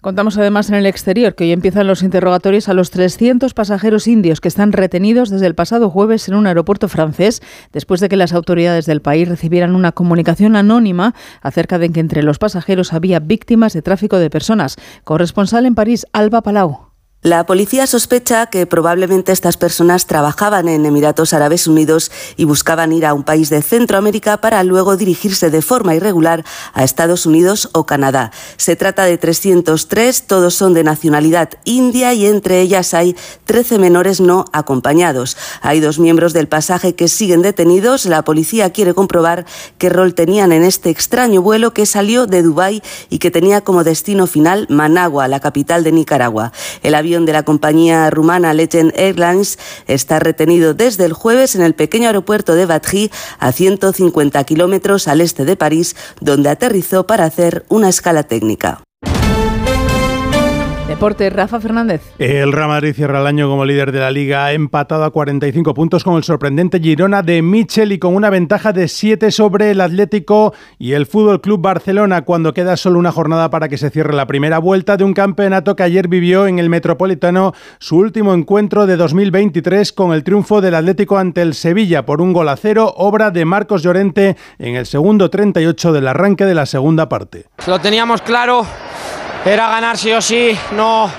Contamos 0.01 0.37
además 0.39 0.69
en 0.69 0.77
el 0.77 0.87
exterior 0.87 1.35
que 1.35 1.45
hoy 1.45 1.53
empiezan 1.53 1.87
los 1.87 2.03
interrogatorios 2.03 2.69
a 2.69 2.75
los 2.75 2.91
300 2.91 3.55
pasajeros 3.55 4.07
indios 4.07 4.41
que 4.41 4.49
están 4.49 4.73
retenidos 4.73 5.31
desde 5.31 5.47
el 5.47 5.55
pasado 5.55 5.91
jueves 5.91 6.29
en 6.29 6.35
un 6.35 6.47
aeropuerto 6.47 6.89
francés 6.89 7.43
después 7.73 8.01
de 8.01 8.09
que 8.09 8.17
las 8.17 8.33
autoridades 8.33 8.87
del 8.87 9.03
país 9.03 9.29
recibieran 9.29 9.75
una 9.75 9.93
comunicación 9.93 10.57
anónima 10.57 11.15
acerca 11.41 11.79
de 11.79 11.91
que 11.91 12.01
entre 12.01 12.23
los 12.23 12.39
pasajeros 12.39 12.93
había 12.93 13.21
víctimas 13.21 13.73
de 13.73 13.83
tráfico 13.83 14.19
de 14.19 14.31
personas. 14.31 14.77
Corresponsal 15.05 15.67
en 15.67 15.75
París, 15.75 16.07
Alba 16.13 16.43
Palau. 16.43 16.86
La 17.27 17.45
policía 17.45 17.89
sospecha 17.89 18.47
que 18.47 18.67
probablemente 18.67 19.33
estas 19.33 19.57
personas 19.57 20.07
trabajaban 20.07 20.69
en 20.69 20.87
Emiratos 20.87 21.33
Árabes 21.33 21.67
Unidos 21.67 22.13
y 22.37 22.45
buscaban 22.45 22.93
ir 22.93 23.05
a 23.05 23.15
un 23.15 23.25
país 23.25 23.51
de 23.51 23.63
Centroamérica 23.63 24.37
para 24.37 24.63
luego 24.63 24.97
dirigirse 24.97 25.51
de 25.51 25.61
forma 25.61 25.97
irregular 25.97 26.45
a 26.73 26.85
Estados 26.85 27.27
Unidos 27.27 27.69
o 27.73 27.85
Canadá. 27.85 28.31
Se 28.59 28.77
trata 28.77 29.07
de 29.07 29.19
303, 29.19 30.29
todos 30.29 30.55
son 30.55 30.73
de 30.73 30.85
nacionalidad 30.85 31.51
india 31.65 32.15
y 32.15 32.27
entre 32.27 32.61
ellas 32.61 32.95
hay 32.95 33.17
13 33.47 33.81
menores 33.81 34.21
no 34.21 34.45
acompañados. 34.53 35.37
Hay 35.63 35.81
dos 35.81 35.99
miembros 35.99 36.33
del 36.33 36.47
pasaje 36.47 36.95
que 36.95 37.09
siguen 37.09 37.43
detenidos. 37.43 38.07
La 38.07 38.23
policía 38.23 38.71
quiere 38.71 38.95
comprobar 38.95 39.47
qué 39.79 39.89
rol 39.89 40.15
tenían 40.15 40.53
en 40.53 40.63
este 40.63 40.91
extraño 40.91 41.43
vuelo 41.43 41.75
que 41.75 41.87
salió 41.87 42.29
de 42.29 42.45
Dubái 42.45 42.85
y 43.11 43.19
que 43.19 43.33
tenía 43.33 43.63
como 43.63 43.83
destino 43.83 44.29
final 44.29 44.69
Managua, 44.71 45.27
la 45.27 45.41
capital 45.41 45.83
de 45.83 45.91
Nicaragua. 45.91 46.53
El 46.85 46.95
avión 46.95 47.16
de 47.25 47.33
la 47.33 47.45
compañía 47.45 48.11
rumana 48.11 48.53
Legend 48.53 48.93
Airlines 48.97 49.59
está 49.87 50.19
retenido 50.19 50.75
desde 50.75 51.05
el 51.05 51.13
jueves 51.13 51.55
en 51.55 51.63
el 51.63 51.75
pequeño 51.75 52.09
aeropuerto 52.09 52.55
de 52.55 52.67
Batry, 52.67 53.11
a 53.39 53.53
150 53.53 54.45
kilómetros 54.45 55.09
al 55.09 55.21
este 55.21 55.45
de 55.45 55.57
París, 55.57 55.97
donde 56.21 56.51
aterrizó 56.51 57.07
para 57.07 57.25
hacer 57.25 57.65
una 57.69 57.89
escala 57.89 58.25
técnica. 58.25 58.86
Deporte, 60.89 61.29
Rafa 61.31 61.59
Fernández. 61.59 62.01
El 62.19 62.53
Real 62.53 62.69
Madrid 62.69 62.95
cierra 62.95 63.21
el 63.21 63.27
año 63.27 63.49
como 63.49 63.65
líder 63.65 63.91
de 63.91 63.99
la 63.99 64.13
Liga, 64.13 64.53
empatado 64.53 65.03
a 65.03 65.11
45 65.11 65.75
puntos 65.75 66.05
con 66.05 66.15
el 66.15 66.23
sorprendente 66.23 66.79
Girona 66.79 67.23
de 67.23 67.43
Michel 67.43 67.91
y 67.91 67.99
con 67.99 68.15
una 68.15 68.31
ventaja 68.31 68.73
de 68.73 68.87
7 68.87 69.33
sobre 69.33 69.73
el 69.73 69.81
Atlético 69.81 70.55
y 70.79 70.93
el 70.93 71.07
Fútbol 71.07 71.41
Club 71.41 71.61
Barcelona 71.61 72.23
cuando 72.23 72.55
queda 72.55 72.77
solo 72.77 73.01
una 73.01 73.11
jornada 73.11 73.51
para 73.51 73.69
que 73.69 73.79
se 73.79 73.91
cierre 73.91 74.15
la 74.15 74.29
primera 74.29 74.59
vuelta 74.59 74.97
de 74.97 75.03
un 75.03 75.13
campeonato 75.13 75.75
que 75.75 75.83
ayer 75.83 76.07
vivió 76.07 76.47
en 76.47 76.61
el 76.61 76.71
Metropolitano 76.71 77.53
su 77.81 77.97
último 77.97 78.33
encuentro 78.33 78.87
de 78.87 78.97
2023 78.97 79.93
con 79.93 80.13
el 80.13 80.23
triunfo 80.23 80.61
del 80.61 80.77
Atlético 80.77 81.19
ante 81.19 81.43
el 81.43 81.55
Sevilla 81.55 82.07
por 82.07 82.21
un 82.21 82.33
gol 82.33 82.49
a 82.49 82.57
cero, 82.57 82.95
obra 82.97 83.33
de 83.33 83.45
Marcos 83.45 83.83
Llorente 83.83 84.37
en 84.61 84.77
el 84.77 84.87
segundo 84.87 85.31
38 85.31 85.93
del 85.93 86.07
arranque 86.07 86.45
de 86.45 86.55
la 86.55 86.65
segunda 86.65 87.09
parte. 87.09 87.47
Lo 87.67 87.81
teníamos 87.81 88.23
claro, 88.23 88.65
era 89.47 89.69
ganar 89.69 89.97
sí 89.97 90.13
o 90.13 90.21
sí, 90.21 90.59
no, 90.73 91.11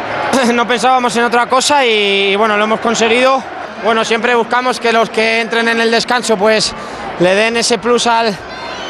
no 0.52 0.66
pensábamos 0.66 1.16
en 1.16 1.24
otra 1.24 1.46
cosa 1.46 1.84
y 1.84 2.36
bueno, 2.36 2.56
lo 2.56 2.64
hemos 2.64 2.80
conseguido. 2.80 3.42
Bueno, 3.82 4.04
siempre 4.04 4.34
buscamos 4.34 4.78
que 4.78 4.92
los 4.92 5.08
que 5.08 5.40
entren 5.40 5.66
en 5.68 5.80
el 5.80 5.90
descanso 5.90 6.36
pues 6.36 6.74
le 7.18 7.34
den 7.34 7.56
ese 7.56 7.78
plus 7.78 8.06
al, 8.06 8.36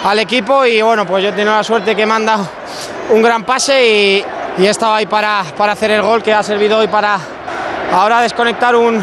al 0.04 0.18
equipo 0.18 0.66
y 0.66 0.82
bueno, 0.82 1.06
pues 1.06 1.22
yo 1.22 1.28
he 1.28 1.32
tenido 1.32 1.54
la 1.54 1.62
suerte 1.62 1.94
que 1.94 2.04
me 2.04 2.14
han 2.14 2.26
dado 2.26 2.48
un 3.10 3.22
gran 3.22 3.44
pase 3.44 3.86
y, 3.86 4.24
y 4.58 4.66
he 4.66 4.70
estado 4.70 4.94
ahí 4.94 5.06
para, 5.06 5.44
para 5.56 5.72
hacer 5.72 5.92
el 5.92 6.02
gol 6.02 6.22
que 6.22 6.34
ha 6.34 6.42
servido 6.42 6.78
hoy 6.78 6.88
para 6.88 7.18
ahora 7.92 8.20
desconectar 8.20 8.74
un, 8.74 9.00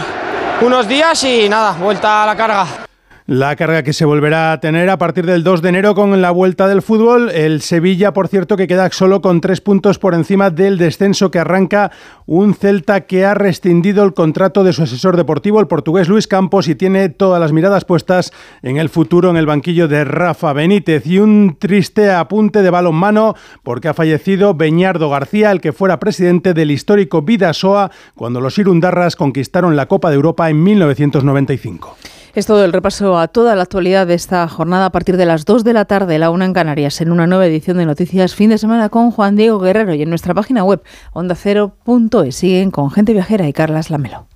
unos 0.62 0.88
días 0.88 1.24
y 1.24 1.48
nada, 1.48 1.72
vuelta 1.72 2.24
a 2.24 2.26
la 2.26 2.36
carga. 2.36 2.87
La 3.30 3.58
carga 3.58 3.84
que 3.84 3.92
se 3.92 4.06
volverá 4.06 4.54
a 4.54 4.62
tener 4.62 4.90
a 4.90 4.98
partir 4.98 5.26
del 5.26 5.44
2 5.44 5.62
de 5.62 5.68
enero 5.68 5.96
con 5.96 6.22
la 6.22 6.32
vuelta 6.32 6.66
del 6.70 6.82
fútbol. 6.82 7.30
El 7.30 7.62
Sevilla, 7.62 8.14
por 8.14 8.30
cierto, 8.30 8.56
que 8.56 8.68
queda 8.68 8.90
solo 8.90 9.20
con 9.20 9.42
tres 9.42 9.60
puntos 9.60 10.00
por 10.00 10.14
encima 10.14 10.50
del 10.50 10.78
descenso 10.78 11.30
que 11.30 11.40
arranca 11.40 11.92
un 12.26 12.54
Celta 12.54 13.02
que 13.02 13.26
ha 13.26 13.34
rescindido 13.34 14.06
el 14.06 14.14
contrato 14.14 14.64
de 14.64 14.72
su 14.72 14.84
asesor 14.84 15.18
deportivo, 15.18 15.60
el 15.60 15.68
portugués 15.68 16.08
Luis 16.08 16.26
Campos, 16.26 16.70
y 16.70 16.76
tiene 16.76 17.10
todas 17.10 17.42
las 17.42 17.52
miradas 17.52 17.84
puestas 17.84 18.32
en 18.62 18.78
el 18.78 18.88
futuro 18.88 19.30
en 19.30 19.36
el 19.36 19.46
banquillo 19.46 19.90
de 19.90 20.06
Rafa 20.06 20.54
Benítez. 20.54 21.06
Y 21.06 21.20
un 21.20 21.58
triste 21.60 22.10
apunte 22.10 22.62
de 22.62 22.70
balonmano 22.70 23.36
porque 23.62 23.90
ha 23.90 23.94
fallecido 23.94 24.54
Beñardo 24.54 25.10
García, 25.10 25.52
el 25.52 25.60
que 25.60 25.74
fuera 25.74 26.00
presidente 26.00 26.54
del 26.54 26.72
histórico 26.72 27.24
Vidasoa 27.24 27.92
cuando 28.16 28.40
los 28.40 28.58
Irundarras 28.58 29.18
conquistaron 29.18 29.76
la 29.76 29.88
Copa 29.88 30.12
de 30.12 30.16
Europa 30.16 30.50
en 30.50 30.64
1995. 30.64 31.98
Es 32.38 32.46
todo 32.46 32.64
el 32.64 32.72
repaso 32.72 33.18
a 33.18 33.28
toda 33.28 33.56
la 33.56 33.64
actualidad 33.64 34.06
de 34.06 34.14
esta 34.14 34.48
jornada 34.48 34.86
a 34.86 34.92
partir 34.92 35.18
de 35.18 35.26
las 35.26 35.44
2 35.44 35.64
de 35.64 35.74
la 35.74 35.86
tarde, 35.86 36.20
la 36.20 36.30
una 36.30 36.46
en 36.46 36.54
Canarias, 36.54 37.02
en 37.02 37.12
una 37.12 37.26
nueva 37.26 37.48
edición 37.48 37.78
de 37.78 37.88
Noticias 37.88 38.36
Fin 38.36 38.52
de 38.52 38.60
Semana 38.60 38.90
con 38.90 39.10
Juan 39.10 39.36
Diego 39.36 39.58
Guerrero 39.58 39.96
y 39.96 40.04
en 40.04 40.10
nuestra 40.10 40.36
página 40.36 40.64
web 40.64 40.84
ondacero.es. 41.14 42.36
Siguen 42.36 42.70
con 42.70 42.92
Gente 42.92 43.14
Viajera 43.14 43.48
y 43.48 43.54
Carlas 43.54 43.90
Lamelo. 43.90 44.28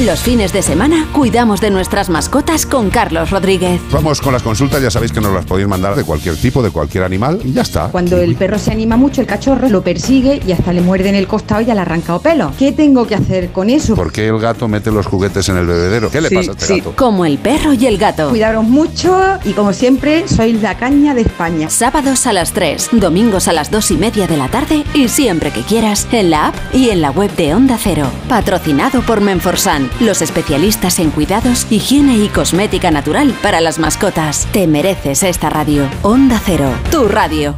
Los 0.00 0.20
fines 0.20 0.52
de 0.54 0.62
semana 0.62 1.06
cuidamos 1.12 1.60
de 1.60 1.70
nuestras 1.70 2.08
mascotas 2.08 2.64
con 2.66 2.88
Carlos 2.88 3.30
Rodríguez. 3.30 3.78
Vamos 3.92 4.20
con 4.22 4.32
las 4.32 4.42
consultas, 4.42 4.80
ya 4.82 4.90
sabéis 4.90 5.12
que 5.12 5.20
nos 5.20 5.32
las 5.34 5.44
podéis 5.44 5.68
mandar 5.68 5.94
de 5.94 6.02
cualquier 6.02 6.34
tipo, 6.36 6.62
de 6.62 6.70
cualquier 6.70 7.04
animal 7.04 7.38
y 7.44 7.52
ya 7.52 7.60
está. 7.62 7.88
Cuando 7.88 8.16
el 8.16 8.34
perro 8.34 8.58
se 8.58 8.72
anima 8.72 8.96
mucho, 8.96 9.20
el 9.20 9.26
cachorro 9.26 9.68
lo 9.68 9.82
persigue 9.82 10.40
y 10.46 10.50
hasta 10.52 10.72
le 10.72 10.80
muerde 10.80 11.10
en 11.10 11.14
el 11.14 11.28
costado 11.28 11.60
y 11.60 11.66
ya 11.66 11.74
le 11.74 11.82
arranca 11.82 12.18
pelo. 12.18 12.52
¿Qué 12.58 12.72
tengo 12.72 13.06
que 13.06 13.14
hacer 13.14 13.50
con 13.52 13.68
eso? 13.68 13.94
¿Por 13.94 14.10
qué 14.10 14.26
el 14.28 14.38
gato 14.40 14.66
mete 14.66 14.90
los 14.90 15.06
juguetes 15.06 15.48
en 15.50 15.58
el 15.58 15.66
bebedero? 15.66 16.10
¿Qué 16.10 16.22
le 16.22 16.30
Sí, 16.30 16.34
pasa 16.36 16.50
a 16.50 16.54
este 16.54 16.66
sí. 16.66 16.78
gato? 16.78 16.94
Como 16.96 17.26
el 17.26 17.36
perro 17.38 17.74
y 17.74 17.86
el 17.86 17.98
gato. 17.98 18.30
Cuidaros 18.30 18.64
mucho 18.64 19.14
y 19.44 19.52
como 19.52 19.72
siempre, 19.74 20.26
sois 20.26 20.60
la 20.62 20.74
caña 20.78 21.14
de 21.14 21.20
España. 21.20 21.68
Sábados 21.70 22.26
a 22.26 22.32
las 22.32 22.52
3, 22.52 22.88
domingos 22.92 23.46
a 23.46 23.52
las 23.52 23.70
2 23.70 23.90
y 23.92 23.96
media 23.98 24.26
de 24.26 24.38
la 24.38 24.48
tarde 24.48 24.84
y 24.94 25.08
siempre 25.08 25.50
que 25.50 25.60
quieras 25.60 26.08
en 26.12 26.30
la 26.30 26.46
app 26.48 26.54
y 26.72 26.88
en 26.90 27.02
la 27.02 27.10
web 27.10 27.30
de 27.36 27.54
Onda 27.54 27.78
Cero. 27.80 28.06
Patrocinado 28.28 29.02
por 29.02 29.20
Menforsan, 29.20 29.81
los 30.00 30.22
especialistas 30.22 30.98
en 30.98 31.10
cuidados, 31.10 31.66
higiene 31.70 32.16
y 32.16 32.28
cosmética 32.28 32.90
natural 32.90 33.34
para 33.42 33.60
las 33.60 33.78
mascotas. 33.78 34.46
Te 34.52 34.66
mereces 34.66 35.22
esta 35.22 35.50
radio. 35.50 35.88
Onda 36.02 36.40
Cero, 36.44 36.70
tu 36.90 37.08
radio. 37.08 37.54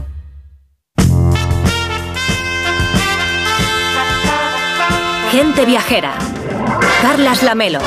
Gente 5.31 5.65
viajera. 5.65 6.15
Carlas 7.03 7.43
Lamelo. 7.43 7.81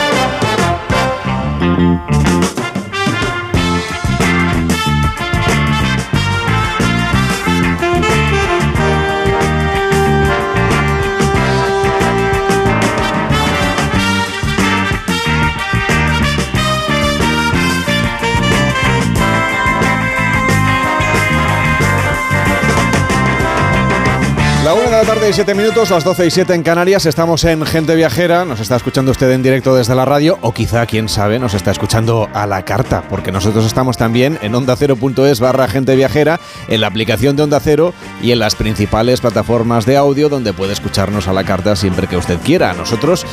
La 24.67 24.73
una 24.73 24.83
de 24.83 24.91
la 24.91 25.03
tarde 25.03 25.29
y 25.29 25.31
siete 25.31 25.55
minutos, 25.55 25.91
las 25.91 26.03
12 26.03 26.25
y 26.25 26.29
7 26.29 26.53
en 26.53 26.61
Canarias. 26.61 27.05
Estamos 27.05 27.45
en 27.45 27.65
Gente 27.65 27.95
Viajera. 27.95 28.43
Nos 28.43 28.59
está 28.59 28.75
escuchando 28.75 29.11
usted 29.11 29.31
en 29.31 29.41
directo 29.41 29.73
desde 29.73 29.95
la 29.95 30.03
radio 30.03 30.37
o 30.41 30.51
quizá, 30.51 30.85
quién 30.85 31.07
sabe, 31.07 31.39
nos 31.39 31.53
está 31.53 31.71
escuchando 31.71 32.27
a 32.33 32.45
la 32.45 32.65
carta, 32.65 33.01
porque 33.09 33.31
nosotros 33.31 33.65
estamos 33.65 33.95
también 33.95 34.37
en 34.41 34.53
ondacero.es 34.53 35.39
barra 35.39 35.69
Gente 35.69 35.95
Viajera, 35.95 36.41
en 36.67 36.81
la 36.81 36.87
aplicación 36.87 37.37
de 37.37 37.43
Onda 37.43 37.61
Cero 37.61 37.93
y 38.21 38.31
en 38.31 38.39
las 38.39 38.55
principales 38.55 39.21
plataformas 39.21 39.85
de 39.85 39.95
audio 39.95 40.27
donde 40.27 40.51
puede 40.51 40.73
escucharnos 40.73 41.29
a 41.29 41.33
la 41.33 41.45
carta 41.45 41.77
siempre 41.77 42.07
que 42.07 42.17
usted 42.17 42.37
quiera. 42.43 42.73
Nosotros, 42.73 43.25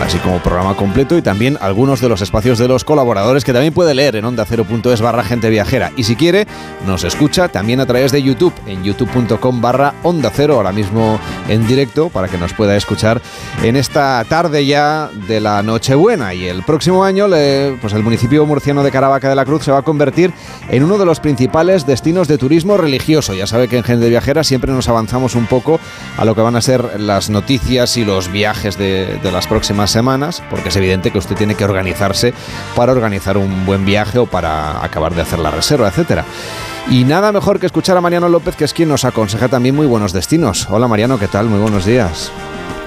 así 0.00 0.18
como 0.18 0.40
programa 0.44 0.76
completo 0.76 1.18
y 1.18 1.22
también 1.22 1.58
algunos 1.60 2.00
de 2.00 2.08
los 2.08 2.22
espacios 2.22 2.56
de 2.56 2.68
los 2.68 2.84
colaboradores 2.84 3.42
que 3.44 3.52
también 3.52 3.74
puede 3.74 3.96
leer 3.96 4.14
en 4.14 4.26
ondacero.es 4.26 5.00
barra 5.00 5.24
Gente 5.24 5.50
Viajera. 5.50 5.90
Y 5.96 6.04
si 6.04 6.14
quiere, 6.14 6.46
nos 6.86 7.02
escucha 7.02 7.48
también 7.48 7.80
a 7.80 7.86
través 7.86 8.12
de 8.12 8.22
YouTube, 8.22 8.54
en 8.68 8.84
youtube.com 8.84 9.60
barra 9.60 9.94
Onda 10.04 10.30
Cero, 10.32 10.67
ahora 10.68 10.76
mismo 10.76 11.18
en 11.48 11.66
directo, 11.66 12.10
para 12.10 12.28
que 12.28 12.36
nos 12.36 12.52
pueda 12.52 12.76
escuchar 12.76 13.22
en 13.62 13.76
esta 13.76 14.24
tarde 14.28 14.66
ya 14.66 15.10
de 15.26 15.40
la 15.40 15.62
Nochebuena. 15.62 16.34
Y 16.34 16.46
el 16.46 16.62
próximo 16.62 17.04
año, 17.04 17.26
pues 17.80 17.92
el 17.94 18.02
municipio 18.02 18.44
murciano 18.44 18.82
de 18.82 18.90
Caravaca 18.90 19.28
de 19.28 19.34
la 19.34 19.44
Cruz 19.44 19.64
se 19.64 19.72
va 19.72 19.78
a 19.78 19.82
convertir 19.82 20.32
en 20.68 20.84
uno 20.84 20.98
de 20.98 21.06
los 21.06 21.20
principales 21.20 21.86
destinos 21.86 22.28
de 22.28 22.38
turismo 22.38 22.76
religioso. 22.76 23.34
Ya 23.34 23.46
sabe 23.46 23.68
que 23.68 23.78
en 23.78 23.84
Gente 23.84 24.08
Viajera 24.08 24.44
siempre 24.44 24.72
nos 24.72 24.88
avanzamos 24.88 25.34
un 25.34 25.46
poco 25.46 25.80
a 26.18 26.24
lo 26.24 26.34
que 26.34 26.42
van 26.42 26.56
a 26.56 26.60
ser 26.60 27.00
las 27.00 27.30
noticias 27.30 27.96
y 27.96 28.04
los 28.04 28.30
viajes 28.30 28.76
de, 28.76 29.18
de 29.22 29.32
las 29.32 29.46
próximas 29.46 29.90
semanas, 29.90 30.42
porque 30.50 30.68
es 30.68 30.76
evidente 30.76 31.10
que 31.10 31.18
usted 31.18 31.36
tiene 31.36 31.54
que 31.54 31.64
organizarse 31.64 32.34
para 32.76 32.92
organizar 32.92 33.38
un 33.38 33.64
buen 33.64 33.86
viaje 33.86 34.18
o 34.18 34.26
para 34.26 34.84
acabar 34.84 35.14
de 35.14 35.22
hacer 35.22 35.38
la 35.38 35.50
reserva, 35.50 35.88
etcétera. 35.88 36.24
Y 36.90 37.04
nada 37.04 37.32
mejor 37.32 37.60
que 37.60 37.66
escuchar 37.66 37.98
a 37.98 38.00
Mariano 38.00 38.30
López, 38.30 38.56
que 38.56 38.64
es 38.64 38.72
quien 38.72 38.88
nos 38.88 39.04
aconseja 39.04 39.48
también 39.48 39.76
muy 39.76 39.86
buenos 39.86 40.14
destinos. 40.14 40.66
Hola 40.70 40.88
Mariano, 40.88 41.18
¿qué 41.18 41.28
tal? 41.28 41.46
Muy 41.46 41.60
buenos 41.60 41.84
días. 41.84 42.32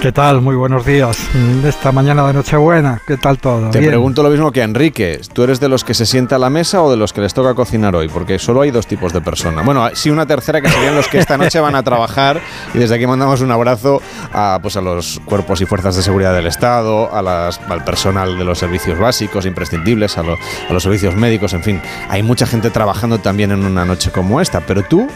¿Qué 0.01 0.11
tal? 0.11 0.41
Muy 0.41 0.55
buenos 0.55 0.83
días. 0.83 1.15
Mm, 1.35 1.63
Esta 1.67 1.91
mañana 1.91 2.25
de 2.25 2.33
Nochebuena, 2.33 2.99
¿qué 3.05 3.17
tal 3.17 3.37
todo? 3.37 3.69
Te 3.69 3.77
Bien. 3.77 3.91
pregunto 3.91 4.23
lo 4.23 4.31
mismo 4.31 4.51
que 4.51 4.61
a 4.61 4.63
Enrique. 4.63 5.21
¿Tú 5.31 5.43
eres 5.43 5.59
de 5.59 5.69
los 5.69 5.83
que 5.83 5.93
se 5.93 6.07
sienta 6.07 6.37
a 6.37 6.39
la 6.39 6.49
mesa 6.49 6.81
o 6.81 6.89
de 6.89 6.97
los 6.97 7.13
que 7.13 7.21
les 7.21 7.35
toca 7.35 7.53
cocinar 7.53 7.95
hoy? 7.95 8.07
Porque 8.09 8.39
solo 8.39 8.61
hay 8.61 8.71
dos 8.71 8.87
tipos 8.87 9.13
de 9.13 9.21
personas. 9.21 9.63
Bueno, 9.63 9.87
sí 9.93 10.09
una 10.09 10.25
tercera 10.25 10.59
que 10.59 10.69
serían 10.69 10.95
los 10.95 11.07
que 11.07 11.19
esta 11.19 11.37
noche 11.37 11.59
van 11.59 11.75
a 11.75 11.83
trabajar 11.83 12.41
y 12.73 12.79
desde 12.79 12.95
aquí 12.95 13.05
mandamos 13.05 13.41
un 13.41 13.51
abrazo 13.51 14.01
a, 14.33 14.57
pues, 14.59 14.75
a 14.75 14.81
los 14.81 15.21
cuerpos 15.25 15.61
y 15.61 15.67
fuerzas 15.67 15.95
de 15.95 16.01
seguridad 16.01 16.33
del 16.33 16.47
Estado, 16.47 17.13
a 17.15 17.21
las- 17.21 17.59
al 17.69 17.83
personal 17.83 18.39
de 18.39 18.43
los 18.43 18.57
servicios 18.57 18.97
básicos, 18.97 19.45
imprescindibles, 19.45 20.17
a, 20.17 20.23
lo- 20.23 20.33
a 20.67 20.73
los 20.73 20.81
servicios 20.81 21.15
médicos, 21.15 21.53
en 21.53 21.61
fin. 21.61 21.79
Hay 22.09 22.23
mucha 22.23 22.47
gente 22.47 22.71
trabajando 22.71 23.19
también 23.19 23.51
en 23.51 23.63
una 23.63 23.85
noche 23.85 24.09
como 24.09 24.41
esta, 24.41 24.61
pero 24.61 24.81
tú... 24.81 25.07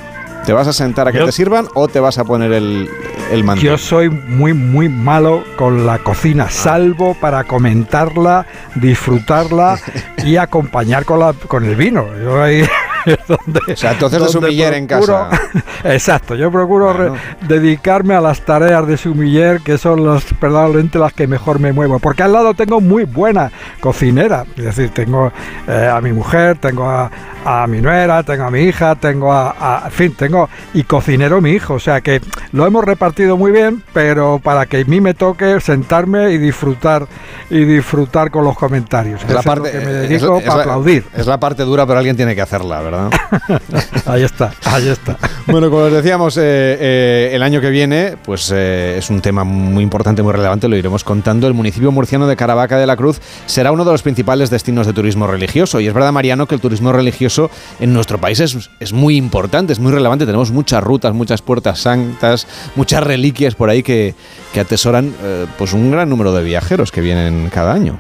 ¿Te 0.46 0.54
vas 0.54 0.68
a 0.68 0.74
sentar 0.74 1.08
a 1.08 1.12
que 1.12 1.18
Yo- 1.20 1.26
te 1.26 1.32
sirvan 1.32 1.68
o 1.74 1.88
te 1.88 2.00
vas 2.00 2.18
a 2.20 2.24
poner 2.24 2.52
el, 2.54 2.88
el 3.32 3.44
mantel? 3.44 3.66
Yo 3.66 3.78
soy 3.80 4.10
muy, 4.10 4.54
muy 4.54 4.90
malo 4.90 5.44
con 5.56 5.86
la 5.88 5.98
cocina, 6.00 6.50
salvo 6.52 7.16
para 7.16 7.44
comentarla, 7.46 8.46
disfrutarla 8.76 9.80
y 10.24 10.38
acompañar 10.38 11.04
con, 11.06 11.20
la, 11.20 11.34
con 11.34 11.66
el 11.66 11.76
vino. 11.76 12.06
Yo 12.24 12.42
ahí 12.44 12.64
O 13.74 13.76
sea, 13.76 13.92
haces 13.92 14.12
de 14.22 14.28
sumiller 14.30 14.74
en 14.74 14.88
casa. 14.88 15.30
Exacto, 15.84 16.36
yo 16.36 16.52
procuro 16.52 17.16
dedicarme 17.48 18.16
a 18.16 18.22
las 18.22 18.42
tareas 18.42 18.88
de 18.88 18.98
sumiller, 18.98 19.62
que 19.62 19.78
son 19.78 20.06
las, 20.06 20.24
verdaderamente 20.40 20.98
las 21.00 21.14
que 21.14 21.28
mejor 21.28 21.60
me 21.60 21.72
muevo. 21.74 22.00
Porque 22.00 22.24
al 22.24 22.34
lado 22.34 22.54
tengo 22.54 22.82
muy 22.82 23.04
buena 23.06 23.52
cocinera. 23.80 24.46
Es 24.58 24.64
decir, 24.66 24.90
tengo 24.90 25.32
eh, 25.68 25.90
a 25.92 26.02
mi 26.02 26.12
mujer, 26.14 26.58
tengo 26.58 26.90
a, 26.90 27.12
a 27.46 27.68
mi 27.68 27.82
nuera, 27.82 28.24
tengo 28.24 28.46
a 28.46 28.52
mi 28.52 28.62
hija, 28.62 28.96
tengo 28.96 29.32
a, 29.32 29.56
a- 29.60 29.86
En 29.86 29.92
fin, 29.92 30.16
tengo. 30.16 30.50
Y 30.74 30.84
cocinero 30.84 31.42
mi 31.42 31.52
hijo. 31.52 31.76
O 31.76 31.80
sea 31.80 32.02
que 32.02 32.22
lo 32.52 32.66
hemos 32.66 32.84
repartido 32.84 33.38
muy 33.38 33.52
bien, 33.52 33.84
pero 33.94 34.40
para 34.44 34.66
que 34.66 34.82
a 34.82 34.86
mí 34.86 35.02
me 35.02 35.14
toque 35.14 35.60
sentarme 35.62 36.32
y 36.32 36.38
disfrutar 36.38 37.06
y 37.50 37.64
disfrutar 37.66 38.32
con 38.32 38.44
los 38.46 38.58
comentarios. 38.58 39.22
Es 39.24 39.30
la 39.32 39.40
Eso 39.42 39.52
es 39.52 39.58
lo 39.58 39.64
parte, 39.64 39.72
que 39.72 39.86
me 39.86 39.92
es- 40.04 40.10
dedico 40.10 40.38
es 40.38 40.44
para 40.46 40.56
la- 40.58 40.64
aplaudir. 40.64 41.06
Es 41.16 41.28
la 41.28 41.40
parte 41.40 41.64
dura, 41.64 41.86
pero 41.86 42.00
alguien 42.00 42.16
tiene 42.16 42.34
que 42.36 42.42
hacerla, 42.42 42.82
¿verdad? 42.82 42.95
Ahí 44.06 44.24
está, 44.24 44.52
ahí 44.66 44.88
está. 44.88 45.18
Bueno, 45.48 45.70
como 45.70 45.84
os 45.84 45.92
decíamos, 45.92 46.38
eh, 46.38 46.42
eh, 46.44 47.30
el 47.34 47.42
año 47.44 47.60
que 47.62 47.70
viene, 47.70 48.16
pues 48.24 48.52
eh, 48.54 48.96
es 48.98 49.10
un 49.10 49.22
tema 49.22 49.44
muy 49.44 49.84
importante, 49.84 50.22
muy 50.24 50.32
relevante, 50.34 50.68
lo 50.68 50.76
iremos 50.78 51.04
contando. 51.04 51.48
El 51.48 51.54
municipio 51.54 51.92
murciano 51.92 52.28
de 52.28 52.36
Caravaca 52.36 52.78
de 52.78 52.86
la 52.86 52.96
Cruz 52.96 53.20
será 53.46 53.72
uno 53.72 53.84
de 53.86 53.92
los 53.92 54.02
principales 54.04 54.50
destinos 54.50 54.86
de 54.88 54.94
turismo 54.94 55.26
religioso. 55.28 55.80
Y 55.80 55.88
es 55.88 55.94
verdad, 55.94 56.12
Mariano, 56.12 56.48
que 56.48 56.56
el 56.56 56.62
turismo 56.62 56.92
religioso 56.92 57.50
en 57.80 57.94
nuestro 57.94 58.20
país 58.20 58.40
es, 58.40 58.70
es 58.80 58.94
muy 58.94 59.16
importante, 59.18 59.74
es 59.74 59.80
muy 59.80 59.92
relevante. 59.92 60.26
Tenemos 60.26 60.52
muchas 60.52 60.84
rutas, 60.84 61.14
muchas 61.14 61.42
puertas 61.42 61.80
santas, 61.80 62.48
muchas 62.76 63.04
reliquias 63.04 63.56
por 63.56 63.70
ahí 63.70 63.82
que, 63.84 64.14
que 64.54 64.60
atesoran 64.60 65.14
pues 65.58 65.74
un 65.74 65.90
gran 65.92 66.10
número 66.10 66.32
de 66.34 66.44
viajeros 66.44 66.92
que 66.92 67.02
vienen 67.02 67.50
cada 67.52 67.74
año. 67.74 68.00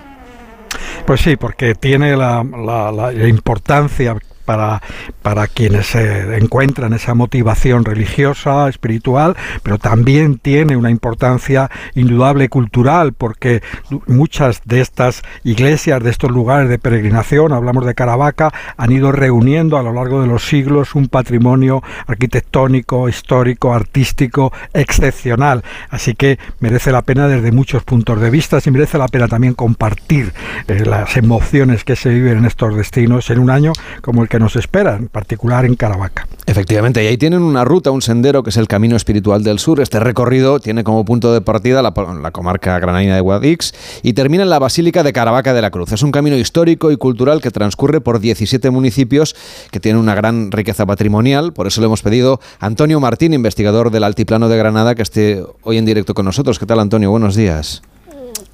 Pues 1.06 1.22
sí, 1.22 1.36
porque 1.36 1.76
tiene 1.76 2.16
la- 2.18 2.44
la 2.44 3.28
importancia 3.28 4.16
para, 4.46 4.82
para 5.22 5.48
quienes 5.48 5.88
se 5.88 6.38
encuentran 6.38 6.94
esa 6.94 7.14
motivación 7.14 7.84
religiosa, 7.84 8.70
espiritual, 8.70 9.36
pero 9.64 9.78
también 9.78 10.38
tiene 10.38 10.78
una 10.78 10.92
importancia 10.92 11.70
indudable 11.96 12.50
cultural, 12.50 13.14
porque 13.14 13.62
muchas 14.08 14.62
de 14.66 14.82
estas 14.82 15.24
iglesias, 15.44 16.04
de 16.04 16.10
estos 16.10 16.32
lugares 16.32 16.70
de 16.70 16.80
peregrinación, 16.80 17.54
hablamos 17.54 17.86
de 17.86 17.96
Caravaca, 17.96 18.54
han 18.78 18.92
ido 18.92 19.12
reuniendo 19.12 19.78
a 19.78 19.84
lo 19.84 19.94
largo 19.94 20.22
de 20.22 20.28
los 20.28 20.46
siglos 20.46 20.96
un 20.96 21.08
patrimonio 21.08 21.84
arquitectónico, 22.08 23.10
histórico, 23.10 23.74
artístico 23.74 24.54
excepcional. 24.74 25.64
Así 25.90 26.14
que 26.14 26.40
merece 26.60 26.92
la 26.92 27.02
pena 27.02 27.28
desde 27.28 27.52
muchos 27.52 27.84
puntos 27.84 28.22
de 28.22 28.30
vista 28.30 28.60
y 28.66 28.72
merece 28.72 28.98
la 28.98 29.08
pena 29.08 29.28
también 29.28 29.54
compartir 29.54 30.34
eh, 30.68 30.84
las 30.86 31.18
emociones 31.18 31.84
que 31.84 31.96
se 31.96 32.10
viven 32.10 32.40
en 32.40 32.46
estos 32.46 32.76
destinos 32.76 33.30
en 33.30 33.40
un 33.40 33.50
año 33.50 33.74
como 34.02 34.24
el 34.24 34.30
que 34.30 34.35
nos 34.40 34.56
espera, 34.56 34.96
en 34.96 35.08
particular 35.08 35.66
en 35.66 35.76
Caravaca. 35.76 36.28
Efectivamente, 36.46 37.04
y 37.04 37.08
ahí 37.08 37.18
tienen 37.18 37.42
una 37.42 37.66
ruta, 37.66 37.92
un 37.92 38.02
sendero 38.02 38.44
que 38.44 38.52
es 38.52 38.58
el 38.58 38.68
Camino 38.68 38.96
Espiritual 38.96 39.44
del 39.44 39.60
Sur. 39.60 39.80
Este 39.80 40.00
recorrido 40.00 40.60
tiene 40.60 40.84
como 40.84 41.04
punto 41.06 41.34
de 41.34 41.42
partida 41.42 41.82
la, 41.82 41.94
la 42.22 42.32
comarca 42.32 42.78
granadina 42.80 43.16
de 43.16 43.22
Guadix 43.22 43.74
y 44.04 44.14
termina 44.14 44.44
en 44.44 44.50
la 44.50 44.60
Basílica 44.60 45.04
de 45.04 45.14
Caravaca 45.14 45.54
de 45.54 45.62
la 45.62 45.72
Cruz. 45.72 45.92
Es 45.92 46.04
un 46.04 46.12
camino 46.12 46.38
histórico 46.38 46.92
y 46.92 46.98
cultural 46.98 47.42
que 47.42 47.52
transcurre 47.52 48.02
por 48.02 48.20
17 48.20 48.70
municipios 48.70 49.36
que 49.72 49.80
tienen 49.80 50.02
una 50.02 50.16
gran 50.16 50.52
riqueza 50.52 50.86
patrimonial. 50.86 51.54
Por 51.54 51.68
eso 51.68 51.82
le 51.82 51.88
hemos 51.88 52.02
pedido 52.02 52.40
a 52.60 52.66
Antonio 52.66 53.00
Martín, 53.00 53.34
investigador 53.34 53.92
del 53.92 54.04
Altiplano 54.04 54.50
de 54.50 54.58
Granada, 54.58 54.96
que 54.96 55.02
esté 55.02 55.44
hoy 55.64 55.78
en 55.78 55.86
directo 55.86 56.14
con 56.14 56.26
nosotros. 56.26 56.60
¿Qué 56.60 56.66
tal, 56.66 56.80
Antonio? 56.80 57.10
Buenos 57.10 57.36
días. 57.36 57.82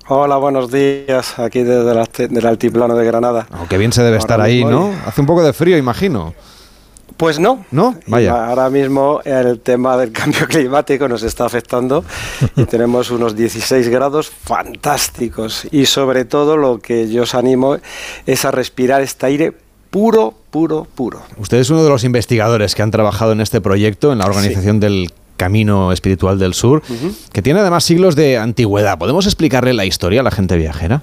Hola, 0.08 0.38
buenos 0.38 0.72
días, 0.72 1.38
aquí 1.40 1.64
desde 1.64 1.94
la, 1.94 2.08
del 2.30 2.46
altiplano 2.46 2.96
de 2.96 3.06
Granada. 3.06 3.48
Oh, 3.52 3.68
qué 3.70 3.78
bien 3.78 3.94
se 3.94 4.04
debe 4.04 4.18
estar 4.18 4.42
ahí, 4.42 4.66
¿no? 4.66 4.92
Hace 5.06 5.22
un 5.22 5.28
poco 5.28 5.44
de 5.44 5.54
frío, 5.54 5.78
imagino. 5.78 6.34
Pues 7.18 7.40
no. 7.40 7.66
¿No? 7.70 7.96
Vaya. 8.08 8.48
Ahora 8.48 8.70
mismo 8.72 9.22
el 9.24 9.60
tema 9.60 9.96
del 9.96 10.12
cambio 10.14 10.48
climático 10.48 11.08
nos 11.08 11.22
está 11.22 11.46
afectando 11.46 12.04
y 12.56 12.66
tenemos 12.66 13.12
unos 13.12 13.36
16 13.36 13.90
grados 13.90 14.30
fantásticos. 14.30 15.68
Y 15.72 15.86
sobre 15.86 16.26
todo 16.26 16.58
lo 16.58 16.80
que 16.80 17.08
yo 17.10 17.24
os 17.24 17.36
animo 17.36 17.78
es 18.26 18.44
a 18.44 18.50
respirar 18.50 19.02
este 19.02 19.28
aire 19.28 19.54
puro, 19.92 20.34
puro, 20.50 20.88
puro. 20.96 21.22
Usted 21.38 21.58
es 21.58 21.70
uno 21.70 21.84
de 21.84 21.90
los 21.90 22.04
investigadores 22.04 22.74
que 22.74 22.82
han 22.82 22.90
trabajado 22.90 23.34
en 23.34 23.42
este 23.42 23.62
proyecto, 23.62 24.12
en 24.12 24.18
la 24.18 24.26
organización 24.26 24.80
del 24.80 25.12
Camino 25.42 25.92
Espiritual 25.92 26.38
del 26.38 26.54
Sur, 26.54 26.84
que 27.34 27.42
tiene 27.42 27.62
además 27.62 27.84
siglos 27.84 28.16
de 28.16 28.38
antigüedad. 28.38 29.00
¿Podemos 29.00 29.26
explicarle 29.26 29.74
la 29.74 29.86
historia 29.86 30.20
a 30.20 30.24
la 30.24 30.30
gente 30.30 30.56
viajera? 30.56 31.02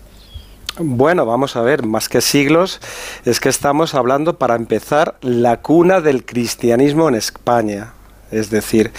Bueno, 0.78 1.26
vamos 1.26 1.57
a 1.57 1.62
ver, 1.62 1.84
más 1.84 2.09
que 2.09 2.20
siglos, 2.20 2.78
es 3.24 3.41
que 3.41 3.49
estamos 3.49 3.97
hablando, 3.97 4.39
para 4.39 4.55
empezar, 4.55 5.16
la 5.22 5.61
cuna 5.61 6.01
del 6.01 6.24
cristianismo 6.24 7.09
en 7.09 7.16
España. 7.16 7.95
Es 8.31 8.51
decir, 8.51 8.93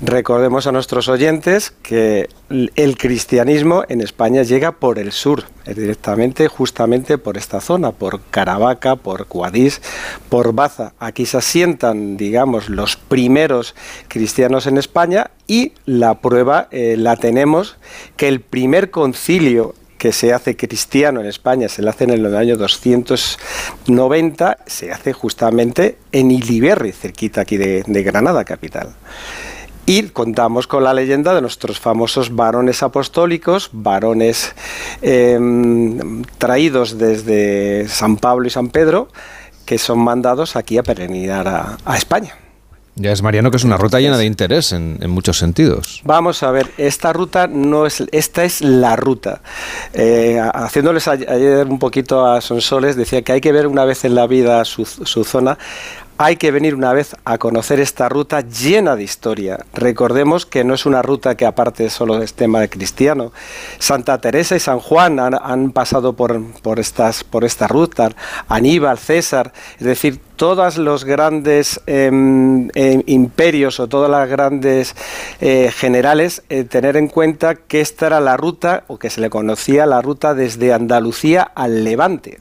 recordemos 0.00 0.66
a 0.66 0.72
nuestros 0.72 1.08
oyentes 1.08 1.72
que 1.82 2.28
el 2.48 2.96
cristianismo 2.96 3.84
en 3.88 4.00
España 4.00 4.42
llega 4.42 4.72
por 4.72 4.98
el 4.98 5.12
sur, 5.12 5.44
directamente 5.66 6.48
justamente 6.48 7.18
por 7.18 7.36
esta 7.36 7.60
zona, 7.60 7.92
por 7.92 8.22
Caravaca, 8.30 8.96
por 8.96 9.26
Guadix, 9.26 9.82
por 10.28 10.54
Baza. 10.54 10.94
Aquí 10.98 11.26
se 11.26 11.36
asientan, 11.36 12.16
digamos, 12.16 12.70
los 12.70 12.96
primeros 12.96 13.74
cristianos 14.08 14.66
en 14.66 14.78
España 14.78 15.30
y 15.46 15.72
la 15.84 16.20
prueba 16.20 16.68
eh, 16.70 16.96
la 16.96 17.16
tenemos 17.16 17.76
que 18.16 18.28
el 18.28 18.40
primer 18.40 18.90
concilio 18.90 19.74
que 20.00 20.12
se 20.12 20.32
hace 20.32 20.56
cristiano 20.56 21.20
en 21.20 21.26
España, 21.26 21.68
se 21.68 21.82
le 21.82 21.90
hace 21.90 22.04
en 22.04 22.10
el 22.10 22.34
año 22.34 22.56
290, 22.56 24.58
se 24.64 24.92
hace 24.92 25.12
justamente 25.12 25.98
en 26.10 26.30
Iliberri, 26.30 26.92
cerquita 26.92 27.42
aquí 27.42 27.58
de, 27.58 28.02
Granada 28.02 28.46
capital. 28.46 28.94
Y 29.84 30.04
contamos 30.04 30.66
con 30.66 30.84
la 30.84 30.94
leyenda 30.94 31.34
de 31.34 31.42
nuestros 31.42 31.78
famosos 31.78 32.34
varones 32.34 32.82
apostólicos, 32.82 33.68
varones 33.74 34.54
em, 35.02 36.22
traídos 36.38 36.96
desde 36.96 37.86
San 37.86 38.16
Pablo 38.16 38.46
y 38.46 38.50
San 38.50 38.70
Pedro, 38.70 39.08
que 39.66 39.76
son 39.76 39.98
mandados 39.98 40.56
aquí 40.56 40.78
a 40.78 40.82
peregrinar 40.82 41.76
a 41.84 41.96
España. 41.98 42.34
Ya 42.96 43.12
es 43.12 43.22
Mariano 43.22 43.50
que 43.50 43.56
es 43.56 43.64
una 43.64 43.76
ruta 43.76 44.00
llena 44.00 44.18
de 44.18 44.26
interés 44.26 44.72
en, 44.72 44.98
muchos 45.08 45.38
sentidos. 45.38 46.02
Vamos 46.04 46.42
a 46.42 46.50
ver, 46.50 46.70
esta 46.76 47.12
ruta 47.12 47.46
no 47.46 47.86
es, 47.86 48.04
esta 48.12 48.44
es 48.44 48.60
la 48.60 48.96
ruta. 48.96 49.40
Eh, 49.94 50.40
haciéndoles 50.54 51.08
ayer 51.08 51.66
un 51.66 51.78
poquito 51.78 52.26
a 52.26 52.40
Sonsoles, 52.40 52.96
decía 52.96 53.22
que 53.22 53.32
hay 53.32 53.40
que 53.40 53.52
ver 53.52 53.66
una 53.66 53.84
vez 53.84 54.04
en 54.04 54.14
la 54.14 54.26
vida 54.26 54.64
su, 54.64 54.84
su 54.84 55.24
zona 55.24 55.56
hay 56.22 56.36
que 56.36 56.50
venir 56.50 56.74
una 56.74 56.92
vez 56.92 57.16
a 57.24 57.38
conocer 57.38 57.80
esta 57.80 58.10
ruta 58.10 58.42
llena 58.42 58.94
de 58.94 59.02
historia. 59.02 59.64
Recordemos 59.72 60.44
que 60.44 60.64
no 60.64 60.74
es 60.74 60.84
una 60.84 61.00
ruta 61.00 61.34
que 61.34 61.46
aparte 61.46 61.88
solo 61.88 62.22
es 62.22 62.34
tema 62.34 62.68
cristiano. 62.68 63.32
Santa 63.78 64.20
Teresa 64.20 64.54
y 64.54 64.60
San 64.60 64.80
Juan 64.80 65.18
han, 65.18 65.70
pasado 65.70 66.12
por, 66.12 66.38
por, 66.60 66.78
por 67.30 67.44
esta 67.44 67.68
ruta, 67.68 68.10
Aníbal, 68.48 68.98
César, 68.98 69.54
es 69.78 69.86
decir, 69.86 70.20
todos 70.36 70.76
los 70.76 71.06
grandes 71.06 71.80
em, 71.86 72.68
em, 72.74 73.02
imperios 73.06 73.80
o 73.80 73.88
todas 73.88 74.10
las 74.10 74.28
grandes 74.28 74.94
eh, 75.40 75.72
generales, 75.74 76.42
eh, 76.50 76.64
tener 76.64 76.98
en 76.98 77.08
cuenta 77.08 77.54
que 77.54 77.80
esta 77.80 78.08
era 78.08 78.20
la 78.20 78.36
ruta, 78.36 78.84
o 78.88 78.98
que 78.98 79.08
se 79.08 79.22
le 79.22 79.30
conocía 79.30 79.86
la 79.86 80.02
ruta 80.02 80.34
desde 80.34 80.74
Andalucía 80.74 81.50
al 81.54 81.82
Levante. 81.82 82.40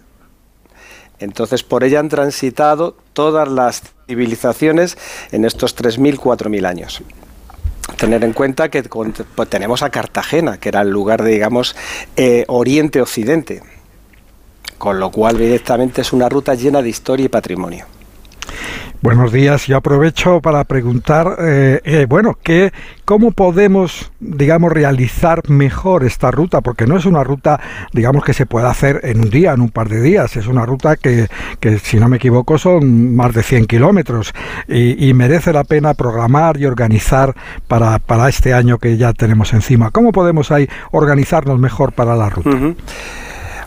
Entonces, 1.19 1.63
por 1.63 1.83
ella 1.83 1.99
han 1.99 2.09
transitado 2.09 2.95
todas 3.13 3.47
las 3.47 3.83
civilizaciones 4.07 4.97
en 5.31 5.45
estos 5.45 5.75
3.000, 5.75 6.17
4.000 6.17 6.65
años. 6.65 7.01
Tener 7.97 8.23
en 8.23 8.33
cuenta 8.33 8.69
que 8.69 8.83
pues, 8.83 9.49
tenemos 9.49 9.83
a 9.83 9.89
Cartagena, 9.89 10.57
que 10.57 10.69
era 10.69 10.81
el 10.81 10.89
lugar 10.89 11.23
de, 11.23 11.31
digamos, 11.31 11.75
eh, 12.15 12.45
Oriente-Occidente, 12.47 13.61
con 14.77 14.99
lo 14.99 15.11
cual 15.11 15.37
directamente 15.37 16.01
es 16.01 16.13
una 16.13 16.29
ruta 16.29 16.53
llena 16.53 16.81
de 16.81 16.89
historia 16.89 17.25
y 17.25 17.29
patrimonio. 17.29 17.85
Buenos 19.01 19.31
días. 19.31 19.65
Yo 19.65 19.77
aprovecho 19.77 20.41
para 20.41 20.61
preguntar, 20.65 21.37
eh, 21.39 21.79
eh, 21.85 22.05
bueno, 22.09 22.37
¿qué, 22.43 22.73
¿cómo 23.05 23.31
podemos, 23.31 24.11
digamos, 24.19 24.73
realizar 24.73 25.49
mejor 25.49 26.03
esta 26.03 26.31
ruta? 26.31 26.59
Porque 26.59 26.85
no 26.85 26.97
es 26.97 27.05
una 27.05 27.23
ruta, 27.23 27.61
digamos, 27.93 28.25
que 28.25 28.33
se 28.33 28.45
pueda 28.45 28.69
hacer 28.69 28.99
en 29.03 29.21
un 29.21 29.29
día, 29.29 29.53
en 29.53 29.61
un 29.61 29.69
par 29.69 29.87
de 29.87 30.01
días. 30.01 30.35
Es 30.35 30.47
una 30.47 30.65
ruta 30.65 30.97
que, 30.97 31.27
que 31.61 31.79
si 31.79 31.97
no 31.97 32.09
me 32.09 32.17
equivoco, 32.17 32.57
son 32.57 33.15
más 33.15 33.33
de 33.33 33.41
100 33.41 33.67
kilómetros 33.67 34.33
y, 34.67 35.13
merece 35.13 35.53
la 35.53 35.63
pena 35.63 35.93
programar 35.93 36.57
y 36.57 36.65
organizar 36.65 37.35
para, 37.69 37.99
para 37.99 38.27
este 38.27 38.53
año 38.53 38.79
que 38.79 38.97
ya 38.97 39.13
tenemos 39.13 39.53
encima. 39.53 39.91
¿Cómo 39.91 40.11
podemos 40.11 40.51
ahí 40.51 40.67
organizarnos 40.91 41.57
mejor 41.57 41.93
para 41.93 42.17
la 42.17 42.29
ruta? 42.29 42.75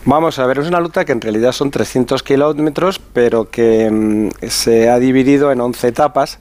Vamos 0.05 0.37
a 0.37 0.45
ver, 0.45 0.59
es 0.59 0.67
una 0.67 0.81
ruta 0.81 1.05
que 1.05 1.13
en 1.13 1.21
realidad 1.21 1.53
son 1.53 1.71
300 1.71 2.23
kilómetros, 2.23 2.99
pero 2.99 3.49
que 3.49 3.89
mm, 3.89 4.47
se 4.49 4.89
ha 4.89 4.99
dividido 4.99 5.49
en 5.49 5.61
11 5.61 5.87
etapas 5.87 6.39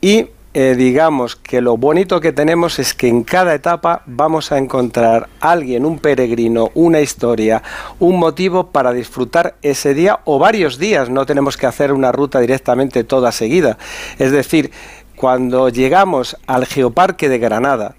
y 0.00 0.28
eh, 0.54 0.74
digamos 0.76 1.36
que 1.36 1.60
lo 1.60 1.76
bonito 1.76 2.20
que 2.20 2.32
tenemos 2.32 2.78
es 2.78 2.94
que 2.94 3.08
en 3.08 3.22
cada 3.22 3.54
etapa 3.54 4.02
vamos 4.06 4.50
a 4.50 4.56
encontrar 4.56 5.28
alguien, 5.40 5.84
un 5.84 5.98
peregrino, 5.98 6.70
una 6.72 7.00
historia, 7.00 7.62
un 7.98 8.18
motivo 8.18 8.68
para 8.68 8.94
disfrutar 8.94 9.56
ese 9.60 9.92
día 9.92 10.20
o 10.24 10.38
varios 10.38 10.78
días. 10.78 11.10
No 11.10 11.26
tenemos 11.26 11.58
que 11.58 11.66
hacer 11.66 11.92
una 11.92 12.12
ruta 12.12 12.40
directamente 12.40 13.04
toda 13.04 13.30
seguida. 13.30 13.76
Es 14.18 14.32
decir, 14.32 14.70
cuando 15.16 15.68
llegamos 15.68 16.38
al 16.46 16.64
Geoparque 16.64 17.28
de 17.28 17.38
Granada, 17.38 17.94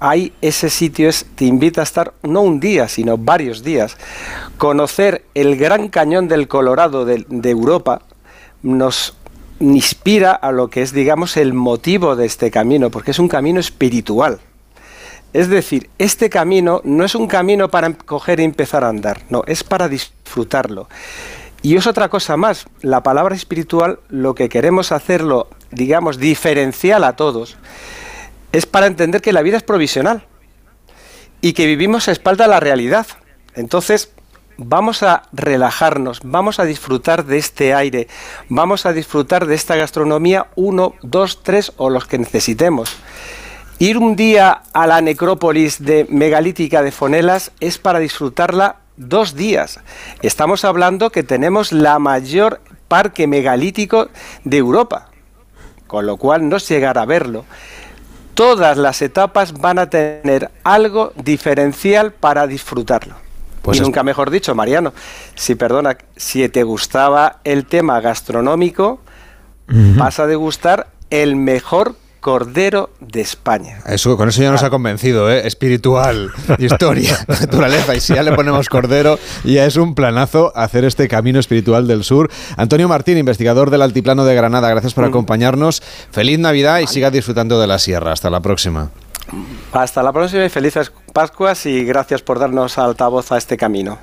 hay 0.00 0.32
ese 0.40 0.70
sitio 0.70 1.08
es, 1.08 1.26
te 1.34 1.44
invita 1.44 1.80
a 1.80 1.84
estar 1.84 2.14
no 2.22 2.40
un 2.40 2.60
día, 2.60 2.88
sino 2.88 3.16
varios 3.16 3.62
días. 3.62 3.96
Conocer 4.58 5.24
el 5.34 5.56
gran 5.56 5.88
cañón 5.88 6.28
del 6.28 6.48
Colorado 6.48 7.04
de, 7.04 7.24
Europa 7.50 8.02
nos 8.62 9.16
inspira 9.60 10.32
a 10.32 10.52
lo 10.52 10.68
que 10.68 10.82
es, 10.82 10.92
digamos, 10.92 11.36
el 11.36 11.54
motivo 11.54 12.16
de 12.16 12.26
este 12.26 12.50
camino, 12.50 12.90
porque 12.90 13.12
es 13.12 13.18
un 13.18 13.28
camino 13.28 13.60
espiritual. 13.60 14.40
Es 15.32 15.48
decir, 15.48 15.90
este 15.98 16.30
camino 16.30 16.80
no 16.84 17.04
es 17.04 17.14
un 17.14 17.26
camino 17.26 17.70
para 17.70 17.92
coger 17.92 18.40
y 18.40 18.44
empezar 18.44 18.84
a 18.84 18.88
andar, 18.88 19.22
no, 19.28 19.44
es 19.46 19.64
para 19.64 19.88
disfrutarlo. 19.88 20.88
Y 21.62 21.76
es 21.76 21.86
otra 21.86 22.08
cosa 22.08 22.36
más, 22.36 22.66
la 22.80 23.02
palabra 23.02 23.34
espiritual, 23.34 23.98
lo 24.08 24.34
que 24.34 24.48
queremos 24.48 24.92
hacerlo, 24.92 25.48
digamos, 25.70 26.18
diferencial 26.18 27.02
a 27.04 27.16
todos, 27.16 27.56
es 28.52 28.66
para 28.66 28.86
entender 28.86 29.20
que 29.20 29.32
la 29.32 29.42
vida 29.42 29.56
es 29.56 29.62
provisional 29.62 30.26
y 31.40 31.52
que 31.52 31.66
vivimos 31.66 32.08
a 32.08 32.12
espalda 32.12 32.44
de 32.44 32.50
la 32.50 32.60
realidad. 32.60 33.06
Entonces, 33.54 34.12
vamos 34.56 35.02
a 35.02 35.22
relajarnos, 35.32 36.20
vamos 36.24 36.58
a 36.58 36.64
disfrutar 36.64 37.24
de 37.24 37.38
este 37.38 37.74
aire, 37.74 38.08
vamos 38.48 38.86
a 38.86 38.92
disfrutar 38.92 39.46
de 39.46 39.54
esta 39.54 39.76
gastronomía 39.76 40.48
uno, 40.56 40.94
dos, 41.02 41.42
tres 41.42 41.72
o 41.76 41.90
los 41.90 42.06
que 42.06 42.18
necesitemos. 42.18 42.96
Ir 43.78 43.98
un 43.98 44.16
día 44.16 44.62
a 44.72 44.86
la 44.86 45.02
necrópolis 45.02 45.84
de 45.84 46.06
megalítica 46.08 46.82
de 46.82 46.92
Fonelas 46.92 47.52
es 47.60 47.76
para 47.76 47.98
disfrutarla 47.98 48.76
dos 48.96 49.34
días. 49.34 49.80
Estamos 50.22 50.64
hablando 50.64 51.10
que 51.10 51.22
tenemos 51.22 51.72
la 51.72 51.98
mayor 51.98 52.62
parque 52.88 53.26
megalítico 53.26 54.08
de 54.44 54.56
Europa, 54.56 55.10
con 55.86 56.06
lo 56.06 56.16
cual 56.16 56.48
no 56.48 56.56
es 56.56 56.66
llegar 56.68 56.96
a 56.96 57.04
verlo 57.04 57.44
todas 58.36 58.76
las 58.76 59.00
etapas 59.00 59.54
van 59.54 59.78
a 59.78 59.88
tener 59.88 60.50
algo 60.62 61.12
diferencial 61.16 62.12
para 62.12 62.46
disfrutarlo. 62.46 63.14
Pues 63.62 63.78
y 63.78 63.80
nunca 63.80 64.04
mejor 64.04 64.30
dicho, 64.30 64.54
Mariano, 64.54 64.92
si 65.34 65.56
perdona, 65.56 65.96
si 66.14 66.48
te 66.50 66.62
gustaba 66.62 67.40
el 67.42 67.64
tema 67.66 68.00
gastronómico, 68.00 69.00
vas 69.66 70.20
a 70.20 70.26
degustar 70.28 70.88
el 71.10 71.34
mejor 71.34 71.96
Cordero 72.26 72.90
de 72.98 73.20
España. 73.20 73.78
Eso, 73.86 74.16
con 74.16 74.28
eso 74.28 74.42
ya 74.42 74.50
nos 74.50 74.64
ha 74.64 74.68
convencido, 74.68 75.30
¿eh? 75.30 75.46
espiritual, 75.46 76.32
historia, 76.58 77.24
naturaleza. 77.28 77.94
Y 77.94 78.00
si 78.00 78.16
ya 78.16 78.24
le 78.24 78.32
ponemos 78.32 78.68
Cordero, 78.68 79.16
ya 79.44 79.64
es 79.64 79.76
un 79.76 79.94
planazo 79.94 80.50
hacer 80.56 80.84
este 80.84 81.06
camino 81.06 81.38
espiritual 81.38 81.86
del 81.86 82.02
sur. 82.02 82.28
Antonio 82.56 82.88
Martín, 82.88 83.16
investigador 83.16 83.70
del 83.70 83.80
Altiplano 83.80 84.24
de 84.24 84.34
Granada, 84.34 84.68
gracias 84.70 84.92
por 84.92 85.04
mm. 85.04 85.08
acompañarnos. 85.10 85.80
Feliz 86.10 86.40
Navidad 86.40 86.80
y 86.80 86.88
siga 86.88 87.12
disfrutando 87.12 87.60
de 87.60 87.68
la 87.68 87.78
sierra. 87.78 88.10
Hasta 88.10 88.28
la 88.28 88.40
próxima. 88.40 88.90
Hasta 89.70 90.02
la 90.02 90.12
próxima 90.12 90.46
y 90.46 90.48
felices 90.48 90.90
Pascuas 91.12 91.64
y 91.66 91.84
gracias 91.84 92.22
por 92.22 92.40
darnos 92.40 92.76
altavoz 92.76 93.30
a 93.30 93.38
este 93.38 93.56
camino. 93.56 93.98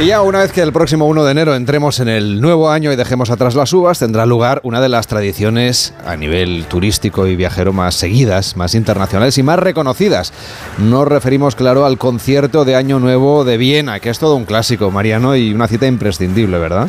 Y 0.00 0.06
ya 0.06 0.22
una 0.22 0.38
vez 0.38 0.52
que 0.52 0.60
el 0.60 0.72
próximo 0.72 1.06
1 1.06 1.24
de 1.24 1.32
enero 1.32 1.56
entremos 1.56 1.98
en 1.98 2.08
el 2.08 2.40
nuevo 2.40 2.70
año 2.70 2.92
y 2.92 2.96
dejemos 2.96 3.30
atrás 3.30 3.56
las 3.56 3.72
uvas, 3.72 3.98
tendrá 3.98 4.26
lugar 4.26 4.60
una 4.62 4.80
de 4.80 4.88
las 4.88 5.08
tradiciones 5.08 5.92
a 6.06 6.16
nivel 6.16 6.66
turístico 6.66 7.26
y 7.26 7.34
viajero 7.34 7.72
más 7.72 7.96
seguidas, 7.96 8.56
más 8.56 8.76
internacionales 8.76 9.36
y 9.38 9.42
más 9.42 9.58
reconocidas. 9.58 10.32
Nos 10.78 11.08
referimos, 11.08 11.56
claro, 11.56 11.84
al 11.84 11.98
concierto 11.98 12.64
de 12.64 12.76
Año 12.76 13.00
Nuevo 13.00 13.44
de 13.44 13.56
Viena, 13.56 13.98
que 13.98 14.10
es 14.10 14.20
todo 14.20 14.36
un 14.36 14.44
clásico, 14.44 14.92
Mariano, 14.92 15.34
y 15.34 15.52
una 15.52 15.66
cita 15.66 15.88
imprescindible, 15.88 16.58
¿verdad? 16.58 16.88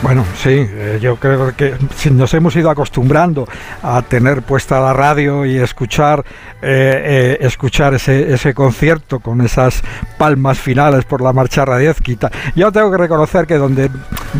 Bueno, 0.00 0.24
sí, 0.36 0.50
eh, 0.50 0.98
yo 1.02 1.16
creo 1.16 1.56
que 1.56 1.74
si 1.96 2.10
nos 2.10 2.32
hemos 2.32 2.54
ido 2.54 2.70
acostumbrando 2.70 3.48
a 3.82 4.00
tener 4.02 4.42
puesta 4.42 4.80
la 4.80 4.92
radio 4.92 5.44
y 5.44 5.56
escuchar, 5.56 6.24
eh, 6.62 7.02
eh, 7.04 7.38
escuchar 7.40 7.94
ese, 7.94 8.32
ese 8.32 8.54
concierto 8.54 9.18
con 9.18 9.40
esas 9.40 9.82
palmas 10.16 10.58
finales 10.58 11.04
por 11.04 11.20
la 11.20 11.32
marcha 11.32 11.64
radiezquita. 11.64 12.30
Yo 12.54 12.70
tengo 12.70 12.92
que 12.92 12.96
reconocer 12.96 13.46
que 13.46 13.58
donde 13.58 13.90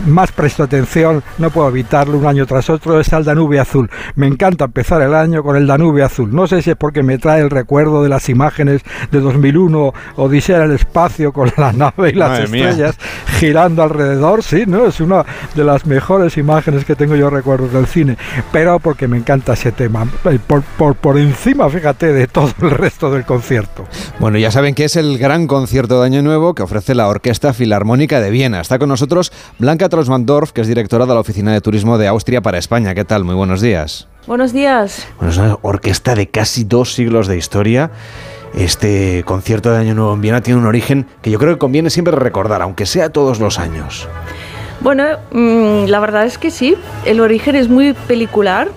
más 0.06 0.30
presto 0.30 0.62
atención, 0.62 1.24
no 1.38 1.50
puedo 1.50 1.68
evitarlo 1.68 2.18
un 2.18 2.26
año 2.26 2.46
tras 2.46 2.70
otro, 2.70 3.00
es 3.00 3.12
al 3.12 3.24
Danube 3.24 3.58
Azul. 3.58 3.90
Me 4.14 4.28
encanta 4.28 4.66
empezar 4.66 5.02
el 5.02 5.14
año 5.14 5.42
con 5.42 5.56
el 5.56 5.66
Danube 5.66 6.04
Azul. 6.04 6.32
No 6.32 6.46
sé 6.46 6.62
si 6.62 6.70
es 6.70 6.76
porque 6.76 7.02
me 7.02 7.18
trae 7.18 7.40
el 7.40 7.50
recuerdo 7.50 8.02
de 8.04 8.08
las 8.08 8.28
imágenes 8.28 8.82
de 9.10 9.20
2001, 9.20 9.92
Odisea 10.16 10.58
en 10.58 10.62
el 10.62 10.72
espacio 10.72 11.32
con 11.32 11.50
la 11.56 11.72
nave 11.72 12.10
y 12.10 12.12
las 12.12 12.30
Madre 12.30 12.48
mía. 12.48 12.68
estrellas 12.70 12.96
girando 13.38 13.82
alrededor. 13.82 14.42
Sí, 14.44 14.64
¿no? 14.66 14.86
Es 14.86 15.00
una 15.00 15.24
de 15.54 15.64
las 15.64 15.86
mejores 15.86 16.36
imágenes 16.36 16.84
que 16.84 16.94
tengo 16.94 17.16
yo 17.16 17.30
recuerdos 17.30 17.72
del 17.72 17.86
cine, 17.86 18.16
pero 18.52 18.78
porque 18.78 19.08
me 19.08 19.16
encanta 19.16 19.54
ese 19.54 19.72
tema, 19.72 20.06
eh, 20.30 20.38
por, 20.44 20.62
por, 20.62 20.94
por 20.94 21.18
encima, 21.18 21.68
fíjate, 21.68 22.12
de 22.12 22.26
todo 22.26 22.50
el 22.62 22.70
resto 22.70 23.10
del 23.10 23.24
concierto. 23.24 23.86
Bueno, 24.20 24.38
ya 24.38 24.50
saben 24.50 24.74
que 24.74 24.84
es 24.84 24.96
el 24.96 25.18
gran 25.18 25.46
concierto 25.46 26.00
de 26.00 26.06
Año 26.06 26.22
Nuevo 26.22 26.54
que 26.54 26.62
ofrece 26.62 26.94
la 26.94 27.08
Orquesta 27.08 27.52
Filarmónica 27.52 28.20
de 28.20 28.30
Viena. 28.30 28.60
Está 28.60 28.78
con 28.78 28.88
nosotros 28.88 29.32
Blanca 29.58 29.88
Trosmandorf, 29.88 30.52
que 30.52 30.60
es 30.60 30.68
directora 30.68 31.06
de 31.06 31.14
la 31.14 31.20
Oficina 31.20 31.52
de 31.52 31.60
Turismo 31.60 31.98
de 31.98 32.08
Austria 32.08 32.40
para 32.40 32.58
España. 32.58 32.94
¿Qué 32.94 33.04
tal? 33.04 33.24
Muy 33.24 33.34
buenos 33.34 33.60
días. 33.60 34.08
Buenos 34.26 34.52
días. 34.52 35.06
Bueno, 35.16 35.32
es 35.32 35.38
una 35.38 35.56
orquesta 35.62 36.14
de 36.14 36.28
casi 36.28 36.64
dos 36.64 36.92
siglos 36.92 37.26
de 37.28 37.38
historia. 37.38 37.90
Este 38.54 39.22
concierto 39.24 39.70
de 39.70 39.78
Año 39.78 39.94
Nuevo 39.94 40.14
en 40.14 40.20
Viena 40.20 40.40
tiene 40.40 40.60
un 40.60 40.66
origen 40.66 41.06
que 41.22 41.30
yo 41.30 41.38
creo 41.38 41.54
que 41.54 41.58
conviene 41.58 41.90
siempre 41.90 42.14
recordar, 42.14 42.62
aunque 42.62 42.86
sea 42.86 43.10
todos 43.10 43.40
los 43.40 43.58
años. 43.58 44.08
Bueno, 44.80 45.04
mm, 45.32 45.86
la 45.86 45.98
verdad 45.98 46.24
es 46.24 46.38
que 46.38 46.50
sí, 46.50 46.76
el 47.04 47.20
origen 47.20 47.56
es 47.56 47.68
muy 47.68 47.94
pelicular. 47.94 48.68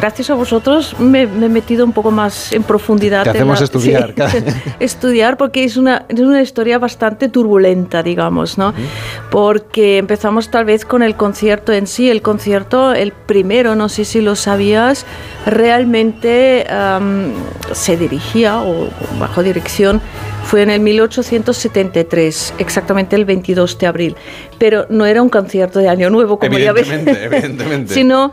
Gracias 0.00 0.28
a 0.28 0.34
vosotros 0.34 0.96
me, 0.98 1.26
me 1.26 1.46
he 1.46 1.48
metido 1.48 1.84
un 1.84 1.92
poco 1.92 2.10
más 2.10 2.52
en 2.52 2.62
profundidad. 2.62 3.22
Te 3.24 3.30
hacemos 3.30 3.58
la- 3.60 3.64
estudiar, 3.64 4.08
sí, 4.08 4.12
cada- 4.14 4.32
estudiar 4.80 5.36
porque 5.38 5.64
es 5.64 5.78
una, 5.78 6.04
es 6.08 6.20
una 6.20 6.42
historia 6.42 6.78
bastante 6.78 7.28
turbulenta, 7.30 8.02
digamos, 8.02 8.58
¿no? 8.58 8.74
Porque 9.30 9.96
empezamos 9.96 10.50
tal 10.50 10.66
vez 10.66 10.84
con 10.84 11.02
el 11.02 11.14
concierto 11.14 11.72
en 11.72 11.86
sí. 11.86 12.10
El 12.10 12.20
concierto, 12.20 12.92
el 12.92 13.12
primero, 13.12 13.76
no 13.76 13.88
sé 13.88 14.04
si 14.04 14.20
lo 14.20 14.36
sabías, 14.36 15.06
realmente 15.46 16.66
am, 16.70 17.32
se 17.72 17.96
dirigía 17.96 18.60
o 18.60 18.88
bajo 19.18 19.42
dirección 19.42 20.02
fue 20.44 20.60
en 20.62 20.68
el 20.68 20.80
1873, 20.80 22.54
exactamente 22.58 23.16
el 23.16 23.24
22 23.24 23.78
de 23.78 23.86
abril. 23.86 24.16
Pero 24.58 24.86
no 24.90 25.06
era 25.06 25.22
un 25.22 25.30
concierto 25.30 25.78
de 25.78 25.88
Año 25.88 26.10
Nuevo, 26.10 26.38
como 26.38 26.58
ya 26.58 26.72
ves. 26.72 26.88
Evidentemente, 26.88 27.24
evidentemente. 27.36 27.94
sino 27.94 28.32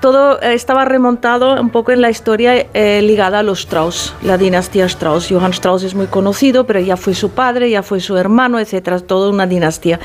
todo 0.00 0.40
eh, 0.40 0.54
estaba 0.54 0.84
remontado 0.84 1.60
un 1.60 1.70
poco 1.70 1.92
en 1.92 2.00
la 2.00 2.10
historia 2.10 2.66
eh, 2.72 3.02
ligada 3.02 3.40
a 3.40 3.42
los 3.42 3.60
Strauss, 3.60 4.14
la 4.22 4.38
dinastía 4.38 4.86
Strauss. 4.86 5.28
Johann 5.28 5.52
Strauss 5.52 5.82
es 5.82 5.94
muy 5.94 6.06
conocido, 6.06 6.64
pero 6.64 6.80
ya 6.80 6.96
fue 6.96 7.14
su 7.14 7.30
padre, 7.30 7.70
ya 7.70 7.82
fue 7.82 8.00
su 8.00 8.16
hermano, 8.16 8.58
etcétera, 8.58 9.00
toda 9.00 9.30
una 9.30 9.46
dinastía. 9.46 9.98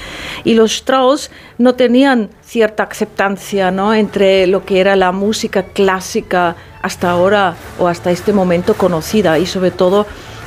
Y 0.44 0.56
los 0.56 0.74
Strauss 0.74 1.32
no 1.58 1.76
tenían 1.76 2.30
cierta 2.42 2.84
aceptancia 2.84 3.72
¿no? 3.72 3.94
entre 3.94 4.48
lo 4.48 4.66
que 4.66 4.80
era 4.80 4.96
la 4.96 5.12
música 5.12 5.64
clásica 5.64 6.56
hasta 6.82 7.12
ahora 7.12 7.56
o 7.80 7.88
hasta 7.88 8.12
este 8.12 8.34
momento 8.34 8.74
conocida 8.74 9.40
y 9.40 9.46
sobre 9.46 9.72
todo 9.72 10.06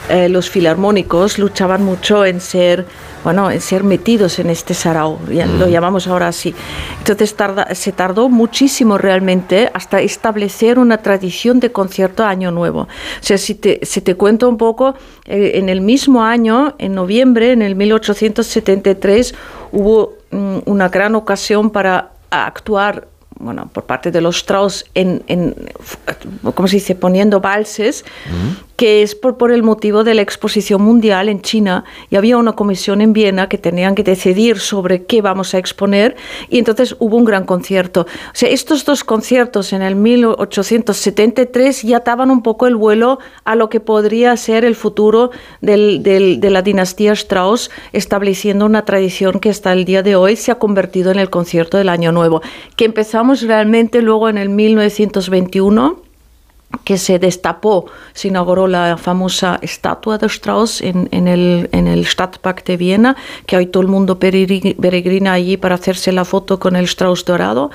eh, 0.09 0.29
los 0.29 0.51
filarmónicos 0.51 1.39
luchaban 1.39 1.83
mucho 1.83 2.25
en 2.25 2.41
ser 2.41 2.87
bueno 3.25 3.51
en 3.51 3.61
ser 3.61 3.83
metidos 3.85 4.39
en 4.39 4.51
este 4.51 4.75
sarao 4.75 5.19
lo 5.59 5.69
llamamos 5.69 6.07
ahora 6.07 6.29
así. 6.29 6.55
Entonces 6.99 7.37
tarda- 7.37 7.75
se 7.75 7.93
tardó 7.93 8.29
muchísimo 8.29 8.99
realmente 8.99 9.71
hasta 9.75 10.01
establecer 10.01 10.79
una 10.79 10.99
tradición 10.99 11.61
de 11.61 11.73
concierto 11.73 12.25
a 12.25 12.29
año 12.29 12.51
nuevo. 12.51 12.83
O 12.83 12.89
sea 13.21 13.39
si 13.39 13.55
te, 13.55 13.81
si 13.83 14.01
te 14.01 14.15
cuento 14.15 14.49
un 14.49 14.57
poco 14.59 14.95
eh, 15.25 15.53
en 15.55 15.69
el 15.69 15.81
mismo 15.81 16.23
año 16.23 16.75
en 16.79 16.95
noviembre 16.95 17.53
en 17.53 17.63
el 17.63 17.75
1873 17.75 19.35
hubo 19.73 20.15
mm, 20.31 20.59
una 20.67 20.89
gran 20.89 21.15
ocasión 21.15 21.71
para 21.71 22.11
actuar 22.31 23.09
bueno, 23.39 23.69
por 23.71 23.85
parte 23.85 24.11
de 24.11 24.23
los 24.23 24.37
Strauss 24.39 24.87
en, 24.95 25.23
en 25.27 25.55
¿cómo 26.55 26.69
se 26.69 26.77
dice?, 26.77 26.95
poniendo 26.95 27.39
valses, 27.39 28.03
que 28.77 29.03
es 29.03 29.15
por, 29.15 29.37
por 29.39 29.51
el 29.51 29.63
motivo 29.63 30.05
de 30.05 30.15
la 30.15 30.23
exposición 30.23 30.83
mundial 30.83 31.29
en 31.29 31.41
China 31.43 31.85
y 32.11 32.17
había 32.17 32.37
una 32.37 32.53
comisión 32.53 33.01
en 33.01 33.13
Viena 33.13 33.49
que 33.49 33.59
tenían 33.59 33.95
que 33.95 34.03
decidir 34.03 34.59
sobre 34.59 35.05
qué 35.05 35.23
vamos 35.23 35.55
a 35.55 35.59
exponer 35.59 36.17
y 36.51 36.59
entonces 36.59 36.95
hubo 36.99 37.17
un 37.17 37.25
gran 37.25 37.45
concierto. 37.45 38.03
O 38.03 38.35
sea, 38.35 38.49
estos 38.51 38.85
dos 38.85 39.03
conciertos 39.03 39.73
en 39.73 39.83
el 39.83 39.97
1873 39.97 41.83
ya 41.83 42.01
daban 42.01 42.31
un 42.31 42.43
poco 42.43 42.67
el 42.67 42.77
vuelo 42.77 43.19
a 43.45 43.55
lo 43.57 43.69
que 43.69 43.81
podría 43.81 44.37
ser 44.37 44.65
el 44.65 44.75
futuro 44.75 45.31
del- 45.61 46.03
de 46.03 46.51
la 46.51 46.63
dinastía 46.63 47.13
Strauss, 47.13 47.71
estableciendo 47.93 48.67
una 48.67 48.85
tradición 48.85 49.41
que 49.41 49.51
hasta 49.51 49.73
el 49.73 49.85
día 49.85 50.03
de 50.03 50.17
hoy 50.17 50.37
se 50.37 50.53
ha 50.53 50.59
convertido 50.59 51.11
en 51.11 51.19
el 51.19 51.31
concierto 51.31 51.79
del 51.79 51.89
Año 51.89 52.13
Nuevo, 52.13 52.43
que 52.77 52.85
empezamos 52.85 53.43
realmente 53.43 54.03
luego 54.03 54.29
en 54.29 54.39
el 54.39 54.49
1921 54.51 56.06
que 56.85 56.99
se 56.99 57.19
destapó, 57.19 57.87
se 58.13 58.29
inauguró 58.29 58.67
la 58.67 58.97
famosa 58.97 59.59
estatua 59.63 60.19
de 60.19 60.27
Strauss 60.27 60.81
en, 60.81 61.09
en 61.13 61.29
el, 61.29 61.69
en 61.73 61.87
el 61.89 62.07
Stadtpark 62.07 62.65
de 62.65 62.77
Viena, 62.77 63.17
que 63.47 63.57
hoy 63.57 63.67
todo 63.67 63.83
el 63.83 63.89
mundo 63.89 64.19
peregri- 64.19 64.77
peregrina 64.77 65.33
allí 65.33 65.57
para 65.57 65.75
hacerse 65.77 66.13
la 66.13 66.25
foto 66.25 66.59
con 66.59 66.77
el 66.77 66.85
Strauss 66.85 67.25
dorado. 67.25 67.71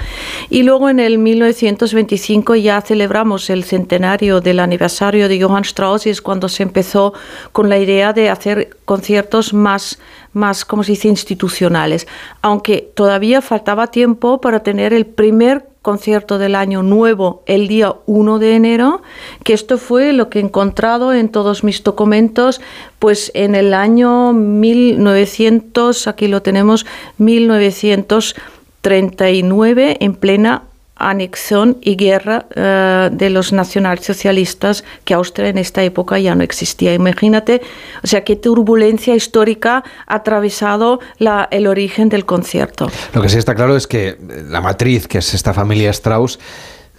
Y 0.50 0.64
luego 0.64 0.90
en 0.90 1.00
el 1.00 1.18
1925 1.18 2.56
ya 2.56 2.82
celebramos 2.82 3.50
el 3.50 3.64
centenario 3.64 4.42
del 4.42 4.60
aniversario 4.60 5.28
de 5.28 5.42
Johann 5.42 5.64
Strauss 5.64 6.06
y 6.06 6.10
es 6.10 6.22
cuando 6.22 6.48
se 6.50 6.64
empezó 6.64 7.14
con 7.52 7.70
la 7.70 7.78
idea 7.78 8.14
de 8.14 8.30
hacer 8.30 8.78
conciertos 8.86 9.54
más, 9.54 10.00
más 10.34 10.66
como 10.66 10.84
se 10.84 10.94
dice, 10.94 11.08
institucionales. 11.08 12.08
Aunque 12.42 12.92
todavía 12.96 13.42
faltaba 13.42 13.88
tiempo 13.88 14.42
para 14.42 14.62
tener 14.64 14.94
el 14.94 15.06
primer 15.06 15.71
concierto 15.82 16.38
del 16.38 16.56
año 16.56 16.84
nuevo 16.84 17.44
el 17.48 17.68
día 17.68 17.96
1 18.06 18.40
de 18.40 18.56
enero, 18.56 19.02
que 19.44 19.52
esto 19.54 19.78
fue 19.78 20.14
lo 20.14 20.30
que 20.30 20.40
he 20.40 20.42
encontrado 20.42 21.14
en 21.14 21.28
todos 21.30 21.64
mis 21.64 21.84
documentos, 21.84 22.62
pues 23.00 23.32
en 23.34 23.56
el 23.56 23.74
año 23.74 24.34
1900, 24.34 26.08
aquí 26.08 26.28
lo 26.28 26.44
tenemos, 26.44 26.86
1939, 27.18 29.98
en 30.00 30.16
plena 30.16 30.64
anexión 31.10 31.78
y 31.82 31.96
guerra 31.96 32.46
eh, 32.56 33.10
de 33.12 33.30
los 33.30 33.52
nacionalsocialistas 33.54 34.84
que 35.06 35.14
Austria 35.14 35.50
en 35.50 35.58
esta 35.58 35.84
época 35.84 36.20
ya 36.20 36.36
no 36.36 36.44
existía. 36.44 36.94
Imagínate, 36.94 37.62
o 38.04 38.08
sea, 38.08 38.24
qué 38.24 38.36
turbulencia 38.36 39.16
histórica 39.16 39.84
ha 40.08 40.16
atravesado 40.16 41.00
la- 41.18 41.48
el 41.52 41.68
origen 41.68 42.10
del 42.10 42.26
concierto. 42.26 42.90
Lo 43.14 43.22
que 43.22 43.30
sí 43.30 43.38
está 43.38 43.56
claro 43.56 43.76
es 43.76 43.88
que 43.88 44.10
eh, 44.10 44.18
la 44.48 44.62
matriz, 44.62 45.08
que 45.08 45.20
es 45.20 45.34
esta 45.34 45.54
familia 45.54 45.90
Strauss, 45.92 46.40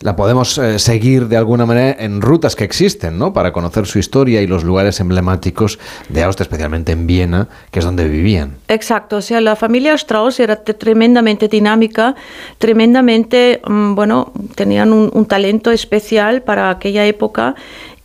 la 0.02 0.16
podemos 0.16 0.58
eh, 0.58 0.78
seguir 0.78 1.28
de 1.28 1.36
alguna 1.36 1.64
manera 1.66 1.96
en 2.04 2.20
rutas 2.20 2.56
que 2.56 2.64
existen, 2.64 3.18
¿no? 3.18 3.32
Para 3.32 3.52
conocer 3.52 3.86
su 3.86 3.98
historia 3.98 4.42
y 4.42 4.46
los 4.46 4.64
lugares 4.64 5.00
emblemáticos 5.00 5.78
de 6.08 6.22
Austria, 6.24 6.44
especialmente 6.44 6.92
en 6.92 7.06
Viena, 7.06 7.48
que 7.70 7.78
es 7.78 7.84
donde 7.84 8.08
vivían. 8.08 8.56
Exacto, 8.68 9.16
o 9.16 9.22
sea, 9.22 9.40
la 9.40 9.56
familia 9.56 9.94
Strauss 9.94 10.40
era 10.40 10.56
te- 10.56 10.74
tremendamente 10.74 11.48
dinámica, 11.48 12.14
tremendamente, 12.58 13.60
mm, 13.66 13.94
bueno, 13.94 14.32
tenían 14.54 14.92
un, 14.92 15.10
un 15.12 15.26
talento 15.26 15.70
especial 15.70 16.42
para 16.42 16.70
aquella 16.70 17.04
época 17.06 17.54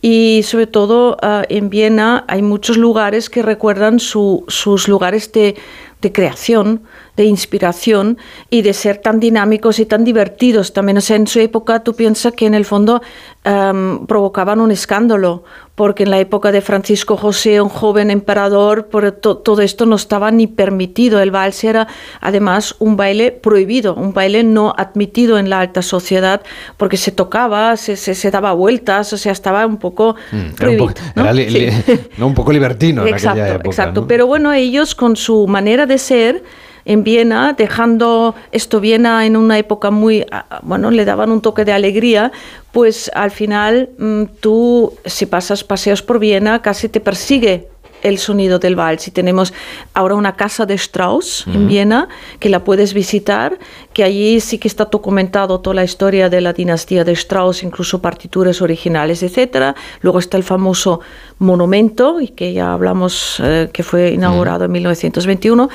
y 0.00 0.42
sobre 0.44 0.66
todo 0.66 1.16
ah, 1.22 1.42
en 1.48 1.70
Viena 1.70 2.24
hay 2.28 2.42
muchos 2.42 2.76
lugares 2.76 3.30
que 3.30 3.42
recuerdan 3.42 3.98
su- 3.98 4.44
sus 4.48 4.86
lugares 4.88 5.32
de, 5.32 5.56
de 6.00 6.12
creación, 6.12 6.82
de 7.16 7.24
inspiración 7.24 8.18
y 8.50 8.62
de 8.62 8.72
ser 8.72 8.98
tan 8.98 9.18
dinámicos 9.18 9.78
y 9.80 9.86
tan 9.86 10.04
divertidos 10.04 10.72
también. 10.72 10.98
O 10.98 11.00
sea, 11.00 11.16
en 11.16 11.26
su 11.26 11.40
época 11.40 11.82
tú 11.82 11.94
piensas 11.94 12.32
que 12.34 12.46
en 12.46 12.54
el 12.54 12.64
fondo 12.64 13.02
am, 13.44 14.06
provocaban 14.06 14.60
un 14.60 14.70
escándalo, 14.70 15.42
porque 15.74 16.02
en 16.02 16.10
la 16.10 16.18
época 16.18 16.50
de 16.50 16.60
Francisco 16.60 17.16
José, 17.16 17.60
un 17.60 17.68
joven 17.68 18.10
emperador, 18.10 18.86
por 18.88 19.12
to- 19.12 19.36
todo 19.38 19.62
esto 19.62 19.86
no 19.86 19.94
estaba 19.94 20.30
ni 20.32 20.48
permitido. 20.48 21.20
El 21.20 21.30
vals 21.30 21.62
era 21.62 21.86
además 22.20 22.74
un 22.80 22.96
baile 22.96 23.30
prohibido, 23.30 23.94
un 23.94 24.12
baile 24.12 24.42
no 24.42 24.74
admitido 24.76 25.38
en 25.38 25.50
la 25.50 25.60
alta 25.60 25.82
sociedad, 25.82 26.42
porque 26.76 26.96
se 26.96 27.12
tocaba, 27.12 27.76
se, 27.76 27.96
se, 27.96 28.16
se 28.16 28.30
daba 28.32 28.52
vueltas, 28.54 29.12
o 29.12 29.18
sea, 29.18 29.30
estaba 29.32 29.64
un 29.66 29.76
poco 29.78 30.16
Mm, 30.32 30.36
era 30.60 30.70
un, 30.70 30.76
poco, 30.78 30.92
¿no? 31.14 31.22
era 31.22 31.32
li- 31.32 31.48
Sí. 31.50 31.58
li- 31.60 31.70
no, 32.18 32.26
un 32.26 32.34
poco 32.34 32.52
libertino 32.52 33.02
en 33.06 33.14
Exacto, 33.14 33.40
aquella 33.40 33.54
época. 33.54 33.68
exacto. 33.70 34.00
¿no? 34.02 34.06
Pero 34.08 34.26
bueno, 34.26 34.52
ellos 34.52 34.94
con 34.96 35.14
su 35.16 35.46
manera 35.46 35.86
de 35.88 35.98
ser 35.98 36.44
en 36.84 37.04
Viena, 37.04 37.52
dejando 37.52 38.34
esto 38.50 38.80
Viena 38.80 39.26
en 39.26 39.36
una 39.36 39.58
época 39.58 39.90
muy, 39.90 40.24
ah, 40.30 40.60
bueno, 40.62 40.90
le 40.90 41.04
daban 41.04 41.30
un 41.30 41.42
toque 41.42 41.64
de 41.66 41.72
alegría, 41.72 42.32
pues 42.72 43.10
al 43.14 43.30
final 43.30 43.90
mm, 43.98 44.22
tú, 44.40 44.94
si 45.04 45.26
pasas 45.26 45.64
paseos 45.64 46.02
por 46.02 46.18
Viena, 46.18 46.62
casi 46.62 46.88
te 46.88 47.00
persigue 47.00 47.68
el 48.02 48.18
sonido 48.18 48.58
del 48.58 48.76
vals. 48.76 49.08
Y 49.08 49.10
tenemos 49.10 49.52
ahora 49.94 50.14
una 50.14 50.36
casa 50.36 50.66
de 50.66 50.74
Strauss 50.74 51.46
en 51.46 51.68
Viena, 51.68 52.08
que 52.38 52.48
la 52.48 52.64
puedes 52.64 52.94
visitar, 52.94 53.58
que 53.98 54.04
allí 54.04 54.38
sí 54.38 54.58
que 54.58 54.68
está 54.68 54.84
documentado 54.84 55.58
toda 55.58 55.74
la 55.74 55.82
historia 55.82 56.28
de 56.28 56.40
la 56.40 56.52
dinastía 56.52 57.02
de 57.02 57.10
Strauss, 57.10 57.64
incluso 57.64 58.00
partituras 58.00 58.62
originales, 58.62 59.24
etc. 59.24 59.74
Luego 60.02 60.20
está 60.20 60.36
el 60.36 60.44
famoso 60.44 61.00
monumento, 61.40 62.20
y 62.20 62.28
que 62.28 62.52
ya 62.52 62.72
hablamos, 62.72 63.40
eh, 63.42 63.70
que 63.72 63.82
fue 63.82 64.10
inaugurado 64.12 64.66
en 64.66 64.70
1921. 64.70 65.68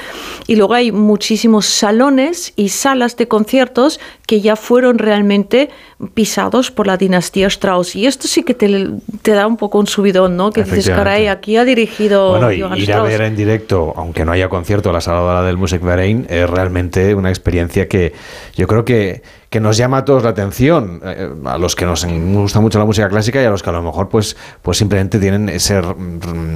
Y 0.47 0.55
luego 0.55 0.73
hay 0.73 0.93
muchísimos 0.93 1.65
salones 1.65 2.53
y 2.55 2.69
salas 2.69 3.17
de 3.17 3.27
conciertos 3.27 3.99
que 4.25 4.39
ya 4.39 4.55
fueron 4.55 4.99
realmente 4.99 5.69
pisados 6.13 6.71
por 6.71 6.87
la 6.87 6.95
dinastía 6.95 7.47
Strauss. 7.47 7.95
Y 7.97 8.05
esto 8.05 8.29
sí 8.29 8.43
que 8.43 8.53
te, 8.53 8.87
te 9.21 9.31
da 9.31 9.47
un 9.47 9.57
poco 9.57 9.79
un 9.79 9.87
subidón, 9.87 10.37
¿no? 10.37 10.51
Que 10.51 10.63
dices, 10.63 10.89
caray, 10.89 11.27
aquí 11.27 11.57
ha 11.57 11.65
dirigido 11.65 12.29
Bueno, 12.29 12.51
y 12.53 12.61
Johann 12.61 12.77
ir 12.77 12.93
a 12.93 13.03
ver 13.03 13.21
en 13.21 13.35
directo, 13.35 13.93
aunque 13.97 14.23
no 14.23 14.31
haya 14.31 14.47
concierto, 14.47 14.93
la 14.93 15.01
sala 15.01 15.43
del 15.43 15.57
Musikverein, 15.57 16.27
es 16.29 16.49
realmente 16.49 17.13
una 17.15 17.29
experiencia 17.29 17.87
que 17.87 18.12
yo 18.55 18.67
creo 18.67 18.85
que, 18.85 19.23
que 19.49 19.59
nos 19.59 19.77
llama 19.77 19.97
a 19.97 20.05
todos 20.05 20.23
la 20.23 20.29
atención, 20.29 21.01
eh, 21.03 21.29
a 21.45 21.57
los 21.57 21.75
que 21.75 21.85
nos 21.85 22.05
gusta 22.05 22.59
mucho 22.59 22.79
la 22.79 22.85
música 22.85 23.09
clásica 23.09 23.41
y 23.41 23.45
a 23.45 23.49
los 23.49 23.63
que 23.63 23.69
a 23.69 23.73
lo 23.73 23.81
mejor 23.81 24.09
pues, 24.09 24.35
pues 24.61 24.77
simplemente 24.77 25.19
tienen 25.19 25.49
ese 25.49 25.81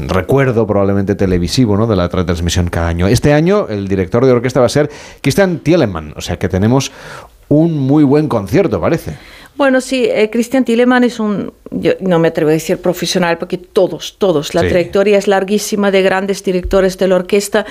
recuerdo 0.07 0.65
probablemente 0.65 1.15
televisivo 1.15 1.77
¿no? 1.77 1.88
de 1.88 1.95
la 1.95 2.07
retransmisión 2.07 2.69
cada 2.69 2.88
año. 2.88 3.07
Este 3.07 3.34
año 3.34 3.67
el 3.69 3.88
director 3.88 4.25
de 4.25 4.31
orquesta 4.31 4.59
va 4.59 4.65
a 4.65 4.69
ser 4.69 4.89
Christian 5.21 5.59
Thielemann, 5.59 6.13
o 6.15 6.21
sea 6.21 6.38
que 6.38 6.49
tenemos 6.49 6.91
un 7.49 7.77
muy 7.79 8.03
buen 8.03 8.27
concierto, 8.27 8.81
parece. 8.81 9.17
Bueno, 9.57 9.81
sí, 9.81 10.05
eh, 10.05 10.29
Christian 10.31 10.63
Tillemann 10.63 11.03
es 11.03 11.19
un, 11.19 11.51
yo 11.71 11.93
no 11.99 12.19
me 12.19 12.27
atrevo 12.27 12.49
a 12.51 12.53
decir 12.53 12.77
profesional, 12.77 13.39
porque 13.39 13.57
todos, 13.57 14.15
todos, 14.19 14.53
la 14.53 14.61
Sí. 14.61 14.67
trayectoria 14.69 15.17
es 15.17 15.27
larguísima 15.27 15.89
de 15.89 16.03
grandes 16.03 16.43
directores 16.43 16.97
de 16.99 17.07
la 17.07 17.15
orquesta, 17.15 17.65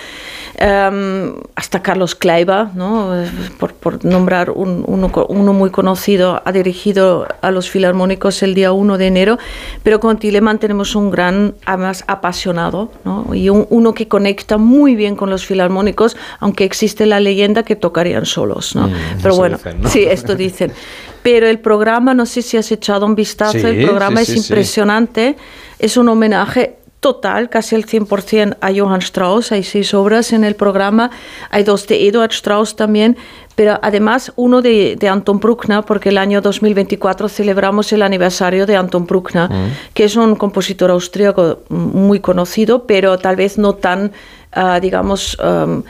em, 0.58 1.34
hasta 1.54 1.82
Carlos 1.82 2.14
Kleiber, 2.16 2.74
¿no? 2.74 3.12
Por, 3.58 3.74
por 3.74 4.04
nombrar 4.04 4.50
un- 4.50 4.84
uno, 4.86 5.12
uno 5.28 5.52
muy 5.52 5.70
conocido, 5.70 6.42
ha 6.44 6.50
dirigido 6.52 7.28
a 7.40 7.50
los 7.52 7.70
filarmónicos 7.70 8.42
el 8.42 8.54
día 8.54 8.72
1 8.72 8.98
de 8.98 9.06
enero, 9.06 9.38
pero 9.84 10.00
con 10.00 10.18
Tillemann 10.18 10.58
tenemos 10.58 10.96
un 10.96 11.10
gran, 11.12 11.54
además, 11.66 12.02
apasionado, 12.08 12.90
¿no? 13.04 13.32
y 13.32 13.48
un- 13.48 13.66
uno 13.70 13.94
que 13.94 14.08
conecta 14.08 14.56
muy 14.58 14.96
bien 14.96 15.14
con 15.14 15.30
los 15.30 15.46
filarmónicos, 15.46 16.16
aunque 16.40 16.64
existe 16.64 17.06
la 17.06 17.20
leyenda 17.20 17.62
que 17.62 17.76
tocarían 17.76 18.26
solos. 18.26 18.74
¿no? 18.74 18.88
Mm, 18.88 18.92
pero 19.22 19.36
bueno, 19.36 19.56
dicen, 19.58 19.80
¿no? 19.82 19.88
sí, 19.88 20.04
esto 20.04 20.34
dicen. 20.34 20.72
Pero 21.26 21.48
el 21.48 21.58
programa, 21.58 22.14
no 22.14 22.24
sé 22.24 22.40
si 22.40 22.56
has 22.56 22.70
echado 22.70 23.04
un 23.04 23.16
vistazo, 23.16 23.58
Sí, 23.58 23.66
el 23.66 23.84
programa 23.84 24.24
sí, 24.24 24.30
es 24.30 24.42
sí, 24.42 24.46
impresionante, 24.46 25.36
es 25.80 25.96
un 25.96 26.08
homenaje 26.08 26.76
total, 27.00 27.50
casi 27.50 27.74
el 27.74 27.84
100% 27.84 28.58
a 28.60 28.72
Johann 28.72 29.00
Strauss, 29.00 29.50
hay 29.50 29.64
seis 29.64 29.92
obras 29.92 30.32
en 30.32 30.44
el 30.44 30.54
programa, 30.54 31.10
hay 31.50 31.64
dos 31.64 31.88
de 31.88 32.06
Eduard 32.06 32.30
Strauss 32.30 32.76
también, 32.76 33.16
pero 33.56 33.76
además 33.82 34.32
uno 34.36 34.62
de, 34.62 34.94
de 34.94 35.08
Anton 35.08 35.40
Bruckner, 35.40 35.82
porque 35.82 36.10
el 36.10 36.18
año 36.18 36.40
2024 36.40 37.28
celebramos 37.28 37.92
el 37.92 38.02
aniversario 38.02 38.64
de 38.64 38.76
Anton 38.76 39.04
Bruckner, 39.04 39.48
que 39.94 40.04
es 40.04 40.14
un 40.14 40.36
compositor 40.36 40.92
austríaco 40.92 41.58
muy 41.70 42.20
conocido, 42.20 42.84
pero 42.86 43.18
tal 43.18 43.34
vez 43.34 43.58
no 43.58 43.74
tan, 43.74 44.12
ah, 44.52 44.78
digamos, 44.78 45.36
um, 45.40 45.82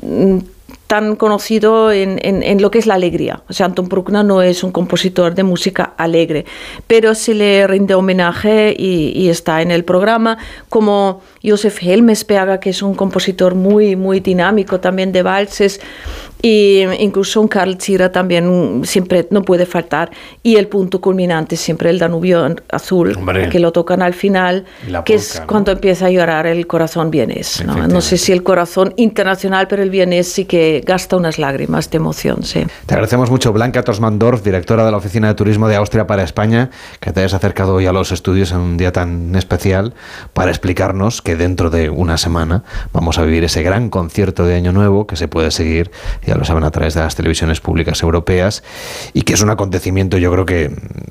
mm, 0.00 0.38
tan 0.88 1.16
conocido 1.16 1.92
en, 1.92 2.18
en- 2.22 2.60
lo 2.62 2.70
que 2.70 2.78
es 2.78 2.86
la 2.86 2.94
alegría. 2.94 3.42
O 3.48 3.52
sea, 3.52 3.66
Anton 3.66 3.88
Bruckner 3.88 4.24
no 4.24 4.40
es 4.42 4.64
un 4.64 4.72
compositor 4.72 5.34
de 5.34 5.42
música 5.44 5.92
alegre, 5.98 6.46
pero 6.86 7.14
se 7.14 7.34
le 7.34 7.66
rinde 7.66 7.94
homenaje 7.94 8.74
y, 8.76 9.12
y 9.14 9.28
está 9.28 9.60
en 9.62 9.70
el 9.70 9.84
programa, 9.84 10.38
como 10.70 11.20
Josef 11.44 11.82
Helmesberger, 11.82 12.58
que 12.58 12.70
es 12.70 12.80
un 12.82 12.94
compositor 12.94 13.54
muy, 13.54 13.96
muy 13.96 14.20
dinámico 14.20 14.80
también 14.80 15.12
de 15.12 15.22
valses, 15.22 15.80
y 16.40 16.84
incluso 16.98 17.40
un 17.40 17.48
Karl 17.48 17.76
Zira 17.80 18.12
también 18.12 18.82
siempre 18.84 19.26
no 19.30 19.42
puede 19.42 19.66
faltar. 19.66 20.10
Y 20.42 20.56
el 20.56 20.68
punto 20.68 21.00
culminante, 21.00 21.56
siempre 21.56 21.90
el 21.90 21.98
Danubio 21.98 22.54
azul, 22.70 23.16
Hombre. 23.16 23.48
que 23.48 23.58
lo 23.58 23.72
tocan 23.72 24.02
al 24.02 24.14
final, 24.14 24.64
la 24.88 25.04
que 25.04 25.14
es 25.14 25.40
¿no? 25.40 25.46
cuando 25.46 25.72
empieza 25.72 26.06
a 26.06 26.10
llorar 26.10 26.46
el 26.46 26.66
corazón 26.66 27.10
vienés. 27.10 27.64
¿no? 27.64 27.88
No 27.88 28.00
sé 28.00 28.18
si 28.18 28.32
el 28.32 28.42
corazón 28.42 28.94
internacional, 28.96 29.66
pero 29.68 29.82
el 29.82 29.90
vienés 29.90 30.30
sí 30.32 30.44
que 30.44 30.82
gasta 30.86 31.16
unas 31.16 31.38
lágrimas 31.38 31.90
de 31.90 31.96
emoción, 31.96 32.42
sí. 32.42 32.64
Te 32.86 32.94
agradecemos 32.94 33.30
mucho, 33.30 33.52
Blanca 33.52 33.82
Tosmandorf, 33.82 34.42
directora 34.42 34.84
de 34.84 34.90
la 34.90 34.96
Oficina 34.96 35.28
de 35.28 35.34
Turismo 35.34 35.68
de 35.68 35.76
Austria 35.76 36.06
para 36.06 36.22
España, 36.22 36.70
que 37.00 37.12
te 37.12 37.20
hayas 37.20 37.34
acercado 37.34 37.74
hoy 37.74 37.86
a 37.86 37.92
los 37.92 38.12
estudios 38.12 38.52
en 38.52 38.58
un 38.58 38.76
día 38.76 38.92
tan 38.92 39.34
especial 39.34 39.94
para 40.32 40.50
explicarnos 40.50 41.22
que 41.22 41.36
dentro 41.36 41.70
de 41.70 41.90
una 41.90 42.18
semana 42.18 42.62
vamos 42.92 43.18
a 43.18 43.22
vivir 43.22 43.44
ese 43.44 43.62
gran 43.62 43.90
concierto 43.90 44.46
de 44.46 44.54
Año 44.54 44.72
Nuevo 44.72 45.06
que 45.06 45.16
se 45.16 45.28
puede 45.28 45.50
seguir, 45.50 45.90
ya 46.28 46.36
lo 46.36 46.44
saben, 46.44 46.64
a 46.64 46.70
través 46.70 46.94
de 46.94 47.00
las 47.00 47.16
televisiones 47.16 47.60
públicas 47.60 48.02
europeas 48.02 48.62
y 49.12 49.22
que 49.22 49.34
es 49.34 49.42
un 49.42 49.50
acontecimiento, 49.50 50.18
yo 50.18 50.30
creo 50.30 50.46
que 50.46 50.70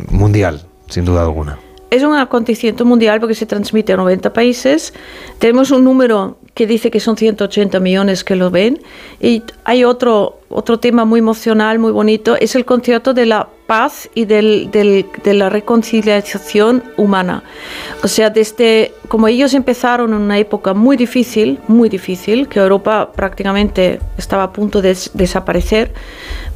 mundial, 0.09 0.61
sin 0.87 1.05
duda 1.05 1.23
alguna. 1.23 1.59
Es 1.89 2.03
un 2.03 2.15
acontecimiento 2.15 2.83
mundial 2.83 3.19
porque 3.19 3.33
se 3.33 3.45
transmite 3.45 3.93
a 3.93 3.97
90 3.97 4.33
países. 4.33 4.93
Tenemos 5.39 5.71
un 5.71 5.85
número 5.85 6.37
que 6.53 6.67
dice 6.67 6.91
que 6.91 6.99
son 6.99 7.15
180 7.15 7.79
millones 7.79 8.25
que 8.25 8.35
lo 8.35 8.51
ven. 8.51 8.79
Y 9.21 9.43
hay 9.63 9.85
otro, 9.85 10.39
otro 10.49 10.79
tema 10.79 11.05
muy 11.05 11.19
emocional, 11.19 11.79
muy 11.79 11.91
bonito, 11.91 12.35
es 12.39 12.55
el 12.55 12.63
concierto 12.65 13.13
de 13.13 13.25
la 13.25 13.49
paz 13.67 14.09
y 14.15 14.23
del, 14.23 14.71
del- 14.71 15.05
de 15.23 15.33
la 15.33 15.49
reconciliación 15.49 16.83
humana. 16.95 17.43
O 18.01 18.07
sea, 18.07 18.29
desde 18.29 18.93
como 19.09 19.27
ellos 19.27 19.53
empezaron 19.53 20.13
en 20.13 20.21
una 20.21 20.37
época 20.37 20.73
muy 20.73 20.95
difícil, 20.95 21.59
muy 21.67 21.89
difícil, 21.89 22.47
que 22.47 22.59
Europa 22.59 23.11
prácticamente 23.13 23.99
estaba 24.17 24.43
a 24.43 24.53
punto 24.53 24.81
de 24.81 24.89
des- 24.89 25.11
desaparecer, 25.13 25.93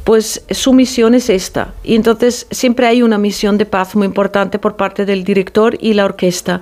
pues 0.04 0.42
su 0.50 0.72
misión 0.72 1.14
es 1.14 1.28
esta. 1.28 1.74
Y 1.84 1.94
entonces 1.94 2.46
siempre 2.50 2.86
hay 2.86 3.02
una 3.02 3.18
misión 3.18 3.58
de 3.58 3.66
paz 3.66 3.94
muy 3.94 4.06
importante 4.06 4.58
por 4.58 4.76
parte 4.76 5.04
del 5.04 5.22
director 5.22 5.76
y 5.80 5.92
la 5.92 6.06
orquesta. 6.06 6.60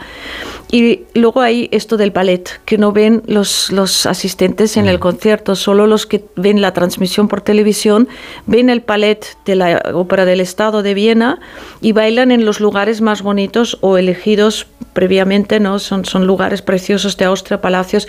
Y 0.73 1.03
luego 1.15 1.41
hay 1.41 1.69
esto 1.73 1.97
del 1.97 2.11
ballet, 2.11 2.61
que 2.65 2.77
no 2.77 2.93
ven 2.93 3.23
los, 3.27 3.71
los 3.73 4.07
asistentes 4.07 4.77
en 4.77 4.87
el 4.89 4.99
concierto, 4.99 5.55
solo 5.55 5.87
los 5.87 6.07
que 6.07 6.25
ven 6.37 6.61
la 6.61 6.73
transmisión 6.73 7.20
por 7.29 7.41
televisión, 7.41 8.09
ven 8.47 8.71
el 8.71 8.81
ballet 8.81 9.37
de 9.45 9.55
la 9.57 9.83
Ópera 9.95 10.25
del 10.25 10.41
Estado 10.41 10.83
de 10.83 10.95
Viena 10.95 11.41
y 11.81 11.93
bailan 11.93 12.31
en 12.31 12.45
los 12.45 12.61
lugares 12.61 13.01
más 13.01 13.23
bonitos 13.23 13.79
o 13.81 13.99
elegidos 13.99 14.67
previamente, 14.93 15.61
¿no? 15.61 15.79
Son, 15.79 16.05
son 16.05 16.27
lugares 16.27 16.63
preciosos 16.63 17.17
de 17.17 17.25
Austria, 17.25 17.61
palacios, 17.61 18.09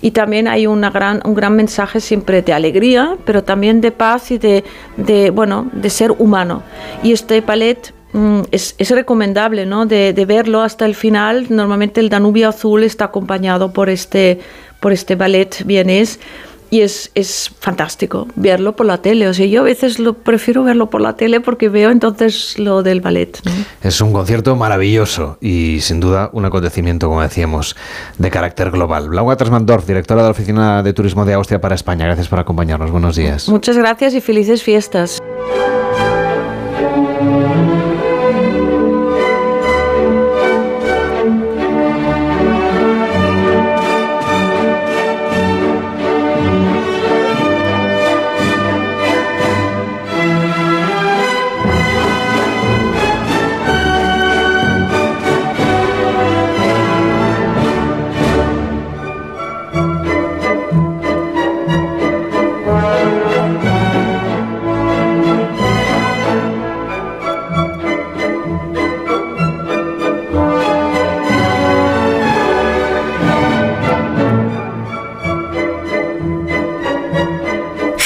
y 0.00 0.12
también 0.12 0.48
hay 0.48 0.66
una 0.66 0.90
gran, 0.90 1.20
un 1.24 1.34
gran 1.34 1.54
mensaje 1.54 2.00
siempre 2.00 2.42
de 2.42 2.52
alegría, 2.52 3.16
pero 3.24 3.44
también 3.44 3.80
de 3.80 3.92
paz 3.92 4.30
y 4.30 4.38
de, 4.38 4.64
de, 4.96 5.30
bueno, 5.30 5.70
de 5.72 5.90
ser 5.90 6.12
humano. 6.12 6.62
Y 7.02 7.12
este 7.12 7.40
ballet 7.40 7.92
mm, 8.12 8.40
es, 8.50 8.74
es 8.78 8.90
recomendable 8.90 9.66
¿no? 9.66 9.86
de, 9.86 10.12
de 10.12 10.24
verlo 10.24 10.62
hasta 10.62 10.86
el 10.86 10.94
final. 10.94 11.46
Normalmente 11.50 12.00
el 12.00 12.08
Danubio 12.08 12.48
Azul 12.48 12.82
está 12.82 13.06
acompañado 13.06 13.72
por 13.72 13.90
este, 13.90 14.40
por 14.80 14.92
este 14.92 15.14
ballet 15.14 15.62
vienés 15.64 16.18
y 16.72 16.80
es, 16.80 17.10
es 17.14 17.50
fantástico 17.60 18.26
verlo 18.34 18.74
por 18.74 18.86
la 18.86 18.96
tele. 18.96 19.28
O 19.28 19.34
sea, 19.34 19.44
yo 19.44 19.60
a 19.60 19.64
veces 19.64 19.98
lo 19.98 20.14
prefiero 20.14 20.64
verlo 20.64 20.88
por 20.88 21.02
la 21.02 21.16
tele 21.16 21.42
porque 21.42 21.68
veo 21.68 21.90
entonces 21.90 22.58
lo 22.58 22.82
del 22.82 23.02
ballet. 23.02 23.38
¿no? 23.44 23.52
Es 23.82 24.00
un 24.00 24.10
concierto 24.10 24.56
maravilloso 24.56 25.36
y 25.42 25.80
sin 25.82 26.00
duda 26.00 26.30
un 26.32 26.46
acontecimiento, 26.46 27.08
como 27.08 27.20
decíamos, 27.20 27.76
de 28.16 28.30
carácter 28.30 28.70
global. 28.70 29.10
Blanca 29.10 29.36
Trasmandorf, 29.36 29.86
directora 29.86 30.22
de 30.22 30.28
la 30.28 30.30
Oficina 30.30 30.82
de 30.82 30.94
Turismo 30.94 31.26
de 31.26 31.34
Austria 31.34 31.60
para 31.60 31.74
España, 31.74 32.06
gracias 32.06 32.28
por 32.28 32.38
acompañarnos. 32.38 32.90
Buenos 32.90 33.16
días. 33.16 33.50
Muchas 33.50 33.76
gracias 33.76 34.14
y 34.14 34.22
felices 34.22 34.62
fiestas. 34.62 35.20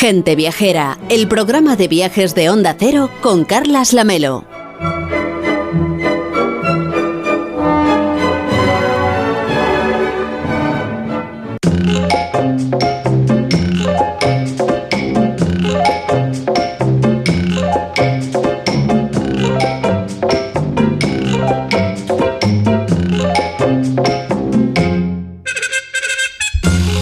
Gente 0.09 0.37
Viajera, 0.37 0.99
el 1.09 1.27
programa 1.27 1.75
de 1.75 1.89
viajes 1.89 2.37
de 2.37 2.49
Onda 2.49 2.77
Cero 2.79 3.11
con 3.23 3.45
Carlas 3.45 3.93
Lamelo. 3.93 4.45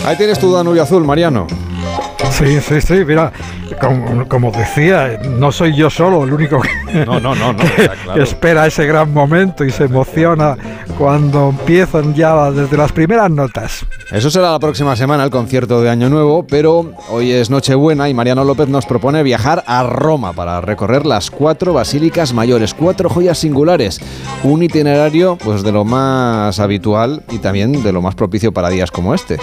Ahí 0.07 0.17
tienes 0.17 0.39
tu 0.39 0.51
Danubio 0.51 0.83
Azul, 0.83 1.05
Mariano. 1.05 1.64
Sí, 2.39 2.61
sí, 2.61 2.81
sí, 2.81 3.05
mira, 3.07 3.33
como, 3.81 4.29
como, 4.29 4.51
decía, 4.51 5.21
no 5.39 5.53
soy 5.53 5.77
yo 5.77 5.89
solo 5.89 6.25
el 6.25 6.33
único 6.33 6.61
que, 6.61 7.05
no, 7.05 7.21
no, 7.21 7.33
no, 7.33 7.57
que, 7.57 7.89
claro. 7.89 8.15
que, 8.15 8.23
espera 8.23 8.67
ese 8.67 8.87
gran 8.87 9.15
momento 9.15 9.65
y 9.65 9.71
se 9.71 9.85
emociona 9.85 10.57
cuando 10.99 11.51
empiezan 11.51 12.13
ya 12.13 12.51
desde 12.51 12.77
las 12.77 12.91
primeras 12.91 13.31
notas. 13.31 13.87
Eso 14.11 14.33
será 14.33 14.51
la 14.51 14.59
próxima 14.59 14.97
semana, 14.97 15.23
el 15.23 15.31
concierto 15.31 15.81
de 15.81 15.91
Año 15.91 16.11
Nuevo, 16.11 16.45
pero 16.45 16.93
hoy 17.09 17.31
es 17.31 17.51
Nochebuena 17.51 18.09
y 18.09 18.15
Mariano 18.15 18.43
López 18.43 18.69
nos 18.69 18.85
propone 18.85 19.23
viajar 19.23 19.63
a 19.69 19.85
Roma 19.85 20.33
para 20.33 20.61
recorrer 20.61 21.07
las 21.07 21.31
cuatro 21.31 21.73
basílicas 21.73 22.35
mayores, 22.35 22.75
cuatro 22.75 23.09
joyas 23.09 23.39
singulares, 23.39 24.01
un 24.43 24.61
itinerario 24.61 25.37
pues 25.37 25.63
de 25.63 25.71
lo 25.71 25.85
más 25.85 26.59
habitual 26.59 27.23
y 27.31 27.39
también 27.39 27.85
de 27.85 27.93
lo 27.93 28.03
más 28.03 28.17
propicio 28.17 28.53
para 28.53 28.71
días 28.71 28.91
como 28.91 29.15
este. 29.15 29.39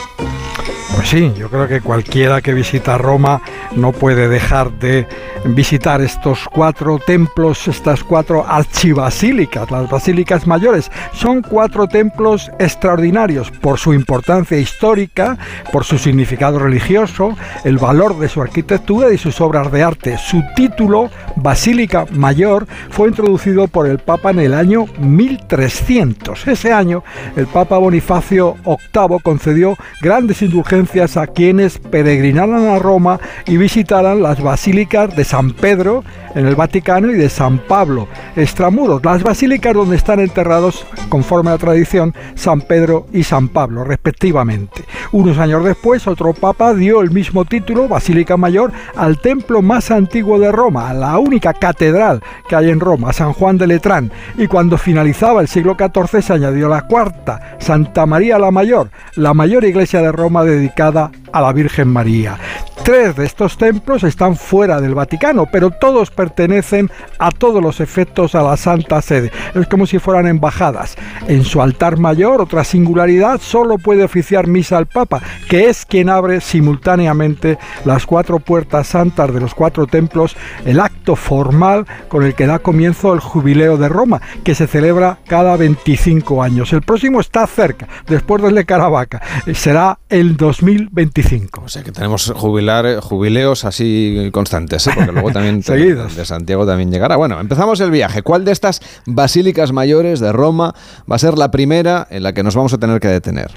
Pues 0.95 1.07
sí, 1.07 1.33
yo 1.37 1.49
creo 1.49 1.67
que 1.67 1.79
cualquiera 1.79 2.41
que 2.41 2.53
visita 2.53 2.97
Roma 2.97 3.41
no 3.75 3.91
puede 3.93 4.27
dejar 4.27 4.71
de 4.73 5.07
visitar 5.45 6.01
estos 6.01 6.47
cuatro 6.51 6.99
templos, 6.99 7.67
estas 7.67 8.03
cuatro 8.03 8.45
archibasílicas, 8.47 9.71
las 9.71 9.89
basílicas 9.89 10.45
mayores. 10.45 10.91
Son 11.13 11.41
cuatro 11.41 11.87
templos 11.87 12.51
extraordinarios 12.59 13.49
por 13.49 13.79
su 13.79 13.93
importancia 13.93 14.57
histórica, 14.57 15.37
por 15.71 15.85
su 15.85 15.97
significado 15.97 16.59
religioso, 16.59 17.37
el 17.63 17.77
valor 17.77 18.19
de 18.19 18.27
su 18.27 18.41
arquitectura 18.41 19.11
y 19.11 19.17
sus 19.17 19.39
obras 19.39 19.71
de 19.71 19.83
arte. 19.83 20.17
Su 20.17 20.43
título, 20.55 21.09
Basílica 21.37 22.05
Mayor, 22.11 22.67
fue 22.89 23.07
introducido 23.07 23.67
por 23.67 23.87
el 23.87 23.99
Papa 23.99 24.31
en 24.31 24.39
el 24.39 24.53
año 24.53 24.85
1300. 24.99 26.47
Ese 26.47 26.73
año, 26.73 27.03
el 27.35 27.47
Papa 27.47 27.77
Bonifacio 27.77 28.57
VIII 28.65 29.19
concedió 29.23 29.77
grandes 30.01 30.41
indulgencias 30.41 30.80
a 31.15 31.27
quienes 31.27 31.77
peregrinaran 31.77 32.65
a 32.65 32.79
Roma 32.79 33.19
y 33.45 33.57
visitaran 33.57 34.23
las 34.23 34.41
basílicas 34.41 35.15
de 35.15 35.23
San 35.23 35.51
Pedro 35.51 36.03
en 36.33 36.47
el 36.47 36.55
Vaticano 36.55 37.11
y 37.11 37.15
de 37.15 37.29
San 37.29 37.59
Pablo, 37.59 38.07
extramuros, 38.35 39.03
las 39.03 39.21
basílicas 39.21 39.73
donde 39.73 39.95
están 39.95 40.19
enterrados, 40.19 40.85
conforme 41.09 41.49
a 41.49 41.53
la 41.53 41.59
tradición, 41.59 42.15
San 42.35 42.61
Pedro 42.61 43.05
y 43.13 43.23
San 43.23 43.49
Pablo, 43.49 43.83
respectivamente. 43.83 44.83
Unos 45.11 45.37
años 45.37 45.63
después, 45.63 46.07
otro 46.07 46.33
papa 46.33 46.73
dio 46.73 47.01
el 47.01 47.11
mismo 47.11 47.45
título, 47.45 47.87
Basílica 47.87 48.37
Mayor, 48.37 48.71
al 48.95 49.19
templo 49.19 49.61
más 49.61 49.91
antiguo 49.91 50.39
de 50.39 50.51
Roma, 50.51 50.89
a 50.89 50.93
la 50.93 51.19
única 51.19 51.53
catedral 51.53 52.23
que 52.47 52.55
hay 52.55 52.69
en 52.69 52.79
Roma, 52.79 53.13
San 53.13 53.33
Juan 53.33 53.57
de 53.57 53.67
Letrán, 53.67 54.11
y 54.37 54.47
cuando 54.47 54.77
finalizaba 54.77 55.41
el 55.41 55.47
siglo 55.47 55.77
XIV 55.77 56.21
se 56.21 56.33
añadió 56.33 56.67
la 56.69 56.87
cuarta, 56.87 57.57
Santa 57.59 58.05
María 58.05 58.39
la 58.39 58.51
Mayor, 58.51 58.89
la 59.15 59.33
mayor 59.33 59.63
iglesia 59.65 60.01
de 60.01 60.11
Roma 60.11 60.43
dedicada 60.43 60.70
a 60.79 61.41
la 61.41 61.53
Virgen 61.53 61.89
María. 61.89 62.37
Tres 62.83 63.15
de 63.15 63.25
estos 63.25 63.57
templos 63.57 64.03
están 64.03 64.35
fuera 64.35 64.81
del 64.81 64.95
Vaticano, 64.95 65.45
pero 65.45 65.69
todos 65.69 66.09
pertenecen 66.09 66.89
a 67.19 67.29
todos 67.29 67.61
los 67.61 67.79
efectos 67.79 68.33
a 68.33 68.41
la 68.41 68.57
Santa 68.57 69.03
Sede. 69.03 69.31
Es 69.53 69.67
como 69.67 69.85
si 69.85 69.99
fueran 69.99 70.25
embajadas. 70.25 70.95
En 71.27 71.43
su 71.43 71.61
altar 71.61 71.99
mayor, 71.99 72.41
otra 72.41 72.63
singularidad, 72.63 73.39
solo 73.39 73.77
puede 73.77 74.03
oficiar 74.03 74.47
misa 74.47 74.77
al 74.77 74.87
Papa, 74.87 75.21
que 75.47 75.69
es 75.69 75.85
quien 75.85 76.09
abre 76.09 76.41
simultáneamente 76.41 77.59
las 77.85 78.07
cuatro 78.07 78.39
puertas 78.39 78.87
santas 78.87 79.31
de 79.31 79.39
los 79.39 79.53
cuatro 79.53 79.85
templos, 79.85 80.35
el 80.65 80.79
acto 80.79 81.15
formal 81.15 81.85
con 82.07 82.23
el 82.23 82.33
que 82.33 82.47
da 82.47 82.57
comienzo 82.57 83.13
el 83.13 83.19
Jubileo 83.19 83.77
de 83.77 83.89
Roma, 83.89 84.21
que 84.43 84.55
se 84.55 84.65
celebra 84.65 85.19
cada 85.27 85.55
25 85.55 86.41
años. 86.41 86.73
El 86.73 86.81
próximo 86.81 87.19
está 87.19 87.45
cerca, 87.45 87.87
después 88.07 88.41
del 88.41 88.55
de 88.55 88.65
Caravaca. 88.65 89.21
Será 89.53 89.99
el 90.09 90.35
2025. 90.61 91.63
O 91.65 91.67
sea 91.67 91.83
que 91.83 91.91
tenemos 91.91 92.31
jubilar, 92.35 92.99
jubileos 93.01 93.65
así 93.65 94.29
constantes, 94.31 94.85
¿eh? 94.87 94.91
porque 94.95 95.11
luego 95.11 95.31
también 95.31 95.61
de 95.61 96.25
Santiago 96.25 96.65
también 96.65 96.91
llegará. 96.91 97.15
Bueno, 97.15 97.39
empezamos 97.39 97.79
el 97.79 97.91
viaje. 97.91 98.21
¿Cuál 98.21 98.45
de 98.45 98.51
estas 98.51 98.81
basílicas 99.05 99.71
mayores 99.71 100.19
de 100.19 100.31
Roma 100.31 100.73
va 101.09 101.15
a 101.15 101.19
ser 101.19 101.37
la 101.37 101.51
primera 101.51 102.07
en 102.09 102.23
la 102.23 102.33
que 102.33 102.43
nos 102.43 102.55
vamos 102.55 102.73
a 102.73 102.77
tener 102.77 102.99
que 102.99 103.07
detener? 103.07 103.51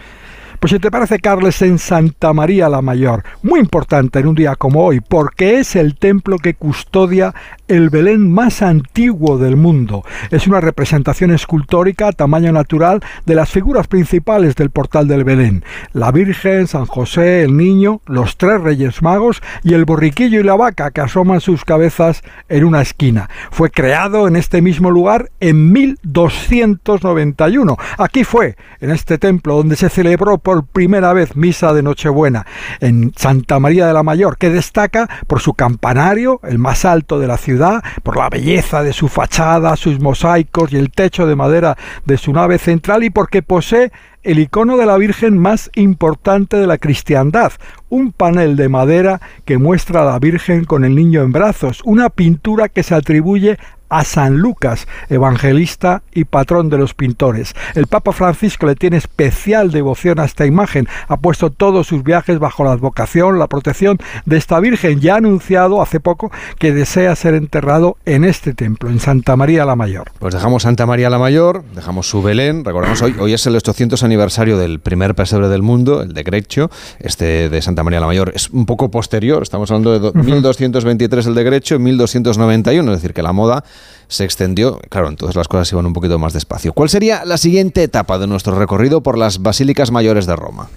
Pues 0.60 0.72
si 0.72 0.78
te 0.78 0.90
parece, 0.90 1.18
Carles, 1.18 1.60
en 1.60 1.78
Santa 1.78 2.32
María 2.32 2.70
la 2.70 2.80
Mayor, 2.80 3.22
muy 3.42 3.60
importante 3.60 4.20
en 4.20 4.28
un 4.28 4.34
día 4.34 4.56
como 4.56 4.82
hoy, 4.82 5.00
porque 5.00 5.58
es 5.58 5.76
el 5.76 5.96
templo 5.98 6.38
que 6.38 6.54
custodia 6.54 7.34
el 7.68 7.90
Belén 7.90 8.30
más 8.30 8.62
antiguo 8.62 9.38
del 9.38 9.56
mundo. 9.56 10.04
Es 10.30 10.46
una 10.46 10.60
representación 10.60 11.30
escultórica 11.30 12.08
a 12.08 12.12
tamaño 12.12 12.52
natural 12.52 13.02
de 13.26 13.34
las 13.34 13.50
figuras 13.50 13.86
principales 13.86 14.54
del 14.54 14.70
portal 14.70 15.08
del 15.08 15.24
Belén. 15.24 15.64
La 15.92 16.12
Virgen, 16.12 16.66
San 16.66 16.86
José, 16.86 17.42
el 17.42 17.56
Niño, 17.56 18.00
los 18.06 18.36
tres 18.36 18.60
Reyes 18.60 19.02
Magos 19.02 19.42
y 19.62 19.74
el 19.74 19.84
borriquillo 19.84 20.40
y 20.40 20.42
la 20.42 20.56
vaca 20.56 20.90
que 20.90 21.00
asoman 21.00 21.40
sus 21.40 21.64
cabezas 21.64 22.22
en 22.48 22.64
una 22.64 22.82
esquina. 22.82 23.28
Fue 23.50 23.70
creado 23.70 24.28
en 24.28 24.36
este 24.36 24.62
mismo 24.62 24.90
lugar 24.90 25.30
en 25.40 25.72
1291. 25.72 27.76
Aquí 27.98 28.24
fue, 28.24 28.56
en 28.80 28.90
este 28.90 29.18
templo, 29.18 29.56
donde 29.56 29.76
se 29.76 29.88
celebró 29.88 30.38
por 30.38 30.66
primera 30.66 31.12
vez 31.12 31.36
misa 31.36 31.72
de 31.72 31.82
Nochebuena, 31.82 32.46
en 32.80 33.12
Santa 33.16 33.58
María 33.58 33.86
de 33.86 33.92
la 33.92 34.02
Mayor, 34.02 34.36
que 34.36 34.50
destaca 34.50 35.08
por 35.26 35.40
su 35.40 35.54
campanario, 35.54 36.40
el 36.42 36.58
más 36.58 36.84
alto 36.84 37.18
de 37.18 37.26
la 37.26 37.36
ciudad, 37.36 37.53
por 38.02 38.16
la 38.16 38.28
belleza 38.28 38.82
de 38.82 38.92
su 38.92 39.08
fachada, 39.08 39.76
sus 39.76 40.00
mosaicos 40.00 40.72
y 40.72 40.76
el 40.76 40.90
techo 40.90 41.26
de 41.26 41.36
madera 41.36 41.76
de 42.04 42.16
su 42.16 42.32
nave 42.32 42.58
central 42.58 43.04
y 43.04 43.10
porque 43.10 43.42
posee 43.42 43.92
el 44.22 44.38
icono 44.38 44.76
de 44.76 44.86
la 44.86 44.96
Virgen 44.96 45.38
más 45.38 45.70
importante 45.74 46.56
de 46.56 46.66
la 46.66 46.78
cristiandad, 46.78 47.52
un 47.90 48.10
panel 48.10 48.56
de 48.56 48.70
madera 48.70 49.20
que 49.44 49.58
muestra 49.58 50.02
a 50.02 50.12
la 50.12 50.18
Virgen 50.18 50.64
con 50.64 50.84
el 50.84 50.94
niño 50.94 51.22
en 51.22 51.30
brazos, 51.30 51.82
una 51.84 52.08
pintura 52.08 52.70
que 52.70 52.82
se 52.82 52.94
atribuye 52.94 53.58
a 53.94 54.02
San 54.02 54.38
Lucas, 54.38 54.88
evangelista 55.08 56.02
y 56.12 56.24
patrón 56.24 56.68
de 56.68 56.78
los 56.78 56.94
pintores. 56.94 57.54
El 57.76 57.86
Papa 57.86 58.10
Francisco 58.10 58.66
le 58.66 58.74
tiene 58.74 58.96
especial 58.96 59.70
devoción 59.70 60.18
a 60.18 60.24
esta 60.24 60.46
imagen, 60.46 60.88
ha 61.06 61.16
puesto 61.18 61.50
todos 61.50 61.86
sus 61.86 62.02
viajes 62.02 62.40
bajo 62.40 62.64
la 62.64 62.72
advocación, 62.72 63.38
la 63.38 63.46
protección 63.46 63.98
de 64.26 64.36
esta 64.36 64.58
Virgen. 64.58 64.98
Y 65.00 65.10
ha 65.10 65.16
anunciado 65.16 65.80
hace 65.80 66.00
poco 66.00 66.32
que 66.58 66.72
desea 66.72 67.14
ser 67.14 67.34
enterrado 67.34 67.96
en 68.04 68.24
este 68.24 68.52
templo, 68.52 68.90
en 68.90 68.98
Santa 68.98 69.36
María 69.36 69.64
la 69.64 69.76
Mayor. 69.76 70.10
Pues 70.18 70.34
dejamos 70.34 70.64
Santa 70.64 70.86
María 70.86 71.08
la 71.08 71.20
Mayor, 71.20 71.62
dejamos 71.76 72.08
su 72.08 72.20
Belén, 72.20 72.64
recordamos 72.64 73.00
hoy, 73.00 73.14
hoy 73.20 73.32
es 73.32 73.46
el 73.46 73.54
800 73.54 74.02
aniversario 74.02 74.58
del 74.58 74.80
primer 74.80 75.14
pesebre 75.14 75.46
del 75.46 75.62
mundo, 75.62 76.02
el 76.02 76.14
de 76.14 76.24
Grecho, 76.24 76.68
este 76.98 77.48
de 77.48 77.62
Santa 77.62 77.84
María 77.84 78.00
la 78.00 78.06
Mayor. 78.06 78.32
Es 78.34 78.50
un 78.50 78.66
poco 78.66 78.90
posterior, 78.90 79.44
estamos 79.44 79.70
hablando 79.70 80.10
de 80.10 80.20
1223 80.20 81.26
el 81.26 81.34
de 81.36 81.44
Grecho, 81.44 81.78
1291, 81.78 82.92
es 82.92 82.98
decir, 82.98 83.14
que 83.14 83.22
la 83.22 83.32
moda 83.32 83.62
se 84.08 84.24
extendió. 84.24 84.80
Claro, 84.88 85.08
entonces 85.08 85.36
las 85.36 85.48
cosas 85.48 85.70
iban 85.72 85.86
un 85.86 85.92
poquito 85.92 86.18
más 86.18 86.32
despacio. 86.32 86.72
¿Cuál 86.72 86.88
sería 86.88 87.24
la 87.24 87.38
siguiente 87.38 87.82
etapa 87.82 88.18
de 88.18 88.26
nuestro 88.26 88.58
recorrido 88.58 89.02
por 89.02 89.18
las 89.18 89.42
basílicas 89.42 89.90
mayores 89.90 90.26
de 90.26 90.36
Roma? 90.36 90.68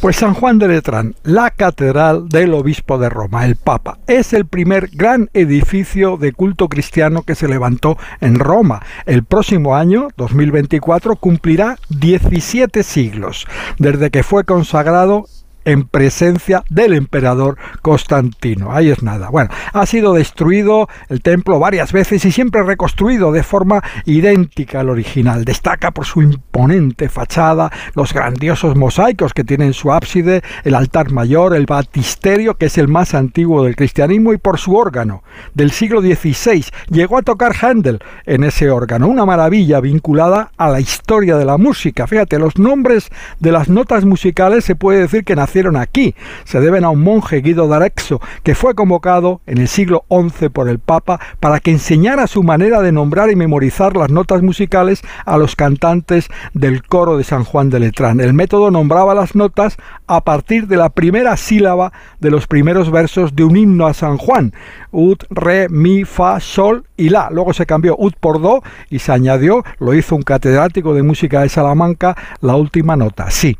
Pues 0.00 0.16
San 0.16 0.34
Juan 0.34 0.58
de 0.58 0.68
Letrán, 0.68 1.14
la 1.24 1.50
catedral 1.50 2.28
del 2.28 2.54
obispo 2.54 2.98
de 2.98 3.08
Roma, 3.08 3.44
el 3.44 3.56
Papa, 3.56 3.98
es 4.06 4.32
el 4.32 4.46
primer 4.46 4.88
gran 4.92 5.30
edificio 5.34 6.16
de 6.16 6.32
culto 6.32 6.68
cristiano 6.68 7.22
que 7.22 7.34
se 7.34 7.48
levantó 7.48 7.98
en 8.20 8.38
Roma. 8.38 8.82
El 9.06 9.24
próximo 9.24 9.74
año, 9.76 10.08
2024, 10.16 11.16
cumplirá 11.16 11.78
17 11.88 12.82
siglos, 12.82 13.46
desde 13.78 14.10
que 14.10 14.22
fue 14.22 14.44
consagrado 14.44 15.26
en 15.64 15.84
presencia 15.84 16.64
del 16.70 16.94
emperador 16.94 17.56
Constantino. 17.82 18.72
Ahí 18.72 18.90
es 18.90 19.02
nada. 19.02 19.28
Bueno, 19.30 19.50
ha 19.72 19.86
sido 19.86 20.14
destruido 20.14 20.88
el 21.08 21.22
templo 21.22 21.58
varias 21.58 21.92
veces 21.92 22.24
y 22.24 22.32
siempre 22.32 22.62
reconstruido 22.62 23.32
de 23.32 23.42
forma 23.42 23.82
idéntica 24.04 24.80
al 24.80 24.90
original. 24.90 25.44
Destaca 25.44 25.90
por 25.90 26.06
su 26.06 26.22
imponente 26.22 27.08
fachada, 27.08 27.70
los 27.94 28.12
grandiosos 28.12 28.76
mosaicos 28.76 29.34
que 29.34 29.44
tiene 29.44 29.66
en 29.66 29.74
su 29.74 29.92
ábside, 29.92 30.42
el 30.64 30.74
altar 30.74 31.10
mayor, 31.10 31.54
el 31.54 31.66
batisterio, 31.66 32.56
que 32.56 32.66
es 32.66 32.78
el 32.78 32.88
más 32.88 33.14
antiguo 33.14 33.64
del 33.64 33.76
cristianismo, 33.76 34.32
y 34.32 34.38
por 34.38 34.58
su 34.58 34.76
órgano 34.76 35.22
del 35.54 35.70
siglo 35.70 36.00
XVI. 36.00 36.64
Llegó 36.88 37.18
a 37.18 37.22
tocar 37.22 37.54
Handel 37.60 38.00
en 38.26 38.44
ese 38.44 38.70
órgano, 38.70 39.08
una 39.08 39.26
maravilla 39.26 39.80
vinculada 39.80 40.52
a 40.56 40.68
la 40.68 40.80
historia 40.80 41.36
de 41.36 41.44
la 41.44 41.58
música. 41.58 42.06
Fíjate, 42.06 42.38
los 42.38 42.58
nombres 42.58 43.10
de 43.38 43.52
las 43.52 43.68
notas 43.68 44.04
musicales 44.04 44.64
se 44.64 44.74
puede 44.74 45.00
decir 45.00 45.24
que 45.24 45.36
nacieron 45.36 45.49
aquí. 45.78 46.14
Se 46.44 46.60
deben 46.60 46.84
a 46.84 46.90
un 46.90 47.02
monje 47.02 47.40
Guido 47.40 47.68
d'Arexo, 47.68 48.20
que 48.42 48.54
fue 48.54 48.74
convocado 48.74 49.40
en 49.46 49.58
el 49.58 49.68
siglo 49.68 50.04
XI 50.10 50.48
por 50.48 50.68
el 50.68 50.78
Papa 50.78 51.20
para 51.40 51.60
que 51.60 51.70
enseñara 51.70 52.26
su 52.26 52.42
manera 52.42 52.80
de 52.82 52.92
nombrar 52.92 53.30
y 53.30 53.36
memorizar 53.36 53.96
las 53.96 54.10
notas 54.10 54.42
musicales 54.42 55.02
a 55.24 55.36
los 55.36 55.56
cantantes 55.56 56.28
del 56.54 56.82
coro 56.82 57.16
de 57.16 57.24
San 57.24 57.44
Juan 57.44 57.70
de 57.70 57.80
Letrán. 57.80 58.20
El 58.20 58.32
método 58.32 58.70
nombraba 58.70 59.14
las 59.14 59.34
notas 59.34 59.76
a 60.06 60.22
partir 60.22 60.66
de 60.66 60.76
la 60.76 60.90
primera 60.90 61.36
sílaba 61.36 61.92
de 62.20 62.30
los 62.30 62.46
primeros 62.46 62.90
versos 62.90 63.34
de 63.34 63.44
un 63.44 63.56
himno 63.56 63.86
a 63.86 63.94
San 63.94 64.16
Juan. 64.16 64.52
Ud, 64.92 65.18
re, 65.30 65.68
mi, 65.68 66.04
fa, 66.04 66.40
sol 66.40 66.84
y 66.96 67.08
la. 67.08 67.30
Luego 67.30 67.52
se 67.52 67.66
cambió 67.66 67.96
ud 67.98 68.12
por 68.20 68.40
do 68.40 68.62
y 68.88 68.98
se 68.98 69.12
añadió, 69.12 69.64
lo 69.78 69.94
hizo 69.94 70.16
un 70.16 70.22
catedrático 70.22 70.94
de 70.94 71.02
música 71.02 71.42
de 71.42 71.48
Salamanca, 71.48 72.16
la 72.40 72.56
última 72.56 72.96
nota, 72.96 73.30
sí. 73.30 73.56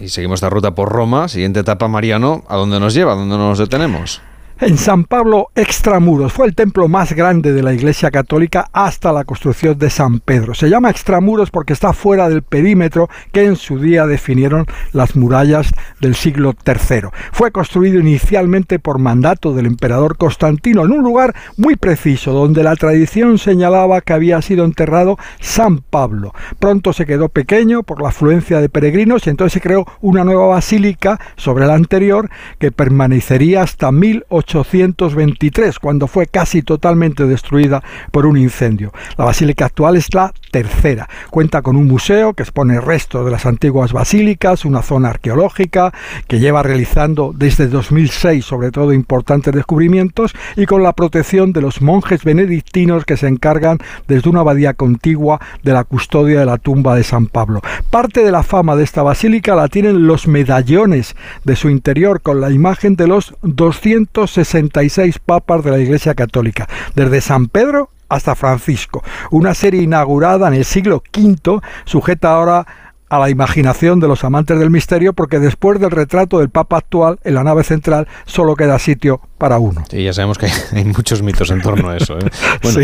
Y 0.00 0.08
seguimos 0.08 0.38
esta 0.38 0.50
ruta 0.50 0.74
por 0.74 0.88
Roma, 0.88 1.28
siguiente 1.28 1.60
etapa 1.60 1.88
Mariano, 1.88 2.44
¿a 2.48 2.56
dónde 2.56 2.78
nos 2.78 2.94
lleva? 2.94 3.12
¿A 3.12 3.16
dónde 3.16 3.36
nos 3.36 3.58
detenemos? 3.58 4.22
En 4.60 4.76
San 4.76 5.04
Pablo 5.04 5.50
Extramuros 5.54 6.32
fue 6.32 6.48
el 6.48 6.56
templo 6.56 6.88
más 6.88 7.12
grande 7.12 7.52
de 7.52 7.62
la 7.62 7.72
Iglesia 7.72 8.10
Católica 8.10 8.68
hasta 8.72 9.12
la 9.12 9.22
construcción 9.22 9.78
de 9.78 9.88
San 9.88 10.18
Pedro. 10.18 10.52
Se 10.52 10.68
llama 10.68 10.90
Extramuros 10.90 11.52
porque 11.52 11.74
está 11.74 11.92
fuera 11.92 12.28
del 12.28 12.42
perímetro 12.42 13.08
que 13.30 13.44
en 13.44 13.54
su 13.54 13.78
día 13.78 14.04
definieron 14.08 14.66
las 14.92 15.14
murallas 15.14 15.72
del 16.00 16.16
siglo 16.16 16.56
III. 16.66 17.10
Fue 17.30 17.52
construido 17.52 18.00
inicialmente 18.00 18.80
por 18.80 18.98
mandato 18.98 19.54
del 19.54 19.66
emperador 19.66 20.16
Constantino 20.16 20.84
en 20.84 20.90
un 20.90 21.04
lugar 21.04 21.36
muy 21.56 21.76
preciso 21.76 22.32
donde 22.32 22.64
la 22.64 22.74
tradición 22.74 23.38
señalaba 23.38 24.00
que 24.00 24.12
había 24.12 24.42
sido 24.42 24.64
enterrado 24.64 25.18
San 25.38 25.78
Pablo. 25.78 26.34
Pronto 26.58 26.92
se 26.92 27.06
quedó 27.06 27.28
pequeño 27.28 27.84
por 27.84 28.02
la 28.02 28.08
afluencia 28.08 28.60
de 28.60 28.68
peregrinos 28.68 29.24
y 29.24 29.30
entonces 29.30 29.52
se 29.52 29.60
creó 29.60 29.86
una 30.00 30.24
nueva 30.24 30.48
basílica 30.48 31.20
sobre 31.36 31.64
la 31.64 31.74
anterior 31.74 32.28
que 32.58 32.72
permanecería 32.72 33.62
hasta 33.62 33.92
1800 33.92 34.47
1823, 34.54 35.78
cuando 35.78 36.06
fue 36.06 36.26
casi 36.26 36.62
totalmente 36.62 37.26
destruida 37.26 37.82
por 38.10 38.26
un 38.26 38.36
incendio. 38.36 38.92
La 39.16 39.24
basílica 39.24 39.66
actual 39.66 39.96
es 39.96 40.12
la 40.14 40.32
tercera. 40.50 41.08
Cuenta 41.30 41.62
con 41.62 41.76
un 41.76 41.86
museo 41.86 42.34
que 42.34 42.42
expone 42.42 42.80
restos 42.80 43.24
de 43.24 43.30
las 43.30 43.46
antiguas 43.46 43.92
basílicas, 43.92 44.64
una 44.64 44.82
zona 44.82 45.10
arqueológica 45.10 45.92
que 46.26 46.40
lleva 46.40 46.62
realizando 46.62 47.32
desde 47.34 47.68
2006 47.68 48.44
sobre 48.44 48.70
todo 48.70 48.92
importantes 48.92 49.54
descubrimientos 49.54 50.34
y 50.56 50.66
con 50.66 50.82
la 50.82 50.92
protección 50.92 51.52
de 51.52 51.60
los 51.60 51.82
monjes 51.82 52.24
benedictinos 52.24 53.04
que 53.04 53.16
se 53.16 53.28
encargan 53.28 53.78
desde 54.06 54.28
una 54.28 54.40
abadía 54.40 54.74
contigua 54.74 55.40
de 55.62 55.72
la 55.72 55.84
custodia 55.84 56.40
de 56.40 56.46
la 56.46 56.58
tumba 56.58 56.94
de 56.94 57.04
San 57.04 57.26
Pablo. 57.26 57.60
Parte 57.90 58.24
de 58.24 58.32
la 58.32 58.42
fama 58.42 58.76
de 58.76 58.84
esta 58.84 59.02
basílica 59.02 59.54
la 59.54 59.68
tienen 59.68 60.06
los 60.06 60.26
medallones 60.26 61.14
de 61.44 61.56
su 61.56 61.68
interior 61.68 62.20
con 62.20 62.40
la 62.40 62.50
imagen 62.50 62.96
de 62.96 63.06
los 63.06 63.34
200 63.42 64.37
66 64.44 65.18
papas 65.18 65.64
de 65.64 65.70
la 65.70 65.78
Iglesia 65.78 66.14
Católica, 66.14 66.68
desde 66.94 67.20
San 67.20 67.46
Pedro 67.46 67.90
hasta 68.08 68.34
Francisco. 68.34 69.02
Una 69.30 69.54
serie 69.54 69.82
inaugurada 69.82 70.48
en 70.48 70.54
el 70.54 70.64
siglo 70.64 71.02
V, 71.14 71.60
sujeta 71.84 72.32
ahora 72.32 72.66
a 73.10 73.18
la 73.18 73.30
imaginación 73.30 74.00
de 74.00 74.08
los 74.08 74.24
amantes 74.24 74.58
del 74.58 74.70
misterio 74.70 75.12
porque 75.12 75.38
después 75.38 75.80
del 75.80 75.90
retrato 75.90 76.38
del 76.38 76.50
Papa 76.50 76.78
actual 76.78 77.18
en 77.24 77.34
la 77.34 77.44
nave 77.44 77.64
central 77.64 78.06
solo 78.26 78.54
queda 78.54 78.78
sitio 78.78 79.20
para 79.38 79.58
uno. 79.58 79.84
Sí, 79.90 80.04
ya 80.04 80.12
sabemos 80.12 80.38
que 80.38 80.48
hay, 80.72 80.84
muchos 80.84 81.22
mitos 81.22 81.50
en 81.50 81.62
torno 81.62 81.90
a 81.90 81.96
eso. 81.96 82.18
¿eh? 82.18 82.30
Bueno, 82.62 82.80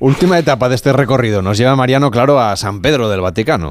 última 0.00 0.38
etapa 0.38 0.68
de 0.68 0.74
este 0.74 0.92
recorrido 0.92 1.40
nos 1.40 1.56
lleva 1.56 1.76
Mariano, 1.76 2.10
claro, 2.10 2.40
a 2.40 2.56
San 2.56 2.82
Pedro 2.82 3.08
del 3.08 3.20
Vaticano. 3.20 3.70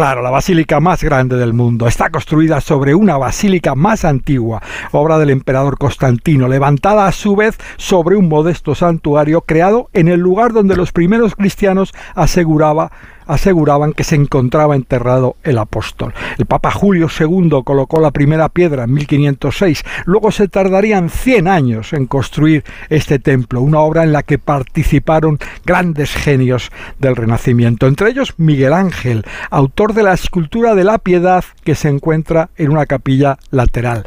Claro, 0.00 0.22
la 0.22 0.30
basílica 0.30 0.80
más 0.80 1.04
grande 1.04 1.36
del 1.36 1.52
mundo. 1.52 1.86
Está 1.86 2.08
construida 2.08 2.62
sobre 2.62 2.94
una 2.94 3.18
basílica 3.18 3.74
más 3.74 4.06
antigua, 4.06 4.62
obra 4.92 5.18
del 5.18 5.28
emperador 5.28 5.76
Constantino, 5.76 6.48
levantada 6.48 7.06
a 7.06 7.12
su 7.12 7.36
vez 7.36 7.58
sobre 7.76 8.16
un 8.16 8.26
modesto 8.26 8.74
santuario 8.74 9.42
creado 9.42 9.90
en 9.92 10.08
el 10.08 10.18
lugar 10.18 10.54
donde 10.54 10.74
los 10.74 10.92
primeros 10.92 11.34
cristianos 11.34 11.92
aseguraba 12.14 12.90
aseguraban 13.30 13.92
que 13.92 14.04
se 14.04 14.16
encontraba 14.16 14.74
enterrado 14.74 15.36
el 15.44 15.58
apóstol. 15.58 16.12
El 16.36 16.46
Papa 16.46 16.72
Julio 16.72 17.08
II 17.08 17.62
colocó 17.64 18.00
la 18.00 18.10
primera 18.10 18.48
piedra 18.48 18.84
en 18.84 18.92
1506. 18.92 19.84
Luego 20.04 20.32
se 20.32 20.48
tardarían 20.48 21.08
100 21.08 21.46
años 21.46 21.92
en 21.92 22.06
construir 22.06 22.64
este 22.88 23.20
templo, 23.20 23.60
una 23.60 23.78
obra 23.80 24.02
en 24.02 24.12
la 24.12 24.24
que 24.24 24.38
participaron 24.38 25.38
grandes 25.64 26.12
genios 26.12 26.72
del 26.98 27.14
Renacimiento, 27.14 27.86
entre 27.86 28.10
ellos 28.10 28.34
Miguel 28.36 28.72
Ángel, 28.72 29.24
autor 29.50 29.94
de 29.94 30.02
la 30.02 30.14
escultura 30.14 30.74
de 30.74 30.84
la 30.84 30.98
Piedad 30.98 31.44
que 31.62 31.76
se 31.76 31.88
encuentra 31.88 32.50
en 32.56 32.72
una 32.72 32.86
capilla 32.86 33.38
lateral. 33.50 34.04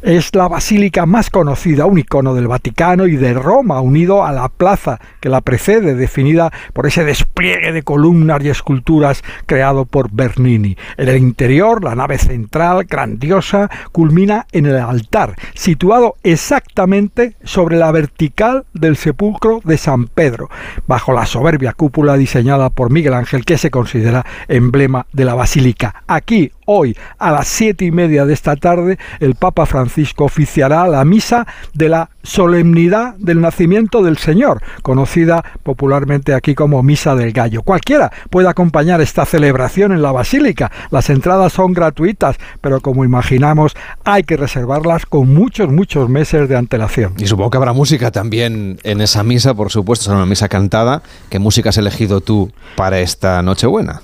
Es 0.00 0.34
la 0.34 0.48
basílica 0.48 1.06
más 1.06 1.30
conocida, 1.30 1.86
un 1.86 1.98
icono 1.98 2.34
del 2.34 2.48
Vaticano 2.48 3.06
y 3.06 3.16
de 3.16 3.34
Roma, 3.34 3.80
unido 3.80 4.24
a 4.24 4.32
la 4.32 4.48
plaza 4.48 4.98
que 5.20 5.28
la 5.28 5.42
precede, 5.42 5.94
definida 5.94 6.50
por 6.72 6.86
ese 6.86 7.04
despliegue 7.04 7.72
de 7.72 7.82
columnas 7.82 8.22
y 8.40 8.48
esculturas 8.62 9.24
creado 9.46 9.84
por 9.84 10.10
Bernini. 10.12 10.76
En 10.96 11.08
el 11.08 11.16
interior, 11.16 11.82
la 11.82 11.96
nave 11.96 12.16
central, 12.18 12.84
grandiosa, 12.84 13.68
culmina 13.90 14.46
en 14.52 14.66
el 14.66 14.76
altar, 14.76 15.34
situado 15.54 16.14
exactamente 16.22 17.34
sobre 17.42 17.76
la 17.76 17.90
vertical 17.90 18.64
del 18.72 18.96
sepulcro 18.96 19.60
de 19.64 19.76
San 19.78 20.06
Pedro, 20.06 20.48
bajo 20.86 21.12
la 21.12 21.26
soberbia 21.26 21.72
cúpula 21.72 22.16
diseñada 22.16 22.70
por 22.70 22.90
Miguel 22.90 23.14
Ángel, 23.14 23.44
que 23.44 23.58
se 23.58 23.70
considera 23.70 24.24
emblema 24.46 25.06
de 25.12 25.24
la 25.24 25.34
basílica. 25.34 26.04
Aquí, 26.06 26.52
hoy 26.66 26.96
a 27.18 27.30
las 27.30 27.48
siete 27.48 27.84
y 27.84 27.90
media 27.90 28.24
de 28.24 28.34
esta 28.34 28.56
tarde 28.56 28.98
el 29.20 29.34
Papa 29.34 29.66
Francisco 29.66 30.24
oficiará 30.24 30.86
la 30.88 31.04
misa 31.04 31.46
de 31.74 31.88
la 31.88 32.10
solemnidad 32.22 33.14
del 33.16 33.40
nacimiento 33.40 34.02
del 34.02 34.18
Señor, 34.18 34.62
conocida 34.82 35.44
popularmente 35.62 36.34
aquí 36.34 36.54
como 36.54 36.82
Misa 36.82 37.14
del 37.14 37.32
Gallo. 37.32 37.62
Cualquiera 37.62 38.12
puede 38.30 38.48
acompañar 38.48 39.00
esta 39.00 39.24
celebración 39.24 39.92
en 39.92 40.02
la 40.02 40.12
basílica. 40.12 40.70
Las 40.90 41.10
entradas 41.10 41.52
son 41.52 41.72
gratuitas, 41.72 42.36
pero 42.60 42.80
como 42.80 43.04
imaginamos 43.04 43.74
hay 44.04 44.22
que 44.22 44.36
reservarlas 44.36 45.06
con 45.06 45.32
muchos, 45.32 45.70
muchos 45.70 46.08
meses 46.08 46.48
de 46.48 46.56
antelación. 46.56 47.14
Y 47.18 47.26
supongo 47.26 47.50
que 47.50 47.56
habrá 47.56 47.72
música 47.72 48.10
también 48.10 48.78
en 48.82 49.00
esa 49.00 49.22
misa, 49.22 49.54
por 49.54 49.70
supuesto, 49.70 50.10
es 50.10 50.16
una 50.16 50.26
misa 50.26 50.48
cantada. 50.48 51.02
¿Qué 51.28 51.38
música 51.38 51.70
has 51.70 51.78
elegido 51.78 52.20
tú 52.20 52.52
para 52.76 53.00
esta 53.00 53.42
Nochebuena? 53.42 54.02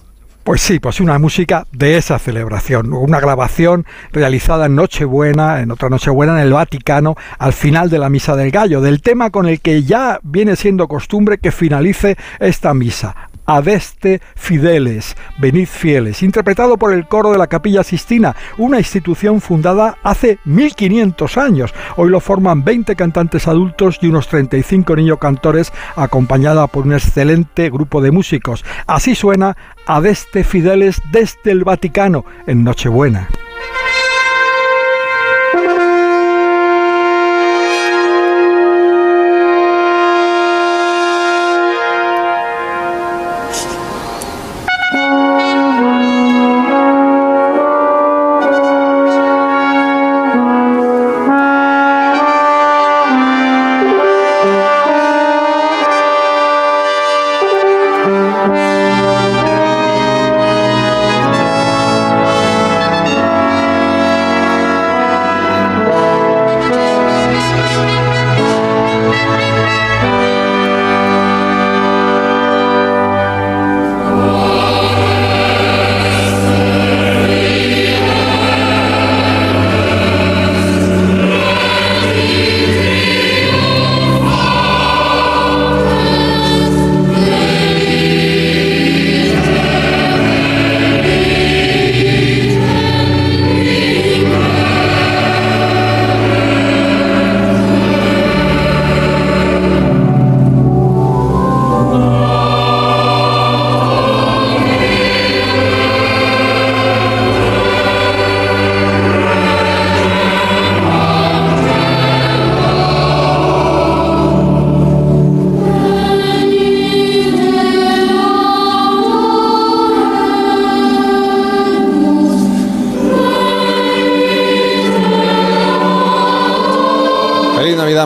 Pues 0.49 0.63
sí, 0.63 0.81
pues 0.81 0.99
una 0.99 1.19
música 1.19 1.67
de 1.73 1.99
esa 1.99 2.19
celebración, 2.19 2.95
una 2.95 3.21
grabación 3.21 3.85
realizada 4.13 4.65
en 4.65 4.77
Nochebuena, 4.77 5.61
en 5.61 5.71
otra 5.71 5.91
Nochebuena 5.91 6.41
en 6.41 6.47
el 6.47 6.55
Vaticano, 6.55 7.17
al 7.39 7.53
final 7.53 7.91
de 7.91 7.99
la 7.99 8.09
Misa 8.09 8.35
del 8.35 8.51
Gallo, 8.51 8.81
del 8.81 9.03
tema 9.03 9.29
con 9.29 9.47
el 9.47 9.61
que 9.61 9.83
ya 9.83 10.21
viene 10.23 10.57
siendo 10.57 10.89
costumbre 10.89 11.37
que 11.37 11.53
finalice 11.53 12.17
esta 12.41 12.73
misa. 12.73 13.29
Adeste 13.49 14.21
Fideles, 14.37 15.17
Venid 15.39 15.67
Fieles, 15.67 16.23
interpretado 16.23 16.77
por 16.77 16.93
el 16.93 17.09
coro 17.09 17.33
de 17.33 17.39
la 17.39 17.47
Capilla 17.47 17.83
Sistina, 17.83 18.37
una 18.59 18.79
institución 18.79 19.41
fundada 19.41 19.97
hace 20.03 20.39
1500 20.45 21.39
años. 21.39 21.75
Hoy 21.97 22.11
lo 22.11 22.21
forman 22.21 22.63
20 22.63 22.95
cantantes 22.95 23.49
adultos 23.49 24.01
y 24.03 24.09
unos 24.09 24.29
35 24.29 24.97
niños 24.97 25.19
cantores, 25.19 25.73
acompañada 25.97 26.67
por 26.67 26.85
un 26.85 26.93
excelente 26.93 27.71
grupo 27.71 28.03
de 28.03 28.11
músicos. 28.11 28.67
Así 28.87 29.15
suena 29.15 29.57
Adeste 29.89 30.45
Fideles 30.45 31.01
desde 31.11 31.51
el 31.51 31.65
Vaticano 31.65 32.27
en 32.47 32.63
Nochebuena. 32.63 33.31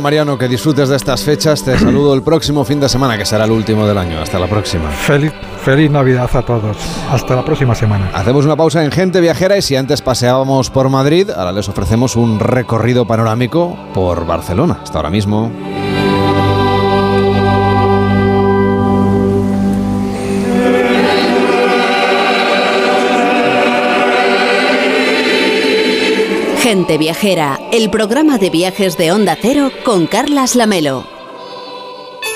Mariano, 0.02 0.36
que 0.36 0.48
disfrutes 0.48 0.88
de 0.88 0.96
estas 0.96 1.22
fechas. 1.22 1.62
Te 1.62 1.78
saludo 1.78 2.14
el 2.14 2.22
próximo 2.22 2.64
fin 2.64 2.80
de 2.80 2.88
semana, 2.88 3.16
que 3.16 3.24
será 3.24 3.44
el 3.44 3.52
último 3.52 3.86
del 3.86 3.96
año. 3.96 4.20
Hasta 4.20 4.38
la 4.38 4.48
próxima. 4.48 4.90
Feliz, 4.90 5.32
feliz 5.64 5.90
Navidad 5.90 6.28
a 6.34 6.42
todos. 6.42 6.76
Hasta 7.10 7.36
la 7.36 7.44
próxima 7.44 7.74
semana. 7.74 8.10
Hacemos 8.12 8.44
una 8.44 8.56
pausa 8.56 8.84
en 8.84 8.90
Gente 8.90 9.20
Viajera 9.20 9.56
y 9.56 9.62
si 9.62 9.76
antes 9.76 10.02
paseábamos 10.02 10.70
por 10.70 10.88
Madrid, 10.88 11.30
ahora 11.30 11.52
les 11.52 11.68
ofrecemos 11.68 12.16
un 12.16 12.40
recorrido 12.40 13.06
panorámico 13.06 13.78
por 13.94 14.26
Barcelona. 14.26 14.80
Hasta 14.82 14.98
ahora 14.98 15.10
mismo. 15.10 15.50
Gente 26.72 26.96
Viajera, 26.96 27.60
el 27.70 27.90
programa 27.90 28.38
de 28.38 28.48
viajes 28.48 28.96
de 28.96 29.12
Onda 29.12 29.36
Cero 29.38 29.70
con 29.84 30.06
Carlas 30.06 30.56
Lamelo. 30.56 31.06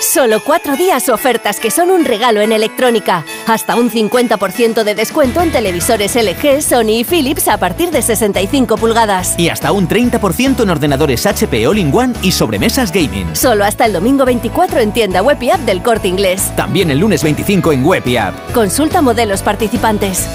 Solo 0.03 0.43
cuatro 0.45 0.77
días 0.77 1.09
ofertas 1.09 1.59
que 1.59 1.71
son 1.71 1.91
un 1.91 2.05
regalo 2.05 2.43
en 2.43 2.53
electrónica. 2.53 3.25
Hasta 3.47 3.77
un 3.77 3.91
50% 3.91 4.85
de 4.85 4.95
descuento 4.95 5.41
en 5.41 5.53
televisores 5.53 6.15
LG, 6.17 6.61
Sony 6.61 6.99
y 6.99 7.05
Philips 7.05 7.49
a 7.49 7.57
partir 7.57 7.91
de 7.91 8.03
65 8.03 8.77
pulgadas. 8.77 9.39
Y 9.39 9.49
hasta 9.49 9.73
un 9.73 9.89
30% 9.89 10.65
en 10.65 10.69
ordenadores 10.69 11.25
HP 11.25 11.67
All-in-One 11.67 12.13
y 12.21 12.31
sobremesas 12.31 12.93
gaming. 12.93 13.35
Solo 13.35 13.65
hasta 13.65 13.87
el 13.87 13.95
domingo 13.95 14.27
24 14.27 14.81
en 14.81 14.93
tienda 14.93 15.23
web 15.23 15.43
y 15.43 15.49
app 15.49 15.61
del 15.61 15.83
Corte 15.83 16.09
Inglés. 16.09 16.53
También 16.57 16.91
el 16.91 16.99
lunes 16.99 17.23
25 17.23 17.73
en 17.73 17.87
web 17.87 18.07
y 18.07 18.19
app. 18.19 18.35
Consulta 18.53 19.01
modelos 19.01 19.41
participantes. 19.41 20.29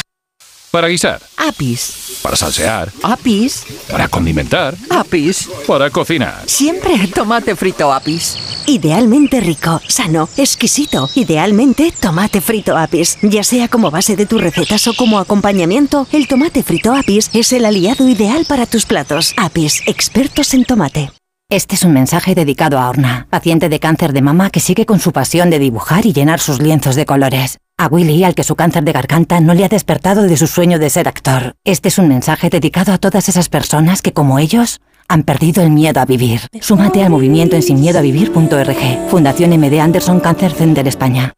Para 0.77 0.89
guisar. 0.89 1.19
Apis. 1.37 2.19
Para 2.21 2.35
salsear. 2.35 2.91
Apis. 3.01 3.65
Para 3.89 4.07
condimentar. 4.07 4.75
Apis. 4.91 5.49
Para 5.65 5.89
cocinar. 5.89 6.43
Siempre 6.45 6.95
tomate 7.07 7.55
frito 7.55 7.91
Apis. 7.91 8.37
Idealmente 8.67 9.39
rico, 9.39 9.81
sano, 9.87 10.29
exquisito. 10.37 11.09
Idealmente 11.15 11.91
tomate 11.99 12.41
frito 12.41 12.77
Apis. 12.77 13.17
Ya 13.23 13.43
sea 13.43 13.69
como 13.69 13.89
base 13.89 14.15
de 14.15 14.27
tus 14.27 14.39
recetas 14.39 14.87
o 14.87 14.93
como 14.93 15.17
acompañamiento, 15.17 16.05
el 16.11 16.27
tomate 16.27 16.61
frito 16.61 16.93
Apis 16.93 17.31
es 17.33 17.51
el 17.53 17.65
aliado 17.65 18.07
ideal 18.07 18.45
para 18.47 18.67
tus 18.67 18.85
platos. 18.85 19.33
Apis, 19.35 19.81
expertos 19.87 20.53
en 20.53 20.63
tomate. 20.63 21.09
Este 21.49 21.73
es 21.73 21.85
un 21.85 21.93
mensaje 21.93 22.35
dedicado 22.35 22.77
a 22.77 22.87
Orna, 22.87 23.25
paciente 23.31 23.67
de 23.67 23.79
cáncer 23.79 24.13
de 24.13 24.21
mama 24.21 24.51
que 24.51 24.59
sigue 24.59 24.85
con 24.85 24.99
su 24.99 25.11
pasión 25.11 25.49
de 25.49 25.57
dibujar 25.57 26.05
y 26.05 26.13
llenar 26.13 26.39
sus 26.39 26.61
lienzos 26.61 26.95
de 26.95 27.07
colores. 27.07 27.57
A 27.79 27.89
Willy, 27.89 28.23
al 28.23 28.33
que 28.33 28.43
su 28.43 28.55
cáncer 28.55 28.83
de 28.83 28.91
garganta 28.91 29.39
no 29.39 29.53
le 29.53 29.63
ha 29.63 29.69
despertado 29.69 30.23
de 30.23 30.35
su 30.35 30.47
sueño 30.47 30.79
de 30.79 30.89
ser 30.89 31.07
actor. 31.07 31.53
Este 31.63 31.89
es 31.89 31.99
un 31.99 32.07
mensaje 32.07 32.49
dedicado 32.49 32.91
a 32.91 32.97
todas 32.97 33.29
esas 33.29 33.49
personas 33.49 34.01
que, 34.01 34.13
como 34.13 34.39
ellos, 34.39 34.81
han 35.07 35.21
perdido 35.21 35.61
el 35.61 35.69
miedo 35.69 36.01
a 36.01 36.05
vivir. 36.05 36.41
Súmate 36.59 37.03
al 37.03 37.11
movimiento 37.11 37.55
en 37.55 37.61
sinmiedoavivir.org. 37.61 39.09
Fundación 39.09 39.51
MD 39.51 39.79
Anderson 39.79 40.19
Cáncer 40.19 40.53
Center 40.53 40.87
España. 40.87 41.33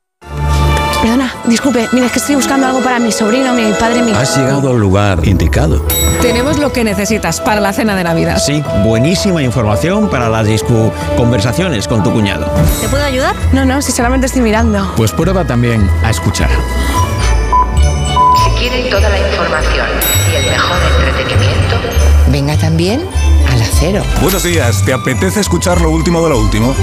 Disculpe, 1.49 1.89
mira, 1.91 2.05
es 2.05 2.11
que 2.11 2.19
estoy 2.19 2.35
buscando 2.35 2.67
algo 2.67 2.79
para 2.83 2.99
mi 2.99 3.11
sobrino, 3.11 3.55
mi 3.55 3.73
padre, 3.73 4.03
mi... 4.03 4.11
Has 4.11 4.37
llegado 4.37 4.69
al 4.69 4.79
lugar 4.79 5.27
indicado. 5.27 5.83
Tenemos 6.21 6.59
lo 6.59 6.71
que 6.71 6.83
necesitas 6.83 7.41
para 7.41 7.59
la 7.59 7.73
cena 7.73 7.95
de 7.95 8.03
Navidad. 8.03 8.37
Sí, 8.37 8.63
buenísima 8.83 9.41
información 9.41 10.11
para 10.11 10.29
las 10.29 10.45
discu 10.45 10.91
conversaciones 11.17 11.87
con 11.87 12.03
tu 12.03 12.13
cuñado. 12.13 12.45
¿Te 12.79 12.87
puedo 12.87 13.03
ayudar? 13.03 13.35
No, 13.51 13.65
no, 13.65 13.81
si 13.81 13.91
solamente 13.91 14.27
estoy 14.27 14.43
mirando. 14.43 14.93
Pues 14.95 15.11
prueba 15.11 15.43
también 15.43 15.89
a 16.03 16.11
escuchar. 16.11 16.49
Si 18.43 18.49
quiere 18.59 18.87
toda 18.91 19.09
la 19.09 19.17
información 19.17 19.87
y 20.31 20.35
el 20.35 20.51
mejor 20.51 20.77
entretenimiento, 20.99 21.75
venga 22.27 22.57
también 22.57 23.03
al 23.51 23.59
acero. 23.59 24.03
Buenos 24.21 24.43
días, 24.43 24.85
¿te 24.85 24.93
apetece 24.93 25.39
escuchar 25.39 25.81
lo 25.81 25.89
último 25.89 26.21
de 26.21 26.29
lo 26.29 26.37
último? 26.37 26.75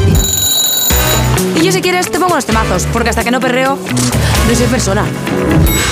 Y 1.61 1.65
yo 1.65 1.73
si 1.73 1.81
quieres 1.81 2.11
te 2.11 2.19
pongo 2.19 2.35
los 2.35 2.47
temazos, 2.47 2.87
porque 2.93 3.11
hasta 3.11 3.25
que 3.25 3.31
no 3.31 3.41
perreo, 3.41 3.77
no 3.77 4.55
soy 4.55 4.67
persona. 4.67 5.05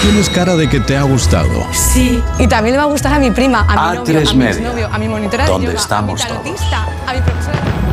Tienes 0.03 0.29
cara 0.29 0.57
de 0.57 0.69
que 0.69 0.81
te 0.81 0.97
ha 0.97 1.03
gustado. 1.03 1.67
Sí, 1.73 2.23
y 2.39 2.47
también 2.47 2.75
le 2.75 2.79
va 2.79 2.85
a 2.85 2.87
gustar 2.89 3.15
a 3.15 3.19
mi 3.19 3.31
prima, 3.31 3.61
a 3.69 3.93
mi 3.93 3.99
novio, 3.99 4.21
A3 4.21 4.31
a 4.31 4.35
mi 4.35 4.83
a 4.83 4.99
mi 4.99 5.09
monitora 5.09 5.45
de 5.45 5.51
yoga, 5.65 5.73
estamos 5.73 6.21
a 6.23 6.25
mi 6.25 6.31
todos. 6.31 6.45
tarotista, 6.45 6.87
a 7.07 7.15
mi 7.15 7.21
profesora... 7.21 7.84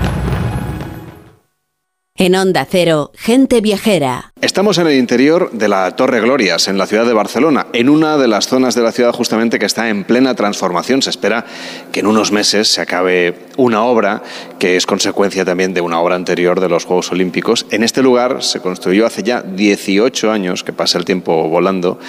En 2.23 2.35
Onda 2.35 2.67
Cero, 2.69 3.11
gente 3.15 3.61
viajera. 3.61 4.31
Estamos 4.41 4.77
en 4.77 4.85
el 4.87 4.97
interior 4.97 5.51
de 5.51 5.67
la 5.67 5.95
Torre 5.95 6.19
Glorias, 6.19 6.67
en 6.67 6.77
la 6.77 6.85
ciudad 6.85 7.05
de 7.05 7.13
Barcelona, 7.13 7.67
en 7.73 7.89
una 7.89 8.17
de 8.17 8.27
las 8.27 8.47
zonas 8.47 8.75
de 8.75 8.81
la 8.81 8.91
ciudad 8.91 9.11
justamente 9.11 9.57
que 9.57 9.65
está 9.65 9.89
en 9.89 10.03
plena 10.03 10.35
transformación. 10.35 11.01
Se 11.01 11.11
espera 11.11 11.45
que 11.91 11.99
en 12.01 12.07
unos 12.07 12.31
meses 12.31 12.67
se 12.67 12.81
acabe 12.81 13.35
una 13.57 13.83
obra 13.83 14.21
que 14.59 14.77
es 14.77 14.85
consecuencia 14.85 15.45
también 15.45 15.73
de 15.73 15.81
una 15.81 15.99
obra 15.99 16.15
anterior 16.15 16.59
de 16.59 16.69
los 16.69 16.85
Juegos 16.85 17.11
Olímpicos. 17.11 17.65
En 17.71 17.83
este 17.83 18.03
lugar 18.03 18.43
se 18.43 18.59
construyó 18.59 19.05
hace 19.05 19.23
ya 19.23 19.41
18 19.41 20.31
años, 20.31 20.63
que 20.63 20.73
pasa 20.73 20.97
el 20.97 21.05
tiempo 21.05 21.47
volando, 21.49 21.99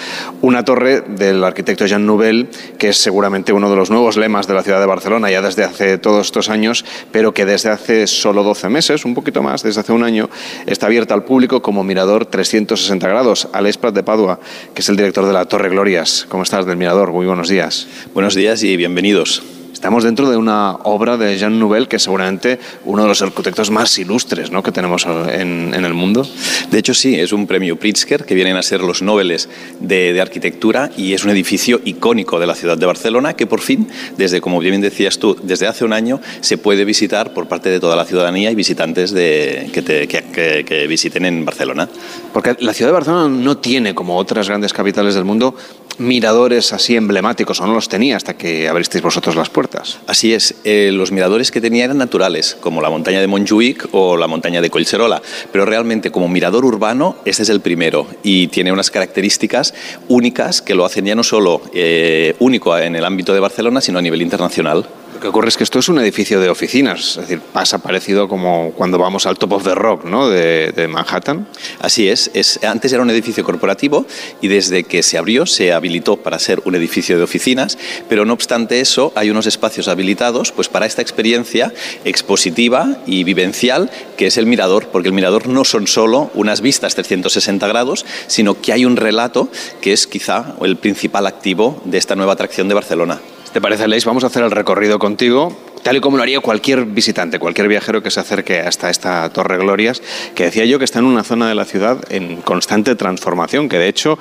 una 0.41 0.63
torre 0.63 1.01
del 1.01 1.43
arquitecto 1.43 1.85
Jean 1.85 2.05
Nouvel, 2.05 2.49
que 2.77 2.89
es 2.89 2.97
seguramente 2.97 3.53
uno 3.53 3.69
de 3.69 3.75
los 3.75 3.89
nuevos 3.89 4.17
lemas 4.17 4.47
de 4.47 4.53
la 4.53 4.63
ciudad 4.63 4.79
de 4.79 4.85
Barcelona 4.85 5.31
ya 5.31 5.41
desde 5.41 5.63
hace 5.63 5.97
todos 5.97 6.27
estos 6.27 6.49
años, 6.49 6.85
pero 7.11 7.33
que 7.33 7.45
desde 7.45 7.69
hace 7.69 8.05
solo 8.07 8.43
12 8.43 8.69
meses, 8.69 9.05
un 9.05 9.13
poquito 9.13 9.41
más, 9.43 9.61
desde 9.63 9.81
hace 9.81 9.93
un 9.93 10.02
año, 10.03 10.29
está 10.65 10.87
abierta 10.87 11.13
al 11.13 11.23
público 11.23 11.61
como 11.61 11.83
mirador 11.83 12.25
360 12.25 13.07
grados. 13.07 13.47
Alex 13.53 13.77
Prat 13.77 13.95
de 13.95 14.03
Padua, 14.03 14.39
que 14.73 14.81
es 14.81 14.89
el 14.89 14.97
director 14.97 15.25
de 15.25 15.33
la 15.33 15.45
Torre 15.45 15.69
Glorias. 15.69 16.25
¿Cómo 16.29 16.43
estás 16.43 16.65
del 16.65 16.77
mirador? 16.77 17.11
Muy 17.11 17.25
buenos 17.25 17.49
días. 17.49 17.87
Buenos 18.13 18.35
días 18.35 18.63
y 18.63 18.77
bienvenidos. 18.77 19.62
Estamos 19.83 20.05
dentro 20.05 20.29
de 20.29 20.37
una 20.37 20.75
obra 20.83 21.17
de 21.17 21.37
Jean 21.37 21.59
Nouvel 21.59 21.89
que 21.89 21.97
es 21.97 22.03
seguramente 22.03 22.57
uno 22.85 23.01
de 23.01 23.09
los 23.09 23.21
arquitectos 23.21 23.69
más 23.69 23.97
ilustres 23.97 24.49
¿no? 24.49 24.63
que 24.63 24.71
tenemos 24.71 25.05
en, 25.05 25.73
en, 25.73 25.83
el 25.83 25.93
mundo. 25.93 26.25
De 26.71 26.79
hecho, 26.79 26.93
sí, 26.93 27.19
es 27.19 27.33
un 27.33 27.47
premio 27.47 27.75
Pritzker 27.75 28.23
que 28.23 28.33
vienen 28.33 28.55
a 28.55 28.61
ser 28.61 28.79
los 28.79 29.01
Nobeles 29.01 29.49
de, 29.81 30.13
de, 30.13 30.21
arquitectura 30.21 30.89
y 30.95 31.11
es 31.11 31.25
un 31.25 31.31
edificio 31.31 31.81
icónico 31.83 32.39
de 32.39 32.47
la 32.47 32.55
ciudad 32.55 32.77
de 32.77 32.85
Barcelona 32.85 33.33
que 33.33 33.45
por 33.45 33.59
fin, 33.59 33.89
desde, 34.15 34.39
como 34.39 34.59
bien 34.59 34.79
decías 34.79 35.19
tú, 35.19 35.37
desde 35.43 35.67
hace 35.67 35.83
un 35.83 35.91
año 35.91 36.21
se 36.39 36.57
puede 36.57 36.85
visitar 36.85 37.33
por 37.33 37.49
parte 37.49 37.69
de 37.69 37.81
toda 37.81 37.97
la 37.97 38.05
ciudadanía 38.05 38.51
y 38.51 38.55
visitantes 38.55 39.11
de, 39.11 39.69
que, 39.73 39.81
te, 39.81 40.07
que, 40.07 40.23
que, 40.31 40.63
que 40.63 40.87
visiten 40.87 41.25
en 41.25 41.43
Barcelona. 41.43 41.89
Porque 42.31 42.55
la 42.59 42.73
ciudad 42.73 42.87
de 42.87 42.93
Barcelona 42.93 43.27
no 43.27 43.57
tiene, 43.57 43.93
como 43.93 44.15
otras 44.15 44.47
grandes 44.47 44.71
capitales 44.71 45.13
del 45.13 45.25
mundo, 45.25 45.55
miradores 45.97 46.73
así 46.73 46.95
emblemáticos, 46.95 47.59
o 47.59 47.67
no 47.67 47.73
los 47.73 47.89
tenía 47.89 48.17
hasta 48.17 48.35
que 48.35 48.67
abristeis 48.67 49.03
vosotros 49.03 49.35
las 49.35 49.49
puertas. 49.49 49.72
Así 50.07 50.33
es, 50.33 50.55
eh, 50.63 50.91
los 50.93 51.11
miradores 51.11 51.51
que 51.51 51.61
tenía 51.61 51.85
eran 51.85 51.97
naturales, 51.97 52.57
como 52.59 52.81
la 52.81 52.89
montaña 52.89 53.19
de 53.19 53.27
Montjuic 53.27 53.87
o 53.91 54.17
la 54.17 54.27
montaña 54.27 54.61
de 54.61 54.69
Collserola, 54.69 55.21
pero 55.51 55.65
realmente 55.65 56.11
como 56.11 56.27
mirador 56.27 56.65
urbano 56.65 57.15
este 57.25 57.43
es 57.43 57.49
el 57.49 57.61
primero 57.61 58.07
y 58.23 58.47
tiene 58.47 58.71
unas 58.71 58.91
características 58.91 59.73
únicas 60.07 60.61
que 60.61 60.75
lo 60.75 60.85
hacen 60.85 61.05
ya 61.05 61.15
no 61.15 61.23
solo 61.23 61.61
eh, 61.73 62.35
único 62.39 62.77
en 62.77 62.95
el 62.95 63.05
ámbito 63.05 63.33
de 63.33 63.39
Barcelona, 63.39 63.81
sino 63.81 63.99
a 63.99 64.01
nivel 64.01 64.21
internacional. 64.21 64.85
Que 65.23 65.29
ocurre 65.29 65.47
es 65.47 65.55
que 65.55 65.63
esto 65.63 65.79
es 65.79 65.87
un 65.87 65.99
edificio 65.99 66.41
de 66.41 66.49
oficinas, 66.49 67.11
es 67.11 67.15
decir, 67.15 67.39
pasa 67.39 67.77
parecido 67.77 68.27
como 68.27 68.73
cuando 68.73 68.97
vamos 68.97 69.25
al 69.25 69.37
Top 69.37 69.53
of 69.53 69.63
the 69.63 69.73
Rock 69.73 70.03
¿no? 70.03 70.27
de, 70.27 70.73
de 70.73 70.89
Manhattan. 70.89 71.47
Así 71.79 72.09
es, 72.09 72.29
es, 72.33 72.61
antes 72.61 72.91
era 72.91 73.03
un 73.03 73.09
edificio 73.09 73.45
corporativo 73.45 74.05
y 74.41 74.49
desde 74.49 74.83
que 74.83 75.01
se 75.01 75.17
abrió 75.17 75.45
se 75.45 75.71
habilitó 75.71 76.17
para 76.17 76.39
ser 76.39 76.61
un 76.65 76.75
edificio 76.75 77.17
de 77.17 77.23
oficinas, 77.23 77.77
pero 78.09 78.25
no 78.25 78.33
obstante 78.33 78.81
eso 78.81 79.13
hay 79.15 79.29
unos 79.29 79.47
espacios 79.47 79.87
habilitados 79.87 80.51
pues, 80.51 80.67
para 80.67 80.85
esta 80.85 81.01
experiencia 81.01 81.71
expositiva 82.03 82.97
y 83.05 83.23
vivencial 83.23 83.89
que 84.17 84.27
es 84.27 84.35
el 84.35 84.45
mirador, 84.45 84.89
porque 84.89 85.07
el 85.07 85.13
mirador 85.13 85.47
no 85.47 85.63
son 85.63 85.87
solo 85.87 86.31
unas 86.33 86.59
vistas 86.59 86.95
360 86.95 87.65
grados, 87.69 88.05
sino 88.27 88.59
que 88.59 88.73
hay 88.73 88.83
un 88.83 88.97
relato 88.97 89.47
que 89.79 89.93
es 89.93 90.05
quizá 90.05 90.55
el 90.61 90.75
principal 90.75 91.27
activo 91.27 91.81
de 91.85 91.97
esta 91.97 92.17
nueva 92.17 92.33
atracción 92.33 92.67
de 92.67 92.73
Barcelona. 92.73 93.21
¿Te 93.53 93.61
parece, 93.61 93.87
Leis? 93.87 94.03
Vamos 94.05 94.23
a 94.23 94.27
hacer 94.27 94.43
el 94.43 94.49
recorrido 94.49 94.97
contigo 94.97 95.55
tal 95.83 95.97
y 95.97 95.99
como 95.99 96.17
lo 96.17 96.23
haría 96.23 96.39
cualquier 96.39 96.85
visitante, 96.85 97.39
cualquier 97.39 97.67
viajero 97.67 98.01
que 98.01 98.09
se 98.09 98.19
acerque 98.19 98.59
hasta 98.59 98.89
esta 98.89 99.29
Torre 99.29 99.57
Glorias, 99.57 100.01
que 100.33 100.45
decía 100.45 100.65
yo 100.65 100.79
que 100.79 100.85
está 100.85 100.99
en 100.99 101.05
una 101.05 101.23
zona 101.23 101.47
de 101.47 101.55
la 101.55 101.65
ciudad 101.65 101.99
en 102.09 102.37
constante 102.37 102.95
transformación, 102.95 103.69
que 103.69 103.77
de 103.77 103.89
hecho 103.89 104.17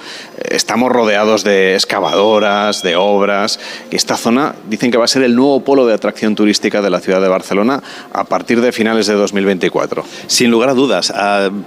estamos 0.50 0.90
rodeados 0.90 1.44
de 1.44 1.74
excavadoras, 1.74 2.82
de 2.82 2.96
obras, 2.96 3.60
y 3.90 3.96
esta 3.96 4.16
zona 4.16 4.54
dicen 4.68 4.90
que 4.90 4.98
va 4.98 5.04
a 5.04 5.08
ser 5.08 5.22
el 5.22 5.36
nuevo 5.36 5.62
polo 5.64 5.86
de 5.86 5.94
atracción 5.94 6.34
turística 6.34 6.82
de 6.82 6.90
la 6.90 7.00
ciudad 7.00 7.20
de 7.20 7.28
Barcelona 7.28 7.82
a 8.12 8.24
partir 8.24 8.60
de 8.60 8.72
finales 8.72 9.06
de 9.06 9.14
2024. 9.14 10.04
Sin 10.26 10.50
lugar 10.50 10.70
a 10.70 10.74
dudas, 10.74 11.12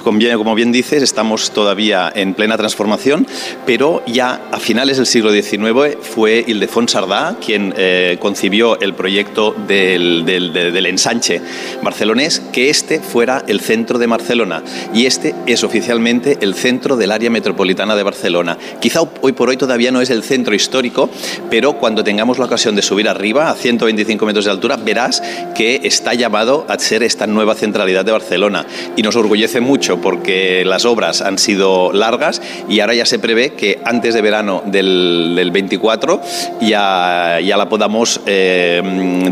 como 0.04 0.56
bien 0.56 0.72
dices, 0.72 1.02
estamos 1.04 1.52
todavía 1.52 2.12
en 2.14 2.34
plena 2.34 2.58
transformación, 2.58 3.28
pero 3.66 4.04
ya 4.06 4.42
a 4.52 4.60
finales 4.60 4.98
del 4.98 5.06
siglo 5.06 5.32
XIX 5.32 5.98
fue 6.02 6.44
Ildefons 6.46 6.92
Sardá 6.92 7.38
quien 7.44 7.74
eh, 7.78 8.18
concibió 8.20 8.80
el 8.80 8.94
proyecto 8.94 9.56
de 9.68 9.85
del, 9.86 10.26
del, 10.26 10.54
del, 10.74 10.86
ensanche 10.86 11.42
barcelonés, 11.82 12.42
que 12.52 12.70
este 12.70 13.00
fuera 13.00 13.44
el 13.48 13.62
centro 13.62 14.00
de 14.00 14.08
Barcelona. 14.08 14.64
Y 14.94 15.06
este 15.06 15.36
es 15.46 15.64
oficialmente 15.64 16.38
el 16.42 16.56
centro 16.56 16.98
del 16.98 17.12
área 17.12 17.30
metropolitana 17.30 17.96
de 17.96 18.04
Barcelona. 18.04 18.58
Quizá 18.80 19.02
hoy 19.22 19.34
por 19.34 19.50
hoy 19.50 19.58
todavía 19.58 19.92
no 19.92 20.02
es 20.02 20.10
el 20.10 20.24
centro 20.24 20.56
histórico, 20.56 21.10
pero 21.50 21.74
cuando 21.74 22.04
tengamos 22.04 22.40
la 22.40 22.46
ocasión 22.46 22.76
de 22.76 22.82
subir 22.82 23.08
arriba, 23.08 23.50
a 23.50 23.56
125 23.56 24.26
metros 24.26 24.46
de 24.46 24.52
altura, 24.52 24.78
verás 24.78 25.22
que 25.56 25.82
está 25.84 26.14
llamado 26.14 26.66
a 26.68 26.80
ser 26.80 27.04
esta 27.04 27.28
nueva 27.28 27.56
centralidad 27.56 28.06
de 28.06 28.12
Barcelona. 28.12 28.66
Y 28.96 29.04
nos 29.04 29.16
orgullece 29.16 29.62
mucho 29.62 30.02
porque 30.02 30.64
las 30.66 30.86
obras 30.86 31.22
han 31.22 31.38
sido 31.38 31.94
largas 31.94 32.42
y 32.68 32.80
ahora 32.80 32.96
ya 32.96 33.06
se 33.06 33.20
prevé 33.20 33.54
que 33.54 33.75
antes 33.86 34.14
de 34.14 34.22
verano 34.22 34.64
del, 34.66 35.34
del 35.36 35.52
24 35.52 36.22
ya, 36.62 37.40
ya 37.42 37.58
la 37.58 37.70
podamos 37.70 38.20
eh, 38.26 38.82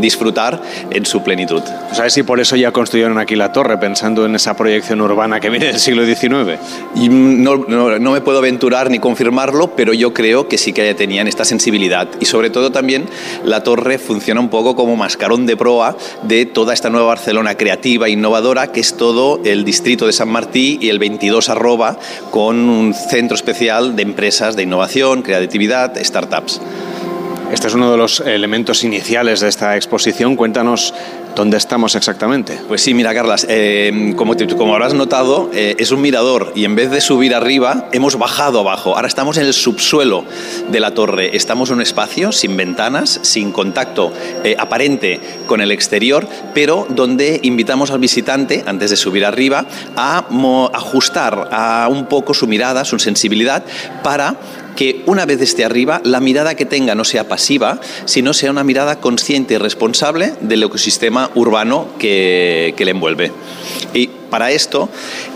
disfrutar 0.00 0.60
en 0.90 1.04
su 1.04 1.22
plenitud. 1.22 1.62
¿Sabes 1.92 2.12
si 2.12 2.22
por 2.22 2.40
eso 2.40 2.56
ya 2.56 2.72
construyeron 2.72 3.18
aquí 3.18 3.36
la 3.36 3.52
torre, 3.52 3.78
pensando 3.78 4.24
en 4.24 4.34
esa 4.34 4.56
proyección 4.56 5.00
urbana 5.00 5.40
que 5.40 5.50
viene 5.50 5.66
del 5.66 5.80
siglo 5.80 6.04
XIX? 6.04 6.58
Y 6.94 7.08
no, 7.08 7.56
no, 7.56 7.98
no, 7.98 8.12
me 8.12 8.20
puedo 8.20 8.38
aventurar 8.38 8.90
ni 8.90 8.98
confirmarlo, 8.98 9.74
pero 9.76 9.92
yo 9.92 10.14
creo 10.14 10.48
que 10.48 10.58
sí 10.58 10.72
que 10.72 10.94
tenían 10.94 11.28
esta 11.28 11.44
sensibilidad. 11.44 12.08
Y 12.20 12.26
sobre 12.26 12.50
todo 12.50 12.70
también 12.70 13.06
la 13.44 13.62
torre 13.62 13.98
funciona 13.98 14.40
un 14.40 14.48
poco 14.48 14.76
como 14.76 14.96
mascarón 14.96 15.46
de 15.46 15.56
proa 15.56 15.96
de 16.22 16.46
toda 16.46 16.74
esta 16.74 16.90
nueva 16.90 17.08
Barcelona 17.08 17.56
creativa, 17.56 18.08
innovadora, 18.08 18.68
que 18.68 18.80
es 18.80 18.96
todo 18.96 19.40
el 19.44 19.64
distrito 19.64 20.06
de 20.06 20.12
San 20.12 20.28
Martí 20.28 20.78
y 20.80 20.88
el 20.88 20.98
22 20.98 21.48
arroba, 21.48 21.98
con 22.30 22.68
un 22.68 22.94
centro 22.94 23.34
especial 23.34 23.96
de 23.96 24.02
empresas 24.02 24.43
de 24.52 24.62
innovación, 24.62 25.22
creatividad, 25.22 25.96
startups. 25.96 26.60
Este 27.50 27.66
es 27.66 27.74
uno 27.74 27.90
de 27.90 27.96
los 27.96 28.20
elementos 28.20 28.84
iniciales 28.84 29.40
de 29.40 29.48
esta 29.48 29.76
exposición. 29.76 30.36
Cuéntanos 30.36 30.92
dónde 31.34 31.56
estamos 31.56 31.94
exactamente. 31.94 32.60
Pues 32.68 32.82
sí, 32.82 32.94
mira, 32.94 33.14
Carlas, 33.14 33.46
eh, 33.48 34.14
como, 34.16 34.34
como, 34.56 34.74
habrás 34.74 34.94
notado, 34.94 35.50
eh, 35.52 35.74
es 35.78 35.90
un 35.90 36.00
mirador 36.00 36.52
y 36.54 36.64
en 36.64 36.74
vez 36.74 36.90
de 36.90 37.00
subir 37.00 37.34
arriba, 37.34 37.88
hemos 37.92 38.16
bajado 38.16 38.60
abajo. 38.60 38.94
Ahora 38.94 39.08
estamos 39.08 39.36
en 39.36 39.46
el 39.46 39.52
subsuelo 39.52 40.24
de 40.70 40.80
la 40.80 40.92
torre. 40.92 41.36
Estamos 41.36 41.70
en 41.70 41.76
un 41.76 41.82
espacio 41.82 42.32
sin 42.32 42.56
ventanas, 42.56 43.20
sin 43.22 43.52
contacto 43.52 44.12
eh, 44.44 44.56
aparente 44.58 45.20
con 45.46 45.60
el 45.60 45.70
exterior, 45.70 46.26
pero 46.54 46.86
donde 46.88 47.40
invitamos 47.42 47.90
al 47.90 47.98
visitante, 47.98 48.62
antes 48.66 48.90
de 48.90 48.96
subir 48.96 49.24
arriba, 49.24 49.66
a 49.96 50.26
ajustar 50.72 51.48
a 51.50 51.88
un 51.90 52.06
poco 52.06 52.34
su 52.34 52.46
mirada, 52.46 52.84
su 52.84 52.98
sensibilidad, 52.98 53.64
para 54.02 54.36
que 54.76 55.02
una 55.06 55.26
vez 55.26 55.40
esté 55.40 55.64
arriba, 55.64 56.00
la 56.04 56.20
mirada 56.20 56.54
que 56.54 56.66
tenga 56.66 56.94
no 56.94 57.04
sea 57.04 57.28
pasiva, 57.28 57.80
sino 58.04 58.34
sea 58.34 58.50
una 58.50 58.64
mirada 58.64 59.00
consciente 59.00 59.54
y 59.54 59.58
responsable 59.58 60.34
del 60.40 60.62
ecosistema 60.62 61.30
urbano 61.34 61.88
que, 61.98 62.74
que 62.76 62.84
le 62.84 62.90
envuelve. 62.92 63.32
Y 63.92 64.10
para 64.34 64.50
esto, 64.50 64.88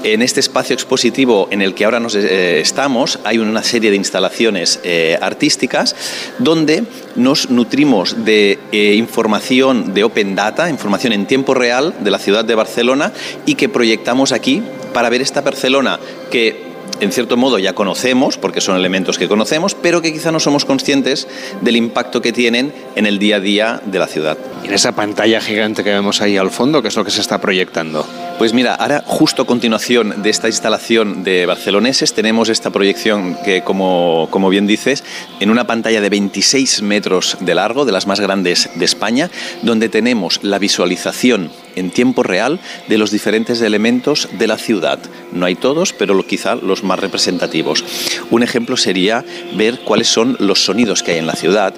en 0.03 0.23
este 0.23 0.41
espacio 0.41 0.75
expositivo 0.75 1.47
en 1.53 1.63
el 1.63 1.73
que 1.73 1.85
ahora 1.85 2.01
nos 2.01 2.17
eh, 2.17 2.59
estamos, 2.59 3.21
hay 3.23 3.39
una 3.39 3.63
serie 3.63 3.91
de 3.91 3.97
instalaciones 3.97 4.81
eh, 4.83 5.17
artísticas 5.23 5.95
donde 6.41 6.83
nos 7.15 7.49
nutrimos 7.49 8.25
de 8.25 8.59
eh, 8.73 8.95
información 8.95 9.95
de 9.95 10.03
Open 10.03 10.35
Data, 10.35 10.69
información 10.69 11.13
en 11.13 11.27
tiempo 11.27 11.55
real 11.55 11.95
de 12.01 12.11
la 12.11 12.19
ciudad 12.19 12.45
de 12.45 12.57
Barcelona 12.57 13.13
y 13.47 13.55
que 13.55 13.69
proyectamos 13.69 14.33
aquí 14.33 14.65
para 14.93 15.11
ver 15.11 15.23
esta 15.23 15.43
Barcelona 15.43 16.01
que 16.33 16.69
en 17.01 17.13
cierto 17.13 17.37
modo 17.37 17.59
ya 17.59 17.75
conocemos, 17.75 18.39
porque 18.39 18.61
son 18.61 18.77
elementos 18.77 19.19
que 19.19 19.29
conocemos, 19.29 19.75
pero 19.75 20.03
que 20.03 20.13
quizá 20.13 20.33
no 20.33 20.41
somos 20.41 20.65
conscientes 20.65 21.29
del 21.61 21.77
impacto 21.77 22.21
que 22.21 22.33
tienen 22.33 22.73
en 22.97 23.07
el 23.07 23.19
día 23.19 23.37
a 23.37 23.41
día 23.41 23.83
de 23.85 23.99
la 23.99 24.07
ciudad. 24.07 24.39
En 24.65 24.73
esa 24.73 24.93
pantalla 24.93 25.41
gigante 25.41 25.85
que 25.85 25.91
vemos 25.91 26.21
ahí 26.21 26.37
al 26.37 26.51
fondo, 26.51 26.83
¿qué 26.83 26.89
es 26.89 26.97
lo 26.97 27.05
que 27.05 27.11
se 27.11 27.21
está 27.21 27.41
proyectando? 27.41 28.07
Pues 28.39 28.53
mira, 28.53 28.77
ahora 28.77 29.03
justo 29.05 29.43
a 29.43 29.47
continuación 29.47 30.23
de 30.23 30.31
esta 30.31 30.47
instalación 30.47 31.25
de 31.25 31.45
barceloneses 31.45 32.15
tenemos 32.15 32.49
esta 32.49 32.71
proyección 32.71 33.37
que, 33.45 33.63
como, 33.63 34.29
como 34.31 34.49
bien 34.49 34.69
dices, 34.69 35.03
en 35.41 35.51
una 35.51 35.67
pantalla 35.67 36.01
de 36.01 36.09
26 36.09 36.83
metros 36.83 37.37
de 37.41 37.57
largo, 37.57 37.85
de 37.85 37.91
las 37.91 38.07
más 38.07 38.21
grandes 38.21 38.71
de 38.77 38.85
España, 38.85 39.29
donde 39.63 39.89
tenemos 39.89 40.39
la 40.45 40.61
visualización 40.61 41.51
en 41.75 41.91
tiempo 41.91 42.23
real 42.23 42.61
de 42.87 42.99
los 42.99 43.11
diferentes 43.11 43.61
elementos 43.61 44.29
de 44.39 44.47
la 44.47 44.57
ciudad. 44.57 45.01
No 45.33 45.45
hay 45.45 45.57
todos, 45.57 45.93
pero 45.93 46.25
quizá 46.25 46.55
los 46.55 46.85
más 46.85 47.01
representativos. 47.01 47.85
Un 48.31 48.45
ejemplo 48.45 48.77
sería 48.77 49.25
ver 49.57 49.81
cuáles 49.81 50.07
son 50.07 50.37
los 50.39 50.65
sonidos 50.65 51.03
que 51.03 51.11
hay 51.11 51.19
en 51.19 51.27
la 51.27 51.35
ciudad, 51.35 51.75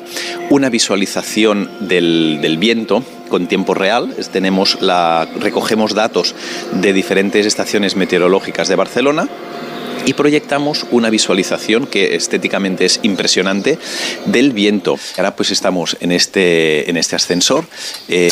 una 0.50 0.68
visualización 0.68 1.70
del, 1.80 2.40
del 2.42 2.58
viento 2.58 3.02
con 3.30 3.46
tiempo 3.46 3.72
real. 3.72 4.14
Tenemos 4.30 4.82
la, 4.82 5.26
recogemos 5.40 5.94
datos 5.94 6.34
de 6.72 6.92
diferentes 6.92 7.46
estaciones 7.46 7.96
meteorológicas 7.96 8.68
de 8.68 8.76
Barcelona 8.76 9.28
y 10.06 10.14
proyectamos 10.14 10.86
una 10.90 11.10
visualización 11.10 11.86
que 11.86 12.14
estéticamente 12.14 12.84
es 12.84 13.00
impresionante 13.02 13.78
del 14.26 14.52
viento. 14.52 14.98
Ahora 15.16 15.36
pues 15.36 15.50
estamos 15.50 15.96
en 16.00 16.12
este, 16.12 16.88
en 16.88 16.96
este 16.96 17.16
ascensor 17.16 17.64
eh, 18.08 18.30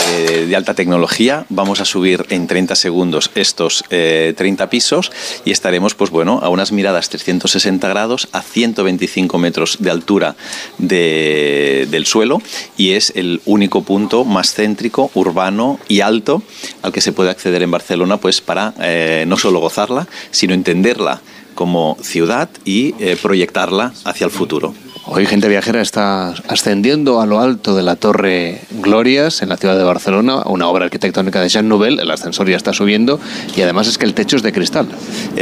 de 0.49 0.57
alta 0.57 0.75
tecnología, 0.75 1.47
vamos 1.49 1.81
a 1.81 1.85
subir 1.85 2.27
en 2.31 2.47
30 2.47 2.75
segundos 2.75 3.31
estos 3.35 3.85
eh, 3.91 4.35
30 4.37 4.71
pisos 4.71 5.13
y 5.45 5.51
estaremos 5.51 5.95
pues 5.95 6.11
bueno 6.11 6.41
a 6.43 6.49
unas 6.49 6.73
miradas 6.73 7.09
360 7.09 7.89
grados 7.89 8.29
a 8.33 8.43
125 8.43 9.39
metros 9.39 9.79
de 9.81 9.91
altura 9.91 10.37
de, 10.79 11.87
del 11.91 12.07
suelo 12.07 12.41
y 12.77 12.93
es 12.93 13.13
el 13.15 13.41
único 13.45 13.83
punto 13.83 14.25
más 14.25 14.55
céntrico, 14.55 15.11
urbano 15.15 15.79
y 15.89 16.01
alto 16.01 16.43
al 16.83 16.93
que 16.93 17.01
se 17.01 17.13
puede 17.13 17.31
acceder 17.31 17.63
en 17.63 17.71
Barcelona 17.71 18.19
pues 18.19 18.41
para 18.41 18.75
eh, 18.81 19.25
no 19.27 19.37
solo 19.37 19.61
gozarla, 19.61 20.07
sino 20.31 20.55
entenderla 20.55 21.21
como 21.59 21.97
ciudad 22.01 22.49
y 22.65 22.95
eh, 23.01 23.19
proyectarla 23.21 23.93
hacia 24.05 24.27
el 24.27 24.31
futuro. 24.31 24.75
Hoy 25.11 25.25
Gente 25.25 25.49
Viajera 25.49 25.81
está 25.81 26.35
ascendiendo 26.49 27.23
a 27.23 27.25
lo 27.25 27.41
alto 27.41 27.75
de 27.75 27.83
la 27.83 27.97
Torre 27.97 28.61
Glorias 28.83 29.41
en 29.41 29.49
la 29.49 29.57
ciudad 29.57 29.79
de 29.79 29.83
Barcelona, 29.83 30.43
una 30.45 30.69
obra 30.69 30.85
arquitectónica 30.85 31.41
de 31.41 31.49
Jean 31.49 31.67
Nouvel. 31.67 31.99
El 31.99 32.11
ascensor 32.11 32.47
ya 32.51 32.59
está 32.59 32.75
subiendo 32.75 33.19
y 33.57 33.63
además 33.63 33.89
es 33.89 33.97
que 33.97 34.05
el 34.05 34.13
techo 34.13 34.37
es 34.37 34.43
de 34.43 34.53
cristal. 34.53 34.87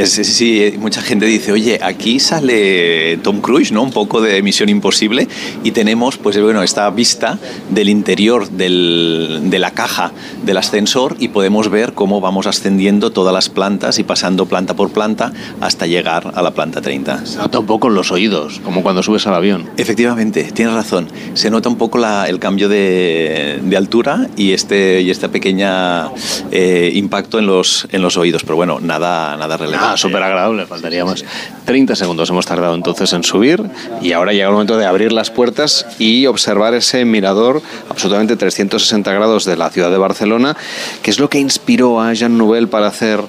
Sí, 0.05 0.23
sí, 0.23 0.73
mucha 0.79 1.01
gente 1.01 1.25
dice, 1.25 1.51
oye, 1.51 1.79
aquí 1.83 2.21
sale 2.21 3.17
Tom 3.17 3.41
Cruise, 3.41 3.73
¿no? 3.73 3.83
Un 3.83 3.91
poco 3.91 4.21
de 4.21 4.41
Misión 4.41 4.69
Imposible 4.69 5.27
y 5.65 5.71
tenemos, 5.71 6.17
pues 6.17 6.41
bueno, 6.41 6.63
esta 6.63 6.89
vista 6.89 7.37
del 7.69 7.89
interior 7.89 8.49
del, 8.49 9.41
de 9.49 9.59
la 9.59 9.71
caja 9.71 10.13
del 10.45 10.55
ascensor 10.55 11.17
y 11.19 11.27
podemos 11.27 11.69
ver 11.69 11.91
cómo 11.91 12.21
vamos 12.21 12.47
ascendiendo 12.47 13.11
todas 13.11 13.33
las 13.33 13.49
plantas 13.49 13.99
y 13.99 14.05
pasando 14.05 14.45
planta 14.45 14.75
por 14.75 14.91
planta 14.91 15.33
hasta 15.59 15.87
llegar 15.87 16.31
a 16.35 16.41
la 16.41 16.51
planta 16.51 16.81
30. 16.81 17.25
Se 17.25 17.37
nota 17.37 17.59
un 17.59 17.65
poco 17.65 17.89
en 17.89 17.95
los 17.95 18.13
oídos, 18.13 18.61
como 18.63 18.81
cuando 18.81 19.03
subes 19.03 19.27
al 19.27 19.35
avión. 19.35 19.56
Efectivamente, 19.77 20.43
tienes 20.53 20.73
razón. 20.73 21.07
Se 21.33 21.49
nota 21.49 21.69
un 21.69 21.77
poco 21.77 21.97
la, 21.97 22.27
el 22.27 22.39
cambio 22.39 22.69
de, 22.69 23.59
de, 23.61 23.77
altura 23.77 24.27
y 24.35 24.53
este 24.53 25.01
y 25.01 25.11
esta 25.11 25.29
pequeña 25.29 26.09
eh, 26.51 26.91
impacto 26.93 27.39
en 27.39 27.45
los, 27.45 27.87
en 27.91 28.01
los 28.01 28.17
oídos, 28.17 28.43
pero 28.43 28.55
bueno, 28.55 28.79
nada, 28.79 29.37
nada 29.37 29.57
relevante. 29.57 29.93
Ah, 29.93 29.97
súper 29.97 30.23
agradable, 30.23 30.65
faltaría 30.65 31.05
más. 31.05 31.23
30 31.65 31.95
segundos 31.95 32.29
hemos 32.29 32.45
tardado 32.45 32.75
entonces 32.75 33.13
en 33.13 33.23
subir 33.23 33.63
y 34.01 34.13
ahora 34.13 34.33
llega 34.33 34.47
el 34.47 34.53
momento 34.53 34.77
de 34.77 34.85
abrir 34.85 35.11
las 35.11 35.31
puertas 35.31 35.85
y 35.99 36.25
observar 36.25 36.73
ese 36.73 37.05
mirador 37.05 37.61
absolutamente 37.89 38.35
360 38.35 39.13
grados 39.13 39.45
de 39.45 39.57
la 39.57 39.69
ciudad 39.69 39.91
de 39.91 39.97
Barcelona, 39.97 40.55
que 41.01 41.11
es 41.11 41.19
lo 41.19 41.29
que 41.29 41.39
inspiró 41.39 42.01
a 42.01 42.13
Jean 42.13 42.37
Nouvel 42.37 42.67
para 42.67 42.87
hacer 42.87 43.21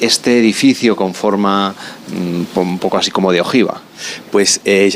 este 0.00 0.38
edificio 0.38 0.96
con 0.96 1.14
forma 1.14 1.74
un 2.12 2.78
poco 2.78 2.98
así 2.98 3.10
como 3.10 3.32
de 3.32 3.40
ojiva. 3.40 3.82
Pues 4.30 4.60
eh, 4.64 4.90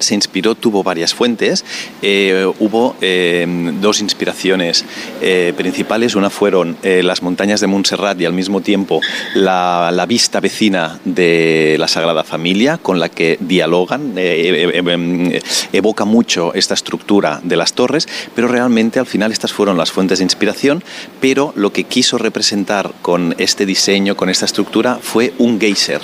se 0.00 0.14
inspiró, 0.14 0.54
tuvo 0.54 0.82
varias 0.82 1.14
fuentes. 1.14 1.64
Eh, 2.02 2.46
hubo 2.60 2.96
eh, 3.00 3.46
dos 3.80 4.00
inspiraciones 4.00 4.84
eh, 5.20 5.52
principales. 5.56 6.14
Una 6.14 6.30
fueron 6.30 6.76
las 6.82 7.22
montañas 7.22 7.60
de 7.60 7.66
Montserrat 7.66 8.20
y 8.20 8.24
al 8.24 8.32
mismo 8.32 8.60
tiempo 8.60 9.00
la, 9.34 10.04
vista 10.08 10.40
vecina 10.40 11.00
de 11.04 11.76
la 11.78 11.88
Sagrada 11.88 12.24
Familia 12.24 12.78
con 12.78 13.00
la 13.00 13.08
que 13.08 13.38
dialogan. 13.40 14.14
Eh, 14.16 15.40
evoca 15.72 16.04
mucho 16.04 16.52
esta 16.54 16.74
estructura 16.74 17.40
de 17.42 17.56
las 17.56 17.72
torres, 17.72 18.06
pero 18.34 18.48
realmente 18.48 18.98
al 18.98 19.06
final 19.06 19.32
estas 19.32 19.52
fueron 19.52 19.76
las 19.78 19.90
fuentes 19.90 20.18
de 20.18 20.24
inspiración. 20.24 20.84
Pero 21.20 21.52
lo 21.56 21.72
que 21.72 21.84
quiso 21.84 22.18
representar 22.18 22.92
con 23.02 23.34
este 23.38 23.66
diseño, 23.66 24.16
con 24.16 24.28
esta 24.28 24.44
estructura, 24.44 24.98
fue 25.00 25.32
un 25.38 25.58
geyser. 25.58 26.02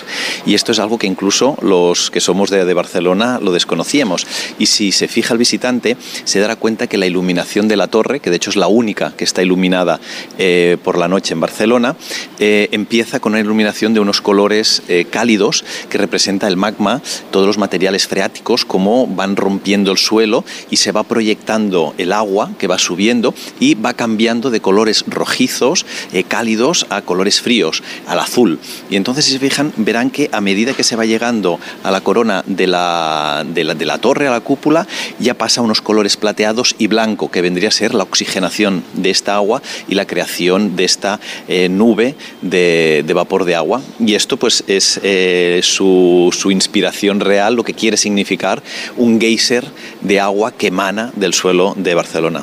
Esto 0.55 0.73
es 0.73 0.79
algo 0.79 0.99
que 0.99 1.07
incluso 1.07 1.57
los 1.63 2.11
que 2.11 2.21
somos 2.21 2.51
de, 2.51 2.71
Barcelona 2.75 3.39
lo 3.43 3.53
desconocíamos. 3.53 4.27
Y 4.59 4.67
si 4.67 4.93
se 4.93 5.09
fija 5.09 5.35
el 5.35 5.39
visitante, 5.39 5.97
se 6.25 6.41
dará 6.41 6.57
cuenta 6.57 6.87
que 6.87 6.99
la 6.99 7.07
iluminación 7.07 7.69
de 7.69 7.77
la 7.77 7.89
torre, 7.89 8.21
que 8.21 8.31
de 8.31 8.37
hecho 8.37 8.51
es 8.51 8.57
la 8.57 8.69
única 8.69 9.13
que 9.17 9.25
está 9.25 9.43
iluminada 9.43 10.01
eh, 10.39 10.77
por 10.83 10.99
la 10.99 11.09
noche 11.09 11.35
en 11.35 11.41
Barcelona, 11.41 11.97
eh, 12.39 12.69
empieza 12.73 13.21
con 13.21 13.33
una 13.33 13.41
iluminación 13.41 13.93
de 13.93 14.01
unos 14.01 14.21
colores 14.21 14.83
eh, 14.89 15.05
cálidos 15.11 15.65
que 15.89 15.99
representa 15.99 16.49
el 16.49 16.57
magma, 16.57 17.03
todos 17.31 17.47
los 17.47 17.59
materiales 17.59 18.07
freáticos, 18.07 18.65
como 18.65 19.07
van 19.07 19.37
rompiendo 19.37 19.91
el 19.93 19.99
suelo 19.99 20.45
y 20.71 20.77
se 20.77 20.93
va 20.93 21.03
proyectando 21.03 21.95
el 21.99 22.13
agua 22.13 22.53
que 22.59 22.67
va 22.67 22.79
subiendo 22.79 23.35
y 23.59 23.75
va 23.75 23.95
cambiando 23.95 24.51
de 24.51 24.61
colores 24.61 25.05
rojizos, 25.07 25.87
cálidos, 26.29 26.87
a 26.91 27.03
colores 27.03 27.41
fríos, 27.41 27.83
al 28.07 28.21
azul. 28.21 28.59
Y 28.91 28.97
entonces, 28.97 29.25
si 29.25 29.33
se 29.33 29.39
fijan, 29.39 29.73
verán 29.77 30.11
que 30.11 30.31
medida 30.41 30.75
que 30.75 30.85
se 30.85 30.97
va 30.97 31.05
llegando 31.05 31.59
a 31.83 31.91
la 31.91 32.01
corona 32.01 32.43
de 32.47 32.67
la, 32.67 33.45
de 33.47 33.65
la, 33.65 33.99
torre, 33.99 34.29
a 34.29 34.31
la 34.31 34.41
cúpula, 34.41 34.87
ya 35.19 35.35
pasa 35.35 35.61
a 35.61 35.65
unos 35.65 35.81
colores 35.81 36.17
plateados 36.17 36.75
y 36.79 36.87
blanco, 36.87 37.31
que 37.31 37.43
vendría 37.43 37.69
a 37.69 37.73
ser 37.73 37.95
la 37.95 38.05
oxigenación 38.05 38.85
de 38.95 39.11
esta 39.11 39.35
agua 39.35 39.63
y 39.89 39.95
la 39.95 40.07
creación 40.07 40.77
de 40.77 40.85
esta 40.85 41.21
eh, 41.49 41.69
nube 41.69 42.15
de, 42.43 43.05
de, 43.07 43.15
vapor 43.15 43.45
de 43.45 43.55
agua. 43.55 43.83
Y 43.99 44.15
esto 44.15 44.37
pues 44.37 44.65
es 44.67 45.01
eh, 45.03 45.61
su, 45.63 46.35
su 46.37 46.51
inspiración 46.51 47.21
real, 47.21 47.55
lo 47.55 47.65
que 47.65 47.75
quiere 47.75 47.97
significar 47.97 48.63
un 48.97 49.21
geyser 49.21 49.67
de 50.01 50.21
agua 50.21 50.53
que 50.53 50.69
emana 50.69 51.13
del 51.17 51.35
suelo 51.35 51.75
de 51.77 51.95
Barcelona. 51.95 52.43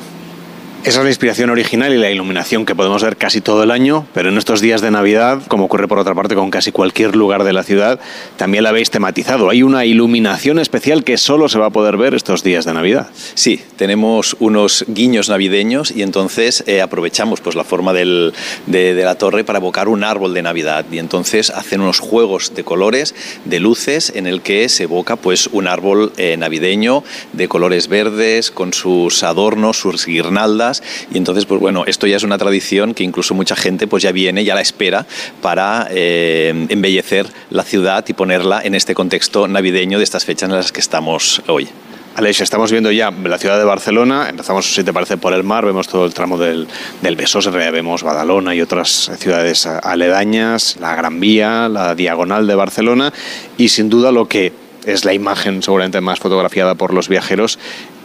Esa 0.83 0.99
es 0.99 1.03
la 1.03 1.09
inspiración 1.09 1.49
original 1.49 1.91
y 1.93 1.97
la 1.97 2.09
iluminación 2.11 2.65
que 2.65 2.73
podemos 2.73 3.03
ver 3.03 3.17
casi 3.17 3.41
todo 3.41 3.61
el 3.63 3.71
año, 3.71 4.05
pero 4.13 4.29
en 4.29 4.37
estos 4.37 4.61
días 4.61 4.79
de 4.79 4.89
Navidad, 4.89 5.41
como 5.49 5.65
ocurre 5.65 5.87
por 5.87 5.99
otra 5.99 6.15
parte 6.15 6.33
con 6.33 6.49
casi 6.49 6.71
cualquier 6.71 7.13
lugar 7.13 7.43
de 7.43 7.51
la 7.51 7.63
ciudad, 7.63 7.99
también 8.37 8.63
la 8.63 8.69
habéis 8.69 8.89
tematizado. 8.89 9.49
Hay 9.49 9.63
una 9.63 9.83
iluminación 9.83 10.59
especial 10.59 11.03
que 11.03 11.17
solo 11.17 11.49
se 11.49 11.59
va 11.59 11.65
a 11.65 11.69
poder 11.71 11.97
ver 11.97 12.13
estos 12.13 12.41
días 12.41 12.63
de 12.63 12.73
Navidad. 12.73 13.09
Sí, 13.33 13.61
tenemos 13.75 14.37
unos 14.39 14.85
guiños 14.87 15.27
navideños 15.27 15.91
y 15.91 16.03
entonces 16.03 16.63
eh, 16.67 16.81
aprovechamos 16.81 17.41
pues, 17.41 17.55
la 17.55 17.65
forma 17.65 17.91
del, 17.91 18.33
de, 18.67 18.93
de, 18.93 19.03
la 19.03 19.15
torre 19.15 19.43
para 19.43 19.59
evocar 19.59 19.89
un 19.89 20.05
árbol 20.05 20.33
de 20.33 20.43
Navidad 20.43 20.85
y 20.89 20.99
entonces 20.99 21.49
hacen 21.49 21.81
unos 21.81 21.99
juegos 21.99 22.55
de 22.55 22.63
colores, 22.63 23.13
de 23.43 23.59
luces, 23.59 24.13
en 24.15 24.25
el 24.25 24.41
que 24.41 24.69
se 24.69 24.83
evoca 24.83 25.17
pues, 25.17 25.47
un 25.47 25.67
árbol 25.67 26.13
eh, 26.15 26.37
navideño 26.37 27.03
de 27.33 27.49
colores 27.49 27.89
verdes, 27.89 28.51
con 28.51 28.73
sus 28.73 29.23
adornos, 29.23 29.77
sus 29.77 30.05
guirnaldas 30.05 30.66
y 31.11 31.17
entonces 31.17 31.45
pues 31.45 31.59
bueno 31.59 31.83
esto 31.85 32.07
ya 32.07 32.17
es 32.17 32.23
una 32.23 32.37
tradición 32.37 32.93
que 32.93 33.03
incluso 33.03 33.33
mucha 33.33 33.55
gente 33.55 33.87
pues 33.87 34.03
ya 34.03 34.11
viene 34.11 34.43
ya 34.43 34.55
la 34.55 34.61
espera 34.61 35.05
para 35.41 35.87
eh, 35.91 36.67
embellecer 36.69 37.27
la 37.49 37.63
ciudad 37.63 38.03
y 38.07 38.13
ponerla 38.13 38.61
en 38.63 38.75
este 38.75 38.93
contexto 38.93 39.47
navideño 39.47 39.97
de 39.97 40.03
estas 40.03 40.25
fechas 40.25 40.49
en 40.49 40.55
las 40.55 40.71
que 40.71 40.79
estamos 40.79 41.41
hoy. 41.47 41.67
Aleix, 42.15 42.41
estamos 42.41 42.71
viendo 42.71 42.91
ya 42.91 43.11
la 43.11 43.37
ciudad 43.37 43.59
de 43.59 43.63
Barcelona, 43.63 44.27
empezamos, 44.27 44.73
si 44.73 44.83
te 44.83 44.91
parece, 44.91 45.17
por 45.17 45.33
el 45.33 45.43
mar, 45.43 45.63
vemos 45.63 45.87
todo 45.87 46.03
el 46.03 46.15
tramo 46.15 46.39
del, 46.39 46.67
del 47.03 47.15
Besós, 47.15 47.51
vemos 47.51 48.01
Badalona 48.01 48.55
y 48.55 48.61
otras 48.61 49.11
ciudades 49.19 49.67
aledañas, 49.67 50.77
la 50.79 50.95
Gran 50.95 51.19
Vía, 51.19 51.69
la 51.69 51.93
Diagonal 51.93 52.47
de 52.47 52.55
Barcelona, 52.55 53.13
y 53.55 53.69
sin 53.69 53.89
duda 53.89 54.11
lo 54.11 54.27
que 54.27 54.51
es 54.87 55.05
la 55.05 55.13
imagen 55.13 55.61
seguramente 55.61 56.01
más 56.01 56.17
fotografiada 56.17 56.73
por 56.73 56.91
los 56.91 57.07
viajeros 57.07 57.59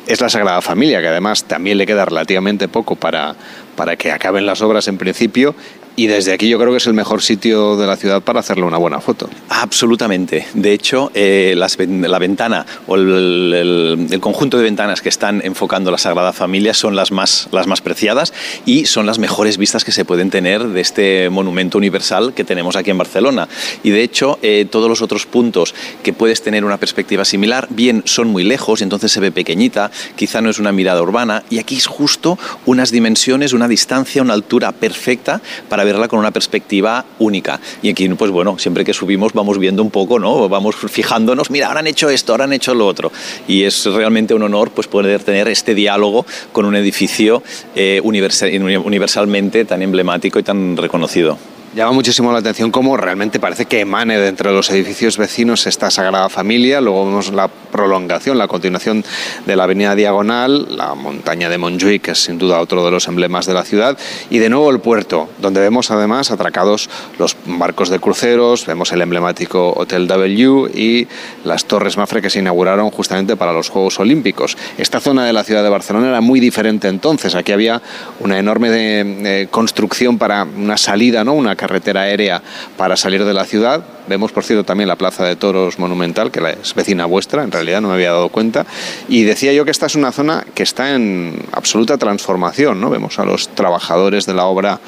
es 0.06 0.20
la 0.20 0.28
Sagrada 0.28 0.60
Familia, 0.60 1.00
que 1.00 1.08
además 1.08 1.44
también 1.44 1.78
le 1.78 1.86
queda 1.86 2.04
relativamente 2.04 2.68
poco 2.68 2.96
para, 2.96 3.34
para 3.76 3.96
que 3.96 4.12
acaben 4.12 4.46
las 4.46 4.62
obras 4.62 4.88
en 4.88 4.98
principio 4.98 5.54
y 5.97 6.06
desde 6.06 6.32
aquí 6.32 6.48
yo 6.48 6.59
creo 6.59 6.70
que 6.70 6.78
es 6.78 6.86
el 6.86 6.94
mejor 6.94 7.23
sitio 7.23 7.77
de 7.77 7.86
la 7.86 7.97
ciudad 7.97 8.23
para 8.23 8.40
hacerle 8.40 8.64
una 8.64 8.78
buena 8.78 9.01
foto. 9.01 9.28
Absolutamente. 9.48 10.47
De 10.55 10.73
hecho, 10.73 11.10
eh, 11.14 11.55
la 11.56 12.19
ventana 12.19 12.66
o 12.86 12.97
el, 12.97 14.19
conjunto 14.20 14.56
de 14.56 14.64
ventanas 14.64 15.02
que 15.02 15.09
están 15.09 15.43
enfocando 15.44 15.90
la 15.90 15.98
Sagrada 15.98 16.32
Familia 16.32 16.74
son 16.74 16.97
las 16.97 17.10
más, 17.10 17.48
las 17.52 17.66
más 17.66 17.81
preciadas 17.81 18.32
y 18.64 18.86
son 18.86 19.06
las 19.06 19.19
mejores 19.19 19.59
vistas 19.59 19.85
que 19.85 19.93
se 19.93 20.05
pueden 20.05 20.31
tener 20.31 20.69
de 20.69 20.81
este 20.81 21.28
monumento 21.31 21.78
universal 21.78 22.32
que 22.35 22.44
tenemos 22.44 22.77
aquí 22.77 22.90
en 22.90 22.98
Barcelona. 22.98 23.48
Y 23.82 23.90
de 23.90 24.02
hecho, 24.02 24.39
eh, 24.43 24.66
todos 24.70 24.89
los 24.89 25.02
otros 25.02 25.27
puntos 25.27 25.74
que 26.02 26.12
puedes 26.12 26.43
tener 26.43 26.64
una 26.64 26.78
perspectiva 26.78 27.24
similar, 27.24 27.66
bien 27.70 28.02
son 28.06 28.28
muy 28.28 28.44
lejos, 28.44 28.82
entonces 28.82 29.12
se 29.12 29.20
ve 29.20 29.32
pequeñita, 29.32 29.90
quizá 30.16 30.40
no 30.40 30.51
es 30.51 30.59
una 30.59 30.73
mirada 30.73 31.02
urbana, 31.02 31.43
y 31.51 31.59
aquí 31.59 31.77
es 31.77 31.86
justo 31.86 32.39
unas 32.66 32.90
dimensiones, 32.90 33.52
una 33.52 33.69
distancia, 33.69 34.23
una 34.23 34.35
altura 34.35 34.73
perfecta 34.73 35.40
para 35.69 35.81
verla 35.84 36.09
con 36.09 36.18
una 36.18 36.30
perspectiva 36.30 37.04
única. 37.18 37.60
Y 37.82 37.90
aquí, 37.90 38.09
pues 38.10 38.30
bueno, 38.30 38.59
siempre 38.59 38.84
que 38.84 38.92
subimos 38.92 39.32
vamos 39.32 39.59
viendo 39.59 39.82
un 39.82 39.90
poco, 39.90 40.18
¿no? 40.18 40.48
Vamos 40.48 40.76
fijándonos, 40.76 41.50
mira, 41.50 41.68
ahora 41.68 41.80
han 41.80 41.86
hecho 41.86 42.09
esto, 42.09 42.32
ahora 42.32 42.44
han 42.44 42.52
hecho 42.52 42.74
lo 42.74 42.86
otro. 42.86 43.12
Y 43.48 43.64
es 43.64 43.84
realmente 43.86 44.34
un 44.34 44.42
honor 44.42 44.70
pues 44.70 44.86
poder 44.86 45.22
tener 45.22 45.48
este 45.48 45.74
diálogo 45.74 46.26
con 46.52 46.64
un 46.64 46.76
edificio 46.76 47.42
eh, 47.74 48.00
universal, 48.02 48.50
universalmente 48.84 49.64
tan 49.64 49.82
emblemático 49.82 50.38
y 50.38 50.42
tan 50.42 50.76
reconocido. 50.76 51.38
Llama 51.74 51.93
muchísimo 51.93 52.31
la 52.32 52.40
atención 52.40 52.70
cómo 52.70 52.99
realmente 52.99 53.40
parece 53.40 53.65
que 53.65 53.81
emane 53.81 54.19
de 54.19 54.28
entre 54.28 54.53
los 54.53 54.69
edificios 54.69 55.16
vecinos 55.16 55.66
esta 55.66 55.90
Sagrada 55.90 56.28
Familia. 56.28 56.82
Luego 56.82 57.07
vemos 57.07 57.32
la 57.32 57.49
prolongación, 57.49 58.36
la 58.36 58.47
continuación 58.47 59.03
de 59.47 59.57
la 59.57 59.65
Avenida 59.65 59.94
Diagonal, 59.94 60.77
la 60.77 60.94
montaña 60.94 61.49
de 61.49 61.59
Montjuïc, 61.59 62.03
que 62.03 62.11
es 62.11 62.19
sin 62.19 62.36
duda 62.36 62.61
otro 62.61 62.85
de 62.85 62.90
los 62.90 63.09
emblemas 63.09 63.47
de 63.47 63.55
la 63.55 63.65
ciudad, 63.65 63.97
y 64.28 64.39
de 64.39 64.51
nuevo 64.51 64.70
el 64.70 64.81
puerto, 64.81 65.31
donde 65.39 65.61
vemos 65.62 65.90
además 65.90 66.31
atracados 66.31 66.90
los 67.19 67.39
barcos 67.47 67.89
de 67.89 68.01
cruceros, 68.01 68.66
vemos 68.66 68.93
el 68.93 69.01
emblemático 69.01 69.73
Hotel 69.74 70.07
W 70.07 70.70
y 70.74 71.09
las 71.43 71.65
Torres 71.65 71.97
Mafre 71.97 72.20
que 72.20 72.28
se 72.28 72.40
inauguraron 72.40 72.90
justamente 72.90 73.35
para 73.35 73.55
los 73.55 73.70
Juegos 73.70 73.99
Olímpicos. 73.99 74.59
Esta 74.77 75.01
zona 75.01 75.24
de 75.24 75.32
la 75.32 75.43
ciudad 75.43 75.62
de 75.62 75.70
Barcelona 75.70 76.09
era 76.09 76.20
muy 76.20 76.39
diferente 76.39 76.89
entonces. 76.89 77.35
Aquí 77.35 77.53
había 77.53 77.81
una 78.20 78.39
enorme 78.39 78.69
de 78.69 79.49
construcción 79.51 80.19
para 80.19 80.44
una 80.44 80.77
salida, 80.77 81.24
¿no? 81.24 81.32
una 81.32 81.57
carretera 81.62 82.02
aérea 82.02 82.43
para 82.76 82.97
salir 82.97 83.24
de 83.24 83.32
la 83.32 83.44
ciudad. 83.44 83.84
Vemos, 84.09 84.32
por 84.32 84.43
cierto, 84.43 84.64
también 84.64 84.89
la 84.89 84.97
Plaza 84.97 85.24
de 85.24 85.36
Toros 85.36 85.78
Monumental, 85.78 86.32
que 86.32 86.40
es 86.60 86.74
vecina 86.74 87.06
vuestra, 87.06 87.44
en 87.44 87.52
realidad 87.52 87.80
no 87.80 87.89
me 87.89 87.94
había 87.94 88.10
dado 88.10 88.30
cuenta. 88.30 88.66
Y 89.09 89.22
decía 89.22 89.52
yo 89.52 89.64
que 89.64 89.70
esta 89.70 89.86
es 89.86 89.94
una 89.94 90.10
zona 90.10 90.44
que 90.55 90.64
está 90.64 90.97
en 90.97 91.39
absoluta 91.52 91.98
transformación, 91.98 92.80
¿no? 92.80 92.90
Vemos 92.90 93.20
a 93.20 93.24
los 93.24 93.48
trabajadores 93.51 94.26
de 94.26 94.34
la 94.34 94.47
obra 94.47 94.80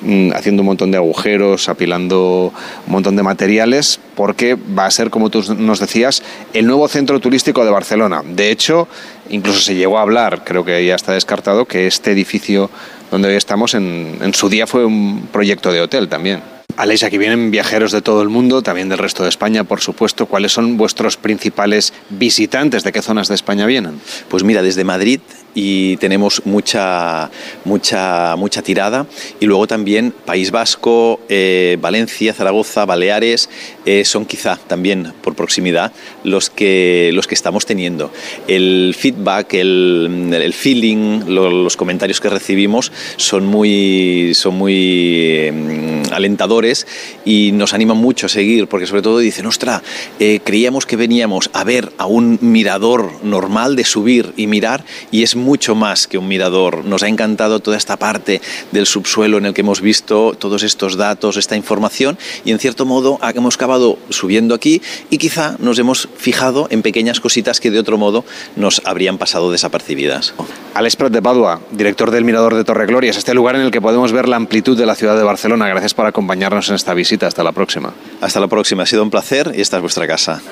mm, 0.00 0.30
haciendo 0.32 0.62
un 0.62 0.68
montón 0.68 0.90
de 0.90 0.96
agujeros, 0.96 1.68
apilando 1.68 2.50
un 2.86 2.92
montón 2.92 3.14
de 3.14 3.22
materiales, 3.22 4.00
porque 4.14 4.54
va 4.56 4.86
a 4.86 4.90
ser, 4.90 5.10
como 5.10 5.28
tú 5.28 5.44
nos 5.58 5.78
decías, 5.78 6.22
el 6.54 6.66
nuevo 6.66 6.88
centro 6.88 7.20
turístico 7.20 7.66
de 7.66 7.70
Barcelona. 7.70 8.22
De 8.24 8.50
hecho, 8.50 8.88
incluso 9.32 9.60
se 9.60 9.74
llegó 9.74 9.98
a 9.98 10.02
hablar, 10.02 10.44
creo 10.44 10.64
que 10.64 10.86
ya 10.86 10.94
está 10.94 11.12
descartado, 11.12 11.64
que 11.64 11.86
este 11.86 12.12
edificio 12.12 12.70
donde 13.10 13.28
hoy 13.28 13.34
estamos 13.34 13.74
en, 13.74 14.18
en 14.22 14.32
su 14.32 14.48
día 14.48 14.66
fue 14.66 14.84
un 14.84 15.28
proyecto 15.32 15.72
de 15.72 15.80
hotel 15.80 16.08
también. 16.08 16.42
Aleix, 16.76 17.02
aquí 17.02 17.18
vienen 17.18 17.50
viajeros 17.50 17.92
de 17.92 18.02
todo 18.02 18.22
el 18.22 18.28
mundo, 18.28 18.62
también 18.62 18.88
del 18.88 18.98
resto 18.98 19.22
de 19.22 19.28
España, 19.28 19.64
por 19.64 19.80
supuesto. 19.80 20.26
¿Cuáles 20.26 20.52
son 20.52 20.76
vuestros 20.76 21.16
principales 21.16 21.92
visitantes? 22.10 22.84
¿De 22.84 22.92
qué 22.92 23.02
zonas 23.02 23.28
de 23.28 23.34
España 23.34 23.66
vienen? 23.66 24.00
Pues 24.28 24.42
mira, 24.44 24.62
desde 24.62 24.84
Madrid 24.84 25.20
y 25.54 25.96
tenemos 25.98 26.42
mucha, 26.46 27.30
mucha, 27.64 28.36
mucha 28.36 28.62
tirada. 28.62 29.06
Y 29.40 29.46
luego 29.46 29.66
también 29.66 30.12
País 30.24 30.50
Vasco, 30.50 31.20
eh, 31.28 31.76
Valencia, 31.80 32.32
Zaragoza, 32.32 32.84
Baleares, 32.84 33.48
eh, 33.84 34.04
son 34.04 34.24
quizá 34.24 34.56
también 34.56 35.12
por 35.22 35.34
proximidad 35.34 35.92
los 36.24 36.50
que, 36.50 37.10
los 37.12 37.26
que 37.26 37.34
estamos 37.34 37.66
teniendo. 37.66 38.10
El 38.48 38.94
feedback, 38.98 39.54
el, 39.54 40.30
el 40.32 40.52
feeling, 40.52 41.24
los 41.26 41.76
comentarios 41.76 42.20
que 42.20 42.28
recibimos 42.28 42.92
son 43.16 43.46
muy, 43.46 44.32
son 44.34 44.56
muy 44.56 45.50
mm, 45.52 46.12
alentadores 46.12 46.61
y 47.24 47.52
nos 47.52 47.74
animan 47.74 47.96
mucho 47.96 48.26
a 48.26 48.28
seguir, 48.28 48.68
porque 48.68 48.86
sobre 48.86 49.02
todo 49.02 49.18
dicen, 49.18 49.46
ostra, 49.46 49.82
eh, 50.18 50.40
creíamos 50.44 50.86
que 50.86 50.96
veníamos 50.96 51.50
a 51.52 51.64
ver 51.64 51.92
a 51.98 52.06
un 52.06 52.38
mirador 52.40 53.10
normal 53.22 53.76
de 53.76 53.84
subir 53.84 54.32
y 54.36 54.46
mirar 54.46 54.84
y 55.10 55.22
es 55.22 55.36
mucho 55.36 55.74
más 55.74 56.06
que 56.06 56.18
un 56.18 56.28
mirador. 56.28 56.84
Nos 56.84 57.02
ha 57.02 57.08
encantado 57.08 57.60
toda 57.60 57.76
esta 57.76 57.96
parte 57.96 58.40
del 58.70 58.86
subsuelo 58.86 59.38
en 59.38 59.46
el 59.46 59.54
que 59.54 59.62
hemos 59.62 59.80
visto 59.80 60.34
todos 60.38 60.62
estos 60.62 60.96
datos, 60.96 61.36
esta 61.36 61.56
información 61.56 62.18
y 62.44 62.52
en 62.52 62.58
cierto 62.58 62.84
modo 62.84 63.18
hemos 63.34 63.56
acabado 63.56 63.98
subiendo 64.10 64.54
aquí 64.54 64.82
y 65.10 65.18
quizá 65.18 65.56
nos 65.58 65.78
hemos 65.78 66.08
fijado 66.16 66.68
en 66.70 66.82
pequeñas 66.82 67.20
cositas 67.20 67.60
que 67.60 67.70
de 67.70 67.78
otro 67.78 67.98
modo 67.98 68.24
nos 68.56 68.82
habrían 68.84 69.18
pasado 69.18 69.50
desapercibidas. 69.50 70.34
Alex 70.74 70.96
Prat 70.96 71.12
de 71.12 71.22
Padua, 71.22 71.60
director 71.70 72.10
del 72.10 72.24
Mirador 72.24 72.54
de 72.54 72.64
Torreglorias, 72.64 73.16
este 73.16 73.34
lugar 73.34 73.56
en 73.56 73.62
el 73.62 73.70
que 73.70 73.80
podemos 73.80 74.12
ver 74.12 74.28
la 74.28 74.36
amplitud 74.36 74.76
de 74.76 74.86
la 74.86 74.94
ciudad 74.94 75.16
de 75.16 75.22
Barcelona. 75.22 75.68
Gracias 75.68 75.94
por 75.94 76.06
acompañarnos 76.06 76.51
en 76.52 76.74
esta 76.74 76.94
visita. 76.94 77.26
Hasta 77.26 77.42
la 77.42 77.52
próxima. 77.52 77.92
Hasta 78.20 78.40
la 78.40 78.48
próxima. 78.48 78.82
Ha 78.82 78.86
sido 78.86 79.02
un 79.02 79.10
placer 79.10 79.52
y 79.54 79.60
esta 79.60 79.76
es 79.76 79.82
vuestra 79.82 80.06
casa. 80.06 80.42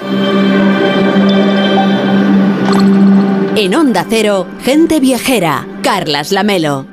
En 3.57 3.75
Onda 3.75 4.07
Cero, 4.09 4.47
gente 4.63 5.01
viajera, 5.01 5.67
Carlas 5.83 6.33
Lamelo. 6.33 6.87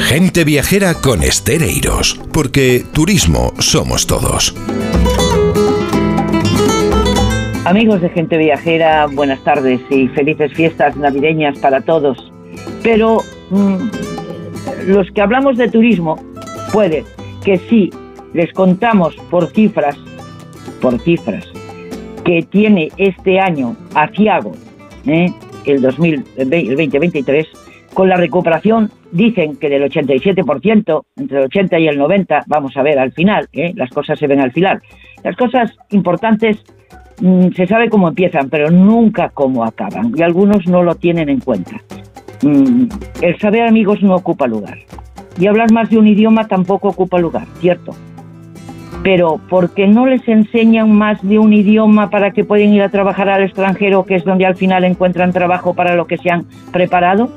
Gente 0.00 0.44
viajera 0.44 0.94
con 0.94 1.22
estereiros, 1.22 2.20
porque 2.32 2.84
turismo 2.92 3.52
somos 3.58 4.06
todos. 4.06 4.54
Amigos 7.64 8.00
de 8.00 8.10
Gente 8.10 8.36
Viajera, 8.36 9.06
buenas 9.06 9.42
tardes 9.44 9.80
y 9.88 10.08
felices 10.08 10.52
fiestas 10.52 10.96
navideñas 10.96 11.58
para 11.58 11.80
todos. 11.80 12.32
Pero 12.82 13.22
mm, 13.50 13.88
los 14.86 15.10
que 15.10 15.20
hablamos 15.20 15.56
de 15.56 15.68
turismo, 15.68 16.16
puede 16.72 17.04
que 17.44 17.58
sí 17.58 17.90
les 18.34 18.52
contamos 18.52 19.14
por 19.30 19.46
cifras, 19.48 19.96
por 20.80 20.98
cifras, 21.00 21.46
que 22.24 22.42
tiene 22.42 22.90
este 22.96 23.40
año 23.40 23.76
Aciago, 23.94 24.52
¿eh? 25.06 25.32
el, 25.66 25.82
2023, 25.82 27.46
con 27.94 28.08
la 28.08 28.16
recuperación, 28.16 28.90
dicen 29.10 29.56
que 29.56 29.68
del 29.68 29.90
87%, 29.90 31.04
entre 31.16 31.38
el 31.38 31.44
80 31.44 31.78
y 31.78 31.88
el 31.88 31.98
90, 31.98 32.44
vamos 32.46 32.76
a 32.76 32.82
ver 32.82 32.98
al 32.98 33.12
final, 33.12 33.48
¿eh? 33.52 33.72
las 33.74 33.90
cosas 33.90 34.18
se 34.18 34.26
ven 34.26 34.40
al 34.40 34.52
final. 34.52 34.82
Las 35.22 35.36
cosas 35.36 35.72
importantes 35.90 36.64
mm, 37.20 37.48
se 37.50 37.66
sabe 37.66 37.90
cómo 37.90 38.08
empiezan, 38.08 38.48
pero 38.48 38.70
nunca 38.70 39.28
cómo 39.28 39.64
acaban, 39.64 40.12
y 40.16 40.22
algunos 40.22 40.66
no 40.66 40.82
lo 40.82 40.94
tienen 40.94 41.28
en 41.28 41.40
cuenta. 41.40 41.80
Mm, 42.42 42.88
el 43.20 43.38
saber 43.38 43.62
amigos 43.62 44.02
no 44.02 44.14
ocupa 44.14 44.46
lugar, 44.46 44.78
y 45.38 45.46
hablar 45.46 45.72
más 45.72 45.90
de 45.90 45.98
un 45.98 46.06
idioma 46.06 46.48
tampoco 46.48 46.88
ocupa 46.88 47.18
lugar, 47.18 47.46
¿cierto? 47.60 47.94
pero 49.02 49.40
porque 49.48 49.86
no 49.86 50.06
les 50.06 50.26
enseñan 50.28 50.92
más 50.92 51.20
de 51.22 51.38
un 51.38 51.52
idioma 51.52 52.10
para 52.10 52.30
que 52.30 52.44
puedan 52.44 52.72
ir 52.72 52.82
a 52.82 52.88
trabajar 52.88 53.28
al 53.28 53.42
extranjero, 53.42 54.04
que 54.04 54.16
es 54.16 54.24
donde 54.24 54.46
al 54.46 54.56
final 54.56 54.84
encuentran 54.84 55.32
trabajo 55.32 55.74
para 55.74 55.96
lo 55.96 56.06
que 56.06 56.18
se 56.18 56.30
han 56.30 56.46
preparado? 56.72 57.28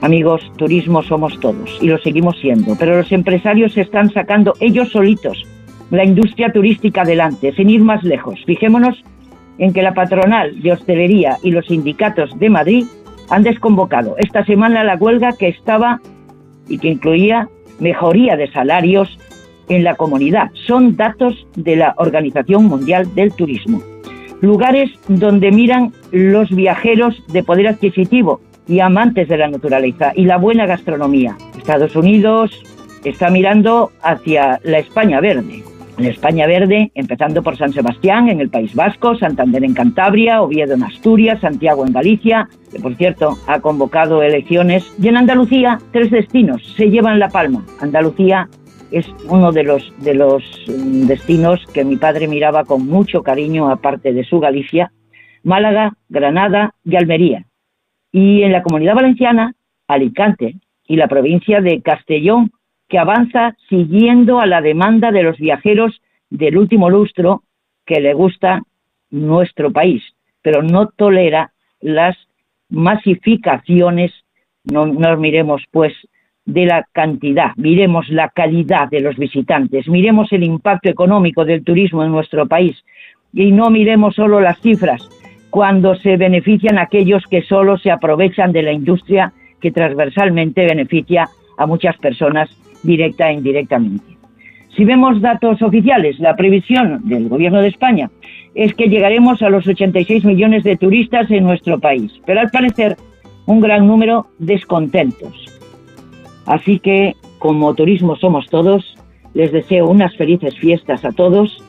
Amigos, 0.00 0.42
turismo 0.56 1.02
somos 1.02 1.38
todos 1.40 1.78
y 1.80 1.86
lo 1.86 1.98
seguimos 1.98 2.38
siendo, 2.40 2.76
pero 2.78 2.96
los 2.96 3.12
empresarios 3.12 3.76
están 3.76 4.10
sacando 4.10 4.54
ellos 4.60 4.90
solitos 4.90 5.46
la 5.90 6.04
industria 6.04 6.52
turística 6.52 7.02
adelante, 7.02 7.52
sin 7.52 7.70
ir 7.70 7.80
más 7.80 8.02
lejos. 8.02 8.40
Fijémonos 8.46 9.04
en 9.58 9.72
que 9.72 9.82
la 9.82 9.94
patronal 9.94 10.60
de 10.60 10.72
hostelería 10.72 11.36
y 11.42 11.52
los 11.52 11.66
sindicatos 11.66 12.36
de 12.38 12.50
Madrid 12.50 12.84
han 13.30 13.42
desconvocado 13.42 14.16
esta 14.18 14.44
semana 14.44 14.84
la 14.84 14.96
huelga 14.96 15.32
que 15.32 15.48
estaba 15.48 16.00
y 16.68 16.78
que 16.78 16.88
incluía 16.88 17.48
mejoría 17.78 18.36
de 18.36 18.50
salarios, 18.50 19.18
en 19.68 19.84
la 19.84 19.94
comunidad. 19.94 20.50
Son 20.66 20.96
datos 20.96 21.46
de 21.56 21.76
la 21.76 21.94
Organización 21.98 22.64
Mundial 22.64 23.14
del 23.14 23.32
Turismo. 23.32 23.82
Lugares 24.40 24.90
donde 25.08 25.50
miran 25.50 25.92
los 26.10 26.50
viajeros 26.50 27.22
de 27.28 27.42
poder 27.42 27.68
adquisitivo 27.68 28.40
y 28.66 28.80
amantes 28.80 29.28
de 29.28 29.38
la 29.38 29.48
naturaleza 29.48 30.12
y 30.14 30.24
la 30.24 30.36
buena 30.36 30.66
gastronomía. 30.66 31.36
Estados 31.56 31.96
Unidos 31.96 32.62
está 33.04 33.30
mirando 33.30 33.90
hacia 34.02 34.60
la 34.64 34.78
España 34.78 35.20
verde. 35.20 35.62
La 35.98 36.08
España 36.08 36.46
verde, 36.48 36.90
empezando 36.94 37.42
por 37.42 37.56
San 37.56 37.72
Sebastián 37.72 38.28
en 38.28 38.40
el 38.40 38.50
País 38.50 38.74
Vasco, 38.74 39.16
Santander 39.16 39.62
en 39.62 39.74
Cantabria, 39.74 40.42
Oviedo 40.42 40.74
en 40.74 40.82
Asturias, 40.82 41.40
Santiago 41.40 41.86
en 41.86 41.92
Galicia, 41.92 42.48
que 42.72 42.80
por 42.80 42.96
cierto 42.96 43.38
ha 43.46 43.60
convocado 43.60 44.20
elecciones, 44.20 44.84
y 45.00 45.06
en 45.06 45.16
Andalucía 45.16 45.78
tres 45.92 46.10
destinos 46.10 46.62
se 46.76 46.90
llevan 46.90 47.20
la 47.20 47.28
palma. 47.28 47.64
Andalucía 47.80 48.48
es 48.90 49.06
uno 49.28 49.52
de 49.52 49.62
los, 49.62 49.92
de 49.98 50.14
los 50.14 50.42
mm, 50.66 51.06
destinos 51.06 51.64
que 51.72 51.84
mi 51.84 51.96
padre 51.96 52.26
miraba 52.26 52.64
con 52.64 52.86
mucho 52.86 53.22
cariño, 53.22 53.70
aparte 53.70 54.12
de 54.12 54.24
su 54.24 54.40
Galicia, 54.40 54.92
Málaga, 55.44 55.92
Granada 56.08 56.74
y 56.84 56.96
Almería. 56.96 57.46
Y 58.10 58.42
en 58.42 58.50
la 58.50 58.62
comunidad 58.62 58.94
valenciana, 58.94 59.54
Alicante 59.86 60.56
y 60.86 60.96
la 60.96 61.06
provincia 61.06 61.60
de 61.60 61.82
Castellón, 61.82 62.50
que 62.88 62.98
avanza 62.98 63.56
siguiendo 63.68 64.40
a 64.40 64.46
la 64.46 64.60
demanda 64.60 65.10
de 65.10 65.22
los 65.22 65.38
viajeros 65.38 66.00
del 66.30 66.58
último 66.58 66.90
lustro 66.90 67.42
que 67.86 68.00
le 68.00 68.14
gusta 68.14 68.62
nuestro 69.10 69.70
país, 69.72 70.02
pero 70.42 70.62
no 70.62 70.88
tolera 70.88 71.52
las 71.80 72.16
masificaciones, 72.68 74.12
no 74.64 74.86
nos 74.86 75.18
miremos 75.18 75.62
pues 75.70 75.92
de 76.44 76.66
la 76.66 76.86
cantidad, 76.92 77.52
miremos 77.56 78.08
la 78.08 78.28
calidad 78.28 78.88
de 78.90 79.00
los 79.00 79.16
visitantes, 79.16 79.88
miremos 79.88 80.32
el 80.32 80.42
impacto 80.42 80.90
económico 80.90 81.44
del 81.44 81.64
turismo 81.64 82.04
en 82.04 82.12
nuestro 82.12 82.46
país 82.46 82.76
y 83.32 83.50
no 83.52 83.70
miremos 83.70 84.14
solo 84.14 84.40
las 84.40 84.60
cifras 84.60 85.08
cuando 85.50 85.94
se 85.94 86.16
benefician 86.16 86.78
aquellos 86.78 87.24
que 87.30 87.42
solo 87.42 87.78
se 87.78 87.90
aprovechan 87.90 88.52
de 88.52 88.62
la 88.62 88.72
industria 88.72 89.32
que 89.60 89.70
transversalmente 89.70 90.66
beneficia 90.66 91.28
a 91.56 91.66
muchas 91.66 91.96
personas 91.98 92.50
directa 92.84 93.30
e 93.30 93.34
indirectamente. 93.34 94.04
Si 94.76 94.84
vemos 94.84 95.20
datos 95.20 95.62
oficiales, 95.62 96.18
la 96.18 96.36
previsión 96.36 97.00
del 97.04 97.28
Gobierno 97.28 97.60
de 97.60 97.68
España 97.68 98.10
es 98.54 98.74
que 98.74 98.88
llegaremos 98.88 99.42
a 99.42 99.50
los 99.50 99.66
86 99.66 100.24
millones 100.24 100.62
de 100.64 100.76
turistas 100.76 101.30
en 101.30 101.44
nuestro 101.44 101.80
país, 101.80 102.12
pero 102.26 102.40
al 102.40 102.50
parecer 102.50 102.96
un 103.46 103.60
gran 103.60 103.86
número 103.86 104.26
descontentos 104.38 105.54
Así 106.46 106.78
que, 106.78 107.14
como 107.38 107.74
turismo 107.74 108.16
somos 108.16 108.46
todos, 108.48 108.96
les 109.32 109.50
deseo 109.52 109.88
unas 109.88 110.14
felices 110.16 110.56
fiestas 110.58 111.04
a 111.04 111.12
todos, 111.12 111.62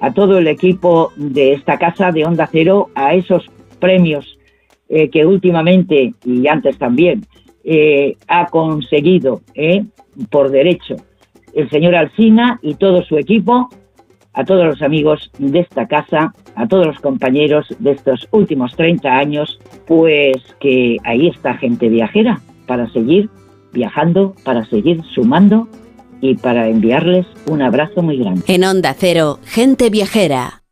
a 0.00 0.12
todo 0.12 0.38
el 0.38 0.48
equipo 0.48 1.12
de 1.16 1.52
esta 1.52 1.78
casa 1.78 2.12
de 2.12 2.24
Onda 2.24 2.48
Cero, 2.50 2.88
a 2.94 3.14
esos 3.14 3.46
premios 3.78 4.38
eh, 4.88 5.08
que 5.08 5.24
últimamente 5.24 6.14
y 6.24 6.46
antes 6.48 6.78
también 6.78 7.24
eh, 7.64 8.16
ha 8.26 8.46
conseguido 8.46 9.42
eh, 9.54 9.84
por 10.30 10.50
derecho 10.50 10.96
el 11.54 11.68
señor 11.70 11.94
Alsina 11.94 12.58
y 12.62 12.74
todo 12.74 13.02
su 13.02 13.18
equipo, 13.18 13.68
a 14.32 14.44
todos 14.44 14.64
los 14.64 14.82
amigos 14.82 15.30
de 15.38 15.60
esta 15.60 15.88
casa, 15.88 16.32
a 16.54 16.68
todos 16.68 16.86
los 16.86 17.00
compañeros 17.00 17.66
de 17.78 17.92
estos 17.92 18.28
últimos 18.30 18.76
30 18.76 19.08
años, 19.08 19.58
pues 19.86 20.36
que 20.60 20.98
ahí 21.04 21.28
está 21.28 21.54
gente 21.54 21.88
viajera 21.88 22.40
para 22.66 22.88
seguir 22.92 23.28
viajando 23.72 24.34
para 24.44 24.64
seguir 24.66 25.02
sumando 25.14 25.68
y 26.20 26.34
para 26.36 26.68
enviarles 26.68 27.26
un 27.46 27.62
abrazo 27.62 28.02
muy 28.02 28.16
grande. 28.16 28.42
En 28.46 28.64
Onda 28.64 28.94
Cero, 28.96 29.38
gente 29.44 29.90
viajera. 29.90 30.62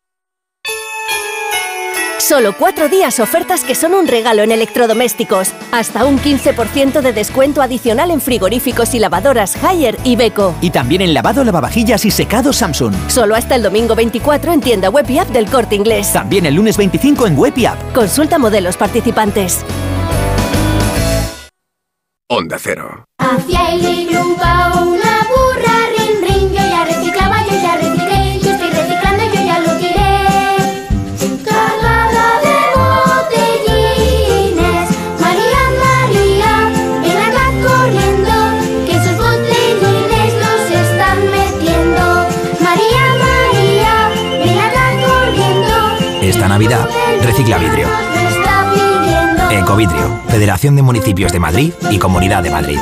Solo 2.26 2.54
cuatro 2.58 2.88
días 2.88 3.20
ofertas 3.20 3.62
que 3.62 3.76
son 3.76 3.94
un 3.94 4.08
regalo 4.08 4.42
en 4.42 4.50
electrodomésticos. 4.50 5.52
Hasta 5.70 6.04
un 6.04 6.18
15% 6.18 7.00
de 7.00 7.12
descuento 7.12 7.62
adicional 7.62 8.10
en 8.10 8.20
frigoríficos 8.20 8.94
y 8.94 8.98
lavadoras 8.98 9.54
Haier 9.62 9.96
y 10.02 10.16
Beko. 10.16 10.52
Y 10.60 10.70
también 10.70 11.02
en 11.02 11.14
lavado, 11.14 11.44
lavavajillas 11.44 12.04
y 12.04 12.10
secado 12.10 12.52
Samsung. 12.52 12.92
Solo 13.06 13.36
hasta 13.36 13.54
el 13.54 13.62
domingo 13.62 13.94
24 13.94 14.52
en 14.52 14.60
tienda 14.60 14.90
web 14.90 15.08
y 15.08 15.20
app 15.20 15.28
del 15.28 15.48
Corte 15.48 15.76
Inglés. 15.76 16.12
También 16.12 16.46
el 16.46 16.56
lunes 16.56 16.76
25 16.76 17.28
en 17.28 17.38
web 17.38 17.52
y 17.54 17.66
app. 17.66 17.78
Consulta 17.94 18.38
modelos 18.38 18.76
participantes. 18.76 19.64
Onda 22.28 22.56
Cero. 22.58 23.04
Hacia 23.18 23.70
el 23.72 23.86
Navidad, 46.56 46.88
recicla 47.22 47.58
vidrio. 47.58 47.86
Ecovidrio, 49.50 50.22
Federación 50.26 50.74
de 50.74 50.80
Municipios 50.80 51.30
de 51.30 51.38
Madrid 51.38 51.74
y 51.90 51.98
Comunidad 51.98 52.42
de 52.42 52.50
Madrid. 52.50 52.78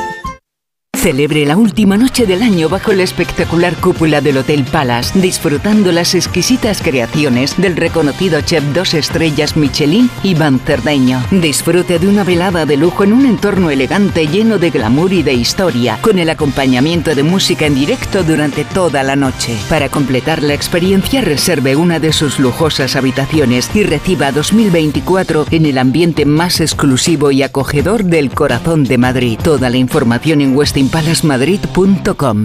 Celebre 1.05 1.45
la 1.45 1.59
última 1.59 1.99
noche 1.99 2.25
del 2.25 2.43
año 2.43 2.71
bajo 2.71 2.95
la 2.95 3.03
espectacular 3.03 3.75
cúpula 3.77 4.23
del 4.23 4.39
Hotel 4.39 4.65
Palace, 4.65 5.21
disfrutando 5.21 5.93
las 5.93 6.15
exquisitas 6.15 6.81
creaciones 6.81 7.59
del 7.59 7.77
reconocido 7.77 8.41
chef 8.41 8.65
dos 8.73 8.95
estrellas 8.95 9.55
Michelin, 9.55 10.09
Iván 10.23 10.59
Cerdeño. 10.61 11.23
Disfrute 11.31 11.99
de 11.99 12.09
una 12.09 12.25
velada 12.25 12.65
de 12.65 12.79
lujo 12.79 13.05
en 13.05 13.13
un 13.13 13.27
entorno 13.27 13.69
elegante 13.69 14.27
lleno 14.29 14.57
de 14.57 14.71
glamour 14.71 15.13
y 15.13 15.23
de 15.23 15.35
historia, 15.35 15.99
con 16.01 16.19
el 16.19 16.31
acompañamiento 16.31 17.15
de 17.15 17.23
música 17.23 17.67
en 17.67 17.75
directo 17.75 18.23
durante 18.23 18.65
toda 18.65 19.03
la 19.03 19.15
noche. 19.15 19.59
Para 19.69 19.91
completar 19.91 20.43
la 20.43 20.55
experiencia, 20.55 21.21
reserve 21.21 21.77
una 21.77 22.01
de 22.01 22.15
sus 22.15 22.39
lujosas 22.39 22.97
habitaciones 22.97 23.69
y 23.75 23.83
reciba 23.83 24.33
2024 24.33 25.49
en 25.51 25.67
el 25.67 25.77
ambiente 25.77 26.25
más 26.25 26.63
exclusivo 26.63 27.31
y 27.31 27.43
acogedor 27.43 28.05
del 28.05 28.31
corazón 28.31 28.85
de 28.85 28.97
Madrid. 28.97 29.39
Toda 29.43 29.69
la 29.69 29.77
información 29.77 30.41
en 30.41 30.57
westinpalacemadrid.com. 30.95 32.45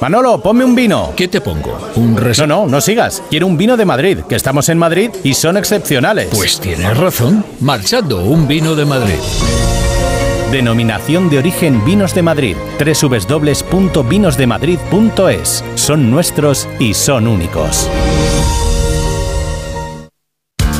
Manolo, 0.00 0.40
ponme 0.40 0.64
un 0.64 0.74
vino. 0.74 1.12
¿Qué 1.16 1.28
te 1.28 1.40
pongo? 1.40 1.76
¿Un 1.96 2.14
No, 2.14 2.46
no, 2.46 2.66
no 2.66 2.80
sigas. 2.80 3.22
Quiero 3.28 3.46
un 3.46 3.58
vino 3.58 3.76
de 3.76 3.84
Madrid, 3.84 4.18
que 4.28 4.34
estamos 4.36 4.68
en 4.68 4.78
Madrid 4.78 5.10
y 5.24 5.34
son 5.34 5.56
excepcionales. 5.56 6.28
Pues 6.30 6.60
tienes 6.60 6.96
razón. 6.96 7.44
Marchando, 7.60 8.24
un 8.24 8.46
vino 8.48 8.74
de 8.76 8.84
Madrid. 8.84 9.18
Denominación 10.52 11.28
de 11.28 11.38
origen 11.38 11.84
Vinos 11.84 12.14
de 12.14 12.22
Madrid. 12.22 12.56
www.vinosdemadrid.es. 12.78 15.64
Son 15.74 16.10
nuestros 16.10 16.68
y 16.78 16.94
son 16.94 17.26
únicos. 17.28 17.88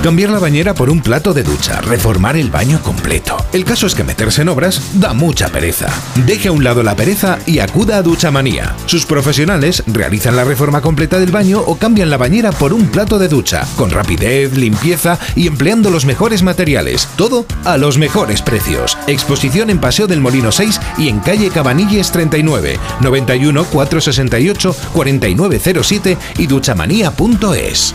Cambiar 0.03 0.31
la 0.31 0.39
bañera 0.39 0.73
por 0.73 0.89
un 0.89 1.03
plato 1.03 1.35
de 1.35 1.43
ducha, 1.43 1.83
reformar 1.83 2.35
el 2.35 2.51
baño 2.51 2.81
completo. 2.81 3.37
El 3.53 3.67
caso 3.67 3.87
es 3.87 3.95
que 3.95 4.03
meterse 4.03 4.41
en 4.41 4.49
obras 4.49 4.81
da 4.95 5.13
mucha 5.13 5.51
pereza. 5.51 5.89
Deje 6.25 6.49
a 6.49 6.53
un 6.53 6.65
lado 6.65 6.83
la 6.83 6.97
pereza 6.97 7.39
y 7.45 7.59
acuda 7.59 7.99
a 7.99 8.03
Duchamanía. 8.03 8.75
Sus 8.87 9.05
profesionales 9.05 9.83
realizan 9.87 10.37
la 10.37 10.45
reforma 10.45 10.81
completa 10.81 11.19
del 11.19 11.31
baño 11.31 11.61
o 11.61 11.77
cambian 11.77 12.09
la 12.09 12.17
bañera 12.17 12.51
por 12.51 12.73
un 12.73 12.87
plato 12.87 13.19
de 13.19 13.29
ducha, 13.29 13.67
con 13.77 13.91
rapidez, 13.91 14.57
limpieza 14.57 15.19
y 15.37 15.47
empleando 15.47 15.91
los 15.91 16.07
mejores 16.07 16.43
materiales. 16.43 17.07
Todo 17.17 17.45
a 17.67 17.77
los 17.77 17.99
mejores 17.99 18.41
precios. 18.41 18.97
Exposición 19.07 19.69
en 19.69 19.81
Paseo 19.81 20.07
del 20.07 20.23
Molino 20.23 20.51
6 20.51 20.81
y 20.97 21.11
en 21.11 21.21
calle 21.21 21.51
Cabanilles 21.51 22.11
39, 22.11 22.79
91 23.03 23.65
468 23.65 24.77
4907 24.95 26.17
y 26.39 26.47
duchamanía.es. 26.47 27.95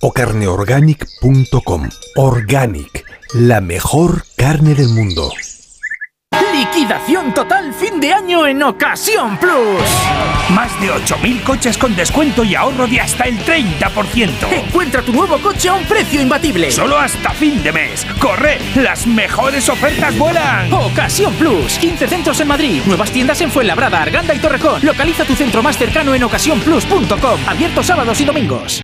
o 0.00 0.12
carneorganic.com. 0.12 1.88
Organic, 2.16 3.04
la 3.34 3.60
mejor 3.60 4.24
carne 4.36 4.74
del 4.74 4.88
mundo. 4.88 5.30
Liquidación 6.52 7.32
total 7.32 7.72
fin 7.72 8.00
de 8.00 8.12
año 8.12 8.46
en 8.46 8.62
Ocasión 8.62 9.38
Plus. 9.38 9.80
Más 10.50 10.80
de 10.80 10.88
8.000 10.90 11.42
coches 11.42 11.78
con 11.78 11.94
descuento 11.96 12.44
y 12.44 12.54
ahorro 12.54 12.86
de 12.86 13.00
hasta 13.00 13.24
el 13.24 13.38
30%. 13.38 14.30
Encuentra 14.52 15.02
tu 15.02 15.12
nuevo 15.12 15.38
coche 15.38 15.68
a 15.68 15.74
un 15.74 15.84
precio 15.84 16.20
imbatible. 16.20 16.70
Solo 16.70 16.98
hasta 16.98 17.30
fin 17.30 17.62
de 17.62 17.72
mes. 17.72 18.06
¡Corre! 18.20 18.58
¡Las 18.76 19.06
mejores 19.06 19.68
ofertas 19.68 20.16
vuelan! 20.18 20.72
Ocasión 20.72 21.32
Plus. 21.34 21.78
15 21.78 22.08
centros 22.08 22.40
en 22.40 22.48
Madrid. 22.48 22.82
Nuevas 22.86 23.10
tiendas 23.10 23.40
en 23.40 23.50
Fuenlabrada, 23.50 24.02
Arganda 24.02 24.34
y 24.34 24.38
Torrejón. 24.38 24.84
Localiza 24.84 25.24
tu 25.24 25.34
centro 25.34 25.62
más 25.62 25.78
cercano 25.78 26.14
en 26.14 26.24
ocasiónplus.com. 26.24 27.40
Abierto 27.48 27.82
sábados 27.82 28.20
y 28.20 28.24
domingos. 28.24 28.82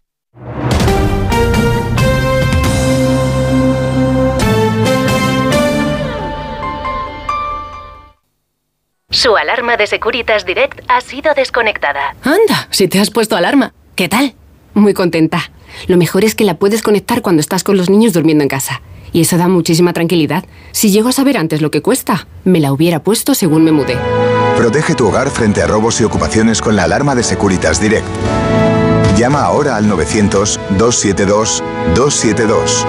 Su 9.10 9.36
alarma 9.36 9.76
de 9.76 9.86
Securitas 9.86 10.44
Direct 10.44 10.80
ha 10.88 11.00
sido 11.00 11.32
desconectada. 11.34 12.16
Anda, 12.24 12.66
si 12.70 12.88
te 12.88 12.98
has 12.98 13.10
puesto 13.10 13.36
alarma. 13.36 13.72
¿Qué 13.94 14.08
tal? 14.08 14.34
Muy 14.74 14.94
contenta. 14.94 15.52
Lo 15.86 15.96
mejor 15.96 16.24
es 16.24 16.34
que 16.34 16.42
la 16.44 16.54
puedes 16.54 16.82
conectar 16.82 17.22
cuando 17.22 17.38
estás 17.40 17.62
con 17.62 17.76
los 17.76 17.88
niños 17.88 18.12
durmiendo 18.12 18.42
en 18.42 18.48
casa. 18.48 18.82
Y 19.12 19.20
eso 19.20 19.38
da 19.38 19.46
muchísima 19.46 19.92
tranquilidad. 19.92 20.44
Si 20.72 20.90
llego 20.90 21.08
a 21.08 21.12
saber 21.12 21.38
antes 21.38 21.62
lo 21.62 21.70
que 21.70 21.82
cuesta, 21.82 22.26
me 22.42 22.58
la 22.58 22.72
hubiera 22.72 23.04
puesto 23.04 23.36
según 23.36 23.62
me 23.62 23.70
mudé. 23.70 23.96
Protege 24.56 24.96
tu 24.96 25.06
hogar 25.06 25.30
frente 25.30 25.62
a 25.62 25.68
robos 25.68 26.00
y 26.00 26.04
ocupaciones 26.04 26.60
con 26.60 26.74
la 26.74 26.82
alarma 26.82 27.14
de 27.14 27.22
Securitas 27.22 27.80
Direct. 27.80 28.08
Llama 29.16 29.44
ahora 29.44 29.76
al 29.76 29.88
900-272-272. 29.88 32.84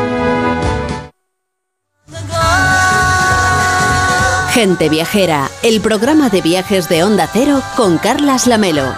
Gente 4.58 4.90
Viajera, 4.90 5.52
el 5.62 5.82
programa 5.82 6.30
de 6.30 6.42
viajes 6.42 6.90
de 6.90 7.04
Onda 7.04 7.30
Cero 7.32 7.62
con 7.76 8.00
Carlas 8.00 8.48
Lamelo. 8.48 8.92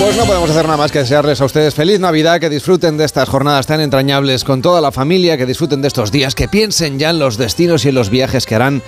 Pues 0.00 0.16
no 0.16 0.24
podemos 0.24 0.48
hacer 0.48 0.64
nada 0.64 0.78
más 0.78 0.90
que 0.90 1.00
desearles 1.00 1.42
a 1.42 1.44
ustedes 1.44 1.74
feliz 1.74 2.00
Navidad, 2.00 2.40
que 2.40 2.48
disfruten 2.48 2.96
de 2.96 3.04
estas 3.04 3.28
jornadas 3.28 3.66
tan 3.66 3.82
entrañables 3.82 4.42
con 4.42 4.62
toda 4.62 4.80
la 4.80 4.90
familia, 4.90 5.36
que 5.36 5.44
disfruten 5.44 5.82
de 5.82 5.88
estos 5.88 6.10
días, 6.10 6.34
que 6.34 6.48
piensen 6.48 6.98
ya 6.98 7.10
en 7.10 7.18
los 7.18 7.36
destinos 7.36 7.84
y 7.84 7.90
en 7.90 7.96
los 7.96 8.08
viajes 8.08 8.46
que 8.46 8.54
harán 8.54 8.80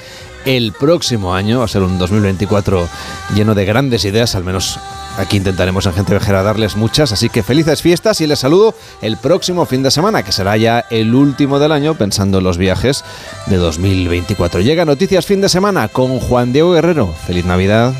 el 0.47 0.73
próximo 0.73 1.35
año. 1.35 1.59
Va 1.59 1.66
a 1.66 1.69
ser 1.69 1.82
un 1.82 1.98
2024 1.98 2.89
lleno 3.35 3.55
de 3.55 3.66
grandes 3.66 4.07
ideas, 4.07 4.35
al 4.35 4.44
menos 4.44 4.81
aquí 5.16 5.36
intentaremos 5.36 5.86
en 5.86 5.94
Gente 5.94 6.12
Viajera 6.12 6.43
darles 6.43 6.76
muchas. 6.76 7.12
Así 7.12 7.28
que 7.28 7.43
felices 7.43 7.82
fiestas 7.82 8.20
y 8.20 8.26
les 8.26 8.38
saludo 8.38 8.74
el 9.02 9.16
próximo 9.16 9.66
fin 9.66 9.82
de 9.82 9.90
semana, 9.90 10.22
que 10.22 10.32
será 10.32 10.56
ya 10.56 10.84
el 10.90 11.14
último 11.14 11.59
del 11.59 11.72
año, 11.72 11.94
pensando 11.94 12.38
en 12.38 12.44
los 12.44 12.59
viajes 12.59 13.05
de 13.47 13.56
2024. 13.56 14.60
Llega 14.60 14.84
Noticias 14.84 15.26
Fin 15.26 15.40
de 15.40 15.48
Semana 15.48 15.88
con 15.88 16.18
Juan 16.20 16.52
Diego 16.52 16.72
Guerrero. 16.72 17.12
Feliz 17.26 17.44
Navidad. 17.44 17.94